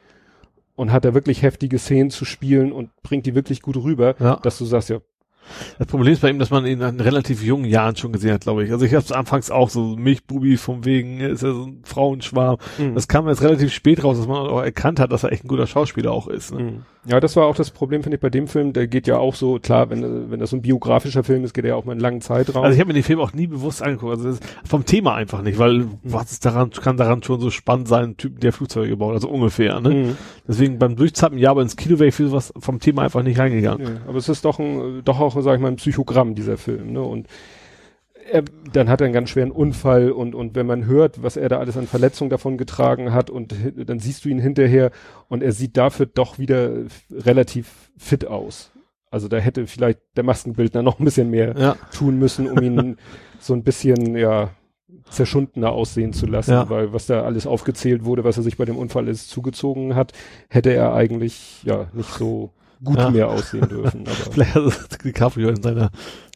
[0.76, 4.38] und hat da wirklich heftige Szenen zu spielen und bringt die wirklich gut rüber, Ja.
[4.41, 4.99] dass du sagst, ja,
[5.80, 8.41] Das Problem ist bei ihm, dass man ihn in relativ jungen Jahren schon gesehen hat,
[8.41, 8.72] glaube ich.
[8.72, 11.81] Also ich habe es anfangs auch so Milchbubi vom wegen, er ist ja so ein
[11.84, 12.57] Frauenschwarm.
[12.77, 12.95] mhm.
[12.95, 15.47] Das kam jetzt relativ spät raus, dass man auch erkannt hat, dass er echt ein
[15.47, 16.53] guter Schauspieler auch ist.
[16.53, 16.63] Ne?
[16.63, 16.85] Mhm.
[17.07, 18.73] Ja, das war auch das Problem, finde ich, bei dem Film.
[18.73, 21.65] Der geht ja auch so, klar, wenn, wenn das so ein biografischer Film ist, geht
[21.65, 22.64] er ja auch mal einen langen Zeitraum.
[22.64, 24.23] Also ich habe mir den Film auch nie bewusst angeguckt.
[24.23, 28.18] Also vom Thema einfach nicht, weil was ist daran, kann daran schon so spannend sein,
[28.18, 29.80] Typen, der Flugzeuge baut, also ungefähr.
[29.80, 29.90] Ne?
[29.90, 30.18] Mhm.
[30.48, 33.40] Deswegen beim Durchzappen, ja, aber ins Kino wäre ich für sowas vom Thema einfach nicht
[33.40, 33.88] reingegangen.
[33.88, 36.94] Ja, aber es ist doch ein, doch auch, sag ich mal, ein Psychogramm, dieser Film,
[36.94, 37.02] ne?
[37.02, 37.28] Und
[38.30, 38.43] er,
[38.73, 41.60] dann hat er einen ganz schweren Unfall und, und wenn man hört, was er da
[41.60, 43.53] alles an Verletzungen davon getragen hat und
[43.85, 44.91] dann siehst du ihn hinterher
[45.30, 46.72] und er sieht dafür doch wieder
[47.11, 48.72] relativ fit aus.
[49.10, 51.76] Also da hätte vielleicht der Maskenbildner noch ein bisschen mehr Ja.
[51.93, 52.98] tun müssen, um ihn
[53.39, 54.52] so ein bisschen, ja,
[55.10, 56.69] zerschundener aussehen zu lassen, Ja.
[56.69, 60.14] weil was da alles aufgezählt wurde, was er sich bei dem Unfall alles zugezogen hat,
[60.49, 62.52] hätte er eigentlich, ja, nicht so
[62.84, 63.10] gut Ja.
[63.10, 64.02] mehr aussehen dürfen.
[64.08, 65.91] Aber, Vielleicht hat DiCaprio in seiner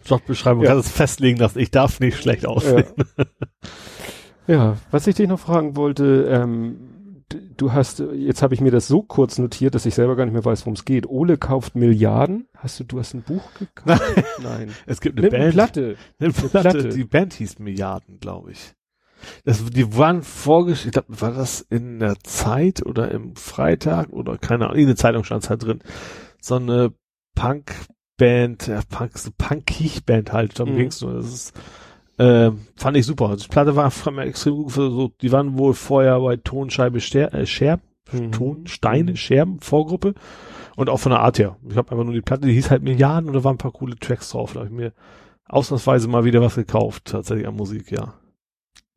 [0.06, 0.70] Jobbeschreibung Ja.
[0.72, 2.86] kann es festlegen lassen, ich darf nicht schlecht aussehen.
[3.18, 3.26] Ja.
[4.48, 7.24] ja, was ich dich noch fragen wollte, ähm,
[7.58, 10.34] du hast, jetzt habe ich mir das so kurz notiert, dass ich selber gar nicht
[10.34, 11.08] mehr weiß, worum es geht.
[11.08, 12.48] Ole kauft Milliarden.
[12.56, 14.02] Hast du, du hast ein Buch gekauft?
[14.44, 14.70] Nein.
[14.86, 15.54] Es gibt eine Eine Band.
[15.54, 15.96] Platte.
[16.20, 16.50] Eine Platte.
[16.70, 16.90] Platte.
[16.90, 18.74] Die Band hieß Milliarden, glaube ich.
[19.44, 24.78] Das, die waren vorgestellt, war das in der Zeit oder im Freitag oder keine Ahnung,
[24.78, 25.80] in der Zeitung stand es halt drin.
[26.46, 26.94] So eine
[27.36, 30.78] Punk-Band, ja, Punk, so Punk-Band halt, darum Mhm.
[30.78, 31.14] ging's nur.
[31.16, 31.54] Das ist,
[32.20, 33.36] ähm, fand ich super.
[33.36, 33.88] Die Platte war
[34.20, 38.32] extrem gut, so, die waren wohl vorher bei Tonscheibe Ster äh, Scherben, Mhm.
[38.32, 40.14] Ton, Steine, Scherben, Vorgruppe.
[40.76, 41.58] Und auch von der Art her.
[41.68, 43.72] Ich habe einfach nur die Platte, die hieß halt Milliarden und da waren ein paar
[43.72, 44.54] coole Tracks drauf.
[44.54, 44.94] Da habe ich mir
[45.48, 48.14] ausnahmsweise mal wieder was gekauft, tatsächlich an Musik, ja.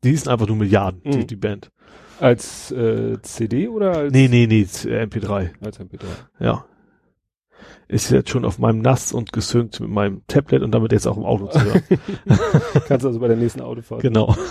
[0.03, 1.27] Die hießen einfach nur Milliarden, die, Mhm.
[1.27, 1.71] die Band.
[2.19, 6.05] Als äh, CD oder als, Nee, nee, nee, äh, MP3, als MP3?
[6.39, 6.65] ja.
[7.87, 11.17] Ist jetzt schon auf meinem NAS und gesynkt mit meinem Tablet und damit jetzt auch
[11.17, 11.83] im Auto zu hören.
[12.87, 14.01] Kannst also bei der nächsten Autofahrt.
[14.01, 14.35] genau.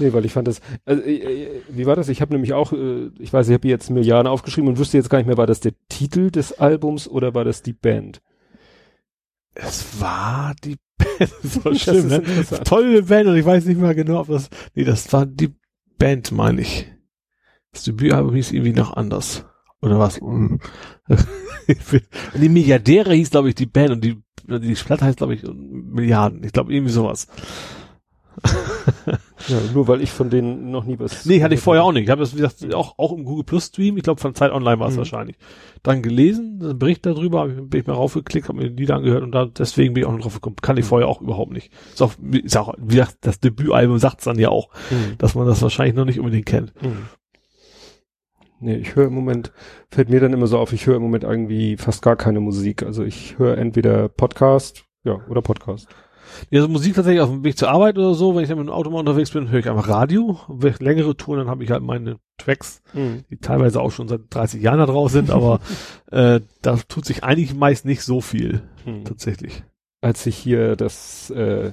[0.00, 2.08] Nee, weil ich fand das, also, äh, äh, wie war das?
[2.08, 5.10] Ich habe nämlich auch, äh, ich weiß, ich habe jetzt Milliarden aufgeschrieben und wüsste jetzt
[5.10, 8.22] gar nicht mehr, war das der Titel des Albums oder war das die Band?
[9.54, 11.30] Es war die Band.
[11.42, 12.60] Das war Das schlimm, ist ne?
[12.64, 15.54] Tolle Band und ich weiß nicht mehr genau, ob das, nee, das war die
[15.98, 16.90] Band, meine ich.
[17.72, 19.44] Das Debütalbum hieß irgendwie noch anders.
[19.82, 20.20] Oder was?
[22.34, 26.44] die Milliardäre hieß, glaube ich, die Band und die, die Platte heißt, glaube ich, Milliarden.
[26.44, 27.26] Ich glaube, irgendwie sowas.
[29.48, 31.24] Ja, nur weil ich von denen noch nie was.
[31.24, 32.04] Nee, hatte ich vorher auch nicht.
[32.04, 34.52] Ich habe das, wie gesagt, auch, auch im Google Plus Stream, ich glaube von Zeit
[34.52, 34.98] Online war es Mhm.
[34.98, 35.36] wahrscheinlich.
[35.82, 38.96] Dann gelesen, einen Bericht darüber, hab ich, bin ich mal raufgeklickt, habe mir die Lieder
[38.96, 40.56] angehört und da, deswegen bin ich auch noch drauf gekommen.
[40.60, 40.88] Kann ich Mhm.
[40.88, 41.72] vorher auch überhaupt nicht.
[41.92, 45.16] Ist auch, ist auch wie gesagt, das Debütalbum sagt's dann ja auch, Hm.
[45.16, 46.74] dass man das wahrscheinlich noch nicht unbedingt kennt.
[46.80, 46.98] Hm.
[48.60, 49.52] Nee, ich höre im Moment,
[49.90, 52.82] fällt mir dann immer so auf, ich höre im Moment irgendwie fast gar keine Musik.
[52.82, 55.88] Also ich höre entweder Podcast, ja, oder Podcast.
[56.50, 58.68] Ja, so Musik tatsächlich auf dem Weg zur Arbeit oder so, wenn ich dann mit
[58.68, 60.38] dem Auto mal unterwegs bin, höre ich einfach Radio.
[60.48, 63.24] Wenn ich längere Touren, dann habe ich halt meine Tracks, Hm.
[63.30, 65.60] die teilweise auch schon seit 30 Jahren da drauf sind, aber
[66.12, 69.04] äh, da tut sich eigentlich meist nicht so viel, Hm.
[69.04, 69.64] tatsächlich.
[70.02, 71.72] Als ich hier das äh,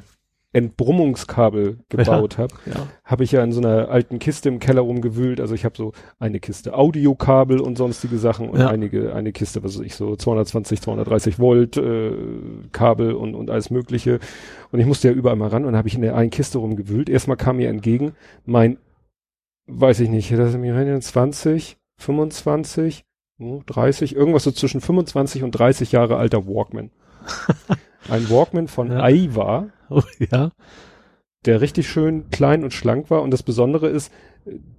[0.57, 2.87] Entbrummungskabel gebaut habe, Ja.
[3.03, 5.39] habe ich ja in so einer alten Kiste im Keller rumgewühlt.
[5.39, 8.67] Also ich habe so eine Kiste Audiokabel und sonstige Sachen und Ja.
[8.69, 12.11] einige, eine Kiste, was weiß ich, so 220, 230 Volt äh,
[12.71, 14.19] Kabel und, und alles mögliche.
[14.71, 17.09] Und ich musste ja überall mal ran und habe ich in der einen Kiste rumgewühlt.
[17.09, 18.13] Erstmal kam mir entgegen
[18.45, 18.77] mein,
[19.67, 23.03] weiß ich nicht, das sind mir rein 20, 25,
[23.39, 26.89] hm, 30, irgendwas so zwischen 25 und 30 Jahre alter Walkman.
[28.09, 29.03] Ein Walkman von Ja.
[29.03, 30.01] Aiwa Oh,
[30.31, 30.51] ja.
[31.45, 33.21] der richtig schön klein und schlank war.
[33.21, 34.11] Und das Besondere ist,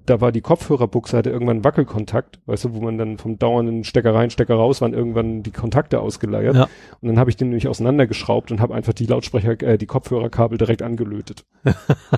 [0.06, 4.14] da war die Kopfhörerbuchse, hatte irgendwann Wackelkontakt, weißt du, wo man dann vom dauernden Stecker
[4.14, 6.56] rein, Stecker raus waren irgendwann die Kontakte ausgeleiert.
[6.56, 6.68] Ja.
[7.01, 10.56] Und dann habe ich den nämlich auseinandergeschraubt und habe einfach die Lautsprecher, äh, die Kopfhörerkabel
[10.56, 11.44] direkt angelötet.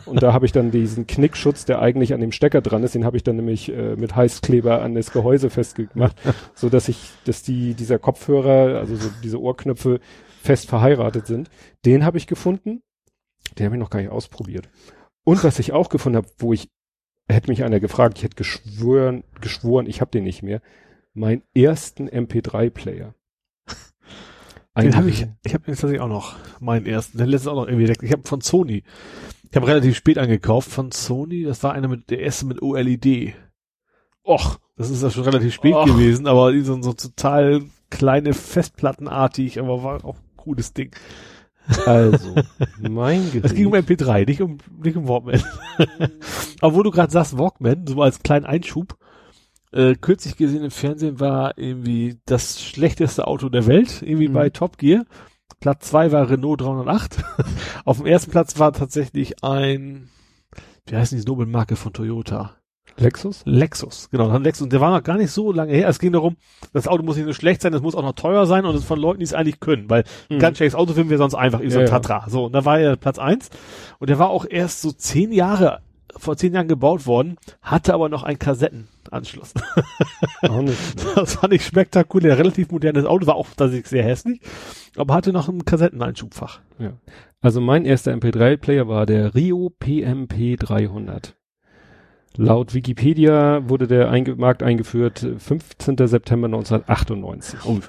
[0.06, 3.04] und da habe ich dann diesen Knickschutz, der eigentlich an dem Stecker dran ist, den
[3.04, 6.16] habe ich dann nämlich äh, mit Heißkleber an das Gehäuse festgemacht,
[6.54, 9.98] so dass ich, dass die, dieser Kopfhörer, also so diese Ohrknöpfe
[10.40, 11.50] fest verheiratet sind.
[11.84, 12.82] Den habe ich gefunden.
[13.58, 14.68] Den habe ich noch gar nicht ausprobiert.
[15.24, 16.70] Und was ich auch gefunden habe, wo ich,
[17.28, 20.60] hätte mich einer gefragt, ich hätte geschworen, geschworen, ich habe den nicht mehr,
[21.12, 23.14] meinen ersten MP3-Player.
[24.78, 27.66] Den habe ich, ich habe jetzt tatsächlich auch noch meinen ersten, den letzten auch noch
[27.66, 28.02] irgendwie entdeckt.
[28.02, 28.84] Ich habe von Sony.
[29.50, 31.42] Ich habe relativ spät angekauft von Sony.
[31.42, 33.34] Das war einer mit der erste mit OLED.
[34.24, 35.86] Och, das ist ja schon relativ spät Och.
[35.86, 40.94] gewesen, aber die so, so total kleine Festplattenartig, aber war auch cooles Ding.
[41.86, 42.34] Also,
[42.80, 43.44] mein Gerät.
[43.44, 45.42] Es ging um MP3, nicht um nicht um Walkman.
[46.62, 48.96] wo du gerade sagst Walkman, so als kleinen Einschub,
[49.72, 54.32] äh, kürzlich gesehen im Fernsehen war irgendwie das schlechteste Auto der Welt, irgendwie Mhm.
[54.32, 55.04] bei Top Gear.
[55.60, 57.22] Platz zwei war Renault 308.
[57.84, 60.08] Auf dem ersten Platz war tatsächlich ein,
[60.86, 62.56] wie heißt die Nobelmarke von Toyota?
[62.96, 63.42] Lexus?
[63.46, 64.64] Lexus, genau, dann Lexus.
[64.64, 65.88] Und der war noch gar nicht so lange her.
[65.88, 66.36] Es ging darum,
[66.72, 68.84] das Auto muss nicht nur schlecht sein, es muss auch noch teuer sein und es
[68.84, 70.38] von Leuten, die es eigentlich können, weil Mhm.
[70.38, 71.90] ganz schlechtes Auto finden wir sonst einfach, wie so ein ja.
[71.90, 72.28] Tatra.
[72.28, 73.48] So, und da war er Platz eins
[73.98, 75.80] und der war auch erst so zehn Jahre,
[76.16, 79.54] vor zehn Jahren gebaut worden, hatte aber noch einen Kassettenanschluss.
[80.42, 80.76] Auch nicht.
[81.14, 84.40] Das fand ich spektakulär, relativ modernes Auto, war auch tatsächlich sehr hässlich,
[84.96, 86.60] aber hatte noch ein Kassetteneinschubfach.
[86.78, 86.92] Ja.
[87.40, 91.34] Also mein erster MP3-Player war der Rio PMP 300.
[92.36, 95.96] Laut Wikipedia wurde der einge Markt eingeführt äh, 15.
[96.06, 97.60] September 1998.
[97.64, 97.80] Oh.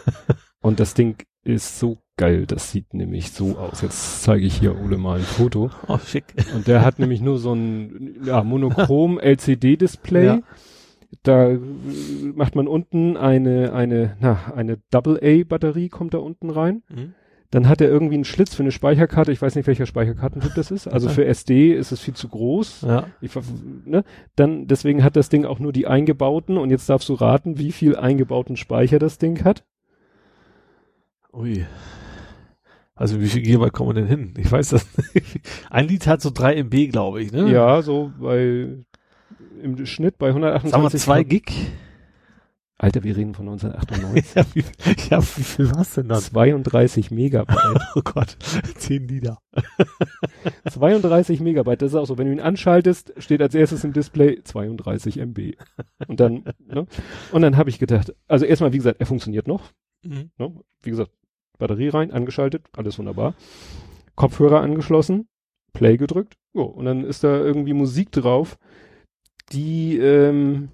[0.60, 2.46] Und das Ding ist so geil.
[2.46, 3.82] Das sieht nämlich so aus.
[3.82, 5.70] Jetzt zeige ich hier Ole mal ein Foto.
[5.88, 6.24] Oh, schick.
[6.54, 10.26] Und der hat nämlich nur so ein ja, monochrom LCD-Display.
[10.26, 10.40] Ja.
[11.22, 11.58] Da äh,
[12.34, 16.82] macht man unten eine, eine, na, eine Double-A-Batterie kommt da unten rein.
[16.88, 17.14] Mhm.
[17.54, 19.30] Dann hat er irgendwie einen Schlitz für eine Speicherkarte.
[19.30, 20.88] Ich weiß nicht, welcher Speicherkartentyp das ist.
[20.88, 22.82] Also für SD ist es viel zu groß.
[22.82, 23.06] Ja.
[23.20, 23.30] Ich,
[23.84, 24.02] ne?
[24.34, 26.58] Dann, deswegen hat das Ding auch nur die eingebauten.
[26.58, 29.62] Und jetzt darfst du raten, wie viel eingebauten Speicher das Ding hat.
[31.32, 31.64] Ui.
[32.96, 34.34] Also wie viel Gigabyte kommen wir denn hin?
[34.36, 35.40] Ich weiß das nicht.
[35.70, 37.52] Ein Lied hat so 3 MB, glaube ich, ne?
[37.52, 38.66] Ja, so bei,
[39.62, 41.00] im Schnitt bei Sagen wir 128.
[41.02, 41.52] 2 Gig?
[42.84, 44.34] Alter, wir reden von 1998.
[44.34, 44.64] ja, wie,
[45.08, 46.20] ja, wie viel war's denn dann?
[46.20, 47.80] 32 Megabyte.
[47.96, 48.36] Oh Gott,
[48.76, 49.38] 10 Lieder.
[50.70, 52.18] 32 Megabyte, das ist auch so.
[52.18, 55.54] Wenn du ihn anschaltest, steht als erstes im Display 32 MB.
[56.08, 56.86] Und dann, ne?
[57.32, 59.72] Und dann habe ich gedacht, also erstmal, wie gesagt, er funktioniert noch.
[60.02, 60.30] Mhm.
[60.36, 60.52] Ne?
[60.82, 61.12] Wie gesagt,
[61.58, 63.34] Batterie rein, angeschaltet, alles wunderbar.
[64.14, 65.28] Kopfhörer angeschlossen,
[65.72, 66.36] Play gedrückt.
[66.52, 68.58] Jo, und dann ist da irgendwie Musik drauf,
[69.52, 70.68] die ähm,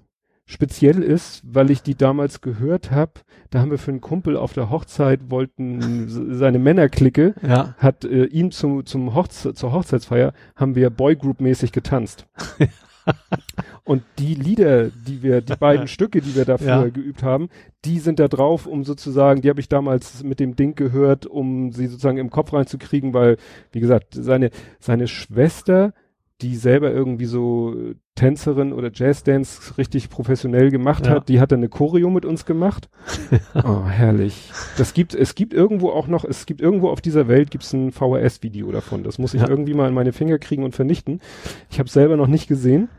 [0.51, 3.13] speziell ist, weil ich die damals gehört habe.
[3.49, 7.73] Da haben wir für einen Kumpel auf der Hochzeit wollten seine Männerklicke Ja.
[7.77, 12.27] hat äh, ihm zum, zum Hochze zur Hochzeitsfeier haben wir Boygroup-mäßig getanzt.
[13.83, 16.87] Und die Lieder, die wir, die beiden Stücke, die wir dafür Ja.
[16.89, 17.49] geübt haben,
[17.83, 21.71] die sind da drauf, um sozusagen, die habe ich damals mit dem Ding gehört, um
[21.71, 23.37] sie sozusagen im Kopf reinzukriegen, weil,
[23.71, 25.93] wie gesagt, seine, seine Schwester,
[26.41, 31.13] die selber irgendwie so äh, Tänzerin oder Jazzdance richtig professionell gemacht Ja.
[31.13, 32.89] hat, die hat dann eine Choreo mit uns gemacht.
[33.63, 34.51] oh, herrlich.
[34.77, 37.91] Das gibt, es gibt irgendwo auch noch, es gibt irgendwo auf dieser Welt gibt's ein
[37.91, 39.03] VHS-Video davon.
[39.03, 39.49] Das muss ich Ja.
[39.49, 41.21] irgendwie mal in meine Finger kriegen und vernichten.
[41.69, 42.89] Ich habe selber noch nicht gesehen.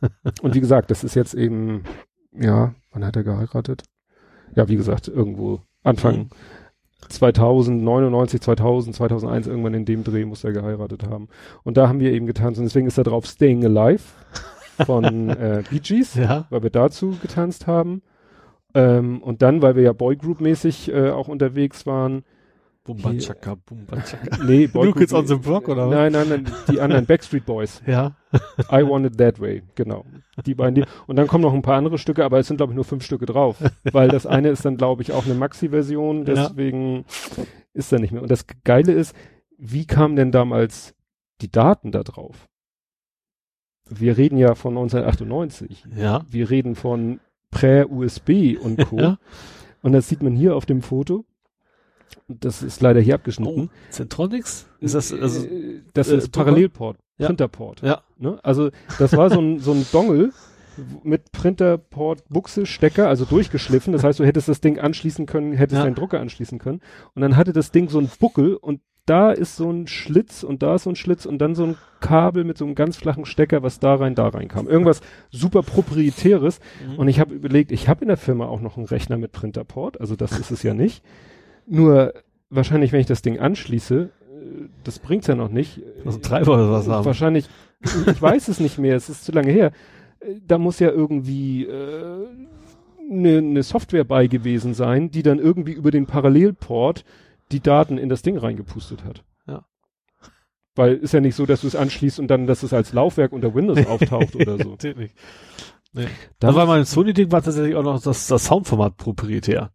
[0.42, 1.82] und wie gesagt, das ist jetzt eben,
[2.32, 3.82] ja, wann hat er geheiratet?
[4.54, 6.28] Ja, wie gesagt, irgendwo Anfang Mhm.
[7.08, 11.28] 2000, 99, 2000, 2001, irgendwann in dem Dreh muss er geheiratet haben.
[11.62, 14.02] Und da haben wir eben getanzt und deswegen ist da drauf Staying Alive
[14.84, 16.46] von äh, Bee Gees Ja.
[16.50, 18.02] weil wir dazu getanzt haben.
[18.74, 22.24] Ähm, und dann, weil wir ja Boygroup-mäßig äh, auch unterwegs waren.
[22.94, 24.44] Bumba Chaka, Bumba Chaka.
[24.44, 25.94] Nee, New Kids on the Block, oder was?
[25.94, 27.82] Nein, nein, nein, die anderen Backstreet Boys.
[27.86, 28.16] Ja.
[28.72, 30.04] I Want It That Way, genau.
[30.46, 30.74] Die beiden.
[30.76, 32.84] Die, und dann kommen noch ein paar andere Stücke, aber es sind, glaube ich, nur
[32.84, 33.56] fünf Stücke drauf.
[33.92, 36.34] weil das eine ist dann, glaube ich, auch eine Maxi-Version, Ja.
[36.34, 37.04] deswegen
[37.74, 38.22] ist da nicht mehr.
[38.22, 39.14] Und das Geile ist,
[39.58, 40.94] wie kamen denn damals
[41.40, 42.46] die Daten da drauf?
[43.90, 46.24] Wir reden ja von 1998 Ja.
[46.28, 47.20] wir reden von
[47.50, 48.98] Prä-USB und Co.
[48.98, 49.18] Ja.
[49.82, 51.24] Und das sieht man hier auf dem Foto.
[52.28, 53.70] Das ist leider hier Oh, abgeschnitten.
[53.90, 54.66] Centronics?
[54.80, 56.32] Ist das, also, Äh, das äh, ist?
[56.32, 57.26] Parallelport, Ja.
[57.26, 57.82] Printerport.
[57.82, 58.02] ja.
[58.18, 58.38] Ne?
[58.42, 60.30] Also das war so ein, so ein Dongle
[61.02, 63.92] mit Printerport, Buchse, Stecker, also durchgeschliffen.
[63.92, 65.84] Das heißt, du hättest das Ding anschließen können, hättest Ja.
[65.84, 66.80] deinen Drucker anschließen können.
[67.14, 70.62] Und dann hatte das Ding so einen Buckel und da ist so ein Schlitz und
[70.62, 73.24] da ist so ein Schlitz und dann so ein Kabel mit so einem ganz flachen
[73.24, 74.68] Stecker, was da rein, da rein kam.
[74.68, 76.60] Irgendwas super proprietäres.
[76.86, 76.96] Mhm.
[76.98, 79.98] Und ich habe überlegt, ich habe in der Firma auch noch einen Rechner mit Printerport,
[80.00, 81.02] also das ist es ja nicht.
[81.68, 82.14] Nur
[82.50, 85.80] wahrscheinlich, wenn ich das Ding anschließe, äh, das bringt's ja noch nicht.
[86.04, 87.04] Also Treiber oder was haben.
[87.04, 87.48] Wahrscheinlich,
[87.82, 89.72] ich weiß es nicht mehr, es ist zu lange her.
[90.20, 92.26] Äh, Da muss ja irgendwie äh,
[93.10, 97.04] eine ne Software bei gewesen sein, die dann irgendwie über den Parallelport
[97.52, 99.24] die Daten in das Ding reingepustet hat.
[99.46, 99.64] Ja.
[100.74, 103.32] Weil ist ja nicht so, dass du es anschließt und dann, dass es als Laufwerk
[103.32, 104.70] unter Windows auftaucht oder so.
[104.70, 105.12] Natürlich.
[105.92, 106.06] Nee.
[106.38, 109.72] Da Da war mein Sony-Ding war tatsächlich auch noch das, das Soundformat proprietär.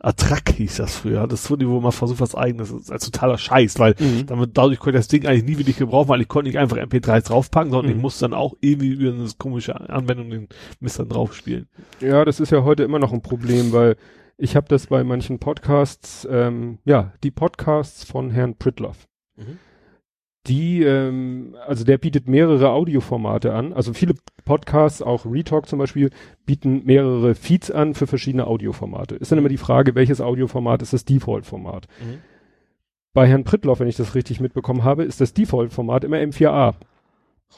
[0.00, 1.26] Attrack hieß das früher.
[1.26, 2.70] Das Sony, wo man versucht, was eigenes.
[2.70, 4.26] Das ist als totaler Scheiß, weil Mhm.
[4.26, 6.78] damit, dadurch konnte ich das Ding eigentlich nie wirklich gebrauchen, weil ich konnte nicht einfach
[6.78, 7.96] MP3s draufpacken, sondern Mhm.
[7.98, 10.48] ich musste dann auch irgendwie über eine komische Anwendung den
[10.80, 11.68] Mist dann draufspielen.
[12.00, 13.96] Ja, das ist ja heute immer noch ein Problem, weil
[14.38, 19.06] ich habe das bei manchen Podcasts, ähm, ja, die Podcasts von Herrn Pritloff.
[19.36, 19.58] Mhm.
[20.46, 23.72] Die, ähm, also der bietet mehrere Audioformate an.
[23.72, 24.14] Also viele
[24.44, 26.10] Podcasts, auch Retalk zum Beispiel,
[26.46, 29.16] bieten mehrere Feeds an für verschiedene Audioformate.
[29.16, 31.88] Ist dann immer die Frage, welches Audioformat ist das Default-Format?
[33.12, 36.74] Bei Herrn Pritloff, wenn ich das richtig mitbekommen habe, ist das Default-Format immer M4A.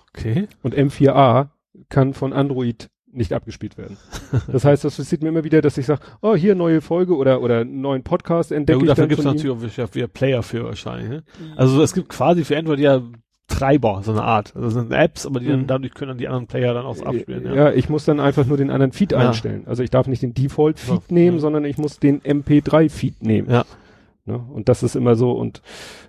[0.09, 0.49] Okay.
[0.63, 1.49] Und M4A
[1.89, 3.97] kann von Android nicht abgespielt werden.
[4.51, 7.41] Das heißt, das passiert mir immer wieder, dass ich sage, oh, hier neue Folge oder
[7.43, 10.65] oder neuen Podcast Ja, entdecke gut, ich dafür gibt es natürlich auch wieder Player für
[10.65, 11.09] wahrscheinlich.
[11.09, 11.23] Ne?
[11.57, 13.03] Also es gibt quasi für Android ja
[13.49, 14.53] Treiber, so eine Art.
[14.57, 15.67] Also das sind Apps, aber die dann, Mhm.
[15.67, 17.45] dadurch können dann die anderen Player dann auch abspielen.
[17.45, 17.55] Ja.
[17.55, 17.73] Ja.
[17.73, 19.19] ich muss dann einfach nur den anderen Feed Ja.
[19.19, 19.65] einstellen.
[19.67, 21.41] Also ich darf nicht den Default-Feed So, nehmen, ja.
[21.43, 23.51] sondern ich muss den MP3-Feed nehmen.
[23.51, 23.65] Ja.
[24.25, 24.39] Ne?
[24.39, 25.63] Und das ist immer so und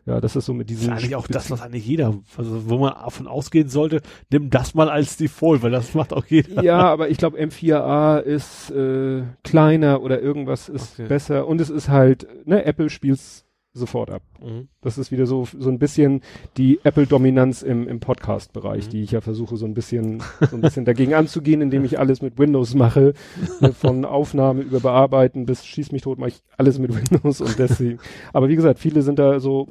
[0.06, 2.69] ja, das ist so mit Das ist diesen eigentlich auch das, was eigentlich jeder, also
[2.69, 6.61] wo man davon ausgehen sollte, nimm das mal als Default, weil das macht auch jeder.
[6.64, 11.07] Ja, aber ich glaube M4A ist äh, kleiner oder irgendwas ist Okay.
[11.07, 13.43] besser und es ist halt, ne, Apple spielt's
[13.73, 14.21] sofort ab.
[14.41, 14.67] Mhm.
[14.81, 16.21] Das ist wieder so so ein bisschen
[16.57, 18.89] die Apple-Dominanz im, im Podcast-Bereich, Mhm.
[18.91, 22.21] die ich ja versuche so ein bisschen so ein bisschen dagegen anzugehen, indem ich alles
[22.21, 23.13] mit Windows mache,
[23.61, 27.57] ne, von Aufnahme über Bearbeiten bis schieß mich tot, mache ich alles mit Windows und
[27.57, 27.99] deswegen.
[28.31, 29.67] Aber wie gesagt, viele sind da so,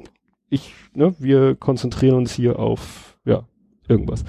[0.49, 3.47] ich, ne, wir konzentrieren uns hier auf, ja,
[3.87, 4.23] irgendwas.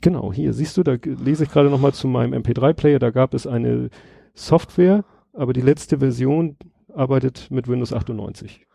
[0.00, 3.34] Genau, hier siehst du, da lese ich gerade noch mal zu meinem MP3-Player, da gab
[3.34, 3.90] es eine
[4.34, 6.56] Software, aber die letzte Version
[6.94, 8.66] arbeitet mit Windows 98.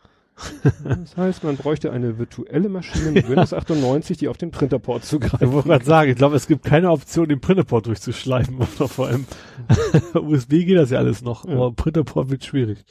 [0.84, 5.08] Das heißt, man bräuchte eine virtuelle Maschine mit Windows 98, die auf den Printerport Ich
[5.08, 5.40] zugreift.
[5.50, 8.56] wollte gerade sagen, ich glaube, es gibt keine Option, den Printerport durchzuschleifen.
[8.76, 9.26] Oder vor allem
[10.14, 11.52] USB geht das ja alles noch, Ja.
[11.54, 12.84] aber Printerport wird schwierig.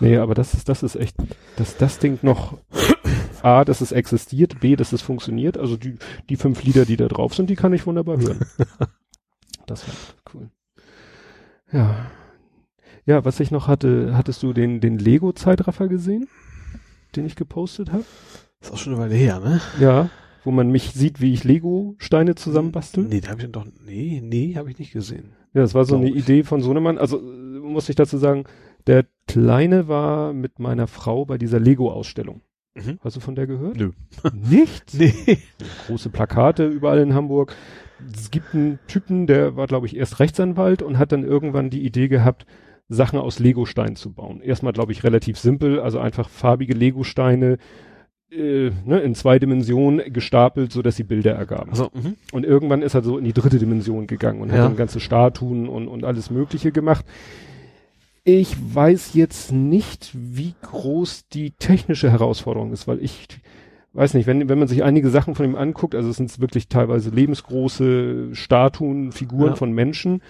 [0.00, 1.14] Nee, aber das ist, das ist echt,
[1.56, 2.58] dass das Ding noch
[3.42, 5.56] A, dass es existiert, B, dass es funktioniert.
[5.58, 5.96] Also die,
[6.28, 8.40] die fünf Lieder, die da drauf sind, die kann ich wunderbar hören.
[9.66, 9.94] das war
[10.34, 10.48] cool.
[11.72, 12.06] Ja.
[13.06, 16.28] Ja, was ich noch hatte, hattest du den, den Lego-Zeitraffer gesehen?
[17.16, 18.04] Den ich gepostet habe?
[18.60, 19.60] Ist auch schon eine Weile her, ne?
[19.80, 20.10] Ja.
[20.44, 23.04] Wo man mich sieht, wie ich Lego-Steine zusammenbastel?
[23.04, 25.32] Nee, da habe ich dann doch, nee, nee, habe ich nicht gesehen.
[25.54, 26.08] Ja, das war so eine.
[26.08, 26.98] Idee von Sohnemann.
[26.98, 28.44] Also muss ich dazu sagen,
[28.86, 32.42] der Kleine war mit meiner Frau bei dieser Lego-Ausstellung.
[32.74, 32.98] Mhm.
[33.02, 33.76] Hast du von der gehört?
[33.76, 33.92] Nö.
[34.32, 34.94] Nicht?
[34.94, 35.38] Nee.
[35.86, 37.54] Große Plakate überall in Hamburg.
[38.14, 41.84] Es gibt einen Typen, der war, glaube ich, erst Rechtsanwalt und hat dann irgendwann die
[41.84, 42.46] Idee gehabt,
[42.88, 44.40] Sachen aus Legosteinen zu bauen.
[44.40, 47.58] Erstmal, glaube ich, relativ simpel, also einfach farbige Legosteine
[48.30, 51.70] äh, ne, in zwei Dimensionen gestapelt, so dass sie Bilder ergaben.
[51.70, 52.16] Also, mhm.
[52.32, 54.56] Und irgendwann ist er so in die dritte Dimension gegangen und Ja.
[54.56, 57.04] hat dann ganze Statuen und, und alles Mögliche gemacht.
[58.24, 63.26] Ich weiß jetzt nicht, wie groß die technische Herausforderung ist, weil ich
[63.94, 66.68] weiß nicht, wenn, wenn man sich einige Sachen von ihm anguckt, also es sind wirklich
[66.68, 69.56] teilweise lebensgroße Statuen, Figuren Ja.
[69.56, 70.20] von Menschen.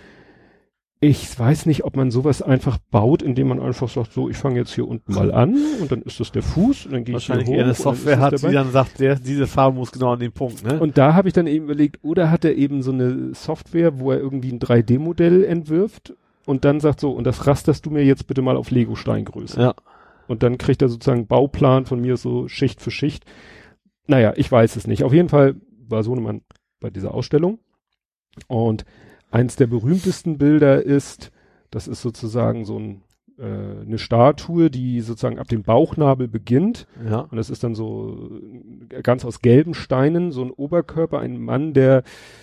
[1.00, 4.58] Ich weiß nicht, ob man sowas einfach baut, indem man einfach sagt, so, ich fange
[4.58, 7.26] jetzt hier unten mal an und dann ist das der Fuß und dann gehe ich
[7.26, 7.54] hier wahrscheinlich hoch.
[7.54, 10.32] eher eine Software hat, der die dann sagt, der, diese Farbe muss genau an den
[10.32, 10.80] Punkt, ne?
[10.80, 14.10] Und da habe ich dann eben überlegt, oder hat er eben so eine Software, wo
[14.10, 16.14] er irgendwie ein 3D-Modell entwirft
[16.46, 19.60] und dann sagt so, und das rasterst du mir jetzt bitte mal auf Lego-Steingröße.
[19.60, 19.74] ja.
[20.28, 23.24] Und dann kriegt er sozusagen einen Bauplan von mir so Schicht für Schicht.
[24.06, 25.02] Naja, ich weiß es nicht.
[25.02, 25.56] Auf jeden Fall
[25.88, 26.42] war Sohnemann
[26.80, 27.58] bei dieser Ausstellung.
[28.46, 28.84] Und
[29.30, 31.30] eins der berühmtesten Bilder ist,
[31.70, 33.02] das ist sozusagen so ein,
[33.38, 37.20] äh, eine Statue, die sozusagen ab dem Bauchnabel beginnt Ja.
[37.20, 38.30] und das ist dann so
[38.90, 42.02] äh, ganz aus gelben Steinen, so ein Oberkörper, ein Mann, der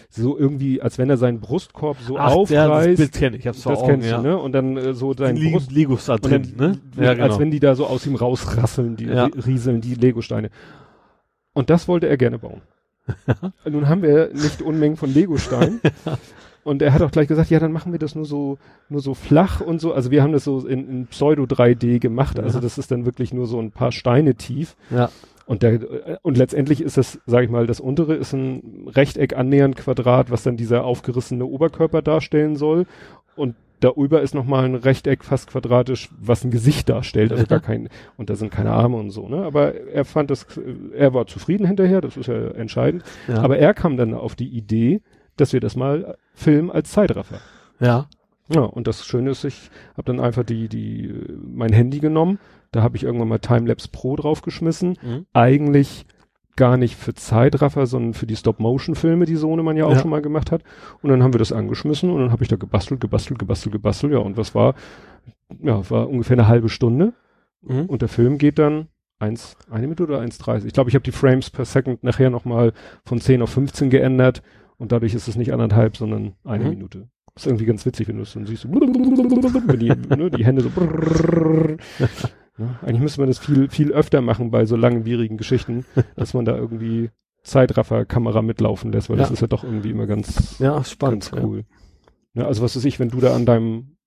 [0.10, 2.98] so irgendwie, als wenn er seinen Brustkorb so Ach, der, das aufreißt.
[2.98, 4.18] Bild kenne ich, hab's vor das Augen, kennst ja.
[4.18, 4.38] du, ne?
[4.38, 5.72] Und dann äh, so dein Brust.
[5.72, 7.04] Legos da drin, dann, ne?
[7.04, 7.26] Ja, genau.
[7.26, 9.26] Als wenn die da so aus ihm rausrasseln, die Ja.
[9.26, 10.50] rieseln, die Legosteine.
[11.54, 12.62] Und das wollte er gerne bauen.
[13.70, 15.82] Nun haben wir nicht Unmengen von Legosteinen.
[16.66, 18.58] Und er hat auch gleich gesagt, ja, dann machen wir das nur so,
[18.90, 19.94] nur so flach und so.
[19.94, 22.40] Also wir haben das so in, in Pseudo 3D gemacht.
[22.40, 22.62] Also Ja.
[22.64, 24.76] das ist dann wirklich nur so ein paar Steine tief.
[24.90, 25.10] ja.
[25.48, 25.80] Und der,
[26.24, 30.42] und letztendlich ist das, sage ich mal, das untere ist ein Rechteck annähernd Quadrat, was
[30.42, 32.88] dann dieser aufgerissene Oberkörper darstellen soll.
[33.36, 37.90] Und darüber ist nochmal ein Rechteck fast quadratisch, was ein Gesicht darstellt, also gar kein,
[38.18, 39.44] und da sind keine Arme und so, ne?
[39.44, 40.48] Aber er fand das,
[40.98, 43.04] er war zufrieden hinterher, das ist ja entscheidend.
[43.28, 43.36] ja.
[43.44, 45.02] Aber er kam dann auf die Idee,
[45.38, 47.40] dass wir das mal filmen als Zeitraffer.
[47.80, 48.08] ja.
[48.48, 51.12] Ja, und das Schöne ist, ich habe dann einfach die, die,
[51.52, 52.38] mein Handy genommen,
[52.72, 55.26] da habe ich irgendwann mal Timelapse Pro draufgeschmissen Mhm.
[55.34, 56.06] eigentlich
[56.56, 60.00] gar nicht für Zeitraffer, sondern für die Stop-Motion-Filme, die Sohnemann ja auch Ja.
[60.00, 60.62] schon mal gemacht hat.
[61.02, 64.14] Und dann haben wir das angeschmissen und dann habe ich da gebastelt, gebastelt, gebastelt, gebastelt.
[64.14, 64.76] Ja, und was war?
[65.60, 67.14] Ja, war ungefähr eine halbe Stunde.
[67.64, 67.88] Mhm.
[67.88, 70.66] Und der Film geht dann eins, eine Minute oder 1,30.
[70.68, 72.74] Ich glaube, ich habe die Frames per Second nachher nochmal
[73.06, 74.44] von 10 auf 15 geändert
[74.78, 76.70] und dadurch ist es nicht anderthalb, sondern eine Mhm.
[76.72, 77.08] Minute.
[77.36, 80.62] Ist irgendwie ganz witzig, wenn du es dann siehst, so wenn die, ne, die Hände
[80.62, 80.70] so
[82.58, 85.86] ja, eigentlich müsste man das viel, viel öfter machen bei so langwierigen Geschichten,
[86.16, 87.10] dass man da irgendwie
[87.44, 89.34] Zeitraffer-Kamera mitlaufen lässt, weil das Ja.
[89.34, 91.30] ist ja doch irgendwie immer ganz, Ja, spannend.
[91.32, 91.66] ganz cool.
[92.34, 92.46] Ja.
[92.48, 93.98] also was weiß ich, wenn du da an deinem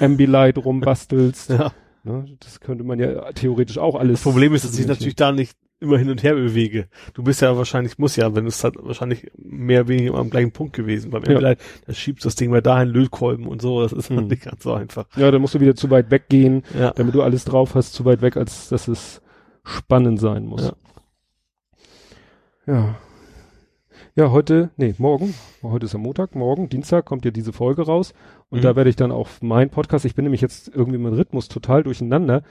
[0.00, 1.72] Ambilight rumbastelst, Ja.
[2.04, 4.22] ne, das könnte man ja theoretisch auch alles.
[4.22, 6.86] Das Problem ist, dass ich natürlich da nicht immer hin und her bewege.
[7.14, 10.52] Du bist ja wahrscheinlich, muss ja, wenn es halt wahrscheinlich mehr oder weniger am gleichen
[10.52, 11.10] Punkt gewesen.
[11.10, 11.40] Beim Ja.
[11.40, 11.54] ja.
[11.86, 14.16] da schiebst du das Ding mal dahin, Lötkolben und so, das ist Hm.
[14.18, 15.06] halt nicht ganz so einfach.
[15.16, 16.92] Ja, dann musst du wieder zu weit weggehen, Ja.
[16.92, 19.20] damit du alles drauf hast, zu weit weg, als dass es
[19.64, 20.72] spannend sein muss.
[22.66, 22.96] Ja.
[24.14, 28.12] Ja, heute, nee, morgen, heute ist ja Montag, morgen, Dienstag kommt ja diese Folge raus
[28.50, 28.62] und Mhm.
[28.62, 31.82] da werde ich dann auch mein Podcast, ich bin nämlich jetzt irgendwie mit Rhythmus total
[31.82, 32.42] durcheinander.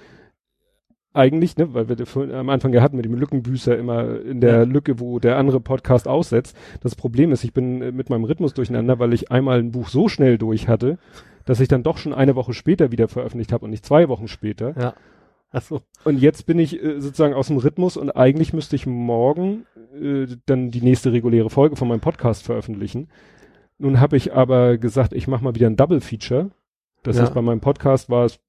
[1.13, 4.63] Eigentlich, ne, weil wir am Anfang ja hatten mit dem Lückenbüßer immer in der Ja.
[4.63, 6.55] Lücke, wo der andere Podcast aussetzt.
[6.81, 9.89] Das Problem ist, ich bin äh, mit meinem Rhythmus durcheinander, weil ich einmal ein Buch
[9.89, 10.97] so schnell durch hatte,
[11.45, 14.29] dass ich dann doch schon eine Woche später wieder veröffentlicht habe und nicht zwei Wochen
[14.29, 14.73] später.
[14.79, 14.93] Ja.
[15.51, 15.81] Ach so.
[16.05, 19.65] Und jetzt bin ich äh, sozusagen aus dem Rhythmus und eigentlich müsste ich morgen
[20.01, 23.09] äh, dann die nächste reguläre Folge von meinem Podcast veröffentlichen.
[23.77, 26.51] Nun habe ich aber gesagt, ich mache mal wieder ein Double Feature.
[27.03, 27.23] Das Ja.
[27.23, 28.39] heißt, bei meinem Podcast war es,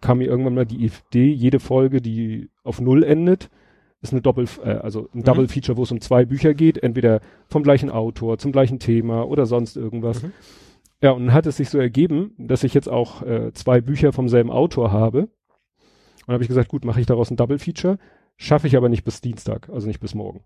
[0.00, 3.48] kam mir irgendwann mal die Idee, jede Folge, die auf Null endet,
[4.02, 5.24] ist eine Doppel, äh, also ein Mhm.
[5.24, 9.26] Double Feature, wo es um zwei Bücher geht, entweder vom gleichen Autor, zum gleichen Thema
[9.26, 10.22] oder sonst irgendwas.
[10.22, 10.32] Mhm.
[11.02, 14.12] Ja, und dann hat es sich so ergeben, dass ich jetzt auch äh, zwei Bücher
[14.12, 15.28] vom selben Autor habe.
[16.26, 17.98] Und habe ich gesagt, gut, mache ich daraus ein Double Feature,
[18.36, 20.42] schaffe ich aber nicht bis Dienstag, also nicht bis morgen.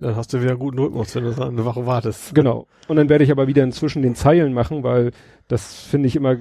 [0.00, 2.34] Dann hast du wieder einen guten Rhythmus, wenn du eine Woche wartest.
[2.34, 2.66] Genau.
[2.88, 5.12] Und dann werde ich aber wieder inzwischen den Zeilen machen, weil
[5.48, 6.36] das finde ich immer,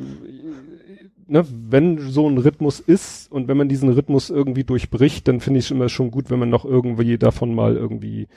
[1.28, 5.60] ne, wenn so ein Rhythmus ist und wenn man diesen Rhythmus irgendwie durchbricht, dann finde
[5.60, 8.28] ich es immer schon gut, wenn man noch irgendwie davon mal irgendwie,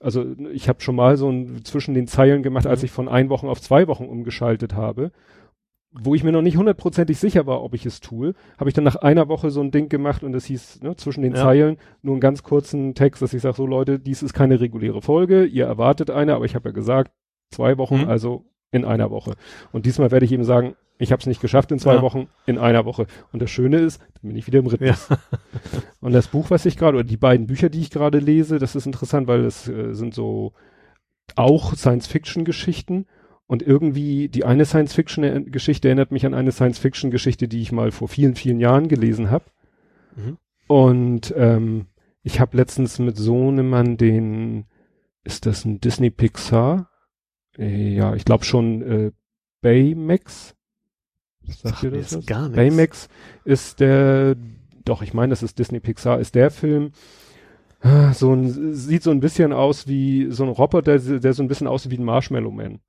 [0.00, 2.84] also ich habe schon mal so ein zwischen den Zeilen gemacht, als Mhm.
[2.86, 5.10] ich von ein Wochen auf zwei Wochen umgeschaltet habe,
[5.98, 8.84] wo ich mir noch nicht hundertprozentig sicher war, ob ich es tue, habe ich dann
[8.84, 11.42] nach einer Woche so ein Ding gemacht und das hieß ne, zwischen den Ja.
[11.42, 15.00] Zeilen nur einen ganz kurzen Text, dass ich sage, so Leute, dies ist keine reguläre
[15.00, 17.12] Folge, ihr erwartet eine, aber ich habe ja gesagt,
[17.50, 18.08] zwei Wochen, Mhm.
[18.08, 19.34] also in einer Woche.
[19.72, 22.02] Und diesmal werde ich eben sagen, ich habe es nicht geschafft in zwei Ja.
[22.02, 23.06] Wochen, in einer Woche.
[23.32, 25.08] Und das Schöne ist, dann bin ich wieder im Rhythmus.
[25.08, 25.18] Ja.
[26.00, 28.74] Und das Buch, was ich gerade, oder die beiden Bücher, die ich gerade lese, das
[28.74, 30.52] ist interessant, weil das äh, sind so
[31.34, 33.06] auch Science-Fiction-Geschichten.
[33.46, 38.34] Und irgendwie, die eine Science-Fiction-Geschichte erinnert mich an eine Science-Fiction-Geschichte, die ich mal vor vielen,
[38.34, 39.44] vielen Jahren gelesen habe.
[40.16, 40.38] Mhm.
[40.66, 41.86] Und ähm,
[42.22, 44.64] ich habe letztens mit Sohnemann den,
[45.22, 46.90] ist das ein Disney Pixar?
[47.56, 49.12] Äh, ja, ich glaube schon äh,
[49.60, 50.55] Baymax.
[51.48, 52.16] Sagt ihr das?
[52.16, 52.26] was?
[52.26, 52.56] gar nichts.
[52.56, 53.08] Baymax
[53.44, 54.36] ist der,
[54.84, 56.92] doch, ich meine, das ist Disney Pixar, ist der Film,
[57.80, 61.42] ah, so ein, sieht so ein bisschen aus wie so ein Roboter, der, der so
[61.42, 62.80] ein bisschen aussieht wie ein Marshmallow Man.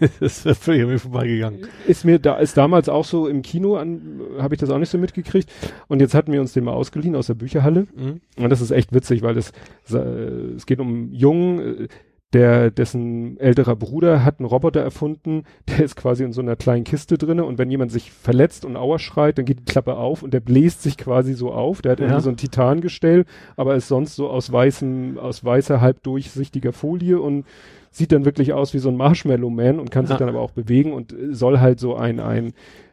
[0.20, 1.68] das ist völlig an mir vorbeigegangen.
[1.86, 4.90] Ist mir da, ist damals auch so im Kino an, habe ich das auch nicht
[4.90, 5.50] so mitgekriegt.
[5.86, 7.86] Und jetzt hatten wir uns den mal ausgeliehen aus der Bücherhalle.
[7.94, 8.20] Mhm.
[8.36, 9.52] Und das ist echt witzig, weil es,
[9.86, 11.88] es geht um Jungen, äh,
[12.34, 16.84] der, dessen älterer Bruder hat einen Roboter erfunden, der ist quasi in so einer kleinen
[16.84, 20.22] Kiste drinne und wenn jemand sich verletzt und Auer schreit, dann geht die Klappe auf
[20.22, 21.80] und der bläst sich quasi so auf.
[21.80, 22.20] Der hat irgendwie Ja.
[22.20, 23.24] so ein Titangestell,
[23.56, 27.46] aber ist sonst so aus weißem, aus weißer, halbdurchsichtiger Folie und
[27.90, 30.18] sieht dann wirklich aus wie so ein Marshmallow Man und kann sich Ja.
[30.18, 32.48] dann aber auch bewegen und äh, soll halt so ein, ein,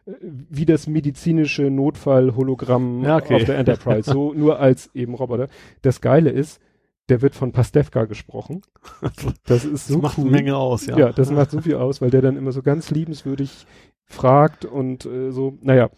[0.05, 0.11] äh,
[0.49, 3.35] wie das medizinische Notfall-Hologramm Ja, okay.
[3.35, 5.47] auf der Enterprise, so nur als eben Roboter.
[5.81, 6.61] Das Geile ist,
[7.09, 8.61] der wird von Pastewka gesprochen.
[9.45, 10.25] Das ist Das so macht cool.
[10.25, 10.97] eine Menge aus, ja.
[10.97, 11.11] Ja.
[11.11, 13.65] das macht so viel aus, weil der dann immer so ganz liebenswürdig
[14.05, 15.89] fragt und äh, so, naja.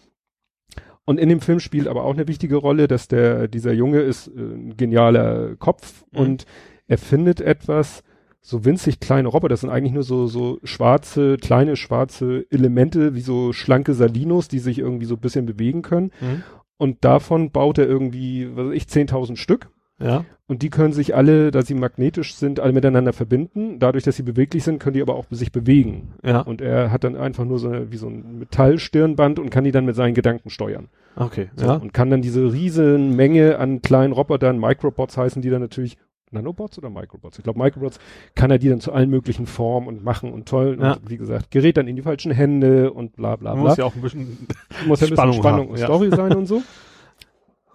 [1.05, 4.27] Und in dem Film spielt aber auch eine wichtige Rolle, dass der, dieser Junge ist
[4.27, 6.19] äh, ein genialer Kopf Mhm.
[6.19, 6.45] und
[6.87, 8.03] er findet etwas,
[8.41, 13.21] so winzig kleine Roboter, das sind eigentlich nur so, so schwarze, kleine schwarze Elemente, wie
[13.21, 16.11] so schlanke Salinos, die sich irgendwie so ein bisschen bewegen können.
[16.21, 16.43] Mhm.
[16.77, 19.69] Und davon baut er irgendwie, was weiß ich, 10.000 Stück.
[19.99, 20.25] Ja.
[20.47, 23.79] Und die können sich alle, da sie magnetisch sind, alle miteinander verbinden.
[23.79, 26.13] Dadurch, dass sie beweglich sind, können die aber auch sich bewegen.
[26.23, 26.41] Ja.
[26.41, 29.71] Und er hat dann einfach nur so eine, wie so ein Metallstirnband und kann die
[29.71, 30.89] dann mit seinen Gedanken steuern.
[31.15, 31.49] Okay.
[31.55, 31.73] So, Ja.
[31.75, 35.97] Und kann dann diese riesen Menge an kleinen Robotern, Microbots heißen die dann natürlich,
[36.29, 37.37] Nanobots oder Microbots?
[37.37, 37.99] Ich glaube Microbots,
[38.35, 40.77] kann er die dann zu allen möglichen Formen und machen und toll.
[40.79, 40.93] Ja.
[40.93, 43.63] Und wie gesagt, gerät dann in die falschen Hände und bla bla bla.
[43.63, 44.47] muss ja auch ein bisschen
[44.87, 45.85] Muss ja ein bisschen Spannung Spannung und ja.
[45.85, 46.61] Story sein und so.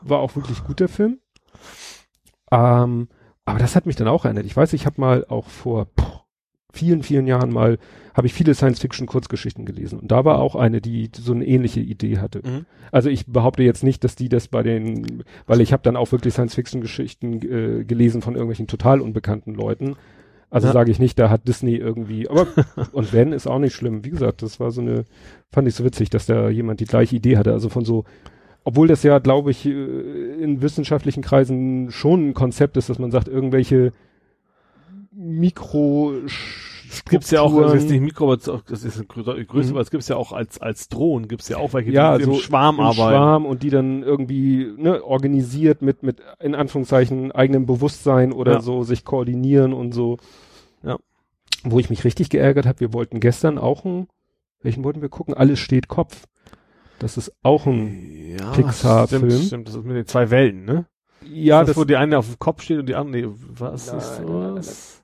[0.03, 1.19] War auch wirklich gut, der Film.
[2.52, 3.08] Ähm,
[3.44, 4.46] aber das hat mich dann auch erinnert.
[4.46, 5.88] Ich weiß, ich habe mal auch vor
[6.72, 7.78] vielen, vielen Jahren mal,
[8.14, 9.98] habe ich viele Science-Fiction-Kurzgeschichten gelesen.
[9.98, 12.40] Und da war auch eine, die so eine ähnliche Idee hatte.
[12.44, 12.66] Mhm.
[12.90, 16.12] Also ich behaupte jetzt nicht, dass die das bei den, weil ich habe dann auch
[16.12, 19.96] wirklich Science-Fiction-Geschichten äh, gelesen von irgendwelchen total unbekannten Leuten.
[20.50, 20.72] Also Ja.
[20.72, 22.46] sage ich nicht, da hat Disney irgendwie, aber
[22.92, 24.04] und wenn ist auch nicht schlimm.
[24.04, 25.04] Wie gesagt, das war so eine,
[25.50, 27.52] fand ich so witzig, dass da jemand die gleiche Idee hatte.
[27.52, 28.04] Also von so,
[28.64, 33.10] obwohl das ja, glaube ich, äh, in wissenschaftlichen Kreisen schon ein Konzept ist, dass man
[33.10, 33.93] sagt, irgendwelche
[36.89, 37.78] Es gibt's ja auch, Strukturen.
[37.78, 39.74] jetzt nicht Mikro, aber ist das ist eine grö- Größe, Mhm.
[39.76, 42.32] aber es gibt's ja auch als, als Drohnen, gibt's ja auch welche, ja, die so
[42.32, 42.94] im Schwarm im arbeiten.
[43.14, 48.60] Schwarm und die dann irgendwie ne, organisiert mit mit in Anführungszeichen eigenem Bewusstsein oder Ja.
[48.60, 50.18] so sich koordinieren und so.
[50.82, 50.98] Ja.
[51.64, 54.09] Wo ich mich richtig geärgert habe, wir wollten gestern auch ein,
[54.62, 55.34] welchen wollten wir gucken?
[55.34, 56.26] Alles steht Kopf.
[57.02, 59.28] Das ist auch ein Ja, Pixar-Film.
[59.28, 60.86] Stimmt, stimmt, das ist mit den zwei Wellen, ne?
[61.24, 63.88] ja, das, das, wo die eine auf dem Kopf steht und die andere, nee, was
[63.88, 64.22] Nein, ist
[64.56, 65.02] das?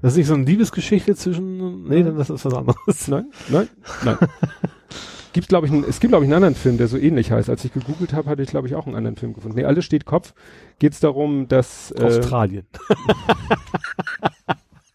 [0.00, 3.08] Das ist nicht so eine Liebesgeschichte zwischen, nee, dann das ist was anderes.
[3.08, 3.68] nein, nein,
[4.04, 4.16] nein.
[5.34, 7.50] Gibt glaube ich, ein, es gibt glaube ich einen anderen Film, der so ähnlich heißt.
[7.50, 9.58] Als ich gegoogelt habe, hatte ich glaube ich auch einen anderen Film gefunden.
[9.58, 10.32] Nee, alles steht Kopf.
[10.78, 12.66] Geht es darum, dass äh, Australien.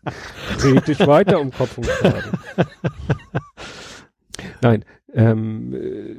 [0.64, 2.40] Red dich weiter um Kopf und Kragen.
[4.62, 4.84] Nein,
[5.14, 6.16] ähm, äh,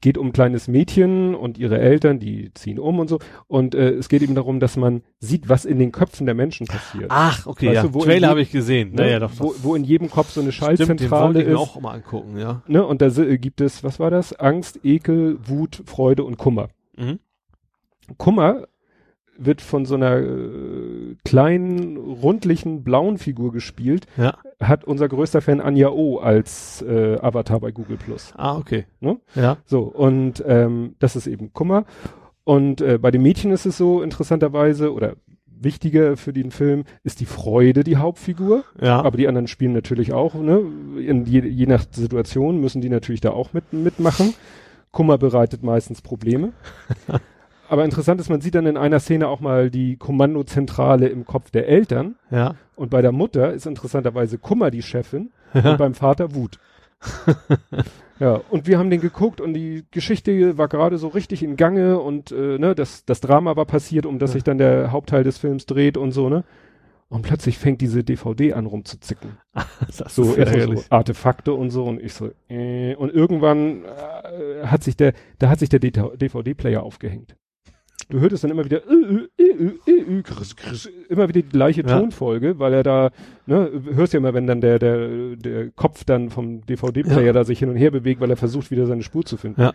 [0.00, 3.20] geht um ein kleines Mädchen und ihre Eltern, die ziehen um und so.
[3.46, 6.66] Und äh, es geht eben darum, dass man sieht, was in den Köpfen der Menschen
[6.66, 7.06] passiert.
[7.08, 7.88] Ach, okay, Weißt ja.
[7.88, 8.90] du, Trailer habe ich gesehen.
[8.90, 8.96] Ne?
[9.02, 9.30] Naja, doch.
[9.38, 11.58] wo, wo in jedem Kopf so eine stimmt, den Schaltzentrale ich mir ist.
[11.58, 12.62] auch mal angucken, ja.
[12.66, 12.84] Ne?
[12.84, 14.34] Und da si- gibt es, was war das?
[14.34, 16.68] Angst, Ekel, Wut, Freude und Kummer.
[16.98, 17.18] Mhm.
[18.18, 18.66] Kummer
[19.38, 24.06] wird von so einer äh, kleinen, rundlichen, blauen Figur gespielt.
[24.16, 24.36] Ja.
[24.60, 28.32] Hat unser größter Fan Anja O als äh, Avatar bei Google Plus.
[28.36, 28.86] Ah, okay.
[29.00, 29.18] Ne?
[29.34, 29.58] Ja.
[29.64, 31.84] So, und ähm, das ist eben Kummer.
[32.44, 35.14] Und äh, bei den Mädchen ist es so interessanterweise, oder
[35.46, 38.64] wichtiger für den Film, ist die Freude die Hauptfigur.
[38.80, 39.02] Ja.
[39.02, 40.62] Aber die anderen spielen natürlich auch, ne?
[40.98, 44.34] In je, je nach Situation müssen die natürlich da auch mit, mitmachen.
[44.92, 46.52] Kummer bereitet meistens Probleme.
[47.68, 51.50] Aber interessant ist, man sieht dann in einer Szene auch mal die Kommandozentrale im Kopf
[51.50, 52.16] der Eltern.
[52.30, 52.54] ja.
[52.76, 56.58] Und bei der Mutter ist interessanterweise Kummer die Chefin und beim Vater Wut.
[58.18, 62.00] ja, und wir haben den geguckt und die Geschichte war gerade so richtig in Gange
[62.00, 65.38] und äh, ne, das, das Drama war passiert, um das sich dann der Hauptteil des
[65.38, 66.44] Films dreht und so, ne?
[67.10, 69.36] Und plötzlich fängt diese DVD an rumzuzicken.
[69.86, 74.82] Das So, ist so Artefakte und so und ich so, äh, und irgendwann äh, hat
[74.82, 77.36] sich der, da hat sich der DVD-Player aufgehängt.
[78.10, 81.98] Du hörtest dann immer wieder, äh, äh, äh, kriss, kriss, immer wieder die gleiche Ja.
[81.98, 83.10] Tonfolge, weil er da,
[83.46, 87.32] ne, hörst ja immer, wenn dann der, der, der Kopf dann vom DVD-Player Ja.
[87.32, 89.60] da sich hin und her bewegt, weil er versucht, wieder seine Spur zu finden.
[89.60, 89.72] Ja.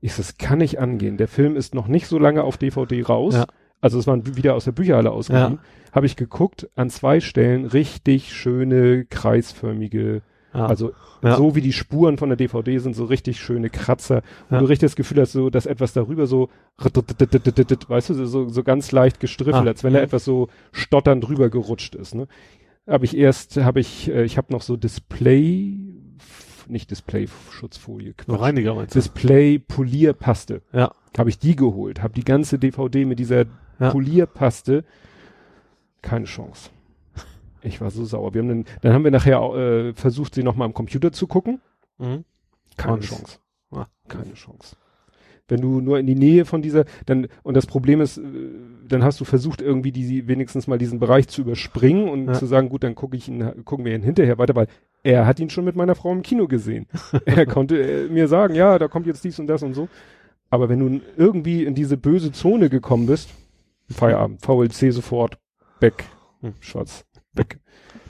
[0.00, 1.16] Ich das kann nicht angehen.
[1.16, 3.34] Der Film ist noch nicht so lange auf DVD raus.
[3.34, 3.46] Ja.
[3.80, 5.58] Also es waren wieder aus der Bücherhalle ausgeliehen.
[5.92, 10.22] Habe ich geguckt, an zwei Stellen richtig schöne, kreisförmige
[10.54, 10.66] Ja.
[10.66, 11.36] also Ja.
[11.36, 14.60] so wie die Spuren von der DVD sind, so richtig schöne Kratzer, wo Ja.
[14.60, 16.48] du richtig das Gefühl hast, so, dass etwas darüber so,
[16.78, 19.68] weißt du, so, so ganz leicht gestriffelt, Ah.
[19.68, 22.14] als wenn da etwas so stotternd drüber gerutscht ist.
[22.14, 22.28] Ne?
[22.86, 25.78] Habe ich erst, habe ich, ich habe noch so Display,
[26.68, 28.98] nicht Display-Schutzfolie, Reiniger meinst du?
[29.00, 30.62] Display-Polierpaste.
[30.72, 30.92] Ja.
[31.16, 33.44] Habe ich die geholt, habe die ganze DVD mit dieser.
[33.78, 34.84] Polierpaste,
[36.00, 36.70] keine Chance.
[37.64, 38.34] Ich war so sauer.
[38.34, 41.60] Wir haben dann, dann haben wir nachher äh, versucht, sie nochmal am Computer zu gucken.
[41.98, 42.24] Mhm.
[42.76, 43.38] Keine Und- Chance.
[43.70, 43.86] Ah.
[44.08, 44.76] Keine Chance.
[45.48, 48.22] Wenn du nur in die Nähe von dieser, dann, und das Problem ist, äh,
[48.88, 52.32] dann hast du versucht, irgendwie die, wenigstens mal diesen Bereich zu überspringen und Ja.
[52.34, 54.68] zu sagen, gut, dann gucke ich ihn, gucken wir ihn hinterher weiter, weil
[55.02, 56.86] er hat ihn schon mit meiner Frau im Kino gesehen.
[57.26, 59.88] er konnte äh, mir sagen, ja, da kommt jetzt dies und das und so.
[60.50, 63.28] Aber wenn du irgendwie in diese böse Zone gekommen bist,
[63.90, 65.38] Feierabend, VLC sofort,
[65.80, 66.04] weg,
[66.40, 66.54] Hm.
[66.60, 67.04] schwarz,
[67.34, 67.58] weg.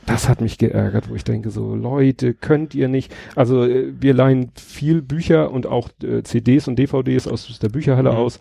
[0.06, 4.12] Das hat mich geärgert, wo ich denke so, Leute, könnt ihr nicht, also äh, wir
[4.12, 8.16] leihen viel Bücher und auch äh, CDs und DVDs aus der Bücherhalle Mhm.
[8.18, 8.40] aus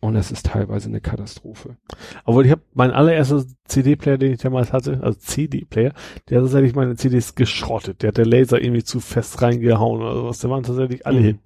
[0.00, 1.76] und es ist teilweise eine Katastrophe.
[2.24, 5.92] Obwohl ich habe mein allererster CD-Player, den ich damals hatte, also CD-Player,
[6.28, 8.02] der hat tatsächlich meine CDs geschrottet.
[8.02, 10.38] Der hat der Laser irgendwie zu fest reingehauen oder sowas.
[10.40, 11.24] Da waren tatsächlich alle Mhm.
[11.24, 11.38] hin.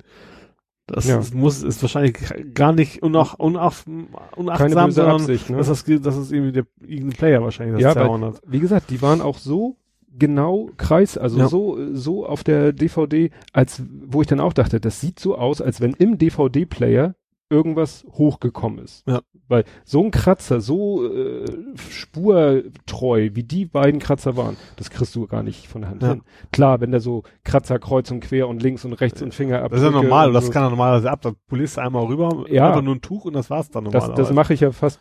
[0.86, 1.18] Das Ja.
[1.18, 2.16] ist, muss, ist wahrscheinlich
[2.54, 4.06] gar nicht unach, unach, Keine
[4.36, 5.56] unachtsam, sondern Absicht, ne?
[5.56, 8.40] dass das, das ist irgendwie der irgendein Player wahrscheinlich, das Ja, zerhauen hat.
[8.46, 9.76] wie gesagt, die waren auch so
[10.16, 11.48] genau Kreis, also Ja.
[11.48, 15.60] so, so auf der DVD, als wo ich dann auch dachte, das sieht so aus,
[15.60, 17.16] als wenn im DVD-Player
[17.50, 19.06] irgendwas hochgekommen ist.
[19.06, 19.20] Ja.
[19.48, 21.44] Weil so ein Kratzer, so äh,
[21.88, 26.08] spurtreu, wie die beiden Kratzer waren, das kriegst du gar nicht von der Hand Ja.
[26.10, 26.22] hin.
[26.52, 29.70] Klar, wenn da so Kratzer kreuz und quer und links und rechts und Finger ab.
[29.70, 31.22] Das ist ja normal, das kann er normalerweise ab.
[31.22, 32.68] Da polierst du einmal rüber, Ja.
[32.68, 34.22] einfach nur ein Tuch und das war's dann Das, normalerweise.
[34.22, 35.00] das mache ich ja fast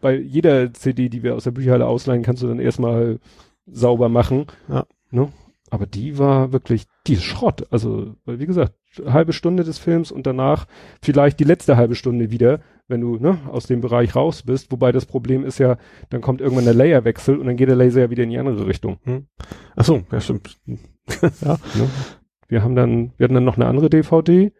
[0.00, 3.18] bei jeder CD, die wir aus der Bücherhalle ausleihen, kannst du dann erstmal
[3.66, 4.46] sauber machen.
[4.68, 4.84] Ja.
[5.10, 5.28] Ne?
[5.70, 7.66] Aber die war wirklich, die ist Schrott.
[7.70, 8.74] Also, wie gesagt,
[9.06, 10.66] halbe Stunde des Films und danach
[11.02, 14.70] vielleicht die letzte halbe Stunde wieder, wenn du ne, aus dem Bereich raus bist.
[14.70, 15.78] Wobei das Problem ist ja,
[16.10, 18.66] dann kommt irgendwann der Layerwechsel und dann geht der Laser ja wieder in die andere
[18.66, 18.98] Richtung.
[19.74, 20.58] Ach so, ja stimmt.
[20.66, 21.54] ja.
[21.74, 21.88] Ne?
[22.46, 24.52] Wir haben dann, wir hatten dann noch eine andere DVD.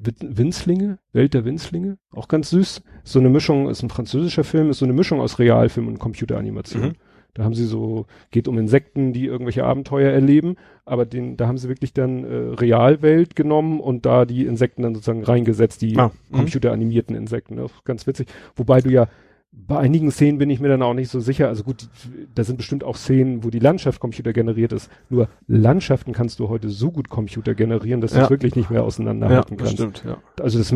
[0.00, 2.82] Win- Winzlinge, Welt der Winzlinge, auch ganz süß.
[3.02, 6.82] So eine Mischung, ist ein französischer Film, ist so eine Mischung aus Realfilm und Computeranimation.
[6.82, 6.92] Mhm.
[7.34, 11.58] Da haben sie so, geht um Insekten, die irgendwelche Abenteuer erleben, aber den, da haben
[11.58, 16.10] sie wirklich dann äh, Realwelt genommen und da die Insekten dann sozusagen reingesetzt, die Ah,
[16.30, 16.36] mhm.
[16.36, 17.56] computeranimierten Insekten.
[17.56, 18.28] Das ist ganz witzig.
[18.56, 19.06] Wobei du ja
[19.52, 21.48] bei einigen Szenen bin ich mir dann auch nicht so sicher.
[21.48, 21.88] Also gut,
[22.34, 24.90] da sind bestimmt auch Szenen, wo die Landschaft computergeneriert ist.
[25.08, 28.24] Nur Landschaften kannst du heute so gut Computer generieren, dass du Ja.
[28.24, 29.78] es wirklich nicht mehr Ja, auseinanderhalten das kannst.
[29.98, 30.18] stimmt, ja.
[30.42, 30.74] Also das,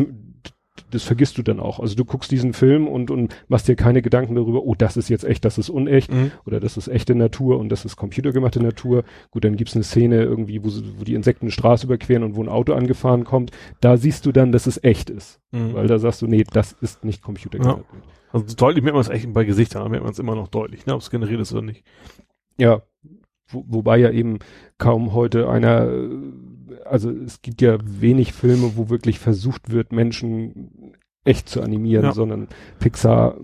[0.93, 1.79] das vergisst du dann auch.
[1.79, 5.09] Also du guckst diesen Film und, und machst dir keine Gedanken darüber, oh, das ist
[5.09, 6.31] jetzt echt, das ist unecht Mhm.
[6.45, 9.03] oder das ist echte Natur und das ist computergemachte Natur.
[9.31, 12.43] Gut, dann gibt's eine Szene irgendwie, wo, wo die Insekten eine Straße überqueren und wo
[12.43, 13.51] ein Auto angefahren kommt.
[13.81, 15.39] Da siehst du dann, dass es echt ist.
[15.51, 15.73] Mhm.
[15.73, 17.85] Weil da sagst du, nee, das ist nicht computergeneriert.
[18.31, 20.95] Also deutlich merkt man es echt bei Gesichtern, merkt man es immer noch deutlich, ne,
[20.95, 21.83] ob es generiert ist oder nicht.
[22.57, 22.81] Ja,
[23.47, 24.39] wo, wobei ja eben
[24.77, 26.09] kaum heute einer, äh,
[26.85, 32.11] also es gibt ja wenig Filme, wo wirklich versucht wird, Menschen echt zu animieren, Ja.
[32.13, 32.47] sondern
[32.79, 33.37] Pixar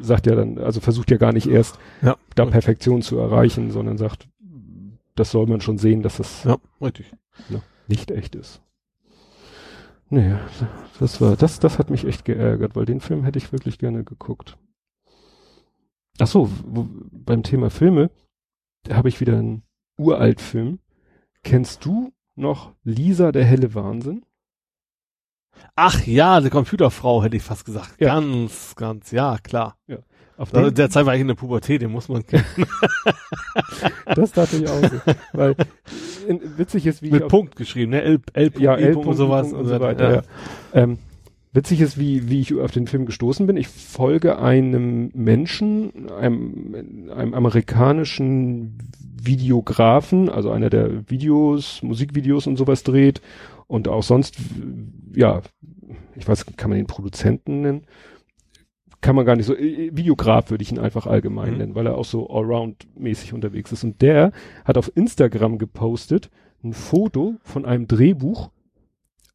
[0.00, 2.16] sagt ja dann, also versucht ja gar nicht erst Ja.
[2.34, 4.28] da Perfektion zu erreichen, sondern sagt,
[5.14, 7.12] das soll man schon sehen, dass das Ja, richtig.
[7.88, 8.62] nicht echt ist.
[10.10, 10.36] Nee,
[11.00, 14.04] das war, das, das hat mich echt geärgert, weil den Film hätte ich wirklich gerne
[14.04, 14.56] geguckt.
[16.18, 18.10] Ach so, wo, beim Thema Filme,
[18.84, 19.62] da habe ich wieder einen
[19.98, 20.78] Uraltfilm.
[21.42, 24.24] Kennst du noch Lisa, der helle Wahnsinn?
[25.74, 28.00] Ach ja, die Computerfrau hätte ich fast gesagt.
[28.00, 28.14] Ja.
[28.14, 29.76] Ganz, ganz, ja, klar.
[30.36, 32.44] Auf Also den, derzeit war ich in der Pubertät, den muss man kennen.
[34.14, 35.12] das dachte ich auch so.
[35.32, 35.56] Weil
[36.28, 38.02] in, witzig ist, wie Mit Punkt geschrieben, ne?
[38.02, 38.96] L, L, ja, E L.
[38.96, 40.14] und sowas und so weiter.
[40.14, 40.22] Ja.
[40.74, 40.98] Ähm,
[41.58, 43.56] witzig ist, wie, wie ich auf den Film gestoßen bin.
[43.56, 48.78] Ich folge einem Menschen, einem, einem amerikanischen
[49.20, 53.20] Videografen, also einer, der Videos, Musikvideos und sowas dreht
[53.66, 54.36] und auch sonst,
[55.12, 55.42] ja,
[56.14, 57.82] ich weiß, kann man den Produzenten nennen?
[59.00, 61.58] Kann man gar nicht so, äh, Videograf würde ich ihn einfach allgemein Mhm.
[61.58, 63.82] nennen, weil er auch so allround-mäßig unterwegs ist.
[63.82, 64.30] Und der
[64.64, 66.30] hat auf Instagram gepostet
[66.62, 68.50] ein Foto von einem Drehbuch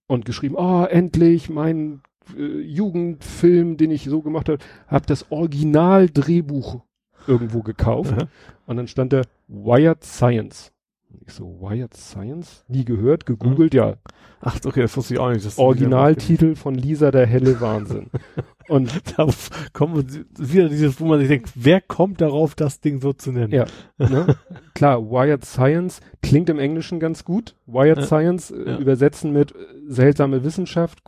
[0.08, 2.02] und geschrieben, oh, endlich mein
[2.38, 6.82] äh, Jugendfilm, den ich so gemacht habe, habe das Original-Drehbuch
[7.27, 8.14] irgendwo gekauft.
[8.14, 8.27] Aha.
[8.66, 10.72] Und dann stand da Wired Science.
[11.10, 12.64] Und Ich so, Wired Science?
[12.68, 13.95] Nie gehört, gegoogelt, ja.
[14.42, 15.58] Ach, okay, das wusste ich auch nicht.
[15.58, 18.08] Originaltitel von Lisa der helle Wahnsinn.
[18.69, 19.27] Und Da
[19.74, 23.32] kommen wir wieder dieses, wo man sich denkt, wer kommt darauf, das Ding so zu
[23.34, 23.52] nennen?
[23.53, 23.66] Ja.
[23.98, 24.35] ne?
[24.74, 27.56] klar, Wired Science klingt im Englischen ganz gut.
[27.68, 28.06] Wired Ja.
[28.06, 28.77] Science äh, Ja.
[28.80, 29.56] übersetzen mit äh,
[29.88, 31.00] seltsame Wissenschaft,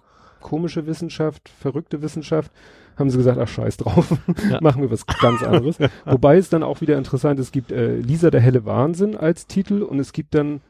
[0.46, 2.52] komische Wissenschaft, verrückte Wissenschaft.
[2.98, 4.16] Haben sie gesagt, ach scheiß drauf,
[4.50, 4.60] Ja.
[4.62, 5.78] machen wir was ganz anderes.
[6.06, 9.48] Wobei es dann auch wieder interessant ist, es gibt äh, Lisa der helle Wahnsinn als
[9.48, 10.62] Titel und es gibt dann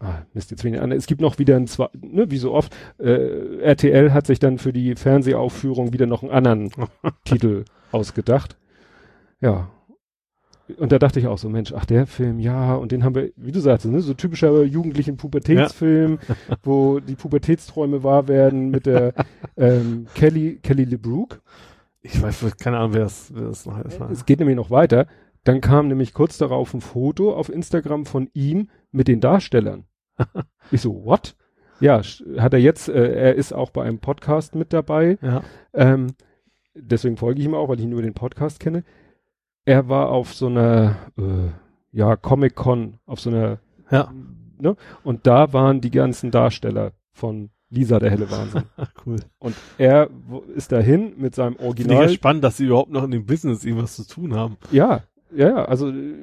[0.00, 0.90] Ah, Mist, jetzt wenig an.
[0.90, 4.58] Es gibt noch wieder ein zwei, ne, wie so oft, äh, RTL hat sich dann
[4.58, 6.70] für die Fernsehaufführung wieder noch einen anderen
[7.24, 8.56] Titel ausgedacht.
[9.40, 9.70] Ja.
[10.78, 13.30] Und da dachte ich auch so, Mensch, ach der Film, ja, und den haben wir,
[13.36, 16.18] wie du sagst, ne, so typischer jugendlichen Pubertätsfilm,
[16.62, 19.14] wo die Pubertätsträume wahr werden mit der
[19.56, 21.40] ähm, Kelly, Kelly LeBrook.
[22.02, 24.00] Ich weiß, keine Ahnung, wer das, wer das noch ist.
[24.10, 25.06] Es geht nämlich noch weiter.
[25.44, 29.84] Dann kam nämlich kurz darauf ein Foto auf Instagram von ihm mit den Darstellern.
[30.70, 31.36] ich so, what?
[31.80, 32.00] Ja,
[32.38, 35.18] hat er jetzt, äh, er ist auch bei einem Podcast mit dabei.
[35.20, 35.42] Ja.
[35.74, 36.08] Ähm,
[36.74, 38.84] deswegen folge ich ihm auch, weil ich nur den Podcast kenne.
[39.64, 41.50] Er war auf so einer, äh,
[41.92, 43.58] ja, Comic-Con, auf so einer,
[43.90, 44.10] Ja.
[44.58, 44.76] ne?
[45.04, 48.64] Und da waren die ganzen Darsteller von Lisa, der helle Wahnsinn.
[48.76, 49.16] Ach, cool.
[49.38, 50.10] Und er
[50.54, 52.02] ist dahin mit seinem Finde ich Original.
[52.02, 54.56] ja spannend, dass sie überhaupt noch in dem Business irgendwas zu tun haben.
[54.70, 55.02] Ja,
[55.34, 56.14] ja, ja, also äh,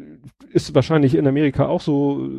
[0.52, 2.26] ist wahrscheinlich in Amerika auch so.
[2.26, 2.30] äh,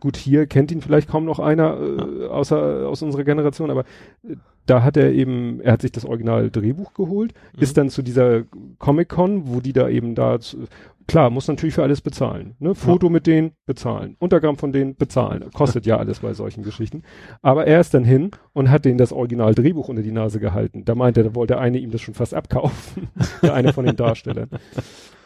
[0.00, 3.84] Gut, hier kennt ihn vielleicht kaum noch einer äh, außer aus unserer Generation, aber
[4.28, 4.36] äh,
[4.66, 7.62] da hat er eben, er hat sich das Original Drehbuch geholt, Mhm.
[7.62, 8.42] ist dann zu dieser
[8.78, 10.38] Comic Con, wo die da eben da,
[11.06, 12.74] klar, muss natürlich für alles bezahlen, ne?
[12.74, 17.02] Foto mit denen bezahlen, Untergramm von denen bezahlen, kostet ja alles bei solchen Geschichten.
[17.42, 20.84] Aber er ist dann hin und hat denen das Original Drehbuch unter die Nase gehalten.
[20.84, 23.08] Da meinte er, da wollte eine ihm das schon fast abkaufen,
[23.42, 24.48] der eine von den Darstellern.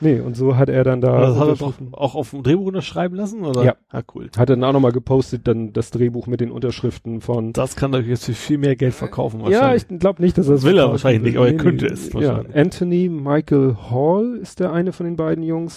[0.03, 2.67] Nee, und so hat er dann da das hat er doch auch auf dem Drehbuch
[2.67, 3.63] unterschreiben lassen, oder?
[3.63, 3.75] Ja.
[3.91, 4.31] Ah, cool.
[4.37, 7.93] hat er dann auch nochmal gepostet, dann das Drehbuch mit den Unterschriften von Das kann
[7.93, 9.87] er jetzt für viel mehr Geld verkaufen Ja, wahrscheinlich.
[9.91, 12.43] ich glaube nicht, dass er Das will er wahrscheinlich nicht, aber er könnte es Ja.
[12.55, 15.70] Anthony Michael Hall ist der eine von den beiden Jungs.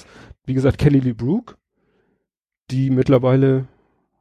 [0.45, 1.57] Wie gesagt, Kelly Lee Brook,
[2.71, 3.67] die mittlerweile,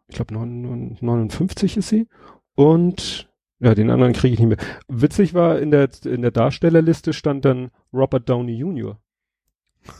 [0.09, 2.09] ich glaube 59 ist sie.
[2.55, 3.29] Und
[3.61, 4.59] ja, den anderen kriege ich nicht mehr.
[4.89, 8.99] Witzig war, in der, in der Darstellerliste stand dann Robert Downey Jr.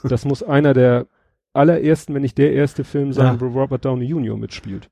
[0.03, 1.07] Das muss einer der
[1.53, 3.41] allerersten, wenn nicht der erste Film sein, Ja.
[3.41, 4.37] wo Robert Downey Jr.
[4.37, 4.91] mitspielt.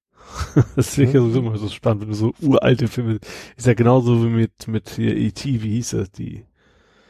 [0.76, 3.18] Das ja sowieso immer so spannend, wenn du so uralte Filme,
[3.57, 6.44] ist ja genauso wie mit, mit hier E.T., wie hieß das, die?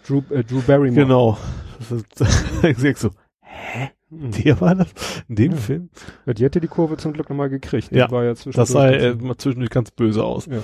[0.07, 0.95] Drew, äh, Drew Barrymore.
[1.07, 1.39] Genau.
[1.79, 3.11] Das ist, so,
[3.53, 3.91] Hä?
[4.11, 4.31] Hm.
[4.45, 4.89] Der war das?
[5.29, 5.59] In dem Ja.
[5.59, 5.91] Film?
[6.27, 7.91] Ja, die hätte die Kurve zum Glück nochmal gekriegt.
[7.91, 10.47] Die Ja, war ja Das sah äh, mal zwischendurch ganz böse aus.
[10.47, 10.59] Ja.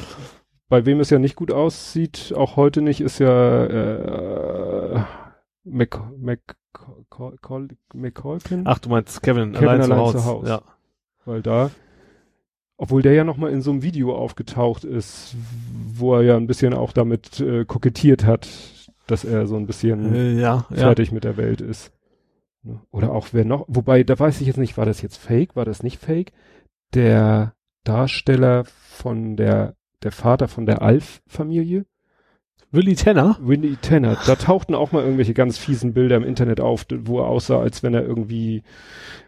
[0.69, 5.01] Bei wem es ja nicht gut aussieht, auch heute nicht, ist ja äh,
[5.65, 6.41] Mac, Mac,
[7.11, 10.25] Col- Col- McColkin, Ach, du meinst Kevin, Kevin allein, allein zu Hause.
[10.25, 10.49] Haus.
[10.49, 10.63] Ja.
[11.25, 11.71] weil da,
[12.77, 15.37] obwohl der ja nochmal in so einem Video aufgetaucht ist,
[15.95, 18.49] wo er ja ein bisschen auch damit äh, kokettiert hat,
[19.07, 20.77] dass er so ein bisschen Äh, ja, ja.
[20.77, 21.93] fertig mit der Welt ist.
[22.67, 22.81] Ne?
[22.91, 25.65] Oder auch wer noch, wobei, da weiß ich jetzt nicht, war das jetzt fake, war
[25.65, 26.33] das nicht fake?
[26.95, 27.55] Der
[27.85, 31.87] Darsteller von der, der Vater von der Alf-Familie,
[32.73, 33.39] Willy Tanner?
[33.41, 37.29] Winnie Tanner, da tauchten auch mal irgendwelche ganz fiesen Bilder im Internet auf, wo er
[37.29, 38.65] aussah, als wenn er irgendwie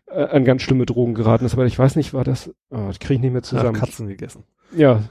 [0.07, 2.99] äh, an ganz schlimme Drogen geraten ist, aber ich weiß nicht, war das, oh, das
[2.99, 3.79] kriege ich nicht mehr Ja, zusammen.
[3.79, 4.43] Katzen gegessen.
[4.77, 5.03] Ja.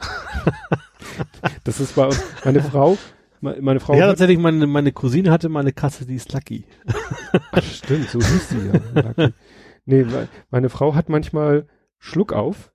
[1.63, 2.97] das ist bei uns, meine Frau,
[3.61, 6.65] meine Frau, ja, tatsächlich, meine, meine Cousine hatte mal eine Katze, die ist Lucky.
[7.51, 9.01] Ach, stimmt, so hieß sie ja.
[9.01, 9.33] Lucky.
[9.85, 11.67] Nee, me- meine Frau hat manchmal
[11.99, 12.71] Schluck auf.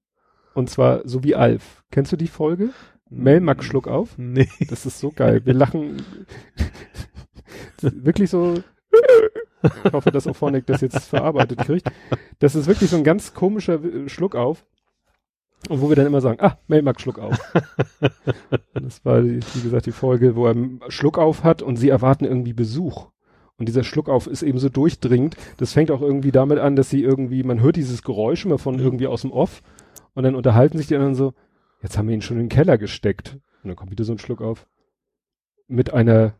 [0.55, 1.83] Und zwar so wie Alf.
[1.91, 2.70] Kennst du die Folge?
[3.09, 4.17] Melmack Schluck auf?
[4.18, 4.49] Nee.
[4.68, 5.42] Das ist so geil.
[5.44, 6.02] Wir lachen
[7.81, 8.62] wirklich so.
[9.84, 11.91] Ich hoffe, dass Ophonic das jetzt verarbeitet kriegt.
[12.39, 14.65] Das ist wirklich so ein ganz komischer äh, Schluck auf.
[15.68, 17.39] Und wo wir dann immer sagen, ah, Melmack Schluck auf.
[18.74, 20.57] Das war, die, wie gesagt, die Folge, wo er
[20.89, 23.07] Schluck auf hat und sie erwarten irgendwie Besuch.
[23.58, 25.36] Und dieser Schluckauf ist eben so durchdringend.
[25.58, 28.78] Das fängt auch irgendwie damit an, dass sie irgendwie, man hört dieses Geräusch immer von
[28.78, 29.62] irgendwie aus dem Off.
[30.15, 31.32] Und dann unterhalten sich die anderen so,
[31.81, 33.39] jetzt haben wir ihn schon in den Keller gesteckt.
[33.62, 34.66] Und dann kommt wieder so ein Schluck auf.
[35.68, 36.34] Mit einer,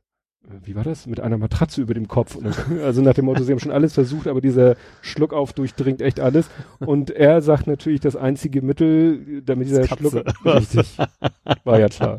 [0.65, 1.07] wie war das?
[1.07, 2.37] Mit einer Matratze über dem Kopf.
[2.41, 6.21] Dann, also nach dem Motto, sie haben schon alles versucht, aber dieser Schluckauf durchdringt echt
[6.21, 6.51] alles.
[6.81, 9.87] Und er sagt natürlich, das einzige Mittel, damit dieser.
[9.87, 10.15] Schluck,
[10.45, 10.97] richtig,
[11.65, 12.19] war ja klar.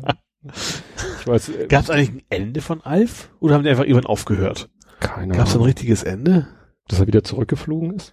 [1.20, 3.30] Ich weiß, äh, Gab es eigentlich ein Ende von Alf?
[3.40, 4.68] Oder haben die einfach irgendwann aufgehört?
[5.00, 6.46] keine Gab es ein richtiges Ende?
[6.88, 8.12] dass er wieder zurückgeflogen ist?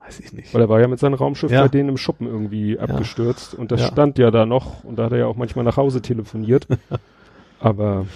[0.00, 0.52] Weiß ich nicht.
[0.54, 1.62] Weil er war ja mit seinem Raumschiff Ja.
[1.62, 3.86] bei denen im Schuppen irgendwie abgestürzt und das Ja.
[3.88, 6.66] stand ja da noch und da hat er ja auch manchmal nach Hause telefoniert.
[7.60, 8.06] Aber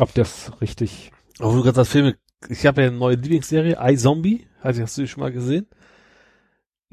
[0.00, 1.10] ob das richtig.
[1.38, 2.16] Aber du gerade sagst, Filme,
[2.48, 4.46] ich habe ja eine neue Lieblingsserie, iZombie.
[4.62, 5.66] Du- hast du schon mal gesehen?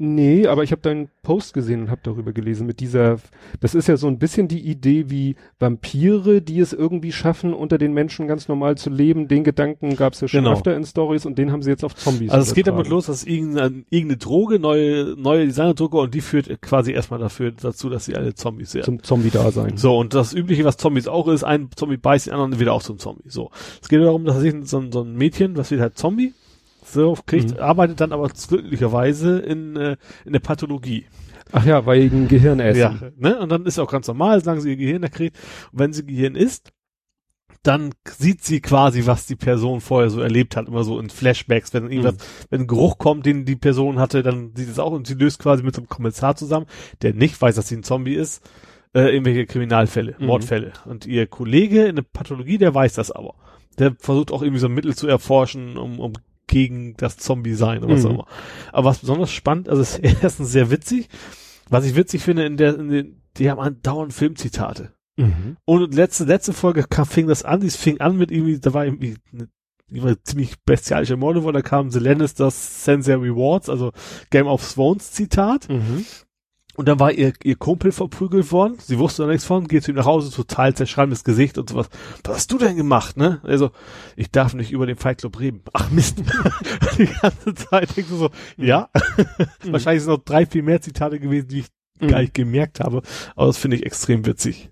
[0.00, 3.18] Nee, aber ich habe deinen Post gesehen und habe darüber gelesen mit dieser.
[3.58, 7.78] Das ist ja so ein bisschen die Idee wie Vampire, die es irgendwie schaffen, unter
[7.78, 9.26] den Menschen ganz normal zu leben.
[9.26, 10.52] Den Gedanken gab es ja schon Genau.
[10.54, 12.30] öfter in Stories und den haben sie jetzt auf Zombies.
[12.30, 16.62] Also es geht damit los, dass irgendeine, irgendeine Droge, neue, neue Designerdroge und die führt
[16.62, 18.84] quasi erstmal dafür dazu, dass sie alle Zombies werden.
[18.84, 19.76] zum Zombie-Dasein.
[19.78, 22.82] So, und das Übliche, was Zombies auch ist, ein Zombie beißt den anderen wieder auch
[22.84, 23.28] zum Zombie.
[23.28, 23.50] So.
[23.82, 26.34] Es geht darum, dass sich so, ein- so ein Mädchen, was wird halt Zombie,
[26.92, 27.60] so kriegt, Mhm.
[27.60, 31.06] arbeitet dann aber glücklicherweise in, äh, in der Pathologie.
[31.52, 32.80] Ach ja, wegen Gehirnessen.
[32.80, 33.38] Ja, ne?
[33.40, 35.36] Und dann ist auch ganz normal, sagen sie ihr Gehirn erkriegt.
[35.72, 36.72] Und wenn sie Gehirn isst,
[37.62, 41.74] dann sieht sie quasi, was die Person vorher so erlebt hat, immer so in Flashbacks,
[41.74, 42.16] wenn irgendwas,
[42.50, 45.38] wenn ein Geruch kommt, den die Person hatte, dann sieht es auch und sie löst
[45.40, 46.66] quasi mit so einem Kommissar zusammen,
[47.02, 48.48] der nicht weiß, dass sie ein Zombie ist,
[48.94, 50.26] äh, irgendwelche Kriminalfälle, Mhm.
[50.26, 50.72] Mordfälle.
[50.84, 53.34] Und ihr Kollege in der Pathologie, der weiß das aber.
[53.78, 56.12] Der versucht auch irgendwie so ein Mittel zu erforschen, um, um
[56.48, 58.14] gegen das Zombie sein oder was auch Mhm.
[58.16, 58.26] immer.
[58.72, 61.08] Aber was besonders spannend, also es ist erstens sehr witzig.
[61.68, 64.92] Was ich witzig finde, in der, in den, die haben andauernd Filmzitate.
[65.16, 65.56] Mhm.
[65.64, 68.84] Und letzte, letzte Folge kam, fing das an, es fing an mit irgendwie, da war
[68.84, 69.48] irgendwie eine,
[70.02, 73.92] war ziemlich bestialische Morde, wo da kam The Lannisters Sensei Rewards, also
[74.30, 75.68] Game of Thrones Zitat.
[75.68, 76.04] Mhm.
[76.78, 78.76] Und dann war ihr, ihr Kumpel verprügelt worden.
[78.78, 81.88] Sie wusste da nichts von, geht zu ihm nach Hause, total zerschreibendes Gesicht und sowas.
[82.22, 83.40] Was hast du denn gemacht, ne?
[83.42, 83.72] Also,
[84.14, 85.62] ich darf nicht über den Fight Club reden.
[85.72, 86.18] Ach Mist.
[86.98, 88.90] die ganze Zeit denkst du so, ja.
[89.64, 91.66] Wahrscheinlich sind noch drei, viel mehr Zitate gewesen, die ich
[92.00, 92.08] Mhm.
[92.08, 93.02] gar nicht gemerkt habe.
[93.34, 94.70] Aber das finde ich extrem witzig.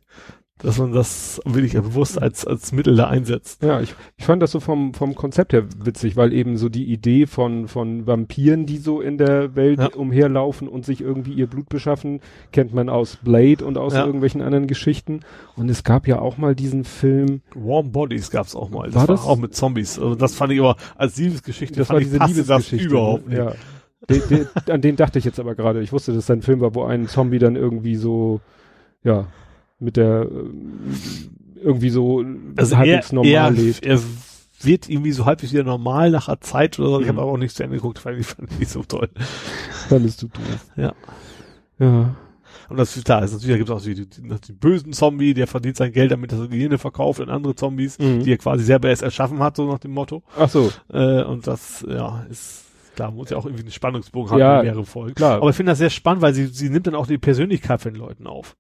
[0.63, 3.63] Dass man das wirklich bewusst als, als Mittel da einsetzt.
[3.63, 6.87] Ja, ich, ich fand das so vom, vom Konzept her witzig, weil eben so die
[6.91, 9.89] Idee von, von Vampiren, die so in der Welt Ja.
[9.95, 12.21] umherlaufen und sich irgendwie ihr Blut beschaffen,
[12.53, 14.07] kennt man aus Blade und aus Ja.
[14.07, 15.21] irgendwelchen anderen Geschichten.
[15.57, 18.87] Und es gab ja auch mal diesen Film, Warm Bodies gab's auch mal.
[18.87, 19.25] Das War das?
[19.27, 19.99] auch mit Zombies.
[19.99, 22.85] Also das fand ich aber als Liebesgeschichte, das fand war ich diese passte Liebesgeschichte.
[22.87, 23.39] das überhaupt nicht.
[23.39, 23.53] Ja.
[24.09, 25.83] De, de, an den dachte ich jetzt aber gerade.
[25.83, 28.41] Ich wusste, dass es ein Film war, wo ein Zombie dann irgendwie so,
[29.03, 29.27] ja,
[29.79, 30.81] mit der, ähm,
[31.63, 32.25] irgendwie so
[32.57, 33.85] Also er, halbwegs normal er, lebt.
[33.85, 34.01] er
[34.63, 37.01] wird irgendwie so halbwegs wieder normal nach einer Zeit oder so.
[37.01, 37.11] Ich Mhm.
[37.11, 39.09] habe aber auch nicht zu Ende geguckt, weil ich fand ich nicht so toll.
[39.89, 40.67] Fandest du doof.
[40.77, 40.95] Ja.
[41.79, 42.17] Ja.
[42.69, 45.35] Und das klar, ist natürlich, da gibt es auch die, die, die, die bösen Zombie,
[45.35, 48.25] der verdient sein Geld damit, er Gehirne verkauft an andere Zombies, Mhm.
[48.25, 50.23] die er quasi selber erst erschaffen hat, so nach dem Motto.
[50.37, 52.65] Ach so, Äh, und das, ja, ist
[52.97, 55.15] klar, muss ja auch irgendwie einen Spannungsbogen haben, Ja, in mehrere Folgen.
[55.15, 55.37] klar.
[55.37, 57.93] Aber ich finde das sehr spannend, weil sie, sie nimmt dann auch die Persönlichkeit von
[57.93, 58.57] den Leuten auf.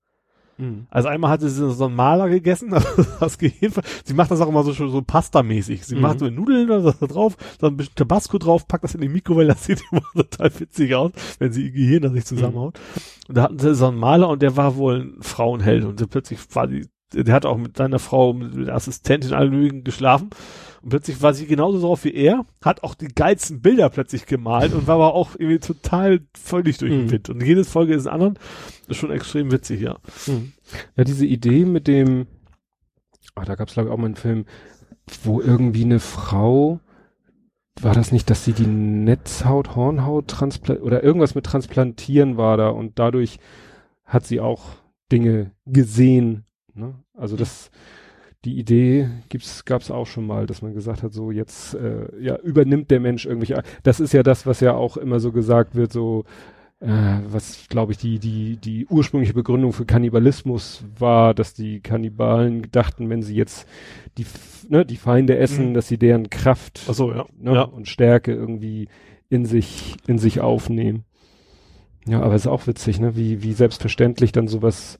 [0.58, 0.86] Mhm.
[0.90, 2.88] Also einmal hatte sie so einen Maler gegessen, also
[3.20, 3.72] das Gehirn,
[4.04, 5.84] sie macht das auch immer so, so Pasta-mäßig.
[5.84, 6.02] Sie mhm.
[6.02, 9.48] macht so Nudeln da drauf, so ein bisschen Tabasco drauf, packt das in die Mikrowelle,
[9.48, 12.74] das sieht immer total witzig aus, wenn sie ihr Gehirn da sich zusammenhaut.
[12.74, 13.28] Mhm.
[13.28, 16.06] Und da hatten sie so einen Maler und der war wohl ein Frauenheld und so
[16.06, 20.30] plötzlich war die, der hat auch mit seiner Frau, mit der Assistentin allen möglichen geschlafen
[20.82, 24.72] und plötzlich war sie genauso drauf wie er, hat auch die geilsten Bilder plötzlich gemalt
[24.72, 27.10] und war aber auch irgendwie total völlig durch den mhm.
[27.10, 27.30] Wind.
[27.30, 28.34] Und jede Folge ist ein anderen.
[28.34, 29.98] Das ist schon extrem witzig, ja.
[30.26, 30.52] Mhm.
[30.96, 32.26] Ja, diese Idee mit dem,
[33.34, 34.44] ach, da gab es glaube ich auch mal einen Film,
[35.24, 36.80] wo irgendwie eine Frau,
[37.80, 42.68] war das nicht, dass sie die Netzhaut, Hornhaut transplantiert oder irgendwas mit transplantieren war da
[42.68, 43.38] und dadurch
[44.04, 44.64] hat sie auch
[45.12, 46.46] Dinge gesehen.
[46.74, 46.94] Ne?
[47.14, 47.70] Also das,
[48.46, 52.36] die Idee gibt's, gab's auch schon mal, dass man gesagt hat, so jetzt äh, ja
[52.36, 53.62] übernimmt der Mensch irgendwelche.
[53.82, 56.24] Das ist ja das, was ja auch immer so gesagt wird, so
[56.78, 62.70] äh, was glaube ich die die die ursprüngliche Begründung für Kannibalismus war, dass die Kannibalen
[62.70, 63.66] dachten, wenn sie jetzt
[64.16, 64.26] die
[64.68, 65.74] ne, die Feinde essen, mhm.
[65.74, 67.26] dass sie deren Kraft so, ja.
[67.38, 67.62] Ne, ja.
[67.62, 68.88] und Stärke irgendwie
[69.28, 71.04] in sich in sich aufnehmen.
[72.06, 74.98] Ja, aber ist auch witzig, ne, wie wie selbstverständlich dann sowas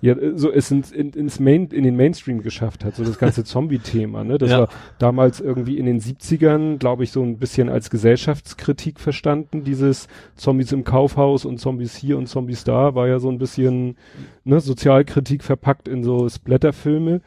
[0.00, 3.44] ja, so es ins, in, ins Main, in den Mainstream geschafft hat, so das ganze
[3.44, 4.38] Zombie-Thema, ne?
[4.38, 4.60] Das ja.
[4.60, 10.08] war damals irgendwie in den 70ern, glaube ich, so ein bisschen als Gesellschaftskritik verstanden, dieses
[10.36, 13.96] Zombies im Kaufhaus und Zombies hier und Zombies da, war ja so ein bisschen,
[14.44, 17.20] ne, Sozialkritik verpackt in so Splatterfilme.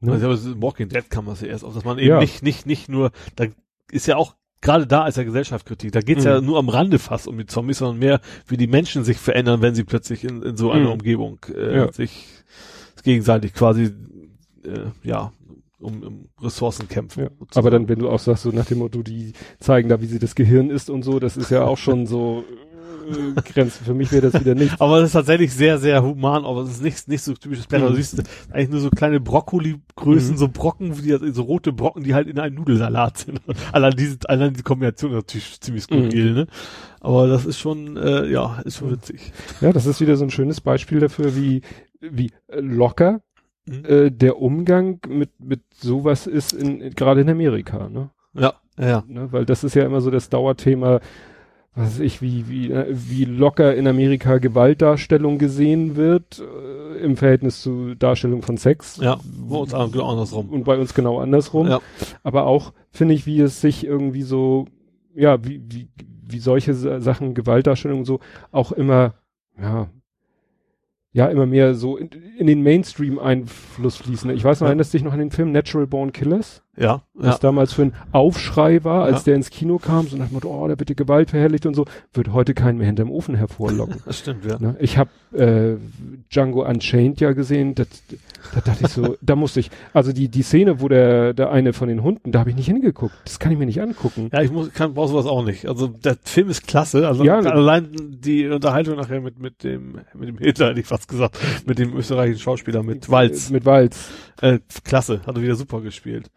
[0.00, 0.12] Ne?
[0.12, 2.20] Also, Walking Dead kam das ja erst auf, dass man eben ja.
[2.20, 3.46] nicht, nicht, nicht nur, da
[3.90, 4.34] ist ja auch
[4.66, 5.92] gerade da ist ja Gesellschaftskritik.
[5.92, 6.30] Da geht's mhm.
[6.30, 9.62] ja nur am Rande fast um die Zombies, sondern mehr, wie die Menschen sich verändern,
[9.62, 10.92] wenn sie plötzlich in, in so einer mhm.
[10.92, 11.92] Umgebung äh, ja.
[11.92, 12.26] sich
[13.04, 13.94] gegenseitig quasi
[14.64, 15.32] äh, ja
[15.78, 17.24] um, um Ressourcen kämpfen.
[17.24, 17.30] Ja.
[17.54, 20.18] Aber dann, wenn du auch sagst, so nach dem Motto, die zeigen da, wie sie
[20.18, 22.44] das Gehirn ist und so, das ist ja auch schon so
[23.06, 23.84] äh, Grenzen.
[23.84, 24.74] Für mich wäre das wieder nicht.
[24.80, 27.86] Aber es ist tatsächlich sehr, sehr human, aber es ist nicht, nicht so typisches Blätter.
[27.86, 27.90] Mhm.
[27.90, 30.38] Du siehst eigentlich nur so kleine Brokkoli-Größen, mhm.
[30.38, 33.40] so Brocken, die, so rote Brocken, die halt in einem Nudelsalat sind.
[33.72, 36.34] allein diese, allein die Kombination ist natürlich ziemlich skurril, mhm.
[36.34, 36.46] ne?
[37.00, 39.32] Aber das ist schon, äh, ja, ist schon witzig.
[39.60, 41.62] Ja, das ist wieder so ein schönes Beispiel dafür, wie,
[42.00, 43.20] wie locker
[43.66, 43.84] mhm.
[43.84, 48.10] äh, der Umgang mit, mit sowas ist in, gerade in Amerika, ne?
[48.34, 49.04] Ja, ja.
[49.06, 51.00] Ne, weil das ist ja immer so das Dauerthema,
[51.76, 57.18] was weiß ich, wie, wie, äh, wie locker in Amerika Gewaltdarstellung gesehen wird, äh, im
[57.18, 58.96] Verhältnis zu Darstellung von Sex.
[58.96, 60.48] Ja, bei uns genau andersrum.
[60.48, 61.68] Und bei uns genau andersrum.
[61.68, 61.80] Ja.
[62.22, 64.64] Aber auch, finde ich, wie es sich irgendwie so,
[65.14, 65.88] ja, wie, wie,
[66.26, 68.20] wie solche Sachen, Gewaltdarstellung und so,
[68.52, 69.12] auch immer,
[69.60, 69.90] ja,
[71.12, 74.30] ja immer mehr so in, in den Mainstream-Einfluss fließen.
[74.30, 74.70] Ich weiß noch, ja.
[74.70, 76.62] erinnerst dich noch an den Film Natural Born Killers?
[76.76, 77.02] Ja.
[77.14, 77.38] Was ja.
[77.38, 79.24] damals für ein Aufschrei war, als ja.
[79.26, 81.74] der ins Kino kam, so nach dem Motto, oh, der wird die Gewalt verherrlicht und
[81.74, 83.96] so, wird heute keinen mehr hinterm Ofen hervorlocken.
[84.04, 84.58] das stimmt, ja.
[84.58, 84.76] Ne?
[84.78, 85.76] Ich habe äh,
[86.30, 87.84] Django Unchained ja gesehen, da
[88.60, 91.88] dachte ich so, da musste ich, also die, die Szene, wo der, der eine von
[91.88, 93.14] den Hunden, da habe ich nicht hingeguckt.
[93.24, 94.28] Das kann ich mir nicht angucken.
[94.32, 95.66] Ja, ich muss, kann, brauch sowas auch nicht.
[95.66, 100.28] Also der Film ist klasse, also ja, allein die Unterhaltung nachher mit, mit dem, mit
[100.28, 103.48] dem Hitler, hätte ich fast gesagt, mit dem österreichischen Schauspieler, mit Walz.
[103.50, 104.10] Mit Walz.
[104.42, 106.30] Äh, klasse, hat er wieder super gespielt.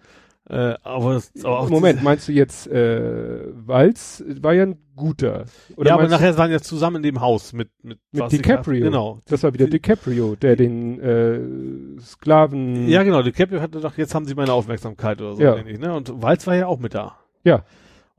[0.50, 5.46] Äh, aber, aber auch Moment, meinst du jetzt äh, Walz war ja ein guter?
[5.76, 8.84] Oder ja, aber nachher waren ja zusammen in dem Haus mit mit, mit DiCaprio.
[8.84, 9.20] Genau.
[9.28, 12.88] Das war wieder DiCaprio, der den äh, Sklaven.
[12.88, 13.22] Ja, genau.
[13.22, 15.42] DiCaprio hatte doch jetzt haben sie meine Aufmerksamkeit oder so.
[15.42, 15.56] Ja.
[15.58, 15.94] Ich, ne?
[15.94, 17.18] Und Walz war ja auch mit da.
[17.44, 17.64] Ja.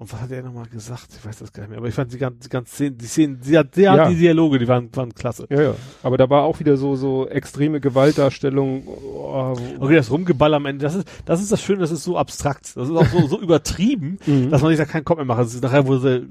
[0.01, 1.09] Und was hat er nochmal gesagt?
[1.15, 1.79] Ich weiß das gar nicht mehr.
[1.79, 4.09] Aber ich fand die ganzen, die ganzen Szenen, die Szenen, die hat, die, ja.
[4.09, 5.47] die Dialoge, die waren, waren klasse.
[5.51, 5.75] Ja, ja.
[6.03, 8.89] Aber da war auch wieder so, so extreme Gewaltdarstellung.
[8.89, 12.17] Oh, okay, das Rumgeball am Ende, das ist, das ist das Schöne, das ist so
[12.17, 12.75] abstrakt.
[12.79, 14.51] Das ist auch so, so übertrieben, mhm.
[14.51, 15.41] dass man sich da keinen Kopf mehr macht.
[15.41, 16.27] Das ist nachher, wo sie,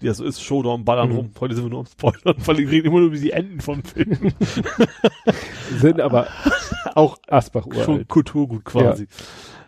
[0.00, 1.16] ja, so ist Showdown, ballern mhm.
[1.16, 1.30] rum.
[1.38, 3.84] Heute sind wir nur am Spoilern, weil ich rede immer nur über die Enden vom
[3.84, 4.18] Film.
[5.78, 6.26] sind aber
[6.96, 7.84] auch Asbach uralt.
[7.84, 9.04] Schon Kulturgut quasi.
[9.04, 9.08] Ja.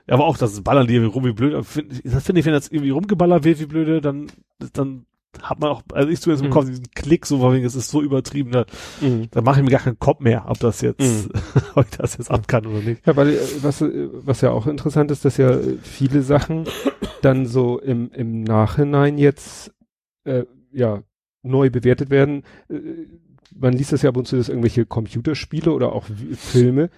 [0.06, 1.54] Ja, aber auch das Ballern die rum wie blöd.
[1.54, 4.26] Das finde ich, wenn das irgendwie rumgeballert wird wie blöde, dann,
[4.72, 5.06] dann
[5.42, 6.52] hat man auch, also ich zumindest im mhm.
[6.52, 8.66] Kopf diesen Klick so, weil es ist so übertrieben, da,
[9.00, 9.28] mhm.
[9.30, 11.30] da mache ich mir gar keinen Kopf mehr, ob das jetzt, mhm.
[11.74, 13.06] ob ich das jetzt ab kann oder nicht.
[13.06, 16.64] Ja, weil was, was ja auch interessant ist, dass ja viele Sachen
[17.22, 19.72] dann so im, im Nachhinein jetzt
[20.24, 21.02] äh, ja
[21.42, 22.42] neu bewertet werden.
[22.68, 22.78] Äh,
[23.56, 26.90] man liest das ja ab und zu, dass irgendwelche Computerspiele oder auch Filme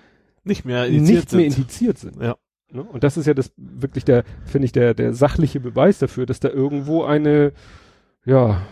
[0.44, 1.39] nicht mehr indiziert nicht sind.
[1.39, 2.23] mehr indiziert sind.
[2.23, 2.36] Ja.
[2.70, 2.83] Ne?
[2.83, 6.41] Und das ist ja das wirklich der, finde ich, der, der sachliche Beweis dafür, dass
[6.41, 7.53] da irgendwo eine,
[8.25, 8.62] ja,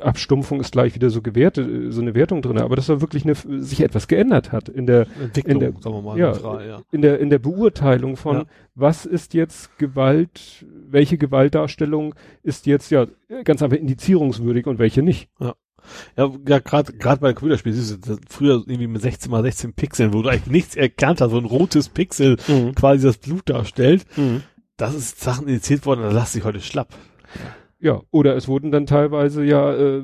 [0.00, 3.34] Abstumpfung ist gleich wieder so gewertet, so eine Wertung drin, aber dass da wirklich eine,
[3.34, 6.82] sich etwas geändert hat in der, Entwicklung, in der, sagen wir mal, ja, frei, ja.
[6.90, 8.44] in der, in der Beurteilung von, ja.
[8.74, 13.06] was ist jetzt Gewalt, welche Gewaltdarstellung ist jetzt, ja,
[13.44, 15.28] ganz einfach indizierungswürdig und welche nicht.
[15.38, 15.54] Ja.
[16.16, 20.12] Ja, ja gerade gerade bei Computerspielen, siehst du, früher irgendwie mit 16 mal 16 Pixeln,
[20.14, 22.74] wo du eigentlich nichts erkannt hast, wo ein rotes Pixel Mhm.
[22.74, 24.04] quasi das Blut darstellt.
[24.16, 24.42] Mhm.
[24.76, 26.88] Das ist Sachen indiziert worden, da lass dich heute schlapp.
[27.82, 30.02] Ja, oder es wurden dann teilweise ja, äh,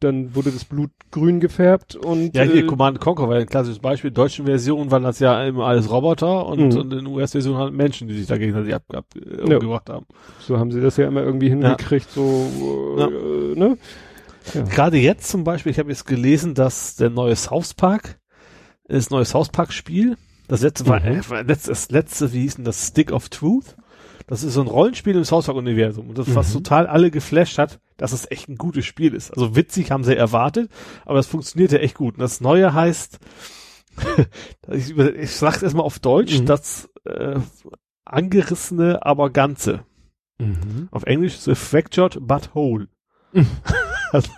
[0.00, 3.46] dann wurde das Blut grün gefärbt und Ja, hier äh, Command Conquer war ja ein
[3.46, 4.08] klassisches Beispiel.
[4.08, 6.78] In deutschen Versionen waren das ja immer alles Roboter und, Mhm.
[6.80, 10.04] und in US-Versionen halt Menschen, die sich da gegenseitig ab, ab, äh, umgebracht haben.
[10.40, 13.06] so haben sie das ja immer irgendwie hingekriegt, so Ja.
[13.08, 13.76] äh,
[14.54, 14.64] ne?
[14.64, 18.18] Gerade jetzt zum Beispiel, ich habe jetzt gelesen, dass der neue South Park,
[18.88, 20.16] das neue South Park Spiel,
[20.48, 21.06] das letzte war, Mhm.
[21.20, 23.76] äh, war letzt, das letzte, wie hieß denn das, Stick of Truth?
[24.28, 26.54] Das ist so ein Rollenspiel im South Park Universum und das, was Mhm.
[26.64, 29.30] total alle geflasht hat, dass es echt ein gutes Spiel ist.
[29.32, 30.70] Also witzig haben sie erwartet,
[31.04, 32.14] aber es funktionierte echt gut.
[32.14, 33.18] Und das neue heißt,
[34.70, 36.46] ich, ich sag's erstmal auf Deutsch, Mhm.
[36.46, 37.38] das äh,
[38.04, 39.80] angerissene, aber ganze.
[40.38, 40.88] Mhm.
[40.90, 42.88] Auf Englisch the fractured but whole.
[44.16, 44.30] Also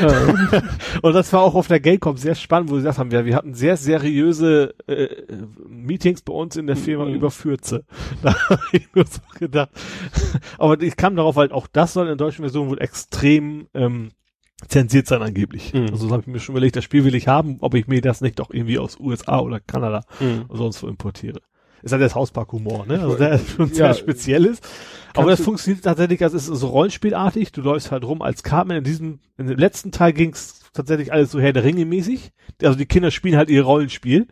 [1.02, 3.34] und das war auch auf der Gamecom sehr spannend, wo sie gesagt haben, ja, wir
[3.36, 5.08] hatten sehr seriöse äh,
[5.68, 7.14] Meetings bei uns in der Firma Mhm.
[7.14, 7.84] über Fürze.
[8.22, 9.70] Da habe ich nur so gedacht.
[10.58, 14.10] Aber ich kam darauf halt, auch das soll in der deutschen Version wohl extrem ähm,
[14.68, 15.72] zensiert sein angeblich.
[15.72, 15.88] Mhm.
[15.90, 18.00] Also so habe ich mir schon überlegt, das Spiel will ich haben, ob ich mir
[18.00, 20.44] das nicht doch irgendwie aus USA oder Kanada Mhm.
[20.48, 21.40] oder sonst wo importiere.
[21.82, 23.00] Ist halt das Hauspark-Humor, ne?
[23.00, 23.74] Also der schon Ja.
[23.74, 24.66] sehr speziell ist.
[25.14, 28.76] Aber das funktioniert tatsächlich, also es ist so rollenspielartig, du läufst halt rum als Cartman.
[28.78, 32.30] In diesem, in dem letzten Teil ging's tatsächlich alles so Herr der Ringe mäßig.
[32.62, 34.28] Also die Kinder spielen halt ihr Rollenspiel.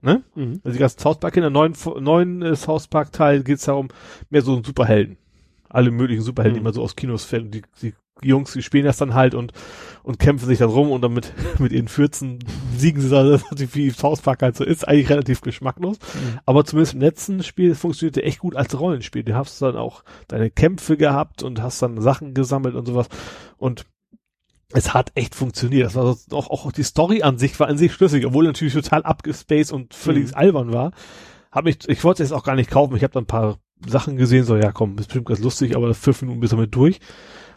[0.00, 0.22] Ne?
[0.34, 0.60] Mhm.
[0.64, 3.88] Also die ganzen South Park Kinder, neuen, neuen äh, South Park Teil geht's darum,
[4.30, 5.16] mehr so um Superhelden.
[5.68, 6.60] Alle möglichen Superhelden, Mhm.
[6.60, 7.52] die man so aus Kinos fällt.
[7.54, 7.94] Die, die
[8.24, 9.52] Jungs, die spielen das dann halt und,
[10.02, 12.38] und kämpfen sich dann rum und dann mit, mit ihren Fürzen
[12.76, 15.98] siegen sie da, wie South Park halt so ist, eigentlich relativ geschmacklos.
[15.98, 16.38] Mhm.
[16.46, 19.24] Aber zumindest im letzten Spiel funktionierte echt gut als Rollenspiel.
[19.24, 23.08] Du hast dann auch deine Kämpfe gehabt und hast dann Sachen gesammelt und sowas.
[23.58, 23.84] Und
[24.74, 25.86] es hat echt funktioniert.
[25.86, 29.02] Das war auch, auch die Story an sich war an sich schlüssig, obwohl natürlich total
[29.02, 30.34] abgespaced und völlig Mhm.
[30.34, 30.92] albern war.
[31.50, 32.96] Hab ich, ich wollte es jetzt auch gar nicht kaufen.
[32.96, 35.92] Ich habe dann ein paar Sachen gesehen, so ja komm, ist bestimmt ganz lustig, aber
[35.92, 37.00] fünf Minuten bis damit durch.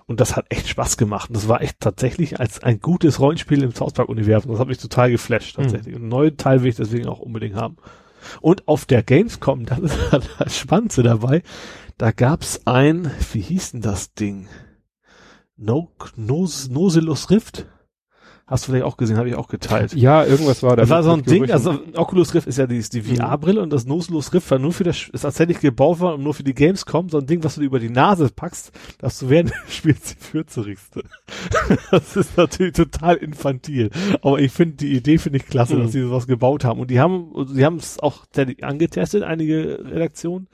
[0.08, 1.30] Und das hat echt Spaß gemacht.
[1.30, 4.52] Und das war echt tatsächlich als ein gutes Rollenspiel im South Park Universum.
[4.52, 5.96] Das hat mich total geflasht tatsächlich.
[5.96, 7.78] Und einen neuen Teil will ich deswegen auch unbedingt haben.
[8.42, 11.42] Und auf der Gamescom, das ist halt das Spannendste dabei,
[11.98, 14.48] da gab's ein, wie hieß denn das Ding?
[15.58, 17.66] No, Nos, Nosilus Rift?
[18.48, 19.94] Hast du vielleicht auch gesehen, habe ich auch geteilt.
[19.96, 20.84] Ja, irgendwas war da.
[20.84, 23.02] Das war so ein Ding, also Oculus Rift ist ja die, die.
[23.02, 26.36] VR-Brille und das Noseless Rift war nur für das, ist tatsächlich gebaut worden, um nur
[26.36, 29.30] für die Gamescom, so ein Ding, was du dir über die Nase packst, dass du
[29.30, 30.94] während des Spiels die Fürze riechst.
[31.90, 33.90] Das ist natürlich total infantil.
[34.22, 35.80] Aber ich finde, die Idee finde ich klasse, Mhm.
[35.84, 36.80] dass sie sowas gebaut haben.
[36.80, 38.26] Und die haben, die haben es auch
[38.62, 40.48] angetestet, einige Redaktionen.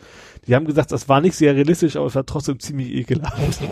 [0.48, 3.60] Die haben gesagt, das war nicht sehr realistisch, aber es war trotzdem ziemlich ekelhaft.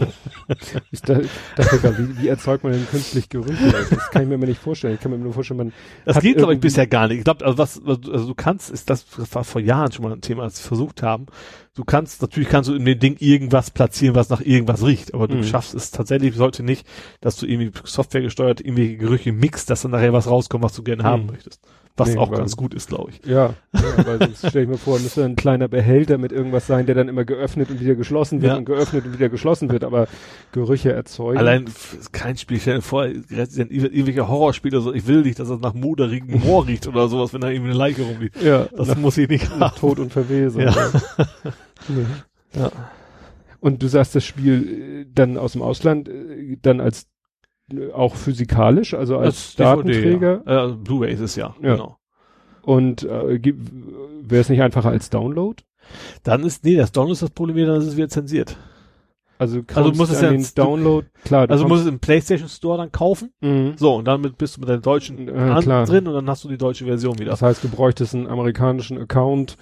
[0.91, 1.19] Ich da-
[1.55, 3.71] dachte wie, wie erzeugt man denn künstlich Gerüche?
[3.71, 4.95] Das, das kann ich mir immer nicht vorstellen.
[4.95, 5.73] Ich kann mir nur vorstellen, man
[6.05, 7.19] Das geht, glaube ich, bisher gar nicht.
[7.19, 10.21] Ich glaube, also was, also du kannst, ist das war vor Jahren schon mal ein
[10.21, 11.27] Thema, als sie versucht haben.
[11.75, 15.27] Du kannst, natürlich kannst du in dem Ding irgendwas platzieren, was nach irgendwas riecht, aber
[15.27, 15.43] du Mhm.
[15.43, 16.85] schaffst es tatsächlich sollte nicht,
[17.21, 20.83] dass du irgendwie Software gesteuert irgendwelche Gerüche mixt, dass dann nachher was rauskommt, was du
[20.83, 21.31] gerne haben Mhm.
[21.31, 21.61] möchtest.
[21.99, 23.25] Was Nee, auch ganz gut ist, glaube ich.
[23.25, 26.85] Ja, ja weil sonst stelle ich mir vor, müsste ein kleiner Behälter mit irgendwas sein,
[26.85, 28.57] der dann immer geöffnet und wieder geschlossen wird Ja.
[28.57, 30.07] und geöffnet und wieder geschlossen wird, aber
[30.51, 31.37] Gerüche erzeugen.
[31.37, 31.65] Allein
[32.11, 36.39] kein Spiel, stell dir vor, irgendwelche Horrorspiele, so, ich will nicht, dass das nach moderigen
[36.39, 38.41] Moor riecht oder sowas, wenn da irgendwie eine Leiche rumliegt.
[38.41, 39.79] ja, Das nach, muss ich nicht nach haben.
[39.79, 40.61] Tod und Verwesung.
[40.61, 40.73] Ja.
[41.87, 42.05] Nee.
[42.59, 42.71] Ja.
[43.59, 47.05] Und du sagst, das Spiel äh, dann aus dem Ausland äh, dann als
[47.93, 50.67] auch physikalisch, also als Datenträger ja.
[50.69, 51.73] äh, Blu-ray ist es ja, Ja.
[51.75, 51.97] genau.
[52.61, 53.41] und äh,
[54.21, 55.61] wäre es nicht einfacher als Download?
[56.23, 58.57] Dann ist, nee, das Download ist das Problem, dann ist es wieder zensiert.
[59.39, 62.77] Also, Also muss es ja- den Download, klar, du Also musst es im PlayStation Store
[62.77, 63.31] dann kaufen.
[63.39, 63.73] Mhm.
[63.77, 65.85] So, und damit bist du mit deinem deutschen klar.
[65.85, 67.31] drin und dann hast du die deutsche Version wieder.
[67.31, 69.55] Das heißt, du bräuchtest einen amerikanischen Account.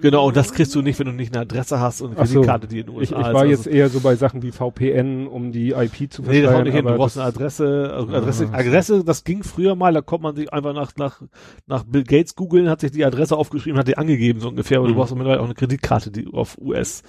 [0.00, 2.26] Genau, und das kriegst du nicht, wenn du nicht eine Adresse hast und eine Ach
[2.26, 2.34] so.
[2.40, 3.32] Kreditkarte, die in den Ich, USA ich ist.
[3.34, 6.50] war Also- jetzt eher so bei Sachen wie VPN, um die IP zu Nee, das
[6.50, 6.64] haut verstehen.
[6.64, 6.86] nicht hin.
[6.86, 10.34] Du brauchst eine Adresse, also Adresse, Ah, Adresse, das ging früher mal, da kommt man
[10.36, 11.22] sich einfach nach, nach,
[11.66, 14.86] nach Bill Gates googeln, hat sich die Adresse aufgeschrieben, hat die angegeben, so ungefähr, aber
[14.88, 14.92] Mhm.
[14.92, 17.02] du brauchst mittlerweile auch eine Kreditkarte, die auf US,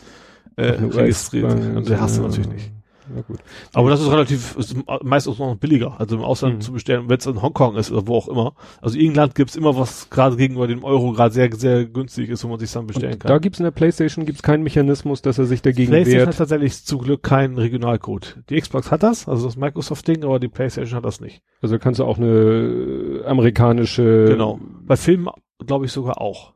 [0.55, 1.51] äh, Eine registriert.
[1.53, 2.71] Und die hast du natürlich nicht.
[3.15, 3.39] Ja, gut.
[3.73, 6.61] Aber das ist relativ, ist meistens noch billiger, also im Ausland Mhm.
[6.61, 8.53] zu bestellen, wenn es in Hongkong ist oder wo auch immer.
[8.81, 12.47] Also irgendein gibt's immer was, gerade gegenüber dem Euro, gerade sehr, sehr günstig ist, wo
[12.49, 13.29] man sich dann bestellen Und kann.
[13.29, 16.37] da gibt's in der PlayStation gibt's keinen Mechanismus, dass er sich dagegen PlayStation hat wehrt.
[16.37, 18.37] tatsächlich zum Glück keinen Regionalcode.
[18.49, 21.41] Die Xbox hat das, also das Microsoft-Ding, aber die PlayStation hat das nicht.
[21.61, 24.25] Also kannst du auch eine amerikanische.
[24.29, 24.59] Genau.
[24.85, 25.29] Bei Filmen
[25.65, 26.53] glaube ich sogar auch.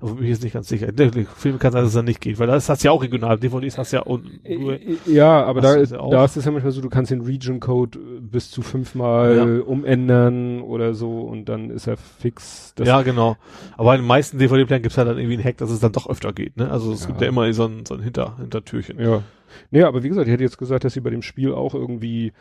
[0.00, 0.90] Da bin ich jetzt nicht ganz sicher.
[0.92, 3.02] Der Film kann sein, dass es dann nicht geht, weil das hast du ja auch
[3.02, 3.38] regional.
[3.38, 6.50] DVDs hast du ja auch nur, Äh, Ja, aber da, ja da ist es ja
[6.50, 9.44] manchmal so, du kannst den Region-Code äh, bis zu fünfmal Ja.
[9.64, 12.74] umändern oder so und dann ist er fix.
[12.82, 13.36] Ja, genau.
[13.76, 16.08] Aber in den meisten DVD-Playern gibt's halt dann irgendwie einen Hack, dass es dann doch
[16.08, 16.70] öfter geht, ne?
[16.70, 17.06] Also es Ja.
[17.08, 18.98] gibt ja immer so ein, so ein Hinter, Hintertürchen.
[19.00, 19.22] Ja.
[19.70, 22.32] Nee, aber wie gesagt, ich hätte jetzt gesagt, dass sie bei dem Spiel auch irgendwie,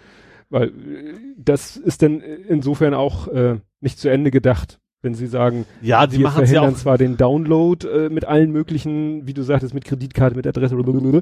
[0.49, 0.71] weil äh,
[1.37, 6.17] das ist dann insofern auch äh, nicht zu Ende gedacht, wenn sie sagen, Ja, die
[6.19, 6.77] wir ja verhindern auch.
[6.77, 11.21] zwar den Download äh, mit allen möglichen, wie du sagtest, mit Kreditkarte, mit Adresse blablabla,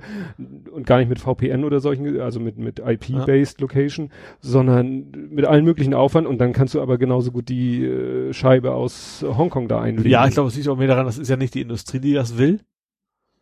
[0.72, 4.10] und gar nicht mit VPN oder solchen, also mit, mit IP-based Location,
[4.42, 8.72] sondern mit allen möglichen Aufwand und dann kannst du aber genauso gut die äh, Scheibe
[8.74, 10.10] aus Hongkong da einlegen.
[10.12, 12.14] Ja, ich glaube, es liegt auch mehr daran, das ist ja nicht die Industrie, die
[12.14, 12.60] das will.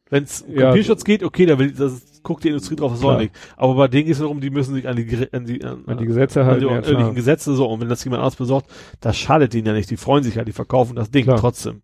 [0.09, 0.67] Wenn es um Ja.
[0.69, 3.35] Kopierschutz geht, okay, da will das guckt die Industrie drauf, was soll nicht.
[3.57, 5.97] Aber bei denen geht es darum, die müssen sich an die an die, an, An
[5.97, 7.09] die Gesetze an halten, die ja.
[7.09, 8.69] Gesetze so und wenn das jemand anders besorgt,
[9.01, 9.89] das schadet denen ja nicht.
[9.89, 11.37] Die freuen sich ja, die verkaufen das Ding Klar.
[11.37, 11.81] trotzdem.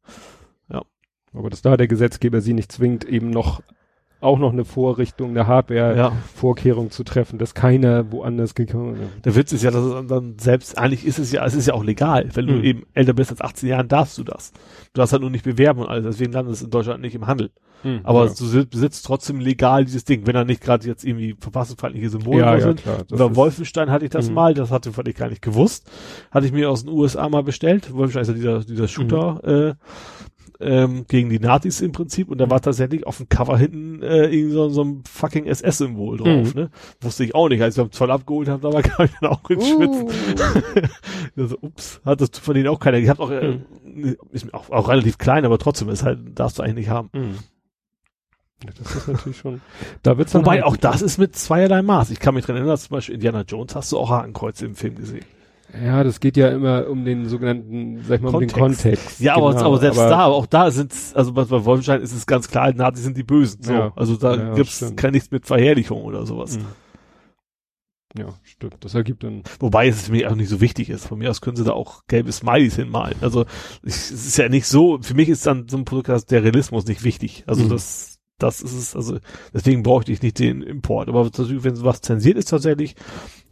[1.33, 3.61] Aber dass da der Gesetzgeber sie nicht zwingt, eben noch
[4.21, 6.91] auch noch eine Vorrichtung, eine Hardware-Vorkehrung Ja.
[6.91, 9.25] zu treffen, dass keiner woanders gekommen ist.
[9.25, 11.73] Der Witz ist ja, dass es dann selbst, eigentlich ist es ja, es ist ja
[11.73, 12.27] auch legal.
[12.33, 12.63] Wenn du Hm.
[12.63, 14.51] eben älter bist als 18 Jahren, darfst du das.
[14.93, 17.27] Du darfst halt nur nicht bewerben und alles, deswegen landet es in Deutschland nicht im
[17.27, 17.51] Handel.
[18.03, 18.33] Aber ja.
[18.37, 22.39] du si- besitzt trotzdem legal dieses Ding, wenn er nicht gerade jetzt irgendwie verfassungsfeindliche Symbole
[22.41, 22.83] ja, ja, sind.
[23.09, 24.33] Über ist- Wolfenstein hatte ich das Mhm.
[24.35, 25.89] mal, das hatte fand ich gar nicht gewusst.
[26.29, 27.93] Hatte ich mir aus den USA mal bestellt.
[27.93, 29.75] Wolfenstein ist ja dieser, dieser Shooter äh,
[30.61, 32.51] ähm, gegen die Nazis im Prinzip und da Mhm.
[32.51, 36.61] war tatsächlich auf dem Cover hinten äh, irgendwie so, so ein fucking SS-Symbol drauf, Mhm.
[36.61, 36.69] ne?
[37.01, 39.49] Wusste ich auch nicht, als ich beim Zoll abgeholt habe, da war gar nicht auch
[39.49, 40.03] ins Schwitzen.
[40.07, 40.81] Uh.
[41.41, 42.97] also, ups, hat das von denen auch keiner.
[42.97, 43.59] Ich habe auch, äh,
[44.31, 47.09] ist mir auch, auch relativ klein, aber trotzdem ist halt, darfst du eigentlich nicht haben.
[47.13, 47.35] Mhm.
[48.77, 49.61] Das ist natürlich schon.
[50.03, 52.09] Da wird's dann Wobei halt auch das ist mit zweierlei Maß.
[52.11, 54.75] Ich kann mich dran erinnern, dass zum Beispiel Indiana Jones hast du auch Hakenkreuze im
[54.75, 55.23] Film gesehen.
[55.73, 58.83] Ja, das geht ja immer um den sogenannten, sag ich mal, um den Kontext.
[58.83, 59.19] Kontext.
[59.19, 62.13] Ja, aber, Genau, aber selbst da, aber auch da sind also bei, bei Wolfenstein ist
[62.13, 63.61] es ganz klar, Nazis sind die Bösen.
[63.61, 63.73] So.
[63.73, 63.93] Ja.
[63.95, 64.97] Also da Ja, gibt's stimmt.
[64.97, 66.57] kein nichts mit Verherrlichung oder sowas.
[66.57, 66.65] Mhm.
[68.17, 68.77] Ja, stimmt.
[68.79, 69.43] Das ergibt dann.
[69.59, 71.05] Wobei es für mich auch nicht so wichtig ist.
[71.05, 73.15] Von mir aus können sie da auch gelbe Smileys hinmalen.
[73.21, 73.45] Also
[73.83, 76.43] ich, es ist ja nicht so, für mich ist dann so ein Produkt, dass der
[76.43, 77.43] Realismus nicht wichtig.
[77.45, 77.69] Also Mhm.
[77.69, 79.19] das, das ist es, also
[79.53, 81.07] deswegen brauchte ich nicht den Import.
[81.07, 82.95] Aber natürlich, wenn was zensiert ist tatsächlich,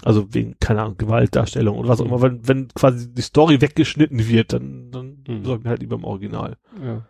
[0.03, 2.11] also wegen, keine Ahnung, Gewaltdarstellung oder was auch Mhm.
[2.11, 5.43] immer, wenn, wenn quasi die Story weggeschnitten wird, dann, dann Mhm.
[5.45, 6.57] soll ich mir halt lieber im Original.
[6.83, 7.05] Ja.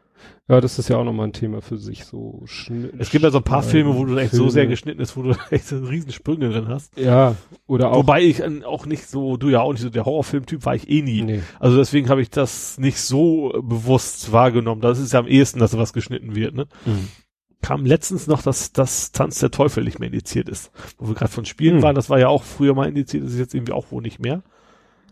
[0.49, 2.93] Ja, das ist ja auch nochmal ein Thema für sich, so Schnitt.
[2.97, 5.21] Es gibt ja so ein paar Filme, wo du echt so sehr geschnitten ist, wo
[5.21, 6.97] du echt so riesen Sprünge drin hast.
[6.97, 7.35] Ja,
[7.67, 7.97] oder auch.
[7.97, 10.89] Wobei ich äh, auch nicht so, du ja auch nicht so, der Horrorfilmtyp war ich
[10.89, 11.21] eh nie.
[11.21, 11.41] nee.
[11.59, 14.81] Also deswegen habe ich das nicht so bewusst wahrgenommen.
[14.81, 16.55] Das ist ja am ehesten, dass was geschnitten wird.
[16.55, 16.65] Ne?
[16.85, 17.09] Mhm.
[17.61, 20.71] Kam letztens noch, dass das Tanz der Teufel nicht mehr indiziert ist.
[20.97, 21.81] Wo wir gerade von Spielen Mhm.
[21.81, 24.19] waren, das war ja auch früher mal indiziert, das ist jetzt irgendwie auch wohl nicht
[24.19, 24.43] mehr.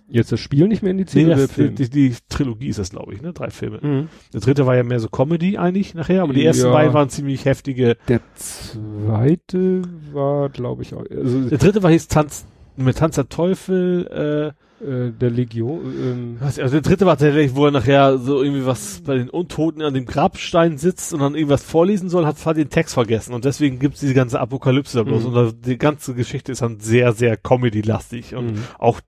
[0.07, 3.24] Jetzt das Spiel nicht mehr indiziert Nee, das, die, die Trilogie ist das, glaube ich,
[3.24, 3.33] ne?
[3.33, 3.80] Drei Filme.
[3.82, 4.09] Mhm.
[4.33, 6.74] Der dritte war ja mehr so Comedy eigentlich nachher, aber die ersten Ja.
[6.74, 7.98] beiden waren ziemlich heftige.
[8.07, 9.82] Der zweite
[10.14, 14.65] war, glaube ich, auch, also Der dritte war hieß Tanz, mit Tanz der Teufel, äh,
[14.82, 15.80] äh, der Legion.
[15.86, 19.30] Ähm, Was, also der dritte war tatsächlich, wo er nachher so irgendwie was bei den
[19.30, 23.45] Untoten an dem Grabstein sitzt und dann irgendwas vorlesen soll, hat den Text vergessen und
[23.45, 25.34] deswegen gibt's diese ganze Apokalypse da bloß Mhm.
[25.34, 28.64] und die ganze Geschichte ist dann sehr, sehr Comedy-lastig und mhm.
[28.78, 29.00] auch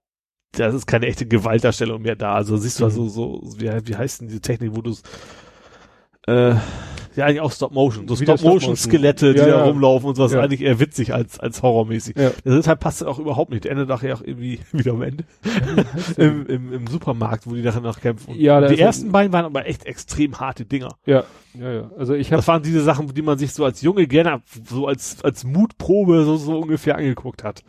[0.53, 2.33] das ist keine echte Gewaltdarstellung mehr da.
[2.33, 2.89] Also siehst du Mhm.
[2.89, 4.95] also so, wie, wie heißt denn diese Technik, wo du
[6.27, 6.55] äh,
[7.17, 8.75] ja eigentlich auch Stop Motion, so Stop Motion Stop-Motion.
[8.77, 10.41] Skelette, die Ja, da rumlaufen und sowas, Ja.
[10.41, 12.15] eigentlich eher witzig als als horrormäßig.
[12.17, 12.61] Ja.
[12.61, 13.63] Teil passt dann auch überhaupt nicht.
[13.65, 15.23] Der endet nachher auch irgendwie wieder am Ende
[16.17, 18.31] im, im, im Supermarkt, wo die nachher noch kämpfen.
[18.31, 20.95] Und Ja, die ersten beiden waren aber echt extrem harte Dinger.
[21.05, 21.23] ja,
[21.59, 21.91] ja, ja.
[21.97, 24.87] Also ich habe Das waren diese Sachen, die man sich so als Junge gerne so
[24.87, 27.63] als als Mutprobe so so ungefähr angeguckt hat.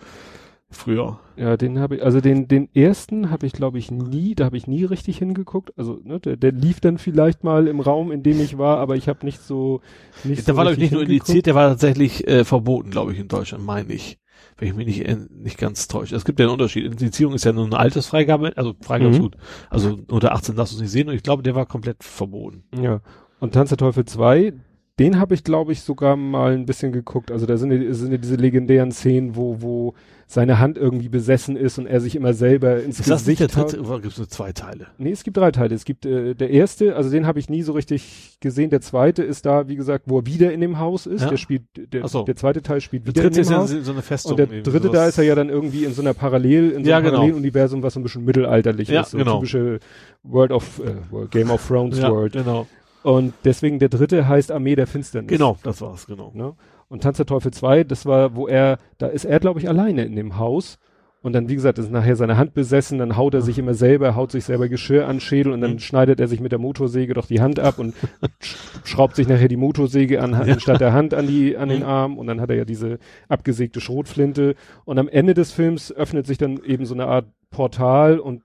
[0.70, 1.18] Früher.
[1.36, 4.58] Ja, den habe ich, also den, den ersten habe ich, glaube ich, nie, da habe
[4.58, 5.72] ich nie richtig hingeguckt.
[5.78, 8.94] Also, ne, der, der lief dann vielleicht mal im Raum, in dem ich war, aber
[8.96, 9.80] ich habe nicht so,
[10.24, 13.12] nicht der so war glaube ich nicht nur indiziert, der war tatsächlich äh, verboten, glaube
[13.14, 14.18] ich, in Deutschland, meine ich.
[14.58, 16.14] Wenn ich mich nicht, äh, nicht ganz täusche.
[16.14, 16.84] Es gibt ja einen Unterschied.
[16.84, 19.22] Indizierung ist ja nur eine Altersfreigabe, also Freigabe ist Mhm.
[19.22, 19.36] gut.
[19.70, 22.64] Also unter 18 darfst du es nicht sehen und ich glaube, der war komplett verboten.
[22.78, 23.00] Ja.
[23.40, 24.52] Und Tanz der Teufel 2,
[24.98, 27.30] den habe ich, glaube ich, sogar mal ein bisschen geguckt.
[27.30, 29.94] Also da sind ja, sind ja diese legendären Szenen, wo, wo
[30.30, 33.46] seine Hand irgendwie besessen ist und er sich immer selber ins Ist das nicht der
[33.46, 34.88] Gesicht dritte gibt es nur zwei Teile?
[34.98, 35.74] Nee, es gibt drei Teile.
[35.74, 38.68] Es gibt äh, der erste, also den habe ich nie so richtig gesehen.
[38.68, 41.22] Der zweite ist da, wie gesagt, wo er wieder in dem Haus ist.
[41.22, 41.30] Ja.
[41.30, 42.24] Der spielt, der, so.
[42.24, 43.86] der zweite Teil spielt Der wieder in dritte dem ist ja Haus.
[43.86, 44.32] so eine Festung.
[44.32, 46.84] Und der irgendwie, dritte, da ist er ja dann irgendwie in so einer Parallel, in
[46.84, 47.16] so Ja, einem genau.
[47.18, 49.12] Paralleluniversum, was so ein bisschen mittelalterlich Ja, ist.
[49.12, 49.36] So genau.
[49.36, 49.78] typische
[50.24, 52.34] World of, äh, World- Game of Thrones ja, World.
[52.34, 52.66] genau.
[53.02, 55.28] Und deswegen der dritte heißt Armee der Finsternis.
[55.30, 56.32] Genau, das war's, genau.
[56.34, 56.54] Ne?
[56.88, 60.04] Und Tanz der Teufel 2, das war, wo er, da ist er, glaube ich, alleine
[60.04, 60.78] in dem Haus
[61.20, 64.14] Und dann, wie gesagt, ist nachher seine Hand besessen, dann haut er sich immer selber,
[64.14, 65.78] haut sich selber Geschirr an Schädel und dann Mhm.
[65.80, 67.94] schneidet er sich mit der Motorsäge doch die Hand ab und
[68.40, 71.86] sch schraubt sich nachher die Motorsäge an, anstatt der Hand an die, an den Mhm.
[71.88, 74.54] Arm und dann hat er ja diese abgesägte Schrotflinte
[74.84, 78.42] und am Ende des Films öffnet sich dann eben so eine Art Portal und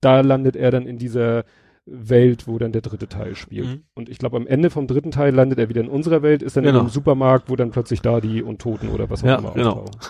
[0.00, 1.44] da landet er dann in dieser
[1.86, 3.66] Welt, wo dann der dritte Teil spielt.
[3.68, 3.82] Mhm.
[3.94, 6.56] Und ich glaube, am Ende vom dritten Teil landet er wieder in unserer Welt, ist
[6.56, 6.78] dann Genau.
[6.78, 9.70] in einem Supermarkt, wo dann plötzlich da die Untoten oder was auch Ja, immer genau.
[9.84, 10.00] auftauchen.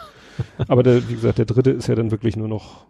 [0.68, 2.86] Aber der, wie gesagt, der dritte ist ja dann wirklich nur noch,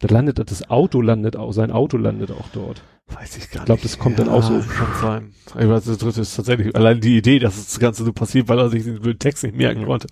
[0.00, 2.82] da landet das Auto landet auch, sein Auto landet auch dort.
[3.08, 3.84] Weiß ich gar Ich glaub, nicht.
[3.84, 4.52] das kommt dann auch so.
[4.60, 5.32] Kann sein.
[5.58, 8.58] Ich weiß, das dritte ist tatsächlich allein die Idee, dass das Ganze so passiert, weil
[8.58, 9.86] er sich den blöden Text nicht merken Ja.
[9.86, 10.08] konnte.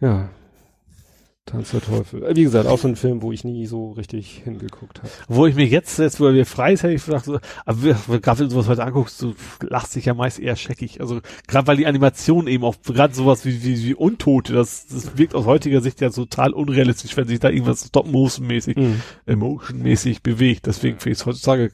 [0.00, 0.28] Ja.
[1.54, 2.22] Tanz der Teufel.
[2.24, 5.08] Äh, Wie gesagt, auch so ein Film, wo ich nie so richtig hingeguckt habe.
[5.28, 8.40] Wo ich mir jetzt, jetzt wo wir frei ist, hätte ich gedacht, so, aber gerade
[8.40, 11.00] wenn du sowas heute anguckst, du lachst dich ja meist eher scheckig.
[11.00, 15.16] Also gerade weil die Animation eben auch, gerade sowas wie, wie, wie Untote, das, das
[15.16, 19.00] wirkt aus heutiger Sicht ja total unrealistisch, wenn sich da irgendwas Stop-Motion-mäßig, Mhm.
[19.26, 20.66] Emotion-mäßig bewegt.
[20.66, 21.70] Deswegen finde ich es heutzutage,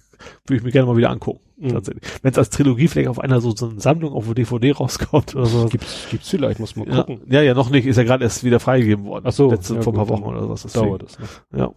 [0.47, 1.41] würde ich mir gerne mal wieder angucken.
[1.61, 1.69] Mhm.
[1.69, 2.03] Tatsächlich.
[2.23, 5.47] Wenn es als Trilogie vielleicht auf einer so, so eine Sammlung auf DVD rauskommt oder
[5.47, 5.67] so.
[5.67, 7.21] Gibt's, gibt's vielleicht, muss man Ja, gucken.
[7.31, 9.25] ja, ja, noch nicht, ist ja gerade erst wieder freigegeben worden.
[9.29, 10.63] Ach so, Letzte, ja, vor ein paar Wochen oder was.
[10.63, 10.87] deswegen.
[10.87, 11.29] Dauert es noch.
[11.57, 11.71] Ja.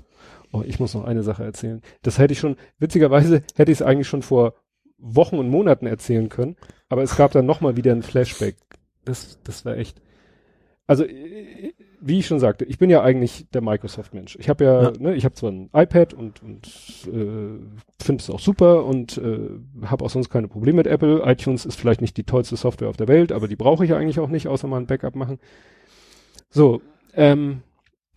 [0.53, 1.81] Oh, ich muss noch eine Sache erzählen.
[2.01, 4.53] Das hätte ich schon, witzigerweise hätte ich es eigentlich schon vor
[4.97, 6.55] Wochen und Monaten erzählen können,
[6.87, 8.55] aber es gab dann nochmal wieder ein Flashback.
[9.03, 9.99] Das, das war echt.
[10.87, 11.73] Also, äh,
[12.05, 14.35] wie ich schon sagte, ich bin ja eigentlich der Microsoft-Mensch.
[14.39, 14.91] Ich habe ja, Ja.
[14.99, 16.67] ne, ich habe zwar ein iPad und, und
[17.07, 19.49] äh, finde es auch super und äh,
[19.85, 21.21] habe auch sonst keine Probleme mit Apple.
[21.25, 23.97] iTunes ist vielleicht nicht die tollste Software auf der Welt, aber die brauche ich ja
[23.97, 25.39] eigentlich auch nicht, außer mal ein Backup machen.
[26.49, 26.81] So,
[27.13, 27.61] ähm,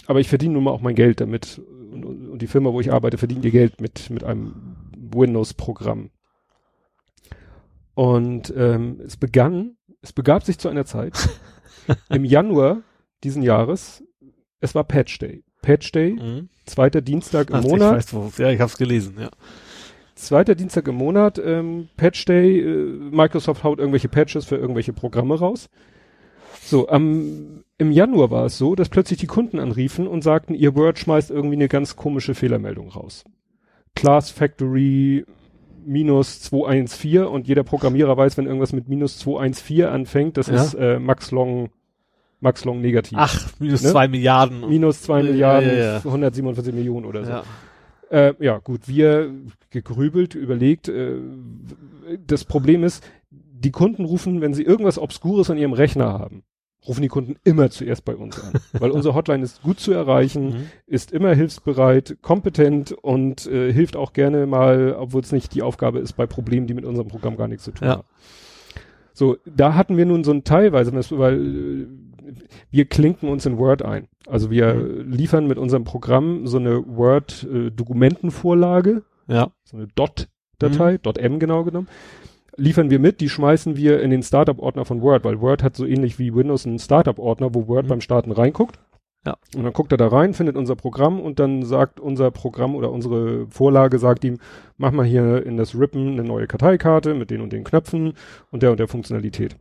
[0.06, 1.60] aber ich verdiene nun mal auch mein Geld damit.
[1.92, 4.54] Und, und, und die Firma, wo ich arbeite, verdient ihr Geld mit, mit einem
[5.14, 6.10] Windows-Programm.
[7.94, 11.28] Und ähm, es begann, es begab sich zu einer Zeit
[12.10, 12.82] im Januar
[13.24, 14.02] diesen Jahres,
[14.60, 15.42] es war Patch Day.
[15.62, 16.48] Patch Day, Mhm.
[16.64, 18.04] zweiter Dienstag im Ach, Monat.
[18.04, 19.30] Ich weiß, ja, ich habe es gelesen, ja.
[20.14, 25.38] Zweiter Dienstag im Monat, ähm, Patch Day, äh, Microsoft haut irgendwelche Patches für irgendwelche Programme
[25.38, 25.68] raus.
[26.62, 30.74] So, am, im Januar war es so, dass plötzlich die Kunden anriefen und sagten, ihr
[30.74, 33.24] Word schmeißt irgendwie eine ganz komische Fehlermeldung raus.
[33.94, 35.24] Class Factory
[35.84, 40.54] minus 214 und jeder Programmierer weiß, wenn irgendwas mit minus 214 anfängt, das Ja.
[40.62, 41.68] ist äh, Max Long,
[42.46, 43.18] Max Long negativ.
[43.20, 43.90] Ach, minus Ne?
[43.90, 44.68] zwei Milliarden.
[44.68, 45.96] minus 2 Ja, Milliarden, ja, ja.
[46.04, 47.30] 147 Millionen oder so.
[47.30, 47.42] ja.
[48.08, 49.32] Äh, ja, gut, wir
[49.70, 50.88] gegrübelt, überlegt.
[50.88, 51.16] Äh,
[52.24, 56.44] das Problem ist, die Kunden rufen, wenn sie irgendwas Obskures an ihrem Rechner haben,
[56.86, 58.52] rufen die Kunden immer zuerst bei uns an.
[58.80, 60.66] Weil unsere Hotline ist gut zu erreichen, Mhm.
[60.86, 65.98] ist immer hilfsbereit, kompetent und äh, hilft auch gerne mal, obwohl es nicht die Aufgabe
[65.98, 67.94] ist, bei Problemen, die mit unserem Programm gar nichts zu tun Ja.
[67.94, 68.04] haben.
[69.14, 71.86] So, da hatten wir nun so ein teilweise, weil äh,
[72.70, 74.08] wir klinken uns in Word ein.
[74.26, 75.12] Also wir Mhm.
[75.12, 79.50] liefern mit unserem Programm so eine Word-Dokumentenvorlage, Ja.
[79.64, 81.88] so eine Dot-Datei, .m genau genommen,
[82.56, 85.84] liefern wir mit, die schmeißen wir in den Startup-Ordner von Word, weil Word hat so
[85.86, 87.88] ähnlich wie Windows einen Startup-Ordner, wo Word Mhm.
[87.90, 88.78] beim Starten reinguckt.
[89.26, 89.36] Ja.
[89.56, 92.92] Und dann guckt er da rein, findet unser Programm und dann sagt unser Programm oder
[92.92, 94.38] unsere Vorlage sagt ihm,
[94.78, 98.12] mach mal hier in das Rippen eine neue Karteikarte mit den und den Knöpfen
[98.52, 99.56] und der und der Funktionalität.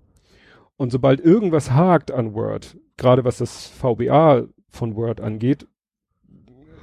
[0.78, 5.68] Und sobald irgendwas hakt an Word, gerade was das VBA von Word angeht,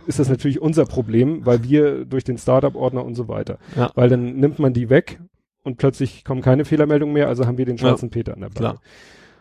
[0.07, 3.59] ist das natürlich unser Problem, weil wir durch den Startup-Ordner und so weiter.
[3.77, 3.91] Ja.
[3.95, 5.21] Weil dann nimmt man die weg
[5.63, 8.81] und plötzlich kommen keine Fehlermeldungen mehr, also haben wir den schwarzen Peter an der Backe.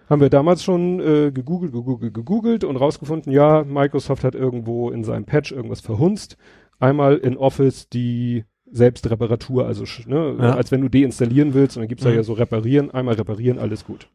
[0.09, 5.03] Haben wir damals schon äh, gegoogelt, gegoogelt, gegoogelt und rausgefunden, ja, Microsoft hat irgendwo in
[5.05, 6.35] seinem Patch irgendwas verhunzt.
[6.79, 10.55] Einmal in Office die Selbstreparatur, also ne, Ja.
[10.55, 12.17] als wenn du deinstallieren willst und dann gibt's da Mhm.
[12.17, 14.09] ja so reparieren, einmal reparieren, alles gut.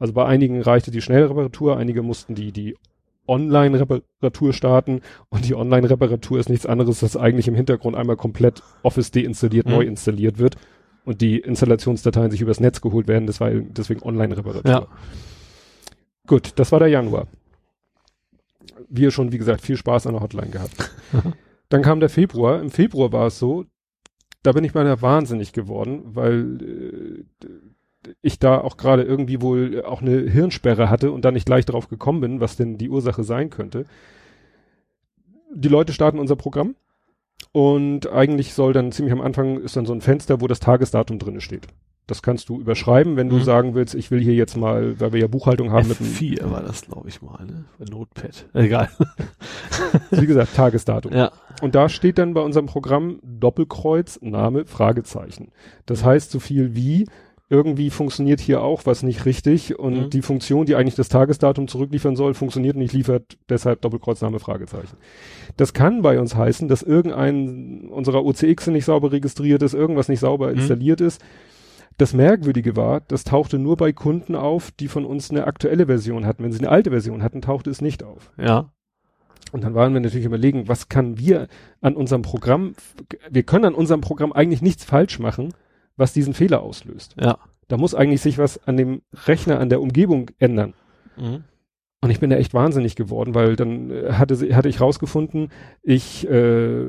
[0.00, 2.76] Also bei einigen reichte die Schnellreparatur, einige mussten die, die
[3.28, 9.12] Online-Reparatur starten und die Online-Reparatur ist nichts anderes, als eigentlich im Hintergrund einmal komplett Office
[9.12, 9.72] deinstalliert, Mhm.
[9.72, 10.56] neu installiert wird
[11.04, 14.70] und die Installationsdateien sich übers Netz geholt werden, das war deswegen Online-Reparatur.
[14.70, 14.86] Ja.
[16.26, 17.28] Gut, das war der Januar.
[18.88, 20.90] Wir schon, wie gesagt, viel Spaß an der Hotline gehabt.
[21.68, 22.60] Dann kam der Februar.
[22.60, 23.64] Im Februar war es so,
[24.42, 27.46] da bin ich mal wahnsinnig geworden, weil äh,
[28.22, 31.88] ich da auch gerade irgendwie wohl auch eine Hirnsperre hatte und da nicht gleich drauf
[31.88, 33.84] gekommen bin, was denn die Ursache sein könnte.
[35.52, 36.76] Die Leute starten unser Programm
[37.52, 41.18] und eigentlich soll dann ziemlich am Anfang ist dann so ein Fenster, wo das Tagesdatum
[41.18, 41.66] drinne steht.
[42.06, 43.42] Das kannst du überschreiben, wenn du Mhm.
[43.44, 46.50] sagen willst, ich will hier jetzt mal, weil wir ja Buchhaltung haben mit einem, F4
[46.50, 47.64] war das, glaube ich mal, ne?
[47.88, 48.46] Notepad.
[48.54, 48.88] Egal.
[50.10, 51.12] wie gesagt, Tagesdatum.
[51.12, 51.30] ja.
[51.62, 55.52] Und da steht dann bei unserem Programm Doppelkreuz, Name, Fragezeichen.
[55.86, 57.06] Das heißt so viel wie,
[57.52, 60.10] irgendwie funktioniert hier auch was nicht richtig und Mhm.
[60.10, 64.96] die Funktion, die eigentlich das Tagesdatum zurückliefern soll, funktioniert nicht, liefert deshalb Doppelkreuzname Fragezeichen.
[65.56, 70.20] Das kann bei uns heißen, dass irgendein unserer OCX nicht sauber registriert ist, irgendwas nicht
[70.20, 70.58] sauber Mhm.
[70.60, 71.20] installiert ist.
[71.98, 76.24] Das Merkwürdige war, das tauchte nur bei Kunden auf, die von uns eine aktuelle Version
[76.24, 76.44] hatten.
[76.44, 78.30] Wenn sie eine alte Version hatten, tauchte es nicht auf.
[78.38, 78.70] Ja.
[79.52, 81.48] Und dann waren wir natürlich überlegen, was kann wir
[81.80, 82.74] an unserem Programm,
[83.28, 85.52] wir können an unserem Programm eigentlich nichts falsch machen,
[86.00, 87.14] was diesen Fehler auslöst.
[87.20, 87.38] Ja.
[87.68, 90.74] Da muss eigentlich sich was an dem Rechner, an der Umgebung ändern.
[91.16, 91.44] Mhm.
[92.02, 95.50] Und ich bin da echt wahnsinnig geworden, weil dann äh, hatte, sie- hatte ich rausgefunden,
[95.82, 96.86] ich äh,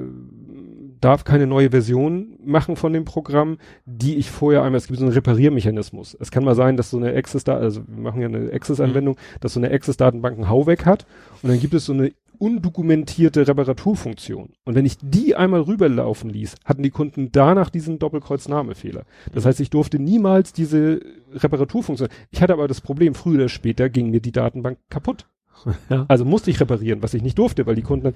[1.02, 5.06] darf keine neue Version machen von dem Programm, die ich vorher einmal, es gibt so
[5.06, 6.16] einen Repariermechanismus.
[6.20, 9.18] Es kann mal sein, dass so eine Access, da also wir machen ja eine Access-Anwendung,
[9.42, 11.06] dass so eine Access-Datenbank einen Hau weg hat
[11.42, 14.54] und dann gibt es so eine undokumentierte Reparaturfunktion.
[14.66, 19.04] Und wenn ich die einmal rüberlaufen ließ, hatten die Kunden danach diesen Doppelkreuznahmefehler.
[19.32, 21.02] Das heißt, ich durfte niemals diese
[21.34, 22.10] Reparaturfunktion.
[22.32, 25.28] Ich hatte aber das Problem, früher oder später ging mir die Datenbank kaputt.
[25.90, 26.06] Ja.
[26.08, 28.16] Also musste ich reparieren, was ich nicht durfte, weil die Kunden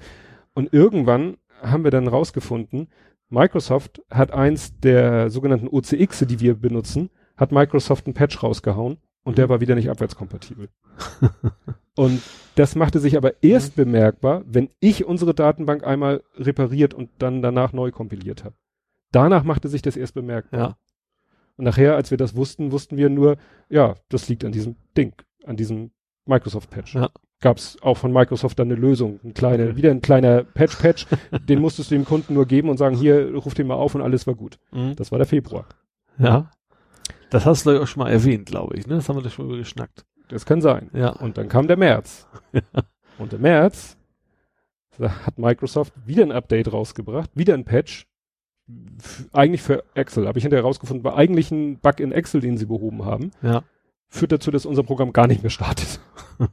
[0.54, 2.88] und irgendwann haben wir dann rausgefunden,
[3.28, 9.38] Microsoft hat eins der sogenannten OCX, die wir benutzen, hat Microsoft einen Patch rausgehauen und
[9.38, 9.50] der Mhm.
[9.50, 10.68] war wieder nicht abwärtskompatibel.
[11.96, 12.22] und
[12.54, 17.72] das machte sich aber erst bemerkbar, wenn ich unsere Datenbank einmal repariert und dann danach
[17.72, 18.54] neu kompiliert habe.
[19.12, 20.60] Danach machte sich das erst bemerkbar.
[20.60, 20.76] Ja.
[21.56, 23.36] Und nachher, als wir das wussten, wussten wir nur,
[23.68, 25.90] ja, das liegt an diesem Ding, an diesem
[26.26, 26.94] Microsoft-Patch.
[26.94, 27.10] Ja.
[27.40, 29.76] Gab es auch von Microsoft dann eine Lösung, ein kleine, Okay.
[29.76, 31.06] wieder ein kleiner Patch-Patch,
[31.48, 34.00] den musstest du dem Kunden nur geben und sagen, hier, ruf den mal auf und
[34.02, 34.58] alles war gut.
[34.72, 34.96] Mhm.
[34.96, 35.66] Das war der Februar.
[36.18, 36.50] Ja.
[37.30, 38.94] Das hast du ja auch schon mal erwähnt, glaube ich, ne?
[38.96, 40.04] Das haben wir doch schon mal geschnackt.
[40.28, 40.90] Das kann sein.
[40.92, 41.10] Ja.
[41.10, 42.26] Und dann kam der März.
[43.18, 43.96] Und im März
[44.98, 48.06] hat Microsoft wieder ein Update rausgebracht, wieder ein Patch,
[49.32, 50.26] eigentlich für Excel.
[50.26, 53.30] Habe ich hinterher rausgefunden, war eigentlich ein Bug in Excel, den sie behoben haben.
[53.42, 53.62] Ja.
[54.08, 56.00] Führt dazu, dass unser Programm gar nicht mehr startet.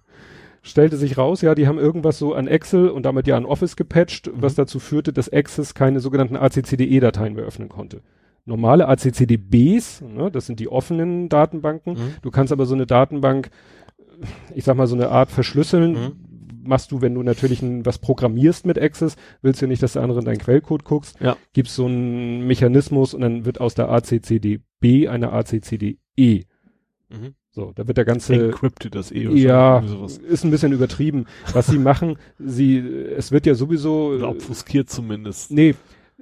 [0.62, 3.76] Stellte sich raus, ja, die haben irgendwas so an Excel und damit ja an Office
[3.76, 4.42] gepatcht, Mhm.
[4.42, 8.02] was dazu führte, dass Access keine sogenannten ACCDE-Dateien mehr öffnen konnte.
[8.46, 12.16] Normale ACCDBs, ne, das sind die offenen Datenbanken, Mhm.
[12.22, 13.50] Du kannst aber so eine Datenbank,
[14.54, 16.12] ich sag mal so eine Art verschlüsseln, Mhm.
[16.66, 20.02] machst du, wenn du natürlich ein, was programmierst mit Access, willst du nicht, dass der
[20.02, 21.36] andere in deinen Quellcode guckst, Ja.
[21.54, 25.98] gibst so einen Mechanismus und dann wird aus der ACCDB eine ACCDE.
[27.10, 27.36] Mhm.
[27.52, 29.28] So, da wird der ganze, Encrypted das eh.
[29.30, 29.84] ja,
[30.28, 31.26] ist ein bisschen übertrieben.
[31.54, 35.52] Was sie machen, sie, es wird ja sowieso, Oder obfuskiert zumindest.
[35.52, 35.76] nee,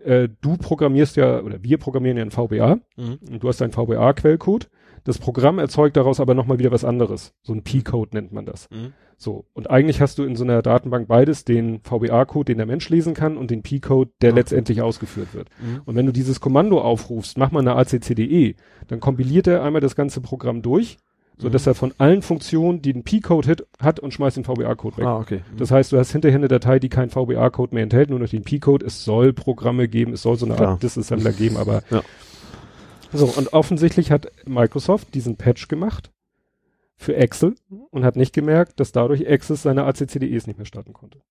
[0.06, 3.20] äh, du programmierst ja, oder wir programmieren ja in VBA, Mhm.
[3.32, 4.70] und du hast deinen VBA-Quellcode.
[5.04, 7.34] Das Programm erzeugt daraus aber nochmal wieder was anderes.
[7.42, 8.70] So ein P-Code nennt man das.
[8.70, 8.94] Mhm.
[9.18, 9.46] So.
[9.54, 13.14] Und eigentlich hast du in so einer Datenbank beides, den VBA-Code, den der Mensch lesen
[13.16, 14.36] kann und den P-Code, der Ja.
[14.36, 15.50] letztendlich ausgeführt wird.
[15.60, 15.82] Mhm.
[15.86, 18.56] Und wenn du dieses Kommando aufrufst, mach mal eine ACCDE,
[18.88, 20.98] dann kompiliert er einmal das ganze Programm durch,
[21.38, 25.06] so dass er von allen Funktionen, die den P-Code hat und schmeißt den VBA-Code weg.
[25.06, 25.42] Ah, okay.
[25.52, 25.58] Mhm.
[25.58, 28.44] Das heißt, du hast hinterher eine Datei, die keinen VBA-Code mehr enthält, nur noch den
[28.44, 28.86] P-Code.
[28.86, 30.70] Es soll Programme geben, es soll so eine Klar.
[30.74, 32.04] Art Disassembler geben, aber Ja.
[33.12, 33.26] so.
[33.26, 36.12] Und offensichtlich hat Microsoft diesen Patch gemacht
[36.96, 37.56] für Excel
[37.90, 41.22] und hat nicht gemerkt, dass dadurch Access seine ACCDEs nicht mehr starten konnte.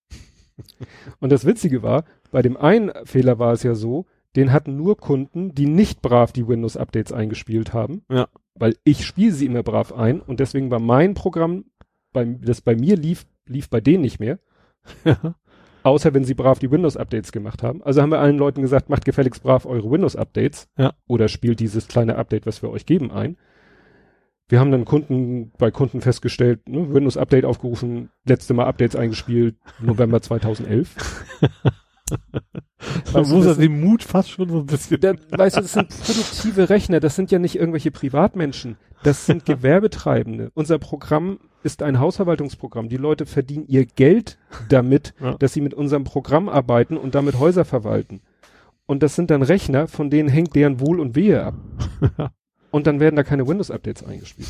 [1.20, 4.06] und das Witzige war, bei dem einen Fehler war es ja so,
[4.36, 8.02] den hatten nur Kunden, die nicht brav die Windows-Updates eingespielt haben.
[8.10, 8.28] Ja.
[8.60, 11.64] Weil ich spiele sie immer brav ein und deswegen war mein Programm,
[12.12, 14.38] bei, das bei mir lief, lief bei denen nicht mehr.
[15.82, 17.82] Außer wenn sie brav die Windows-Updates gemacht haben.
[17.82, 20.68] Also haben wir allen Leuten gesagt, macht gefälligst brav eure Windows-Updates.
[20.76, 20.92] Ja.
[21.06, 23.38] Oder spielt dieses kleine Update, was wir euch geben, ein.
[24.50, 30.20] Wir haben dann Kunden, bei Kunden festgestellt, ne, Windows-Update aufgerufen, letzte Mal Updates eingespielt, November
[30.22, 31.24] 2011.
[32.10, 35.00] Man Weißt muss das das den Mut fast schon so ein bisschen.
[35.00, 39.44] Da, weißt du, das sind produktive Rechner, das sind ja nicht irgendwelche Privatmenschen, das sind
[39.46, 40.50] Gewerbetreibende.
[40.54, 42.88] Unser Programm ist ein Hausverwaltungsprogramm.
[42.88, 45.34] Die Leute verdienen ihr Geld damit, Ja.
[45.34, 48.20] dass sie mit unserem Programm arbeiten und damit Häuser verwalten.
[48.86, 51.54] Und das sind dann Rechner, von denen hängt deren Wohl und Wehe ab.
[52.70, 54.48] und dann werden da keine Windows-Updates eingespielt.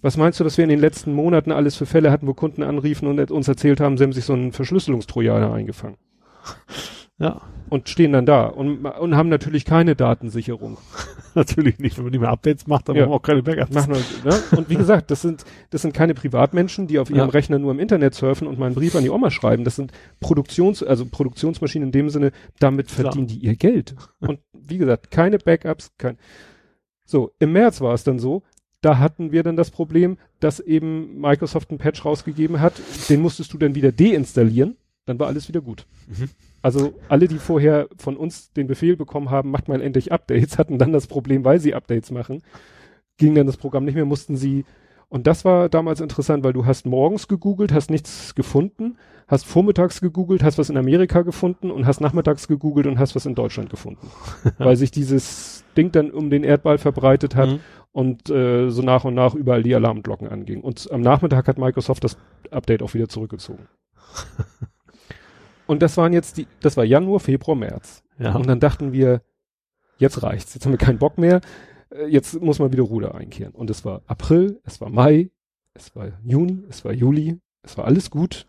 [0.00, 2.62] Was meinst du, dass wir in den letzten Monaten alles für Fälle hatten, wo Kunden
[2.62, 5.96] anriefen und uns erzählt haben, sie haben sich so einen Verschlüsselungstrojaner eingefangen?
[7.20, 10.78] Ja, Und stehen dann da und, und haben natürlich keine Datensicherung.
[11.34, 11.96] natürlich nicht.
[11.96, 13.02] Wenn man nicht mehr Updates macht, dann Ja.
[13.02, 13.74] machen wir auch keine Backups.
[13.74, 14.38] Machen wir, ne?
[14.56, 17.24] Und wie gesagt, das sind, das sind keine Privatmenschen, die auf ihrem Ja.
[17.26, 19.64] Rechner nur im Internet surfen und mal einen Brief an die Oma schreiben.
[19.64, 23.06] Das sind Produktions, also Produktionsmaschinen in dem Sinne, damit Klar.
[23.06, 23.96] verdienen die ihr Geld.
[24.20, 26.18] Und wie gesagt, keine Backups, kein.
[27.04, 28.44] So, im März war es dann so,
[28.80, 32.74] da hatten wir dann das Problem, dass eben Microsoft einen Patch rausgegeben hat,
[33.08, 34.76] den musstest du dann wieder deinstallieren,
[35.08, 35.86] dann war alles wieder gut.
[36.06, 36.28] Mhm.
[36.62, 40.78] Also alle, die vorher von uns den Befehl bekommen haben, macht mal endlich Updates, hatten
[40.78, 42.42] dann das Problem, weil sie Updates machen,
[43.16, 44.64] ging dann das Programm nicht mehr, mussten sie,
[45.08, 50.00] und das war damals interessant, weil du hast morgens gegoogelt, hast nichts gefunden, hast vormittags
[50.00, 53.70] gegoogelt, hast was in Amerika gefunden und hast nachmittags gegoogelt und hast was in Deutschland
[53.70, 54.06] gefunden.
[54.58, 57.60] weil sich dieses Ding dann um den Erdball verbreitet hat Mhm.
[57.92, 60.62] und äh, so nach und nach überall die Alarmglocken angingen.
[60.62, 62.18] Und am Nachmittag hat Microsoft das
[62.50, 63.66] Update auch wieder zurückgezogen.
[65.68, 68.02] und das waren jetzt die, das war Januar, Februar, März.
[68.18, 68.34] Ja.
[68.34, 69.20] Und dann dachten wir,
[69.98, 71.40] jetzt reicht's, jetzt haben wir keinen Bock mehr,
[71.90, 73.54] äh, jetzt muss man wieder Ruder einkehren.
[73.54, 75.30] Und es war April, es war Mai,
[75.74, 78.46] es war Juni, es war Juli, es war alles gut.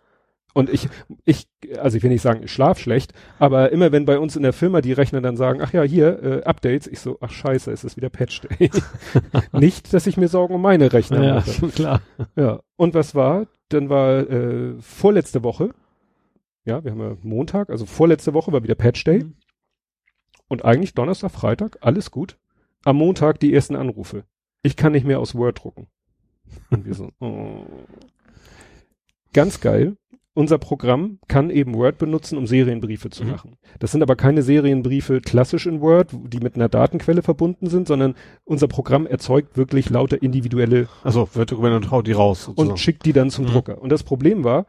[0.54, 0.90] Und ich,
[1.26, 4.42] ich, also ich will nicht sagen, ich schlaf schlecht, aber immer wenn bei uns in
[4.42, 7.72] der Firma die Rechner dann sagen, ach ja, hier, äh, Updates, ich so, ach scheiße,
[7.72, 8.72] es ist wieder Patch Day.
[9.52, 11.52] nicht, dass ich mir Sorgen um meine Rechner ja, mache.
[11.52, 12.02] schon klar.
[12.38, 12.62] Ja.
[12.78, 13.46] Und was war?
[13.68, 15.72] Dann war äh, vorletzte Woche,
[16.66, 19.24] ja, wir haben ja Montag, also vorletzte Woche war wieder Patch Day.
[19.24, 19.36] Mhm.
[20.48, 22.38] Und eigentlich Donnerstag, Freitag, alles gut.
[22.84, 24.24] Am Montag die ersten Anrufe.
[24.64, 25.88] Ich kann nicht mehr aus Word drucken.
[26.72, 27.66] Und wir so, oh.
[29.34, 29.96] Ganz geil.
[30.34, 33.32] Unser Programm kann eben Word benutzen, um Serienbriefe zu Mhm.
[33.32, 33.58] machen.
[33.80, 38.16] Das sind aber keine Serienbriefe klassisch in Word, die mit einer Datenquelle verbunden sind, sondern
[38.46, 42.46] unser Programm erzeugt wirklich lauter individuelle Also Word-Dokumente und haut die raus.
[42.46, 42.72] sozusagen.
[42.72, 43.50] und schickt die dann zum Mhm.
[43.50, 43.82] Drucker.
[43.82, 44.66] Und das Problem war,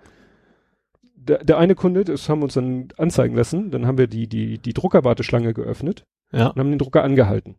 [1.21, 4.27] der, der eine Kunde, das haben wir uns dann anzeigen lassen, dann haben wir die,
[4.27, 6.49] die, die Druckerwarteschlange geöffnet ja.
[6.49, 7.57] und haben den Drucker angehalten.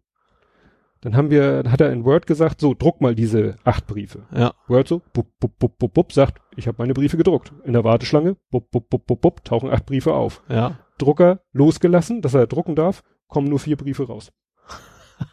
[1.01, 4.27] Dann haben wir, hat er in Word gesagt, so, druck mal diese acht Briefe.
[4.35, 4.53] Ja.
[4.67, 7.51] Word so, bup, bup, bup, bup, bup, sagt, ich habe meine Briefe gedruckt.
[7.63, 10.43] In der Warteschlange, bup, bup, bup, bup, bup, tauchen acht Briefe auf.
[10.47, 10.77] Ja.
[10.99, 14.31] Drucker losgelassen, dass er drucken darf, kommen nur vier Briefe raus.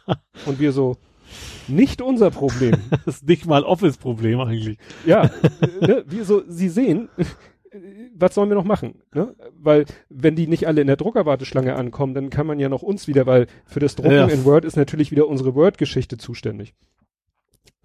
[0.47, 0.97] und wir so,
[1.67, 2.75] nicht unser Problem.
[3.05, 4.77] Das ist nicht mal Office-Problem eigentlich.
[5.05, 5.29] Ja,
[5.81, 7.09] ne, wie so, Sie sehen,
[8.15, 9.01] was sollen wir noch machen?
[9.13, 9.35] Ne?
[9.53, 13.07] Weil, wenn die nicht alle in der Druckerwarteschlange ankommen, dann kann man ja noch uns
[13.07, 14.27] wieder, weil für das Drucken Ja.
[14.27, 16.73] in Word ist natürlich wieder unsere Word-Geschichte zuständig.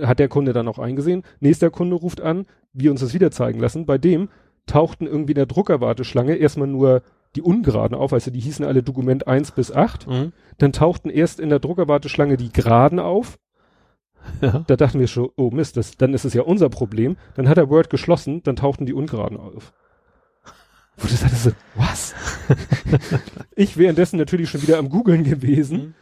[0.01, 1.23] Hat der Kunde dann auch eingesehen.
[1.41, 3.87] Nächster Kunde ruft an, wir uns das wieder zeigen lassen.
[3.87, 4.29] Bei dem
[4.67, 7.03] tauchten irgendwie in der Druckerwarteschlange erstmal nur
[7.37, 10.07] die Ungeraden auf, also die hießen alle Dokument 1 bis 8.
[10.07, 10.33] Mhm.
[10.59, 13.39] Dann tauchten erst in der Druckerwarteschlange die Geraden auf.
[14.41, 14.65] Ja.
[14.67, 17.17] Da dachten wir schon, oh Mist, das, dann ist es ja unser Problem.
[17.35, 19.73] Dann hat er Word geschlossen, dann tauchten die Ungeraden auf.
[20.97, 22.15] Wo du sagst, so, was?
[23.57, 25.95] ich währenddessen natürlich schon wieder am Googeln gewesen, Mhm.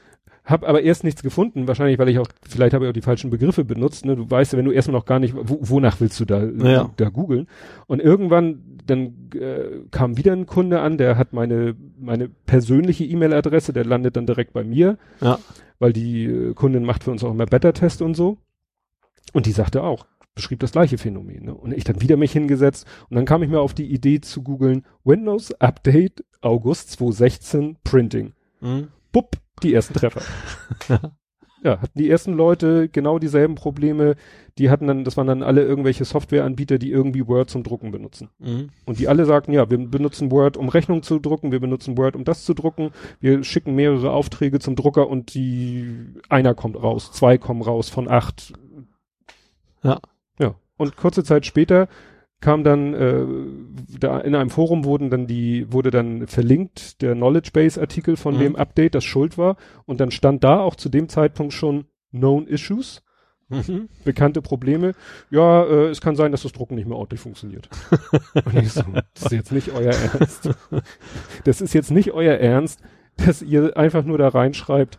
[0.44, 1.66] hab aber erst nichts gefunden.
[1.68, 4.04] Wahrscheinlich, weil ich auch, vielleicht habe ich auch die falschen Begriffe benutzt.
[4.04, 4.16] Ne?
[4.16, 6.90] Du weißt ja, wenn du erstmal noch gar nicht, wo, wonach willst du da, Ja.
[6.96, 7.46] da googeln?
[7.86, 13.72] Und irgendwann, dann äh, kam wieder ein Kunde an, der hat meine, meine persönliche E-Mail-Adresse,
[13.72, 15.38] der landet dann direkt bei mir Ja.
[15.82, 18.38] Weil die äh, Kundin macht für uns auch immer Beta-Test und so.
[19.32, 21.44] Und die sagte auch, beschrieb das gleiche Phänomen.
[21.44, 21.54] Ne?
[21.54, 24.42] Und ich dann wieder mich hingesetzt und dann kam ich mir auf die Idee zu
[24.42, 28.32] googeln, Windows Update August 2016 Printing.
[28.60, 28.88] Mhm.
[29.10, 30.22] Bupp, die ersten Treffer.
[31.64, 34.16] ja, hatten die ersten Leute genau dieselben Probleme.
[34.58, 38.30] Die hatten dann, das waren dann alle irgendwelche Softwareanbieter, die irgendwie Word zum Drucken benutzen.
[38.38, 38.70] Mhm.
[38.84, 42.16] Und die alle sagten, ja, wir benutzen Word, um Rechnungen zu drucken, wir benutzen Word,
[42.16, 45.86] um das zu drucken, wir schicken mehrere Aufträge zum Drucker und die,
[46.28, 48.52] einer kommt raus, zwei kommen raus von acht.
[49.84, 50.00] Ja.
[50.38, 50.56] Ja.
[50.76, 51.88] Und kurze Zeit später
[52.42, 53.24] kam dann, äh,
[53.98, 58.34] da in einem Forum wurden dann die, wurde dann verlinkt der Knowledge Base Artikel von
[58.34, 58.40] Mhm.
[58.40, 59.56] dem Update, das schuld war.
[59.86, 63.02] Und dann stand da auch zu dem Zeitpunkt schon Known Issues
[63.48, 63.88] Mhm.
[64.04, 64.92] bekannte Probleme.
[65.30, 67.68] Ja, äh, es kann sein, dass das Drucken nicht mehr ordentlich funktioniert.
[68.44, 68.82] Und ich so,
[69.14, 70.50] das ist jetzt nicht euer Ernst.
[71.44, 72.80] Das ist jetzt nicht euer Ernst,
[73.18, 74.98] dass ihr einfach nur da reinschreibt,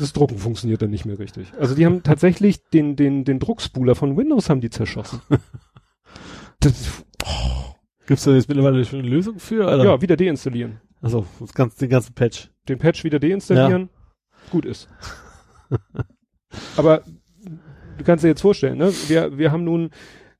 [0.00, 1.52] das Drucken funktioniert dann nicht mehr richtig.
[1.60, 5.20] Also die haben tatsächlich den, den, den Druckspuler von Windows haben die zerschossen.
[6.64, 7.04] Das,
[8.06, 9.64] Gibt's da jetzt mittlerweile schon eine Lösung für?
[9.64, 9.84] Oder?
[9.84, 10.80] ja, wieder deinstallieren.
[11.00, 12.50] Also, das ganze, den ganzen Patch.
[12.68, 13.90] Den Patch wieder deinstallieren.
[14.50, 14.88] Gut ist.
[16.76, 17.02] Aber
[17.98, 18.92] du kannst dir jetzt vorstellen, ne?
[19.08, 19.90] Wir, wir haben nun,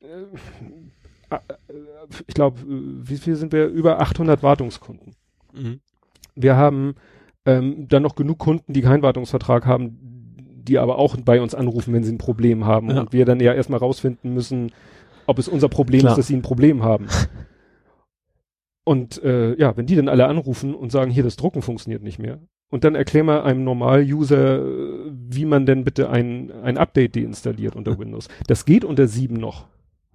[0.00, 1.38] äh, äh,
[2.26, 3.66] ich glaube, wie viel sind wir?
[3.66, 5.14] Über 800 Wartungskunden.
[5.52, 5.80] Mhm.
[6.34, 6.94] Wir haben
[7.46, 9.98] ähm, dann noch genug Kunden, die keinen Wartungsvertrag haben,
[10.62, 12.90] die aber auch bei uns anrufen, wenn sie ein Problem haben.
[12.90, 13.00] Ja.
[13.00, 14.72] Und wir dann ja erstmal rausfinden müssen,
[15.26, 16.12] ob es unser Problem Klar.
[16.12, 17.06] ist, dass sie ein Problem haben.
[18.84, 22.18] Und äh, ja, wenn die dann alle anrufen und sagen, hier, das Drucken funktioniert nicht
[22.18, 22.40] mehr.
[22.70, 27.76] Und dann erklär mal einem Normal-User, äh, wie man denn bitte ein, ein Update deinstalliert
[27.76, 28.28] unter Windows.
[28.46, 29.68] Das geht unter 7 noch.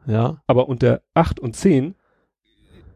[0.06, 0.42] Ja.
[0.46, 1.96] Aber unter 8 und 10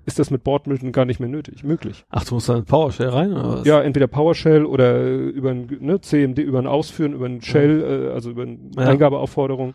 [0.06, 2.06] ist das mit Bordmitteln gar nicht mehr nötig, möglich.
[2.10, 3.66] Ach, du musst da in PowerShell rein, oder was?
[3.66, 8.10] Ja, entweder PowerShell oder äh, über ein ne, CMD, über ein Ausführen, über ein Shell,
[8.10, 8.84] äh, also über eine Ja.
[8.84, 9.74] Eingabeaufforderung.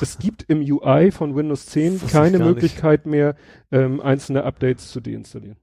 [0.00, 2.54] Es gibt im UI von Windows 10 Wusste ich keine gar nicht.
[2.54, 3.36] Möglichkeit mehr,
[3.70, 5.56] ähm, einzelne Updates zu deinstallieren.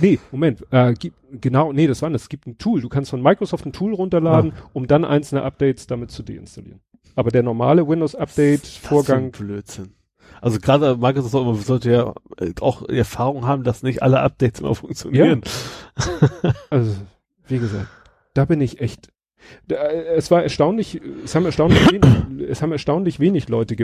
[0.00, 2.22] Nee, Moment, äh, gibt, genau, nee, das war das.
[2.22, 2.80] Es gibt ein Tool.
[2.80, 4.70] Du kannst von Microsoft ein Tool runterladen, Ah.
[4.72, 6.80] um dann einzelne Updates damit zu deinstallieren.
[7.14, 9.94] Aber der normale Windows-Update-Vorgang, Das Blödsinn.
[10.40, 15.42] Also gerade Microsoft sollte ja äh, auch Erfahrung haben, dass nicht alle Updates immer funktionieren.
[16.70, 16.96] also,
[17.46, 17.86] wie gesagt,
[18.34, 19.10] da bin ich echt.
[19.68, 19.74] Äh,
[20.16, 23.76] es war erstaunlich, es haben erstaunlich wenig, es haben erstaunlich wenig Leute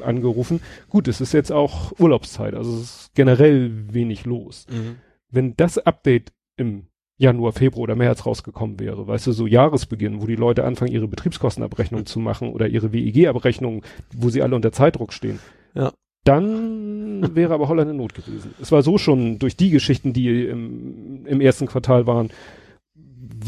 [0.00, 0.60] angerufen.
[0.88, 4.66] Gut, es ist jetzt auch Urlaubszeit, also es ist generell wenig los.
[4.70, 4.96] Mhm.
[5.30, 6.86] wenn das Update im
[7.18, 11.08] Januar, Februar oder März rausgekommen wäre, weißt du, so Jahresbeginn, wo die Leute anfangen, ihre
[11.08, 13.82] Betriebskostenabrechnung zu machen oder ihre WEG-Abrechnung,
[14.14, 15.40] wo sie alle unter Zeitdruck stehen.
[15.74, 15.92] Ja.
[16.24, 18.54] Dann wäre aber Holland in Not gewesen.
[18.60, 22.30] Es war so schon durch die Geschichten, die im, im ersten Quartal waren,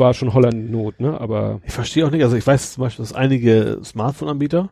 [0.01, 1.21] war schon Holland Not, ne?
[1.21, 4.71] Aber Ich verstehe auch nicht, also ich weiß zum Beispiel, dass einige Smartphone-Anbieter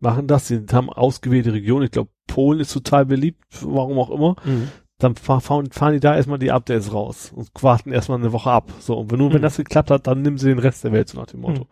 [0.00, 4.34] machen das, sie haben ausgewählte Regionen, ich glaube Polen ist total beliebt, warum auch immer,
[4.98, 8.50] dann fahr, fahren, fahren die da erstmal die Updates raus und warten erstmal eine Woche
[8.50, 8.72] ab.
[8.80, 9.42] So, und wenn nur, wenn Mhm.
[9.42, 11.62] das geklappt hat, dann nehmen sie den Rest der Welt, so nach dem Motto.
[11.62, 11.66] Mhm.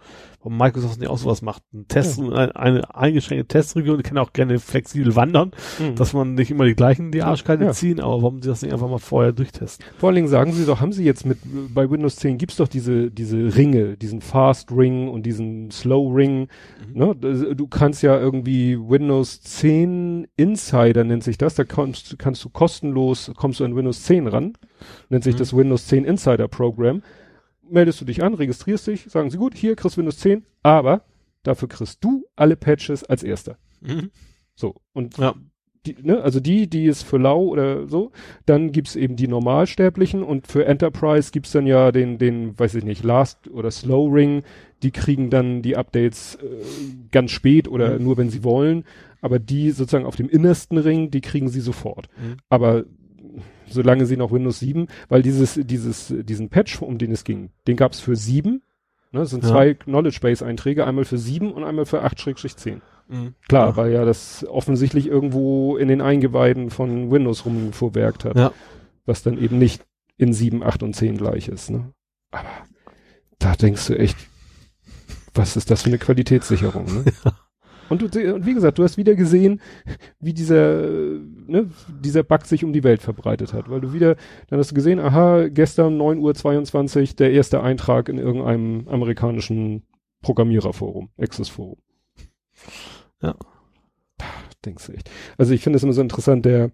[0.45, 1.63] Warum Microsoft nicht auch sowas macht.
[1.73, 5.95] Ein Test, eine, eine eingeschränkte Testregion, die kann auch gerne flexibel wandern, Mhm.
[5.97, 7.73] dass man nicht immer die gleichen die Arschkarte Ja.
[7.73, 9.83] ziehen, aber warum sie das nicht einfach mal vorher durchtesten?
[9.99, 11.39] Vor allen Dingen sagen sie doch, haben sie jetzt mit,
[11.75, 16.49] bei Windows 10 gibt's doch diese, diese Ringe, diesen Fast Ring und diesen Slow Ring.
[16.93, 16.99] Mhm.
[16.99, 17.55] Ne?
[17.57, 23.33] Du kannst ja irgendwie Windows 10 Insider nennt sich das, da kommst, kannst du kostenlos,
[23.37, 24.53] kommst du an Windows 10 ran,
[25.09, 25.39] nennt sich Mhm.
[25.39, 27.03] das Windows 10 Insider Program.
[27.75, 31.03] Meldest du dich an, registrierst dich, sagen sie gut, hier kriegst du Windows 10, aber
[31.43, 33.59] dafür kriegst du alle Patches als erster.
[34.55, 34.77] So.
[34.93, 35.35] Und Ja.
[35.85, 38.13] die, ne, also die, die ist für lau oder so,
[38.47, 42.85] dann gibt's eben die Normalsterblichen und für Enterprise gibt's dann ja den, den, weiß ich
[42.85, 44.43] nicht, Last oder Slow Ring,
[44.83, 46.47] die kriegen dann die Updates äh,
[47.11, 48.05] ganz spät oder Mhm.
[48.05, 48.85] nur wenn sie wollen,
[49.21, 52.09] aber die sozusagen auf dem innersten Ring, die kriegen sie sofort.
[52.17, 52.37] Mhm.
[52.49, 52.85] Aber
[53.69, 57.77] solange sie noch Windows 7, weil dieses, dieses, diesen Patch, um den es ging, den
[57.77, 58.51] gab's für 7,
[59.13, 59.51] ne, das sind Ja.
[59.51, 62.81] zwei Knowledge Base Einträge, einmal für 7 und einmal für 8-10.
[63.09, 63.35] Mhm.
[63.49, 63.77] Klar, Ja.
[63.77, 68.37] weil ja das offensichtlich irgendwo in den Eingeweiden von Windows rumvorwerkt hat.
[68.37, 68.53] Ja.
[69.07, 69.85] Was dann eben nicht
[70.17, 71.71] in 7, 8 und 10 gleich ist.
[71.71, 71.93] Ne?
[72.31, 72.49] Aber
[73.39, 74.17] da denkst du echt,
[75.35, 76.85] was ist das für eine Qualitätssicherung?
[76.87, 77.05] Ne?
[77.89, 79.61] Und, du, und wie gesagt, du hast wieder gesehen,
[80.21, 80.83] wie dieser,
[81.47, 81.71] ne,
[82.03, 83.69] dieser Bug sich um die Welt verbreitet hat.
[83.69, 84.17] Weil du wieder,
[84.49, 89.83] dann hast du gesehen, aha, gestern 9.22 Uhr der erste Eintrag in irgendeinem amerikanischen
[90.23, 91.77] Programmiererforum, Access-Forum.
[93.23, 93.35] Ja.
[94.65, 95.11] Denkst du echt.
[95.37, 96.71] Also ich finde es immer so interessant, der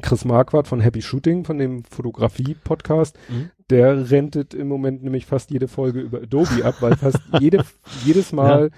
[0.00, 3.50] Chris Marquardt von Happy Shooting, von dem Fotografie-Podcast, Mhm.
[3.70, 7.64] der rentet im Moment nämlich fast jede Folge über Adobe ab, weil fast jede,
[8.04, 8.70] jedes Mal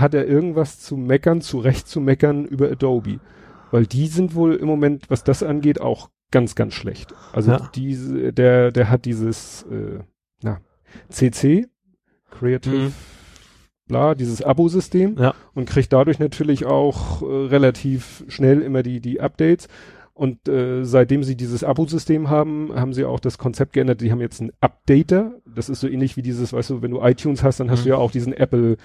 [0.00, 3.20] hat er irgendwas zu meckern, zu Recht zu meckern über Adobe.
[3.70, 7.14] Weil die sind wohl im Moment, was das angeht, auch ganz, ganz schlecht.
[7.32, 7.70] Also Ja.
[7.74, 10.00] diese, der, der hat dieses, äh,
[10.42, 10.60] na,
[11.08, 11.66] CC,
[12.30, 12.92] Creative, Mhm.
[13.88, 15.34] bla, dieses Abo-System Ja.
[15.54, 19.68] und kriegt dadurch natürlich auch äh, relativ schnell immer die, die Updates.
[20.14, 24.00] Und äh, seitdem sie dieses Abo-System haben, haben sie auch das Konzept geändert.
[24.00, 25.34] Die haben jetzt einen Updater.
[25.54, 27.84] Das ist so ähnlich wie dieses, weißt du, wenn du iTunes hast, dann hast Mhm.
[27.84, 28.76] du ja auch diesen Apple,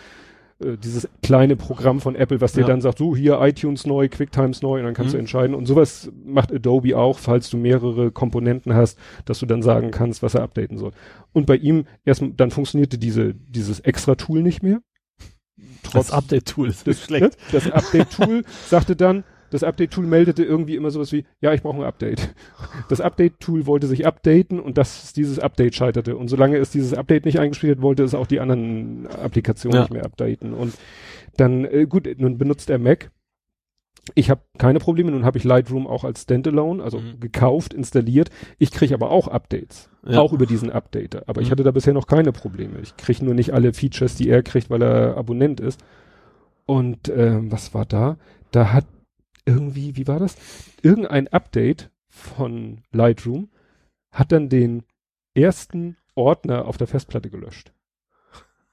[0.64, 2.68] äh, dieses kleine Programm von Apple, was dir Ja.
[2.68, 5.18] dann sagt, so hier iTunes neu, QuickTimes neu und dann kannst Mhm.
[5.18, 5.56] du entscheiden.
[5.56, 10.24] Und sowas macht Adobe auch, falls du mehrere Komponenten hast, dass du dann sagen kannst,
[10.24, 10.92] was er updaten soll.
[11.34, 14.82] Und bei ihm erst, dann funktionierte diese, dieses extra Tool nicht mehr.
[15.94, 17.24] Das Update-Tool ist Das, schlecht.
[17.24, 17.32] ne?
[17.52, 21.84] das Update-Tool sagte dann, das Update-Tool meldete irgendwie immer sowas wie, ja, ich brauche ein
[21.84, 22.34] Update.
[22.90, 26.18] Das Update-Tool wollte sich updaten und das, dieses Update scheiterte.
[26.18, 29.82] Und solange es dieses Update nicht eingespielt hat, wollte es auch die anderen Applikationen Ja.
[29.82, 30.54] nicht mehr updaten.
[30.54, 30.74] Und
[31.38, 33.12] dann, äh, gut, nun benutzt er Mac.
[34.16, 37.20] Ich habe keine Probleme, nun habe ich Lightroom auch als Standalone, also Mhm.
[37.20, 38.30] gekauft, installiert.
[38.58, 40.20] Ich kriege aber auch Updates, Ja.
[40.20, 41.24] auch über diesen Updater.
[41.28, 41.52] Aber ich Mhm.
[41.52, 42.80] hatte da bisher noch keine Probleme.
[42.82, 45.84] Ich kriege nur nicht alle Features, die er kriegt, weil er Abonnent ist.
[46.66, 48.18] Und ähm, was war da?
[48.52, 48.86] Da hat
[49.52, 50.36] irgendwie, wie war das?
[50.82, 53.50] Irgendein Update von Lightroom
[54.12, 54.84] hat dann den
[55.34, 57.72] ersten Ordner auf der Festplatte gelöscht.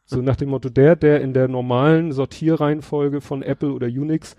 [0.04, 4.36] So nach dem Motto, der, der in der normalen Sortierreihenfolge von Apple oder Unix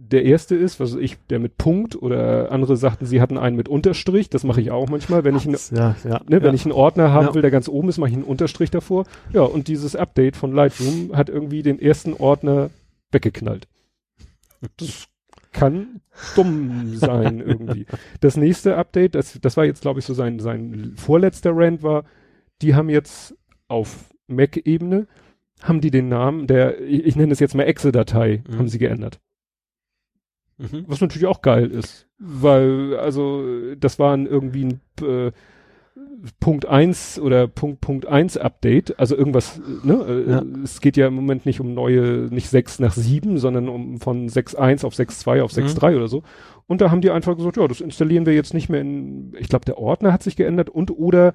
[0.00, 3.56] der erste ist, was weiß ich, der mit Punkt oder andere sagten, sie hatten einen
[3.56, 6.42] mit Unterstrich, das mache ich auch manchmal, wenn ich einen, ja, ja, ne, ja.
[6.42, 7.34] wenn ich einen Ordner haben Ja.
[7.34, 9.06] will, der ganz oben ist, mache ich einen Unterstrich davor.
[9.32, 12.70] Ja, und dieses Update von Lightroom hat irgendwie den ersten Ordner
[13.10, 13.66] weggeknallt.
[14.76, 15.08] Das
[15.52, 16.00] kann
[16.36, 17.86] dumm sein irgendwie.
[18.20, 22.04] Das nächste Update, das, das war jetzt, glaube ich, so sein, sein vorletzter Rant war,
[22.62, 23.36] die haben jetzt
[23.68, 25.06] auf Mac-Ebene,
[25.62, 28.58] haben die den Namen der, ich, ich nenne es jetzt mal Exe-Datei, Mhm.
[28.58, 29.20] haben sie geändert.
[30.58, 30.84] Mhm.
[30.86, 32.08] Was natürlich auch geil ist.
[32.18, 35.30] Weil, also, das waren irgendwie ein äh,
[36.40, 39.94] Punkt eins oder Punkt Punkt eins Update, also irgendwas, ne?
[40.26, 40.42] äh, Ja.
[40.64, 44.28] Es geht ja im Moment nicht um neue, nicht 6 nach 7, sondern um von
[44.28, 45.62] 6.1 auf 6.2 auf Mhm.
[45.62, 46.22] 6.3 oder so.
[46.66, 49.48] Und da haben die einfach gesagt, ja, das installieren wir jetzt nicht mehr in, ich
[49.48, 51.34] glaube, der Ordner hat sich geändert und oder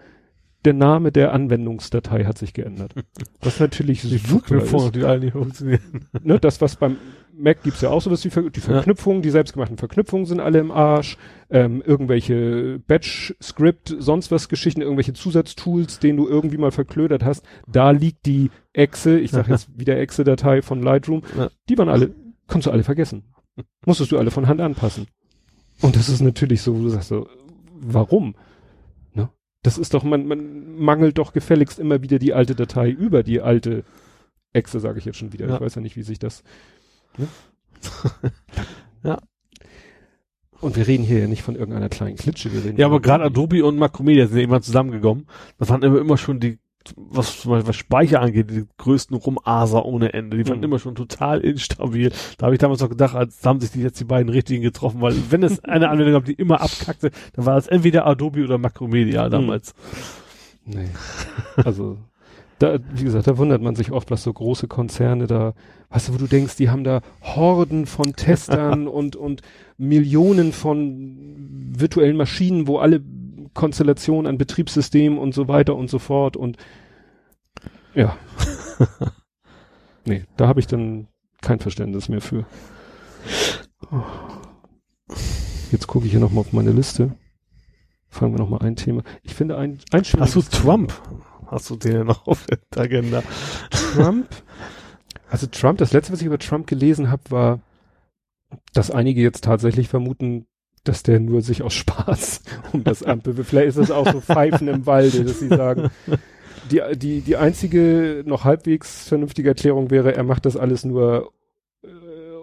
[0.66, 2.94] der Name der Anwendungsdatei hat sich geändert.
[3.42, 4.96] Was natürlich Die super Verknüpfung, ist.
[4.96, 6.06] die alle nicht funktionieren.
[6.22, 6.98] Ne, das, was beim
[7.36, 10.72] Mac gibt's ja auch sowas wie Ver die Verknüpfungen, die selbstgemachten Verknüpfungen sind alle im
[10.72, 11.18] Arsch,
[11.50, 17.92] ähm, irgendwelche Batch-Script, sonst was Geschichten, irgendwelche Zusatztools, den du irgendwie mal verklödert hast, da
[17.92, 21.50] liegt die Exe, ich sag jetzt wieder Exe-Datei von Lightroom, Ja.
[21.70, 22.12] die waren alle,
[22.48, 23.24] kannst du alle vergessen.
[23.86, 25.08] Musstest du alle von Hand anpassen.
[25.82, 27.28] Und das ist natürlich so, wo du sagst so,
[27.82, 28.36] warum?
[29.64, 33.42] Das ist doch, man, man mangelt doch gefälligst immer wieder die alte Datei über die
[33.42, 33.84] alte
[34.52, 35.48] Exe, sage ich jetzt schon wieder.
[35.48, 35.56] Ja.
[35.56, 36.44] Ich weiß ja nicht, wie sich das.
[37.18, 37.28] Ne?
[39.04, 39.20] Ja.
[40.62, 43.26] Und wir reden hier ja nicht von irgendeiner kleinen Klitsche, wir reden Ja, aber gerade
[43.26, 45.28] Adobe und Macromedia sind ja immer zusammengekommen.
[45.58, 46.58] Das waren immer, immer schon die,
[46.96, 50.38] was, zum Beispiel was Speicher angeht, die größten Rumaser ohne Ende.
[50.38, 50.64] Die waren Mhm.
[50.64, 52.12] immer schon total instabil.
[52.38, 55.02] Da habe ich damals noch gedacht, als haben sich die jetzt die beiden richtigen getroffen,
[55.02, 58.58] weil wenn es eine Anwendung gab, die immer abkackte, dann war es entweder Adobe oder
[58.58, 59.74] Macromedia damals.
[60.66, 60.90] Nee.
[61.64, 61.98] Also,
[62.60, 65.54] da, wie gesagt, da wundert man sich oft, was so große Konzerne da,
[65.90, 69.42] weißt du, wo du denkst, die haben da Horden von Testern und, und
[69.78, 73.02] Millionen von virtuellen Maschinen, wo alle
[73.54, 76.58] Konstellationen an Betriebssystemen und so weiter und so fort und
[77.94, 78.18] ja.
[80.06, 81.08] nee, da habe ich dann
[81.42, 82.46] kein Verständnis mehr für.
[85.72, 87.16] Jetzt gucke ich hier nochmal auf meine Liste.
[88.10, 89.04] Fangen wir nochmal ein Thema.
[89.24, 90.94] Ich finde ein, ein Hast du Trump?
[91.48, 93.24] Hast du den noch auf der Agenda?
[93.70, 94.28] Trump,
[95.30, 97.60] also Trump, das letzte, was ich über Trump gelesen habe, war,
[98.74, 100.46] dass einige jetzt tatsächlich vermuten,
[100.84, 102.42] dass der nur sich aus Spaß
[102.74, 103.50] um das Amt bewirbt.
[103.50, 105.90] Vielleicht ist das auch so Pfeifen im Walde, dass sie sagen,
[106.72, 111.32] die, die, die einzige noch halbwegs vernünftige Erklärung wäre, er macht das alles nur,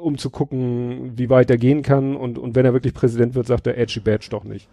[0.00, 3.46] um zu gucken, wie weit er gehen kann und, und wenn er wirklich Präsident wird,
[3.46, 4.68] sagt er Edgy Badge doch nicht.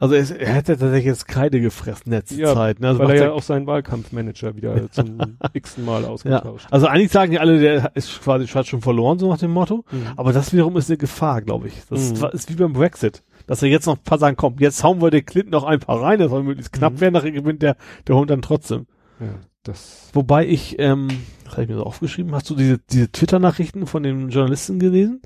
[0.00, 2.78] Also es, er hätte tatsächlich jetzt Kreide gefressen letzte Ja, Zeit.
[2.78, 2.88] Ne?
[2.88, 5.18] Also weil er ja auch seinen Wahlkampfmanager wieder zum
[5.54, 6.08] x-ten Mal ja.
[6.08, 6.68] ausgetauscht.
[6.70, 9.84] Also eigentlich sagen ja alle, der ist quasi hat schon verloren, so nach dem Motto.
[9.90, 10.06] Mhm.
[10.16, 11.74] Aber das wiederum ist eine Gefahr, glaube ich.
[11.90, 12.26] Das Mhm.
[12.32, 13.24] ist wie beim Brexit.
[13.48, 15.80] Dass er jetzt noch ein paar sagen, komm, jetzt hauen wir den Clinton noch ein
[15.80, 17.00] paar rein, das soll möglichst knapp Mhm.
[17.00, 18.86] werden, nachher gewinnt der, der Hund dann trotzdem.
[19.18, 19.26] Ja,
[19.68, 21.08] das Wobei ich, ähm,
[21.44, 25.22] was habe ich mir so aufgeschrieben, hast du diese, diese Twitter-Nachrichten von den Journalisten gelesen?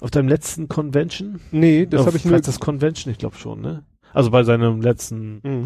[0.00, 1.40] Auf deinem letzten Convention?
[1.52, 2.38] Nee, das habe ich nur.
[2.40, 3.84] das Convention, ich glaube schon, ne?
[4.12, 5.64] Also bei seinem letzten, Mhm.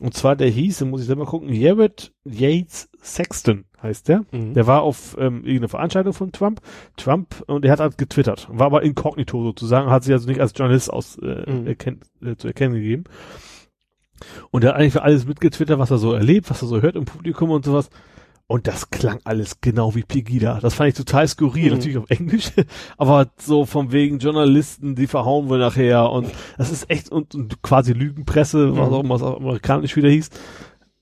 [0.00, 4.24] und zwar der hieß, muss ich selber gucken, Jared Yates Sexton heißt der.
[4.32, 4.54] Mhm.
[4.54, 6.60] Der war auf ähm, irgendeine Veranstaltung von Trump.
[6.96, 10.52] Trump und er hat halt getwittert, war aber inkognito sozusagen, hat sich also nicht als
[10.56, 11.66] Journalist aus äh, Mhm.
[11.66, 13.04] erkennt, äh, zu erkennen gegeben.
[14.50, 16.96] Und er hat eigentlich für alles mitgetwittert, was er so erlebt, was er so hört
[16.96, 17.90] im Publikum und sowas.
[18.48, 20.60] Und das klang alles genau wie Pegida.
[20.60, 21.70] Das fand ich total skurril, Mhm.
[21.72, 22.52] natürlich auf Englisch,
[22.96, 27.60] aber so von wegen Journalisten, die verhauen wir nachher und das ist echt und, und
[27.62, 28.94] quasi Lügenpresse, was Mhm.
[28.94, 30.30] auch immer es auf amerikanisch wieder hieß.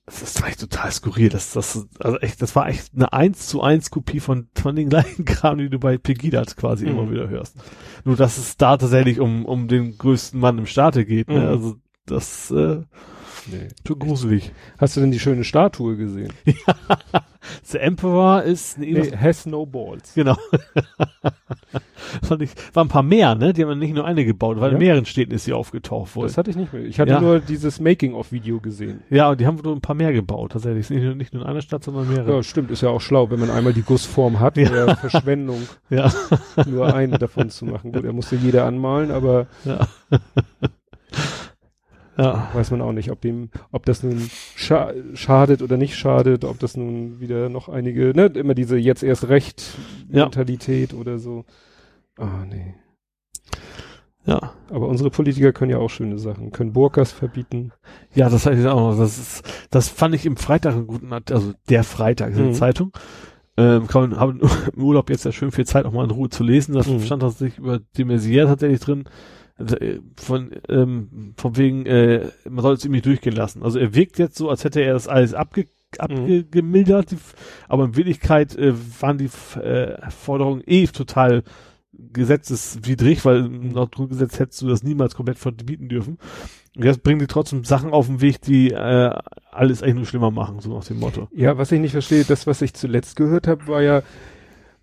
[0.07, 1.31] Das ist echt total skurril.
[1.31, 4.89] Das, das, also echt, das war echt eine eins zu eins Kopie von, von den
[4.91, 6.91] gleichen Kram, die du bei Pegida quasi Mhm.
[6.93, 7.57] immer wieder hörst.
[8.07, 11.41] Nur, dass es da tatsächlich um, um den größten Mann im Staate geht, ne?
[11.41, 11.47] Mhm.
[11.47, 11.77] Also,
[12.07, 12.81] das, äh,
[13.47, 13.69] Nee.
[13.87, 14.53] schon gruselig.
[14.79, 16.33] Hast du denn die schöne Statue gesehen?
[17.65, 20.15] The Emperor ist, eine Nee, has no balls.
[20.15, 20.35] Genau.
[22.23, 23.53] Fand ich, waren ein paar mehr, ne?
[23.53, 24.79] Die haben nicht nur eine gebaut, weil Ja.
[24.79, 26.27] in mehreren Städten ist sie aufgetaucht wohl.
[26.27, 26.85] Das hatte ich nicht mehr.
[26.85, 27.21] Ich hatte Ja.
[27.21, 29.03] nur dieses Making-of-Video gesehen.
[29.11, 30.81] Ja, und die haben wohl ein paar mehr gebaut, tatsächlich.
[30.81, 32.37] Ist Nicht nur, nicht nur in einer Stadt, sondern mehrere.
[32.37, 34.71] Ja, stimmt, ist ja auch schlau, wenn man einmal die Gussform hat, Ja.
[34.71, 35.61] wäre Verschwendung,
[35.91, 36.11] Ja.
[36.67, 37.93] nur einen davon zu machen.
[37.93, 39.87] Gut, er musste jeder anmalen, aber Ja.
[42.17, 42.49] Ja.
[42.53, 46.59] weiß man auch nicht, ob dem, ob das nun scha schadet oder nicht schadet, ob
[46.59, 49.63] das nun wieder noch einige, ne, immer diese jetzt erst recht
[50.11, 50.25] Ja.
[50.25, 51.45] Mentalität oder so.
[52.19, 52.75] Ah, nee.
[54.27, 54.53] Ja.
[54.71, 57.73] Aber unsere Politiker können ja auch schöne Sachen, können Burkas verbieten.
[58.15, 58.97] Ja, das ich auch.
[58.97, 62.55] Das ist, das fand ich im Freitag einen guten, also der Freitag in der Mhm.
[62.55, 62.93] Zeitung.
[63.57, 64.41] Ähm, kann man, haben
[64.75, 66.75] im Urlaub jetzt ja schön viel Zeit, auch mal in Ruhe zu lesen.
[66.75, 67.01] Das Mhm.
[67.01, 69.05] stand tatsächlich über de Maizière tatsächlich drin.
[69.57, 73.63] Also, äh, Von, ähm, von wegen, äh, man soll es ihm nicht durchgehen lassen.
[73.63, 77.35] Also er wirkt jetzt so, als hätte er das alles abge, abgemildert, F-
[77.69, 81.45] aber in Wirklichkeit äh, waren die äh, Forderungen eh total
[81.93, 83.43] gesetzeswidrig, weil
[83.73, 86.19] laut Grundgesetz hättest du das niemals komplett verbieten dürfen.
[86.75, 89.15] Und jetzt bringen die trotzdem Sachen auf den Weg, die äh,
[89.53, 91.29] alles eigentlich nur schlimmer machen, so nach dem Motto.
[91.33, 94.03] Ja, was ich nicht verstehe, das, was ich zuletzt gehört habe, war ja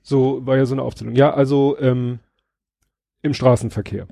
[0.01, 1.15] so, war ja so eine Aufzählung.
[1.15, 2.19] Ja, also ähm,
[3.21, 4.07] im Straßenverkehr.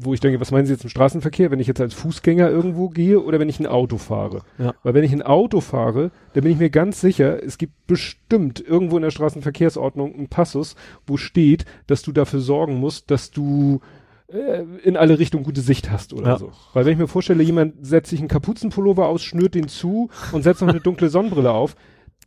[0.00, 2.88] Wo ich denke, was meinen Sie jetzt im Straßenverkehr, wenn ich jetzt als Fußgänger irgendwo
[2.90, 4.42] gehe oder wenn ich ein Auto fahre?
[4.58, 4.74] Ja.
[4.82, 8.60] Weil wenn ich ein Auto fahre, dann bin ich mir ganz sicher, es gibt bestimmt
[8.60, 10.74] irgendwo in der Straßenverkehrsordnung einen Passus,
[11.06, 13.80] wo steht, dass du dafür sorgen musst, dass du
[14.26, 16.38] äh, in alle Richtungen gute Sicht hast oder Ja.
[16.38, 16.50] so.
[16.74, 20.42] Weil wenn ich mir vorstelle, jemand setzt sich einen Kapuzenpullover aus, schnürt den zu und
[20.42, 21.76] setzt noch eine dunkle Sonnenbrille auf,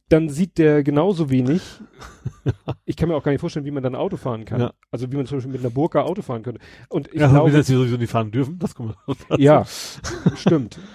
[0.10, 1.62] dann sieht der genauso wenig.
[2.86, 4.62] Ich kann mir auch gar nicht vorstellen, wie man dann Auto fahren kann.
[4.62, 4.74] Ja.
[4.90, 6.62] Also wie man zum Beispiel mit einer Burka Auto fahren könnte.
[6.90, 8.96] Und ich ja, glaube, dass sie sowieso nicht fahren dürfen, das kommt
[9.38, 9.66] ja,
[10.36, 10.80] stimmt.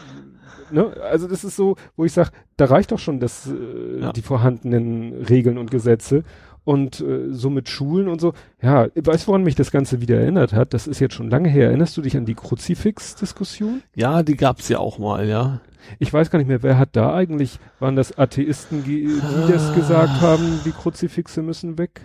[0.71, 0.97] Ne?
[1.03, 4.13] Also das ist so, wo ich sage, da reicht doch schon das, äh, Ja.
[4.13, 6.25] die vorhandenen Regeln und Gesetze.
[6.65, 8.35] Und äh, so mit Schulen und so.
[8.63, 10.75] Ja, weißt du, woran mich das Ganze wieder erinnert hat?
[10.75, 11.67] Das ist jetzt schon lange her.
[11.67, 13.83] Erinnerst du dich an die Kruzifix-Diskussion?
[13.95, 15.61] Ja, die gab's ja auch mal, ja.
[15.99, 19.75] Ich weiß gar nicht mehr, wer hat da eigentlich, waren das Atheisten, die die das
[19.75, 22.03] gesagt haben, die Kruzifixe müssen weg?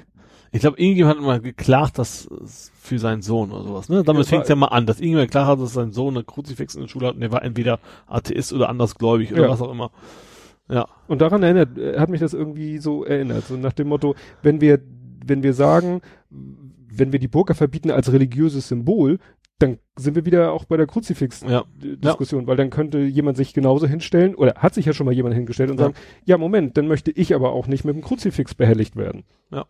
[0.52, 2.28] Ich glaube, irgendjemand hat mal geklagt, dass
[2.82, 4.04] für seinen Sohn oder sowas, ne?
[4.04, 6.74] Damit Ja, fängt's ja mal an, dass irgendjemand geklagt hat, dass sein Sohn eine Kruzifix
[6.74, 9.50] in der Schule hat und der war entweder Atheist oder andersgläubig oder Ja.
[9.50, 9.92] was auch immer.
[10.70, 10.88] Ja.
[11.08, 13.46] Und daran erinnert, hat mich das irgendwie so erinnert.
[13.46, 14.80] So nach dem Motto, wenn wir,
[15.26, 19.20] wenn wir sagen, wenn wir die Burka verbieten als religiöses Symbol,
[19.60, 22.48] dann sind wir wieder auch bei der Kruzifix-Diskussion, Ja.
[22.48, 25.72] weil dann könnte jemand sich genauso hinstellen, oder hat sich ja schon mal jemand hingestellt
[25.72, 25.86] und Ja.
[25.86, 29.24] sagen, ja Moment, dann möchte ich aber auch nicht mit dem Kruzifix behelligt werden.
[29.52, 29.66] Ja.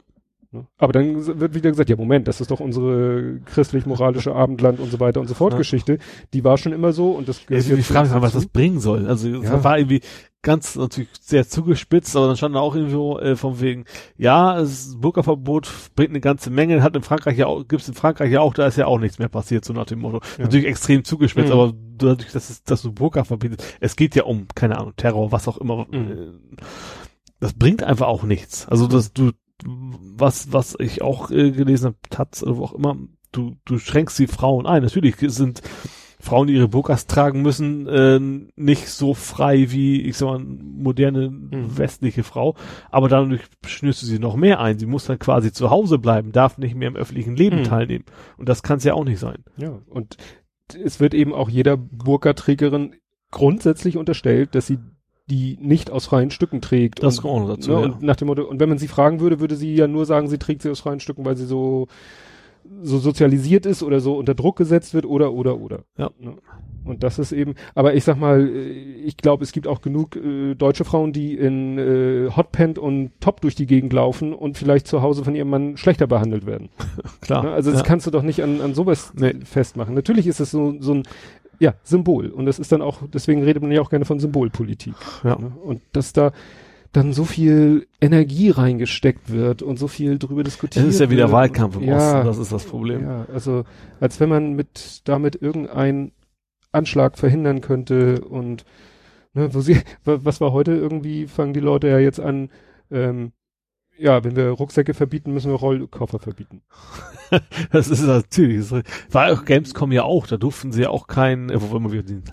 [0.51, 0.65] Ne?
[0.77, 4.99] Aber dann wird wieder gesagt, ja Moment, das ist doch unsere christlich-moralische Abendland und so
[4.99, 5.57] weiter und so fort Ja.
[5.57, 5.97] Geschichte.
[6.33, 8.79] Die war schon immer so und das Ja, ich frage mich mal, was das bringen
[8.79, 9.07] soll.
[9.07, 9.39] Also Ja.
[9.41, 10.01] das war irgendwie
[10.43, 13.83] ganz natürlich sehr zugespitzt, aber dann stand da auch irgendwo äh, von wegen,
[14.17, 18.31] ja, das Burka-Verbot bringt eine ganze Menge, hat in Frankreich ja auch, gibt's in Frankreich
[18.31, 20.21] ja auch, da ist ja auch nichts mehr passiert, so nach dem Motto.
[20.37, 20.43] Ja.
[20.45, 21.53] Natürlich extrem zugespitzt, Mhm.
[21.59, 25.31] aber dadurch, dass, es, dass du Burka verbietest, es geht ja um, keine Ahnung, Terror,
[25.33, 25.85] was auch immer.
[25.91, 26.11] Mhm.
[26.11, 26.61] Äh,
[27.39, 28.67] Das bringt einfach auch nichts.
[28.67, 29.31] Also dass du,
[29.65, 32.97] was, was ich auch äh, gelesen habe, Taz oder wo auch immer,
[33.31, 34.83] du, du schränkst die Frauen ein.
[34.83, 35.61] Natürlich sind
[36.19, 38.19] Frauen, die ihre Burkas tragen müssen, äh,
[38.55, 41.77] nicht so frei wie, ich sag mal, moderne Mhm.
[41.77, 42.55] westliche Frau,
[42.89, 44.79] aber dadurch schnürst du sie noch mehr ein.
[44.79, 47.63] Sie muss dann quasi zu Hause bleiben, darf nicht mehr im öffentlichen Leben Mhm.
[47.65, 48.05] teilnehmen.
[48.37, 49.43] Und das kann es ja auch nicht sein.
[49.57, 50.17] Ja, und
[50.83, 52.95] es wird eben auch jeder Burka-Trägerin
[53.31, 54.79] grundsätzlich unterstellt, dass sie
[55.29, 57.03] die nicht aus freien Stücken trägt.
[57.03, 57.71] Das und, kommt auch noch dazu.
[57.71, 57.85] ne, ja.
[57.85, 60.27] und nach dem Motto, und wenn man sie fragen würde, würde sie ja nur sagen,
[60.27, 61.87] sie trägt sie aus freien Stücken, weil sie so,
[62.81, 65.79] so sozialisiert ist oder so unter Druck gesetzt wird oder, oder, oder.
[65.97, 66.11] Ja.
[66.19, 66.35] Ne?
[66.87, 70.15] Und das ist eben, aber ich sag mal, äh, ich glaube, es gibt auch genug
[70.15, 74.87] äh, deutsche Frauen, die in äh, Hotpant und Top durch die Gegend laufen und vielleicht
[74.87, 76.69] zu Hause von ihrem Mann schlechter behandelt werden.
[77.21, 77.43] Klar.
[77.43, 77.51] Ne?
[77.51, 77.85] Also das ja.
[77.85, 79.35] kannst du doch nicht an, an sowas Nee.
[79.43, 79.93] festmachen.
[79.93, 81.03] Natürlich ist es so, so ein
[81.59, 82.27] ja, Symbol.
[82.29, 84.93] Und das ist dann auch, deswegen redet man ja auch gerne von Symbolpolitik.
[85.23, 85.37] Ja.
[85.37, 85.51] Ne?
[85.63, 86.31] Und dass da
[86.93, 91.23] dann so viel Energie reingesteckt wird und so viel drüber diskutiert Es ist ja wieder
[91.23, 91.31] wird.
[91.33, 93.01] Wahlkampf im ja, Osten, das ist das Problem.
[93.03, 93.65] Ja, also
[93.99, 96.11] als wenn man mit damit irgendeinen
[96.71, 98.65] Anschlag verhindern könnte und
[99.33, 102.49] ne, wo sie, wa- was war heute irgendwie, fangen die Leute ja jetzt an,
[102.89, 103.31] ähm,
[103.99, 106.61] ja, wenn wir Rucksäcke verbieten, müssen wir Rollkoffer verbieten.
[107.73, 111.49] Das ist natürlich, das war auch Gamescom ja auch, da durften sie ja auch kein,
[111.49, 112.23] äh, wo wollen wir wieder den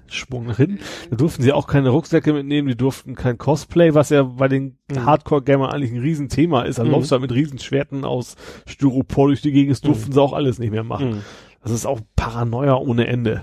[0.47, 0.79] nach hinten,
[1.11, 4.79] da durften sie auch keine Rucksäcke mitnehmen, die durften kein Cosplay, was ja bei den
[4.93, 5.05] Mhm.
[5.05, 6.91] Hardcore-Gamern eigentlich ein Riesenthema ist, da Mhm.
[6.93, 8.37] läufst du halt mit Riesenschwerten aus
[8.69, 11.11] Styropor durch die Gegend, das durften sie auch alles nicht mehr machen.
[11.11, 11.21] Mhm.
[11.65, 13.43] Das ist auch Paranoia ohne Ende.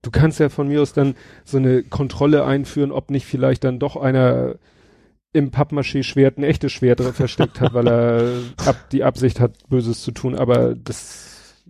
[0.00, 3.78] Du kannst ja von mir aus dann so eine Kontrolle einführen, ob nicht vielleicht dann
[3.78, 4.54] doch einer
[5.32, 8.32] im Pappmaché-Schwert ein echtes Schwert versteckt hat, weil er
[8.66, 10.34] ab, die Absicht hat, Böses zu tun.
[10.34, 11.64] Aber das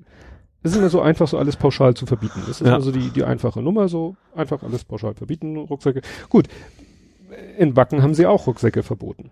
[0.63, 2.41] ist immer so einfach, so alles pauschal zu verbieten.
[2.47, 2.75] Das ist Ja.
[2.75, 6.03] also die, die einfache Nummer, so einfach alles pauschal verbieten, Rucksäcke.
[6.29, 6.49] Gut,
[7.59, 9.31] in Wacken haben sie auch Rucksäcke verboten.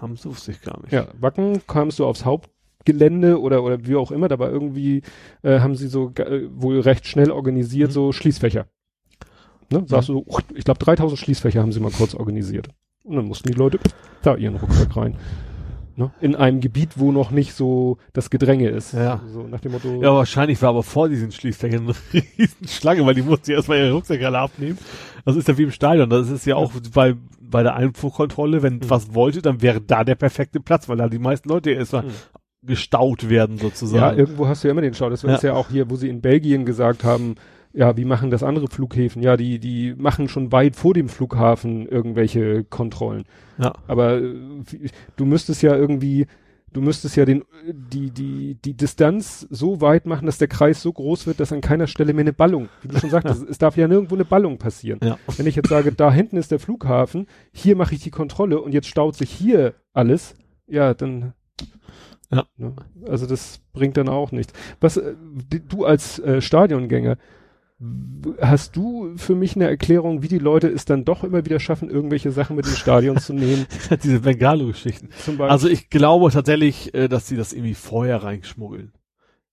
[0.00, 0.92] Haben sie wusste ich gar nicht.
[0.92, 5.02] Ja, Wacken kamst du aufs Hauptgelände oder, oder wie auch immer, aber irgendwie
[5.42, 7.94] äh, haben sie so äh, wohl recht schnell organisiert, Mhm.
[7.94, 8.66] so Schließfächer.
[9.70, 9.84] Ne?
[9.86, 12.68] Sagst du, so, ich glaube 3000 Schließfächer haben sie mal kurz organisiert.
[13.04, 13.78] Und dann mussten die Leute
[14.22, 15.16] da ihren Rucksack rein.
[15.96, 16.10] Ne?
[16.20, 18.94] In einem Gebiet, wo noch nicht so das Gedränge ist.
[18.94, 19.20] Ja.
[19.32, 20.02] So nach dem Motto.
[20.02, 23.78] Ja, wahrscheinlich war aber vor diesen Schließfächern eine riesen Schlange, weil die mussten ja erstmal
[23.78, 24.78] ihre Rucksäcke alle abnehmen.
[25.24, 26.10] Das ist ja wie im Stadion.
[26.10, 28.90] Das ist ja auch bei, bei der Einfuhrkontrolle, wenn Mhm.
[28.90, 32.10] was wollte, dann wäre da der perfekte Platz, weil da die meisten Leute erstmal Mhm.
[32.66, 34.18] gestaut werden Ja, sozusagen.
[34.18, 35.10] irgendwo hast du ja immer den Stau.
[35.10, 35.34] Das Ja.
[35.34, 37.36] ist ja auch hier, wo sie in Belgien gesagt haben,
[37.74, 39.22] ja, wie machen das andere Flughäfen?
[39.22, 43.24] Ja, die, die machen schon weit vor dem Flughafen irgendwelche Kontrollen.
[43.58, 43.72] Ja.
[43.88, 44.34] Aber äh,
[45.16, 46.26] du müsstest ja irgendwie,
[46.72, 50.92] du müsstest ja den, die, die, die Distanz so weit machen, dass der Kreis so
[50.92, 53.76] groß wird, dass an keiner Stelle mehr eine Ballung, wie du schon sagtest, es darf
[53.76, 55.00] ja nirgendwo eine Ballung passieren.
[55.02, 55.18] Ja.
[55.36, 58.72] Wenn ich jetzt sage, da hinten ist der Flughafen, hier mache ich die Kontrolle und
[58.72, 60.36] jetzt staut sich hier alles,
[60.68, 61.34] ja, dann
[62.30, 62.46] Ja.
[62.56, 62.76] Ne?
[63.08, 64.52] Also das bringt dann auch nichts.
[64.80, 65.14] Was äh,
[65.68, 67.18] du als äh, Stadiongänger
[68.40, 71.90] Hast du für mich eine Erklärung, wie die Leute es dann doch immer wieder schaffen,
[71.90, 73.66] irgendwelche Sachen mit ins Stadion zu nehmen?
[74.02, 75.08] Diese Bengalo-Geschichten.
[75.24, 78.92] Zum Beispiel, Also ich glaube tatsächlich, äh, dass sie das irgendwie vorher reinschmuggeln.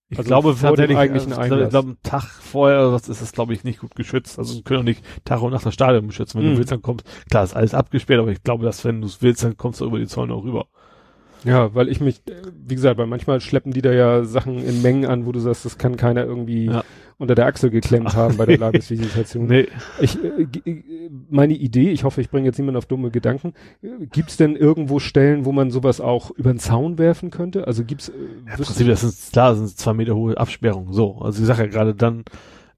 [0.10, 3.54] Ich Also glaube dem tatsächlich, also ich glaube, einen Tag vorher das ist das, glaube
[3.54, 4.38] ich, nicht gut geschützt.
[4.40, 6.40] Also sie können auch nicht Tag und Nacht das Stadion beschützen.
[6.40, 6.52] Wenn Mhm.
[6.54, 9.22] du willst, dann kommst, klar, ist alles abgesperrt, aber ich glaube, dass wenn du es
[9.22, 10.68] willst, dann kommst du über die Zäune auch rüber.
[11.44, 14.82] ja, weil ich mich, äh, wie gesagt, weil manchmal schleppen die da ja Sachen in
[14.82, 16.84] Mengen an, wo du sagst, das kann keiner irgendwie Ja.
[17.22, 19.46] Unter der Achsel geklemmt haben bei der Leibesvisitation.
[19.46, 19.68] Nee,
[20.02, 23.54] Ich, äh, äh, meine Idee, ich hoffe, ich bringe jetzt niemanden auf dumme Gedanken.
[23.82, 27.68] Äh, Gibt's denn irgendwo Stellen, wo man sowas auch über den Zaun werfen könnte?
[27.68, 30.94] Also gibt's, äh, im wüsst- Prinzip, das sind, klar, das sind zwei Meter hohe Absperrungen.
[30.94, 32.24] So, also ich sage ja gerade dann,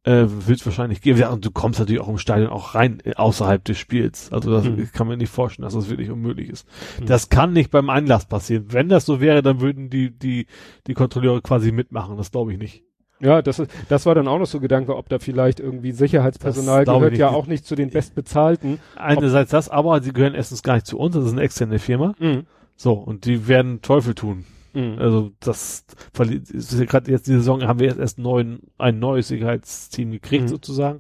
[0.06, 1.18] äh, willst wahrscheinlich gehen.
[1.18, 4.34] Ja, und du kommst natürlich auch im Stadion auch rein, außerhalb des Spiels.
[4.34, 4.90] Also das Mhm.
[4.92, 6.68] kann mir nicht vorstellen, dass das wirklich unmöglich ist.
[7.00, 7.06] Mhm.
[7.06, 8.66] Das kann nicht beim Einlass passieren.
[8.68, 10.48] Wenn das so wäre, dann würden die, die,
[10.88, 12.18] die Kontrolleure quasi mitmachen.
[12.18, 12.84] Das glaube ich nicht.
[13.20, 16.86] Ja, das, ist, das war dann auch noch so Gedanke, ob da vielleicht irgendwie Sicherheitspersonal
[16.86, 18.80] Das gehört ja auch nicht zu den bestbezahlten.
[18.96, 22.14] Einerseits das, aber sie gehören erstens gar nicht zu uns, das ist eine externe Firma.
[22.20, 22.46] Mhm.
[22.76, 24.46] So, und die werden Teufel tun.
[24.74, 24.96] Mhm.
[25.00, 25.86] Also das
[26.16, 30.12] verli- ist ja gerade jetzt die Saison haben wir jetzt erst neuen, ein neues Sicherheitsteam
[30.12, 30.48] gekriegt Mhm.
[30.50, 30.98] sozusagen.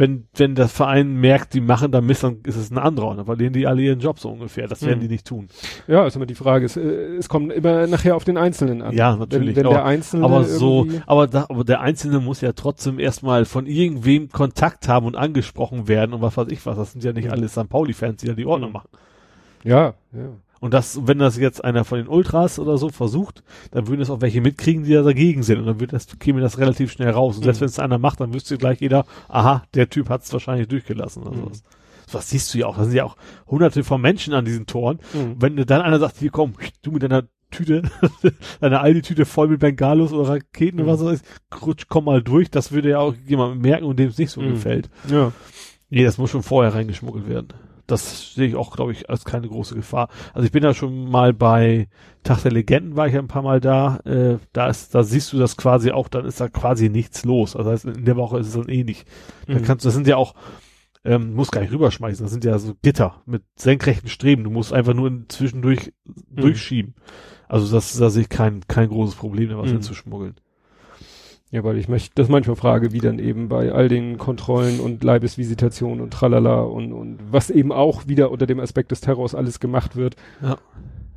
[0.00, 3.08] Wenn, wenn der Verein merkt, die machen da Mist, dann ist es ein anderer.
[3.08, 4.66] Und dann verlieren die alle ihren Job so ungefähr.
[4.66, 5.02] Das werden Mhm.
[5.02, 5.48] die nicht tun.
[5.86, 6.64] Ja, ist immer die Frage.
[6.64, 8.94] Es, äh, es kommt immer nachher auf den Einzelnen an.
[8.94, 9.48] Ja, natürlich.
[9.56, 12.98] Wenn, wenn aber, der Einzelne aber so, aber, da, aber der Einzelne muss ja trotzdem
[12.98, 16.78] erstmal von irgendwem Kontakt haben und angesprochen werden und was weiß ich was.
[16.78, 17.32] Das sind ja nicht Mhm.
[17.32, 17.68] alles St.
[17.68, 18.74] Pauli-Fans, die da die Ordnung Mhm.
[18.74, 18.88] machen.
[19.64, 20.30] Ja, ja.
[20.60, 24.10] Und das, wenn das jetzt einer von den Ultras oder so versucht, dann würden es
[24.10, 25.58] auch welche mitkriegen, die da dagegen sind.
[25.58, 27.36] Und dann wird das, käme das relativ schnell raus.
[27.38, 27.62] Und selbst Mhm.
[27.62, 31.22] wenn es einer macht, dann wüsste gleich jeder, aha, der Typ hat es wahrscheinlich durchgelassen.
[31.26, 31.50] Also Mhm.
[31.50, 31.62] was,
[32.12, 32.76] was siehst du ja auch.
[32.76, 33.16] Da sind ja auch
[33.46, 34.98] hunderte von Menschen an diesen Toren.
[35.14, 35.36] Mhm.
[35.38, 37.82] Wenn dann einer sagt, hier komm, du mit deiner Tüte,
[38.60, 40.82] deine Aldi-Tüte voll mit Bengalos oder Raketen Mhm.
[40.84, 43.98] oder was weiß ich, rutsch, komm mal durch, das würde ja auch jemand merken und
[43.98, 44.50] dem es nicht so Mhm.
[44.50, 44.90] gefällt.
[45.08, 45.32] Ja.
[45.88, 47.48] Nee, das muss schon vorher reingeschmuggelt werden.
[47.90, 50.08] Das sehe ich auch, glaube ich, als keine große Gefahr.
[50.32, 51.88] Also ich bin ja schon mal bei
[52.22, 53.98] Tag der Legenden, war ich ja ein paar Mal da.
[54.04, 57.56] Äh, da ist, da siehst du das quasi auch, dann ist da quasi nichts los.
[57.56, 59.06] Also heißt, in der Woche ist es dann eh nicht.
[59.46, 59.62] Da Mhm.
[59.62, 60.34] kannst, das sind ja auch,
[61.04, 62.24] ähm, musst gar nicht rüberschmeißen.
[62.24, 64.44] Das sind ja so Gitter mit senkrechten Streben.
[64.44, 66.36] Du musst einfach nur in- zwischendurch Mhm.
[66.36, 66.94] durchschieben.
[67.48, 69.74] Also das, da sehe ich kein, kein großes Problem, da was Mhm.
[69.76, 70.34] hinzuschmuggeln.
[71.52, 75.02] Ja, weil ich mich das manchmal frage, wie dann eben bei all den Kontrollen und
[75.02, 79.58] Leibesvisitationen und tralala und, und was eben auch wieder unter dem Aspekt des Terrors alles
[79.58, 80.14] gemacht wird.
[80.42, 80.58] Ja.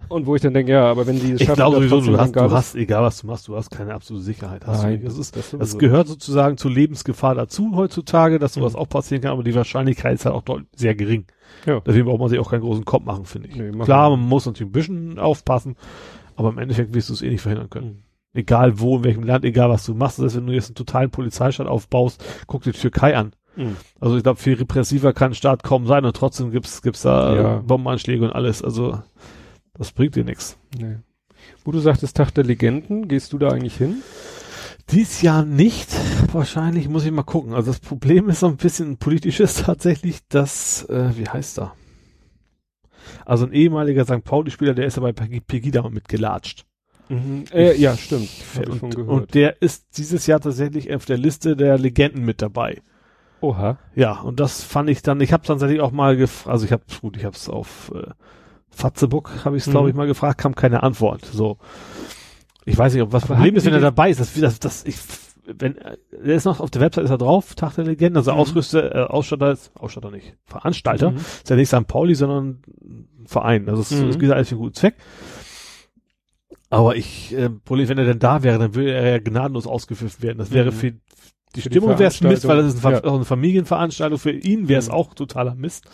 [0.09, 2.17] Und wo ich dann denke, ja, aber wenn die es Ich schaffen, glaube sowieso, du
[2.17, 4.63] hast, du hast, egal was du machst, du hast keine absolute Sicherheit.
[4.67, 5.01] Nein.
[5.03, 8.79] Das ist, das Das gehört sozusagen zur Lebensgefahr dazu heutzutage, dass sowas Mhm.
[8.79, 10.43] auch passieren kann, aber die Wahrscheinlichkeit ist halt auch
[10.75, 11.25] sehr gering.
[11.65, 11.79] Ja.
[11.79, 13.55] Deswegen braucht man sich auch keinen großen Kopf machen, finde ich.
[13.55, 15.75] Nee, Klar, man muss natürlich ein bisschen aufpassen,
[16.35, 17.87] aber im Endeffekt wirst du es eh nicht verhindern können.
[17.87, 17.97] Mhm.
[18.33, 21.11] Egal wo, in welchem Land, egal was du machst, selbst wenn du jetzt einen totalen
[21.11, 23.33] Polizeistaat aufbaust, guck dir die Türkei an.
[23.55, 23.77] Mhm.
[23.99, 27.35] Also ich glaube, viel repressiver kann ein Staat kaum sein und trotzdem gibt's gibt's da
[27.35, 27.57] Ja.
[27.57, 28.63] äh, Bombenanschläge und alles.
[28.63, 28.99] Also
[29.75, 30.57] das bringt dir nichts.
[30.79, 30.97] Nee.
[31.63, 33.97] Wo du sagtest, Tag der Legenden, gehst du da eigentlich hin?
[34.89, 35.89] Dies Jahr nicht.
[36.33, 37.53] Wahrscheinlich muss ich mal gucken.
[37.53, 41.73] Also das Problem ist so ein bisschen politisches tatsächlich, dass, äh, wie heißt er?
[43.25, 44.23] Also ein ehemaliger St.
[44.23, 45.91] Pauli-Spieler, der ist ja bei Peg- Pegida mal
[47.13, 47.53] mitgelatscht.
[47.53, 48.29] Äh, ja, stimmt.
[48.67, 52.81] Und, und der ist dieses Jahr tatsächlich auf der Liste der Legenden mit dabei.
[53.41, 53.77] Oha.
[53.95, 56.83] Ja, und das fand ich dann, ich habe tatsächlich auch mal gefragt, also ich habe,
[57.01, 58.09] gut, ich habe es auf äh,
[58.69, 59.89] Fatzebook, habe ich es glaube Mhm.
[59.89, 61.25] ich mal gefragt, kam keine Antwort.
[61.25, 61.57] So,
[62.65, 64.19] ich weiß nicht, ob was Aber Problem ist, wenn er dabei ist.
[64.21, 64.95] Das, das, das ich,
[65.45, 68.31] wenn äh, der ist noch auf der Website ist er drauf, Tag der Legenden, also
[68.31, 68.37] Mhm.
[68.39, 71.17] Ausrüster, äh, Ausstatter ist, Ausstatter nicht, Veranstalter, Mhm.
[71.17, 71.85] ist ja nicht St.
[71.85, 73.67] Pauli, sondern ein Verein.
[73.67, 74.07] Also es, Mhm.
[74.09, 74.95] es geht alles für einen guten Zweck.
[76.73, 80.23] Aber ich, äh, Problem, wenn er denn da wäre, dann würde er ja gnadenlos ausgepfiffen
[80.23, 80.37] werden.
[80.39, 80.75] Das wäre Mhm.
[80.75, 83.25] für die Für Stimmung wäre es Mist, weil das ist ein Ver Veranstaltung, auch eine
[83.25, 84.17] Familienveranstaltung.
[84.19, 84.93] Für ihn wäre es Mhm.
[84.95, 85.85] auch totaler Mist.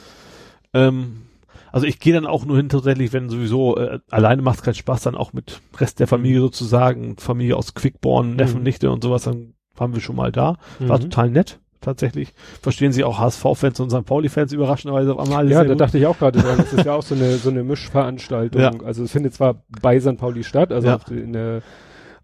[0.74, 1.24] Ähm,
[1.72, 4.75] also ich gehe dann auch nur hin tatsächlich, wenn sowieso äh, alleine macht es keinen
[4.75, 8.64] Spaß, dann auch mit Rest der Familie sozusagen, Familie aus Quickborn, Neffen, Mhm.
[8.64, 10.58] Nichte und sowas, dann waren wir schon mal da.
[10.80, 11.03] War Mhm.
[11.03, 12.33] total nett, tatsächlich.
[12.61, 14.06] Verstehen sie auch HSV-Fans und St.
[14.06, 15.82] Pauli-Fans überraschenderweise auf einmal alles Ja, da gut.
[15.82, 16.40] dachte ich auch gerade.
[16.41, 18.61] Das ist ja auch so eine, so eine Mischveranstaltung.
[18.61, 18.72] Ja.
[18.85, 20.17] Also es findet zwar bei St.
[20.17, 20.99] Pauli statt, also Ja.
[21.09, 21.61] in der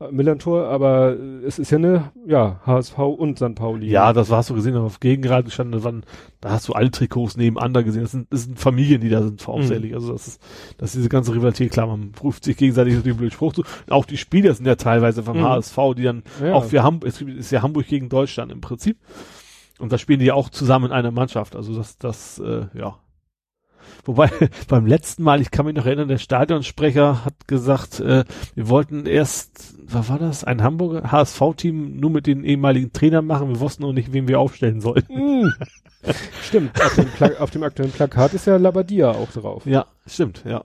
[0.02, 1.16] äh, Millantor, aber
[1.48, 3.56] es ist ja eine, ja, HSV und St.
[3.56, 3.88] Pauli.
[3.90, 6.04] Ja, das hast du gesehen, auf Gegengrad gestanden, da, waren,
[6.42, 8.02] da hast du alle Trikots nebeneinander gesehen.
[8.02, 9.94] Das sind, das sind Familien, die da sind, hauptsächlich.
[9.94, 10.42] Also das ist,
[10.78, 13.62] das ist diese ganze Rivalität, klar, man ruft sich gegenseitig so den blöden Spruch zu.
[13.62, 15.44] Und auch die Spieler sind ja teilweise vom Mhm.
[15.46, 16.56] HSV, die dann Ja.
[16.56, 18.98] auch für Hamburg, es ist ja Hamburg gegen Deutschland im Prinzip.
[19.80, 21.56] Und da spielen die ja auch zusammen in einer Mannschaft.
[21.56, 22.98] Also das, das, äh, ja.
[24.04, 24.30] Wobei
[24.68, 28.24] beim letzten Mal, ich kann mich noch erinnern, der Stadionsprecher hat gesagt, äh,
[28.56, 33.50] wir wollten erst, was war das, ein Hamburger HSV-Team nur mit den ehemaligen Trainern machen,
[33.50, 35.44] wir wussten noch nicht, wen wir aufstellen sollten.
[35.44, 35.54] Mm.
[36.44, 37.08] Stimmt, auf dem,
[37.40, 39.66] auf dem aktuellen Plakat ist ja Labadia auch drauf.
[39.66, 40.64] Ja, stimmt, ja.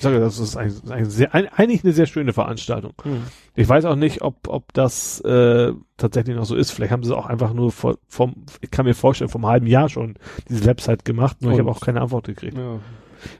[0.00, 2.94] Ich sage, das ist ein, ein sehr, ein, eigentlich eine sehr schöne Veranstaltung.
[3.04, 3.24] Mhm.
[3.54, 6.70] Ich weiß auch nicht, ob, ob das äh, tatsächlich noch so ist.
[6.70, 9.90] Vielleicht haben sie auch einfach nur vor, vom, ich kann mir vorstellen, vom halben Jahr
[9.90, 10.14] schon
[10.48, 12.56] diese Website gemacht, nur ich Und- habe auch keine Antwort gekriegt.
[12.56, 12.78] Ja.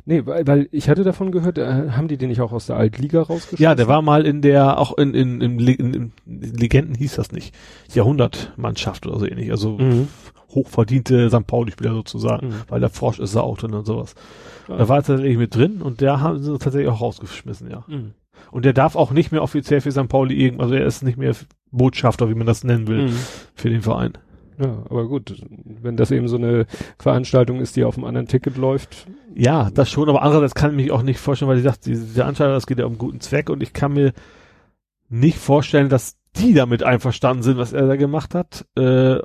[0.04, 2.76] Nee, weil, weil ich hatte davon gehört, äh, haben die den nicht auch aus der
[2.76, 3.62] Altliga rausgeschmissen?
[3.64, 7.32] Ja, der war mal in der, auch in, in, in, in, in Legenden hieß das
[7.32, 7.54] nicht.
[7.94, 9.50] Jahrhundertmannschaft oder so ähnlich.
[9.50, 10.08] Also Mhm.
[10.54, 11.46] Hochverdiente St.
[11.46, 12.48] Pauli-Spieler sozusagen.
[12.48, 12.54] Mhm.
[12.68, 14.14] Weil der Frosch ist da auch drin und sowas.
[14.68, 14.76] Ah.
[14.78, 17.84] Da war er tatsächlich mit drin und der haben sie tatsächlich auch rausgeschmissen, ja.
[17.88, 18.12] Mhm.
[18.50, 20.08] Und der darf auch nicht mehr offiziell für St.
[20.08, 21.34] Pauli irgend, also er ist nicht mehr
[21.70, 23.16] Botschafter, wie man das nennen will, Mhm.
[23.54, 24.14] für den Verein.
[24.58, 25.40] Ja, aber gut,
[25.80, 26.66] wenn das eben so eine
[26.98, 29.06] Veranstaltung ist, die auf einem anderen Ticket läuft.
[29.34, 32.02] Ja, das schon, aber andererseits kann ich mich auch nicht vorstellen, weil ich dachte, diese
[32.02, 34.12] diese Veranstaltung, das geht ja um guten Zweck und ich kann mir
[35.08, 38.66] nicht vorstellen, dass die damit einverstanden sind, was er da gemacht hat.
[38.76, 39.20] Äh,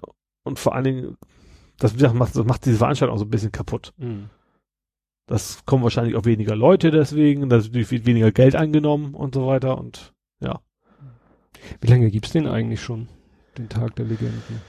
[0.46, 1.18] und vor allen Dingen,
[1.78, 3.94] das, macht, das macht diese Veranstaltung auch so ein bisschen kaputt.
[5.28, 9.48] Das kommen wahrscheinlich auch weniger Leute deswegen, da wird viel weniger Geld eingenommen und so
[9.48, 10.62] weiter und ja.
[11.82, 13.08] Wie lange gibt's den eigentlich schon?
[13.58, 14.62] Den Tag der Legenden.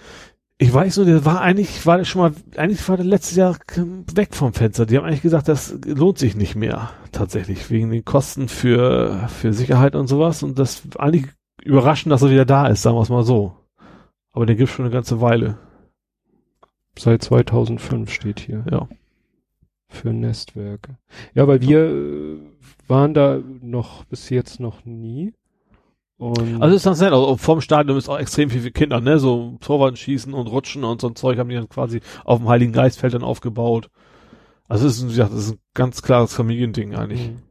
[0.58, 3.58] Ich weiß nur, der war eigentlich, war der schon mal, eigentlich war der letztes Jahr
[4.14, 4.86] weg vom Fenster.
[4.86, 9.52] Die haben eigentlich gesagt, das lohnt sich nicht mehr, tatsächlich, wegen den Kosten für, für
[9.52, 10.42] Sicherheit und sowas.
[10.42, 11.26] Und das eigentlich
[11.62, 13.54] überraschend, dass er wieder da ist, sagen wir es mal so.
[14.32, 15.58] Aber den gibt's schon eine ganze Weile.
[16.98, 18.64] Seit 2005 steht hier.
[18.70, 18.88] Ja.
[19.88, 20.96] Für Nestwerke.
[21.34, 22.38] Ja, weil wir äh,
[22.88, 25.32] waren da noch bis jetzt noch nie.
[26.18, 27.12] Und Also ist ganz nett.
[27.12, 29.18] Also vorm Stadion ist auch extrem viel für Kinder, ne?
[29.18, 32.48] So Torwart schießen und rutschen und so ein Zeug haben die dann quasi auf dem
[32.48, 33.90] Heiligen Geistfeld dann aufgebaut.
[34.66, 37.28] Also es ist, wie gesagt, das ist ein ganz klares Familiending eigentlich.
[37.28, 37.42] Mhm.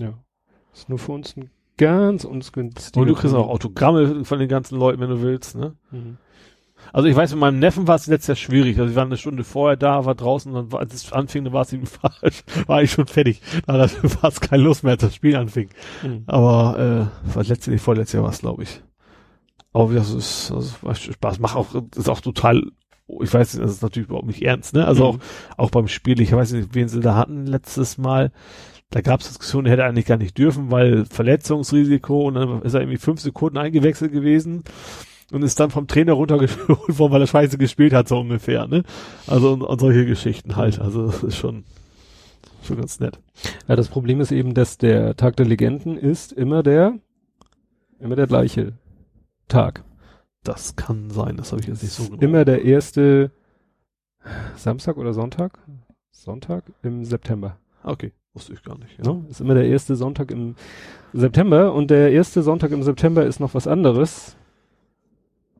[0.00, 0.14] Ja.
[0.72, 3.00] Ist nur für uns ein ganz ungünstiger.
[3.00, 5.76] Und du kriegst auch Autogramme von den ganzen Leuten, wenn du willst, ne?
[5.90, 6.16] Mhm.
[6.92, 8.78] Also ich weiß, mit meinem Neffen war es letztes Jahr schwierig.
[8.78, 11.52] Also wir waren eine Stunde vorher da, war draußen, dann war, als es anfing, dann
[11.52, 13.40] war es ihm falsch, war ich schon fertig.
[13.66, 15.68] Da war es keine Lust mehr, als das Spiel anfing.
[16.02, 16.24] Mhm.
[16.26, 18.82] Aber äh, war letztes, vorletztes Jahr war es, glaube ich.
[19.72, 21.38] Aber das ist, das war Spaß.
[21.40, 22.62] Macht auch, ist auch total,
[23.20, 24.86] ich weiß nicht, das ist natürlich überhaupt nicht ernst, ne?
[24.86, 25.20] Also Mhm.
[25.56, 28.32] auch, auch beim Spiel, ich weiß nicht, wen sie da hatten letztes Mal.
[28.90, 32.72] Da gab es Diskussionen, er hätte eigentlich gar nicht dürfen, weil Verletzungsrisiko und dann ist
[32.72, 34.64] er irgendwie fünf Sekunden eingewechselt gewesen
[35.32, 38.82] und ist dann vom Trainer runtergeholt worden, weil er scheiße gespielt hat, so ungefähr, ne?
[39.26, 40.80] Also und, und solche Geschichten halt.
[40.80, 41.64] Also das ist schon,
[42.62, 43.18] schon ganz nett.
[43.66, 46.98] Ja, das Problem ist eben, dass der Tag der Legenden ist immer der,
[48.00, 48.72] immer der gleiche
[49.48, 49.84] Tag.
[50.44, 52.22] Das kann sein, das habe ich jetzt nicht so genau.
[52.22, 53.30] Immer der erste
[54.56, 55.58] Samstag oder Sonntag?
[56.10, 57.58] Sonntag im September.
[57.82, 58.98] Okay, wusste ich gar nicht.
[58.98, 59.12] Ja.
[59.12, 59.24] Ne?
[59.28, 60.54] Ist immer der erste Sonntag im
[61.12, 64.36] September und der erste Sonntag im September ist noch was anderes,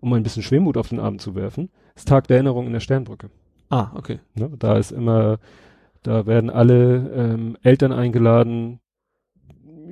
[0.01, 1.71] um ein bisschen Schwermut auf den Abend zu werfen.
[1.95, 3.31] Ist Tag der Erinnerung in der Sternbrücke.
[3.71, 4.19] Ah, okay.
[4.35, 4.51] Ne?
[4.59, 5.39] Da ist immer,
[6.03, 8.81] da werden alle ähm, Eltern eingeladen,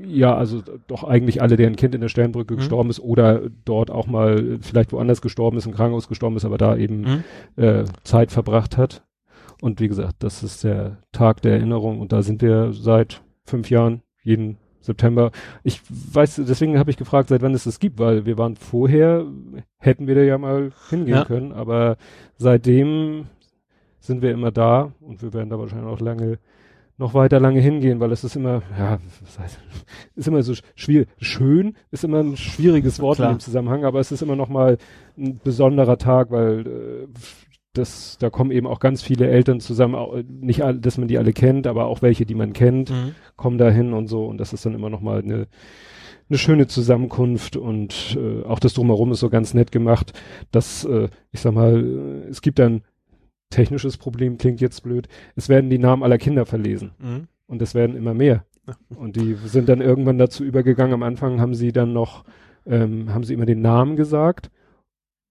[0.05, 2.59] ja, also doch eigentlich alle, deren Kind in der Sternbrücke Mhm.
[2.59, 6.59] gestorben ist oder dort auch mal vielleicht woanders gestorben ist, im Krankenhaus gestorben ist, aber
[6.59, 7.25] da eben Mhm.
[7.62, 9.05] äh, Zeit verbracht hat.
[9.62, 13.70] Und wie gesagt, das ist der Tag der Erinnerung und da sind wir seit fünf
[13.70, 15.33] Jahren, jeden September.
[15.65, 19.25] Ich weiß, deswegen habe ich gefragt, seit wann es das gibt, weil wir waren vorher,
[19.86, 21.24] hätten wir da ja mal hingehen Ja.
[21.24, 21.97] können, aber
[22.36, 23.26] seitdem
[24.00, 26.39] sind wir immer da und wir werden da wahrscheinlich auch lange,
[26.98, 29.58] noch weiter lange hingehen, weil es ist immer, ja, was heißt,
[30.16, 33.31] ist immer so schwierig, schön ist immer ein schwieriges Wort Klar.
[33.31, 34.78] in dem Zusammenhang, aber es ist immer noch mal
[35.18, 37.06] ein besonderer Tag, weil äh,
[37.74, 41.18] das, da kommen eben auch ganz viele Eltern zusammen, auch, nicht alle, dass man die
[41.18, 43.15] alle kennt, aber auch welche, die man kennt, Mhm.
[43.36, 45.47] kommen da hin und so und das ist dann immer noch mal eine,
[46.29, 50.13] eine schöne Zusammenkunft und äh, auch das Drumherum ist so ganz nett gemacht,
[50.51, 51.85] dass, äh, ich sag mal,
[52.25, 52.83] äh, es gibt ein
[53.51, 57.29] technisches Problem, klingt jetzt blöd, es werden die Namen aller Kinder verlesen Mhm.
[57.47, 58.45] und es werden immer mehr.
[58.97, 60.95] Und die sind dann irgendwann dazu übergegangen.
[60.95, 62.25] Am Anfang haben sie dann noch,
[62.67, 64.51] ähm, haben sie immer den Namen gesagt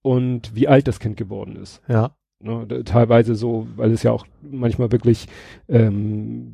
[0.00, 1.82] und wie alt das Kind geworden ist.
[1.88, 2.16] Ja.
[2.38, 5.26] Ne, teilweise so, weil es ja auch manchmal wirklich
[5.70, 6.52] ähm,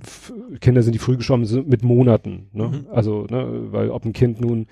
[0.61, 2.49] Kinder sind, die früh gestorben sind mit Monaten.
[2.53, 2.69] Ne?
[2.69, 2.87] Mhm.
[2.93, 4.67] Also, ne, weil ob ein Kind nun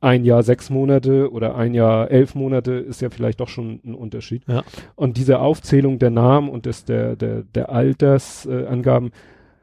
[0.00, 3.94] ein Jahr sechs Monate oder ein Jahr elf Monate ist ja vielleicht doch schon ein
[3.94, 4.44] Unterschied.
[4.46, 4.62] Ja.
[4.94, 9.12] Und diese Aufzählung der Namen und des, der, der, der Altersangaben äh,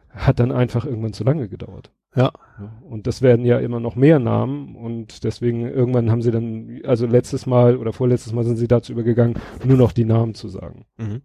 [0.10, 1.92] hat dann einfach irgendwann zu lange gedauert.
[2.16, 2.32] Ja.
[2.60, 6.82] Ja, Und das werden ja immer noch mehr Namen und deswegen irgendwann haben sie dann,
[6.84, 10.48] also letztes Mal oder vorletztes Mal sind sie dazu übergegangen, nur noch die Namen zu
[10.48, 10.86] sagen.
[10.98, 11.22] Mhm.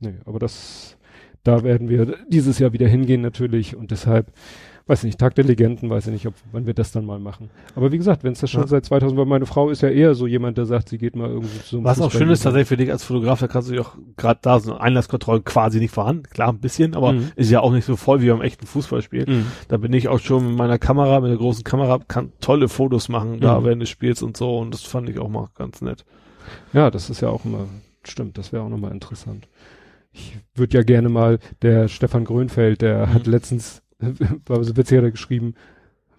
[0.00, 0.96] Nee, aber das,
[1.42, 4.32] da werden wir dieses Jahr wieder hingehen natürlich und deshalb
[4.88, 7.50] weiß nicht, Tag der Legenden, weiß ich nicht, ob wann wir das dann mal machen.
[7.76, 8.66] Aber wie gesagt, wenn es das schon Ja.
[8.66, 11.28] seit 2000, weil meine Frau ist ja eher so jemand, der sagt, sie geht mal
[11.28, 13.72] irgendwie zu einem Was auch schön ist tatsächlich für dich als Fotograf, da kannst du
[13.74, 16.24] dich auch gerade da so Einlasskontrollen quasi nicht vorhanden.
[16.24, 17.30] Klar, ein bisschen, aber Mhm.
[17.36, 19.26] ist ja auch nicht so voll wie beim echten Fußballspiel.
[19.28, 19.46] Mhm.
[19.68, 23.08] Da bin ich auch schon mit meiner Kamera, mit der großen Kamera, kann tolle Fotos
[23.08, 23.64] machen, da Mhm.
[23.64, 24.58] während des Spiels und so.
[24.58, 26.04] Und das fand ich auch mal ganz nett.
[26.72, 27.66] Ja, das ist ja auch immer,
[28.04, 29.46] stimmt, das wäre auch nochmal interessant.
[30.12, 33.12] Ich würde ja gerne mal, der Stefan Grönfeld, der Mhm.
[33.14, 33.82] hat letztens,
[34.48, 35.54] so witzig, hat er geschrieben,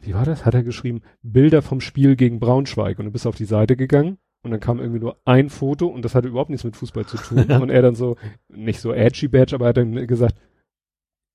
[0.02, 0.46] wie war das?
[0.46, 4.18] Hat er geschrieben, Bilder vom Spiel gegen Braunschweig und du bist auf die Seite gegangen
[4.44, 7.18] und dann kam irgendwie nur ein Foto und das hatte überhaupt nichts mit Fußball zu
[7.18, 7.58] tun Ja.
[7.62, 8.16] und er dann so,
[8.48, 10.36] nicht so edgy badge, aber er hat dann gesagt,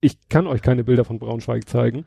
[0.01, 2.05] ich kann euch keine Bilder von Braunschweig zeigen,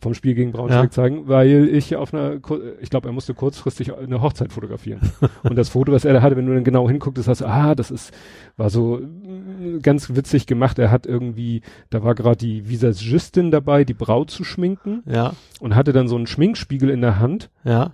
[0.00, 0.90] vom Spiel gegen Braunschweig Ja.
[0.90, 2.36] zeigen, weil ich auf einer,
[2.80, 5.00] ich glaube, er musste kurzfristig eine Hochzeit fotografieren.
[5.42, 7.74] Und das Foto, was er da hatte, wenn du dann genau hinguckst, hast du, ah,
[7.74, 8.12] das ist,
[8.56, 10.78] war so mm, ganz witzig gemacht.
[10.78, 15.74] Er hat irgendwie, da war gerade die Visagistin dabei, die Braut zu schminken Ja, und
[15.74, 17.92] hatte dann so einen Schminkspiegel in der Hand ja,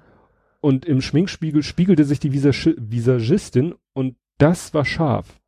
[0.60, 5.40] und im Schminkspiegel spiegelte sich die Visag Visagistin und das war scharf.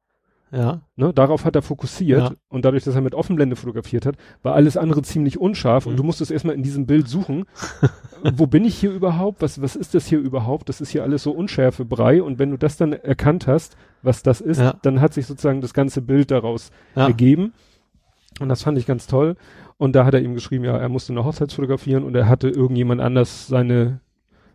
[0.51, 2.33] Ja, Ne, darauf hat er fokussiert Ja.
[2.49, 5.91] und dadurch, dass er mit Offenblende fotografiert hat, war alles andere ziemlich unscharf Mhm.
[5.93, 7.45] und du musstest erstmal in diesem Bild suchen,
[8.35, 11.23] wo bin ich hier überhaupt, was, was ist das hier überhaupt, das ist hier alles
[11.23, 14.75] so unschärfe Brei und wenn du das dann erkannt hast, was das ist, Ja.
[14.83, 17.07] dann hat sich sozusagen das ganze Bild daraus ja.
[17.07, 17.53] ergeben
[18.41, 19.37] und das fand ich ganz toll
[19.77, 22.49] und da hat er ihm geschrieben, ja, er musste eine Hochzeit fotografieren und er hatte
[22.49, 24.01] irgendjemand anders seine,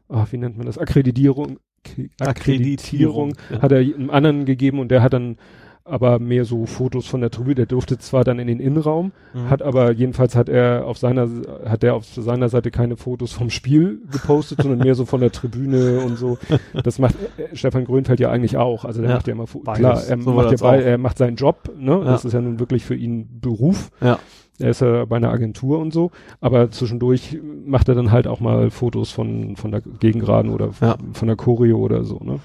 [0.10, 3.62] ah, wie nennt man das, Akkreditierung, K- Akkreditierung Ja.
[3.62, 5.38] hat er einem anderen gegeben und der hat dann
[5.86, 7.56] aber mehr so Fotos von der Tribüne.
[7.56, 9.50] Der durfte zwar dann in den Innenraum, Mhm.
[9.50, 11.28] hat aber jedenfalls hat er auf seiner
[11.66, 15.32] hat er auf seiner Seite keine Fotos vom Spiel gepostet, sondern mehr so von der
[15.32, 16.38] Tribüne und so.
[16.84, 18.86] Das macht äh, Stefan Grönfeld ja eigentlich auch.
[18.86, 19.16] Also der Ja.
[19.18, 19.80] macht ja immer Fo- Beides.
[19.80, 21.92] klar, er So macht ja bei, er macht seinen Job, ne?
[21.92, 22.04] Ja.
[22.06, 23.90] Das ist ja nun wirklich für ihn Beruf.
[24.02, 24.20] Ja.
[24.60, 28.40] Er ist ja bei einer Agentur und so, aber zwischendurch macht er dann halt auch
[28.40, 30.98] mal Fotos von von der Gegengraden oder von, Ja.
[31.14, 32.40] von der Choreo oder so, ne?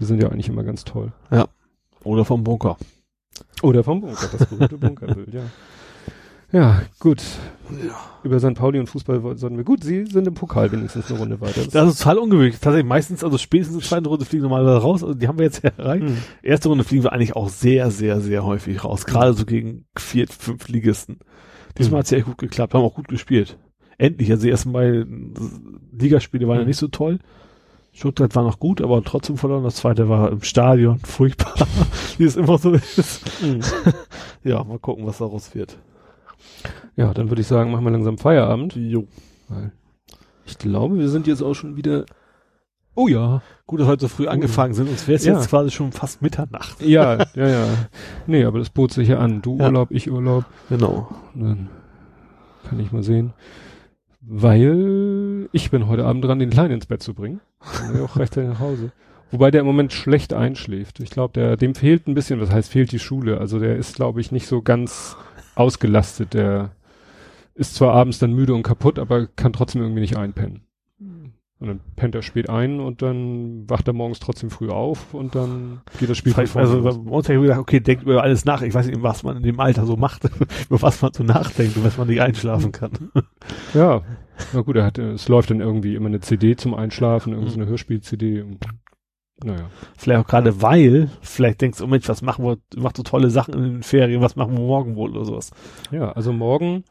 [0.00, 1.12] Die sind ja eigentlich immer ganz toll.
[2.04, 2.76] Oder vom Bunker.
[3.62, 5.42] Oder vom Bunker, das berühmte Bunkerbild, ja.
[6.54, 7.22] Ja, gut.
[8.24, 8.52] Über St.
[8.52, 9.64] Pauli und Fußball sollten wir.
[9.64, 11.62] Gut, Sie sind im Pokal wenigstens eine Runde weiter.
[11.72, 12.56] Das ist total ungewöhnlich.
[12.60, 15.02] Tatsächlich meistens, also spätestens in der zweiten Runde fliegen normalerweise raus.
[15.02, 16.04] Also die haben wir jetzt ja erreicht.
[16.04, 16.18] Hm.
[16.42, 19.06] Erste Runde fliegen wir eigentlich auch sehr, sehr, sehr häufig raus.
[19.06, 21.20] Gerade so gegen vier, fünf Ligisten.
[21.78, 21.98] Diesmal Mhm.
[22.00, 22.74] hat's ja echt gut geklappt.
[22.74, 23.56] Haben auch gut gespielt.
[23.96, 24.30] Endlich.
[24.30, 26.68] Also die ersten beiden Ligaspiele waren ja Mhm.
[26.68, 27.18] nicht so toll.
[27.92, 29.64] Stuttgart war noch gut, aber trotzdem verloren.
[29.64, 30.98] Das zweite war im Stadion.
[31.04, 31.54] Furchtbar.
[32.18, 33.22] Wie es immer so ist.
[33.40, 33.60] Hm.
[34.44, 35.78] Ja, mal gucken, was daraus wird.
[36.96, 38.74] Ja, dann würde ich sagen, machen wir langsam Feierabend.
[38.74, 39.06] Jo.
[40.46, 42.06] Ich glaube, wir sind jetzt auch schon wieder.
[42.96, 43.40] Oh ja.
[43.66, 44.88] Gut, dass wir heute so früh angefangen sind.
[44.88, 45.34] Sonst wäre es Ja.
[45.34, 46.80] jetzt quasi schon fast Mitternacht.
[46.82, 47.66] Ja, ja, ja.
[48.26, 49.42] Nee, aber das bot sich ja an.
[49.42, 49.66] Du Ja.
[49.66, 50.44] Urlaub, ich Urlaub.
[50.68, 51.08] Genau.
[51.36, 51.68] Dann
[52.68, 53.32] kann ich mal sehen.
[54.20, 55.21] Weil
[55.52, 57.40] ich bin heute Abend dran, den Kleinen ins Bett zu bringen.
[57.80, 58.92] Dann ich auch rechtzeitig nach Hause.
[59.30, 61.00] Wobei der im Moment schlecht einschläft.
[61.00, 63.38] Ich glaube, der, dem fehlt ein bisschen, was heißt fehlt die Schule.
[63.38, 65.16] Also der ist, glaube ich, nicht so ganz
[65.54, 66.34] ausgelastet.
[66.34, 66.72] Der
[67.54, 70.62] ist zwar abends dann müde und kaputt, aber kann trotzdem irgendwie nicht einpennen.
[71.62, 75.36] Und dann pennt er spät ein und dann wacht er morgens trotzdem früh auf und
[75.36, 78.44] dann geht das Spiel vorne also bei uns habe ich gedacht, okay, denkt über alles
[78.44, 78.62] nach.
[78.62, 80.24] Ich weiß nicht, was man in dem Alter so macht,
[80.68, 83.12] über was man so nachdenkt und was man nicht einschlafen kann.
[83.74, 84.02] Ja,
[84.52, 87.50] na gut, er hat, äh, es läuft dann irgendwie immer eine CD zum Einschlafen, irgendwie
[87.50, 87.62] so Mhm.
[87.62, 88.42] eine Hörspiel-CD.
[88.42, 88.58] und-
[89.44, 89.70] Naja.
[89.96, 93.28] Vielleicht auch gerade weil, vielleicht denkst du, oh Mensch, was machen wir, macht so tolle
[93.30, 95.50] Sachen in den Ferien, was machen wir morgen wohl oder sowas.
[95.90, 96.84] Ja, also morgen,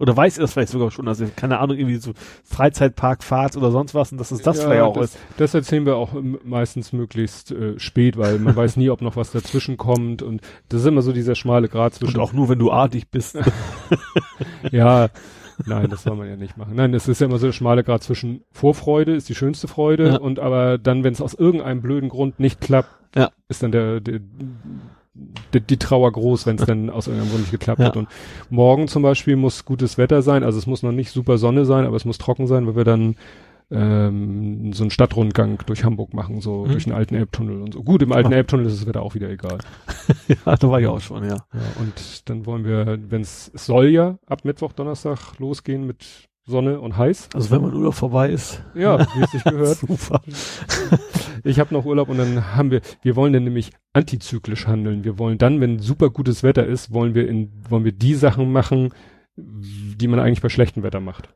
[0.00, 2.12] Oder weiß ihr das vielleicht sogar schon, also keine Ahnung, irgendwie so
[2.44, 5.18] Freizeitparkfahrt oder sonst was und dass es das Ja, vielleicht auch das- ist.
[5.36, 9.16] das erzählen wir auch ähm, meistens möglichst äh, spät, weil man weiß nie, ob noch
[9.16, 10.40] was dazwischen kommt und
[10.70, 13.38] das ist immer so dieser schmale Grad Und zwischen, auch nur, wenn du artig bist.
[14.72, 15.08] ja,
[15.66, 16.74] nein, das soll man ja nicht machen.
[16.74, 20.08] Nein, es ist ja immer so der schmale Grad zwischen Vorfreude ist die schönste Freude
[20.08, 20.16] Ja.
[20.18, 23.30] und aber dann, wenn es aus irgendeinem blöden Grund nicht klappt, Ja.
[23.48, 24.20] ist dann der, der
[25.52, 27.86] die, die Trauer groß, wenn es dann aus irgendeinem Grund nicht geklappt Ja.
[27.86, 27.96] hat.
[27.96, 28.08] Und
[28.48, 31.84] morgen zum Beispiel muss gutes Wetter sein, also es muss noch nicht super Sonne sein,
[31.84, 33.16] aber es muss trocken sein, weil wir dann
[33.72, 36.72] ähm, so einen Stadtrundgang durch Hamburg machen, so Mhm.
[36.72, 37.82] durch den alten Elbtunnel und so.
[37.82, 38.36] Gut, im alten Ah.
[38.36, 39.58] Elbtunnel ist das Wetter auch wieder egal.
[40.28, 41.36] ja, da war ich auch schon, ja.
[41.36, 46.28] Ja, und dann wollen wir, wenn es es soll ja ab Mittwoch, Donnerstag losgehen mit
[46.44, 47.28] Sonne und heiß.
[47.34, 48.62] Also wenn mein Urlaub vorbei ist.
[48.74, 49.76] Ja, wie es sich gehört.
[49.86, 50.20] Super.
[51.44, 55.02] Ich habe noch Urlaub und dann haben wir, wir wollen dann nämlich antizyklisch handeln.
[55.02, 58.52] Wir wollen dann, wenn super gutes Wetter ist, wollen wir in, wollen wir die Sachen
[58.52, 58.90] machen,
[59.36, 61.30] die man eigentlich bei schlechtem Wetter macht.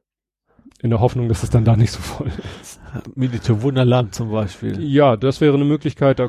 [0.82, 2.30] In der Hoffnung, dass es dann da nicht so voll
[2.60, 2.80] ist.
[3.14, 4.78] Milite Wunderland zum Beispiel.
[4.82, 6.28] Ja, das wäre eine Möglichkeit, da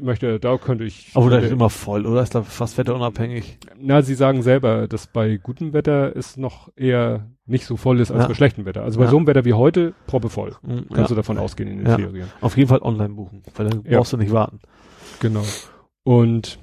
[0.00, 1.10] möchte, da könnte ich.
[1.14, 2.22] Aber da ist immer voll, oder?
[2.22, 3.58] Ist da fast wetterunabhängig?
[3.80, 8.12] Na, Sie sagen selber, dass bei gutem Wetter es noch eher nicht so voll ist
[8.12, 8.28] als Ja.
[8.28, 8.82] bei schlechtem Wetter.
[8.84, 9.10] Also bei Ja.
[9.10, 10.54] so einem Wetter wie heute, proppevoll.
[10.62, 11.06] Mhm, Kannst ja.
[11.08, 11.96] du davon ausgehen in den Ja.
[11.96, 12.28] Ferien.
[12.40, 14.60] Auf jeden Fall online buchen, weil dann brauchst du nicht warten.
[15.18, 15.42] Genau.
[16.04, 16.58] Und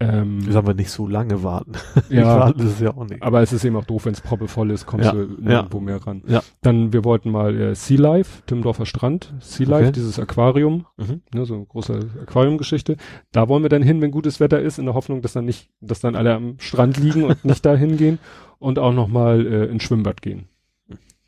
[0.00, 1.72] ähm, sagen wir nicht so lange warten?
[2.08, 3.22] Ja, warten ist ja auch nicht.
[3.22, 5.12] aber es ist eben auch doof, wenn es proppevoll ist, kommst Ja.
[5.12, 6.22] du nirgendwo mehr ran.
[6.26, 6.42] Ja.
[6.62, 9.92] Dann, wir wollten mal äh, Sea Life, Timmendorfer Strand, Sea Life, Okay.
[9.92, 11.22] dieses Aquarium, Mhm.
[11.34, 12.96] ne, so eine große Aquariumgeschichte.
[13.32, 15.68] Da wollen wir dann hin, wenn gutes Wetter ist, in der Hoffnung, dass dann nicht,
[15.80, 18.18] dass dann alle am Strand liegen und nicht da hingehen
[18.60, 20.46] und auch nochmal äh, ins Schwimmbad gehen.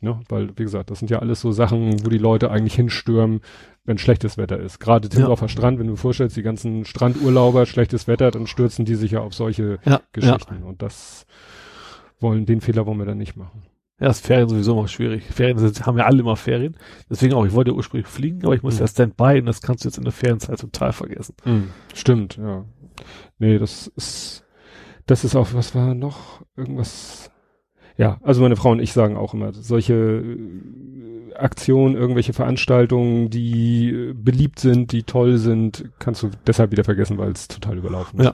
[0.03, 0.19] Ne?
[0.29, 3.41] Weil, wie gesagt, das sind ja alles so Sachen, wo die Leute eigentlich hinstürmen,
[3.83, 4.79] wenn schlechtes Wetter ist.
[4.79, 8.95] Gerade Timmendorfer Strand, wenn du dir vorstellst, die ganzen Strandurlauber, schlechtes Wetter, dann stürzen die
[8.95, 10.01] sich ja auf solche Ja, ja.
[10.11, 10.63] Geschichten.
[10.63, 11.25] Und das
[12.19, 13.63] wollen, den Fehler wollen wir dann nicht machen.
[13.99, 15.23] Ja, ist Ferien sowieso immer schwierig.
[15.25, 16.75] Ferien sind, haben ja alle immer Ferien.
[17.09, 18.79] Deswegen auch, ich wollte ursprünglich fliegen, aber ich muss Mhm.
[18.81, 21.35] ja Standby und das kannst du jetzt in der Ferienzeit total vergessen.
[21.93, 22.65] Stimmt, ja.
[23.37, 24.43] Nee, das ist,
[25.05, 26.41] das ist auch, was war noch?
[26.55, 27.31] Irgendwas.
[27.97, 33.89] Ja, also meine Frau und ich sagen auch immer, solche äh, Aktionen, irgendwelche Veranstaltungen, die
[33.89, 38.19] äh, beliebt sind, die toll sind, kannst du deshalb wieder vergessen, weil es total überlaufen
[38.19, 38.25] ist.
[38.25, 38.33] Ja.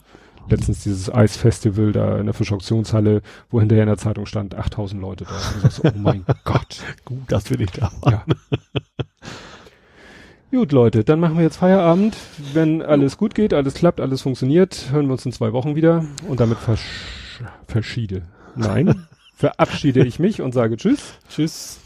[0.50, 5.26] Letztens dieses Eisfestival da in der Fischauktionshalle, wo hinterher in der Zeitung stand, 8000 Leute
[5.26, 5.32] da.
[5.32, 6.82] Und du sagst, oh mein Gott.
[7.04, 7.92] Gut, das will ich da.
[8.06, 8.24] Ja.
[10.50, 12.16] Gut, Leute, dann machen wir jetzt Feierabend.
[12.54, 16.06] Wenn alles gut geht, alles klappt, alles funktioniert, hören wir uns in zwei Wochen wieder
[16.30, 16.86] und damit versch
[17.68, 18.24] verschiede.
[18.56, 19.06] Nein,
[19.38, 21.14] verabschiede ich mich und sage Tschüss.
[21.30, 21.80] Tschüss.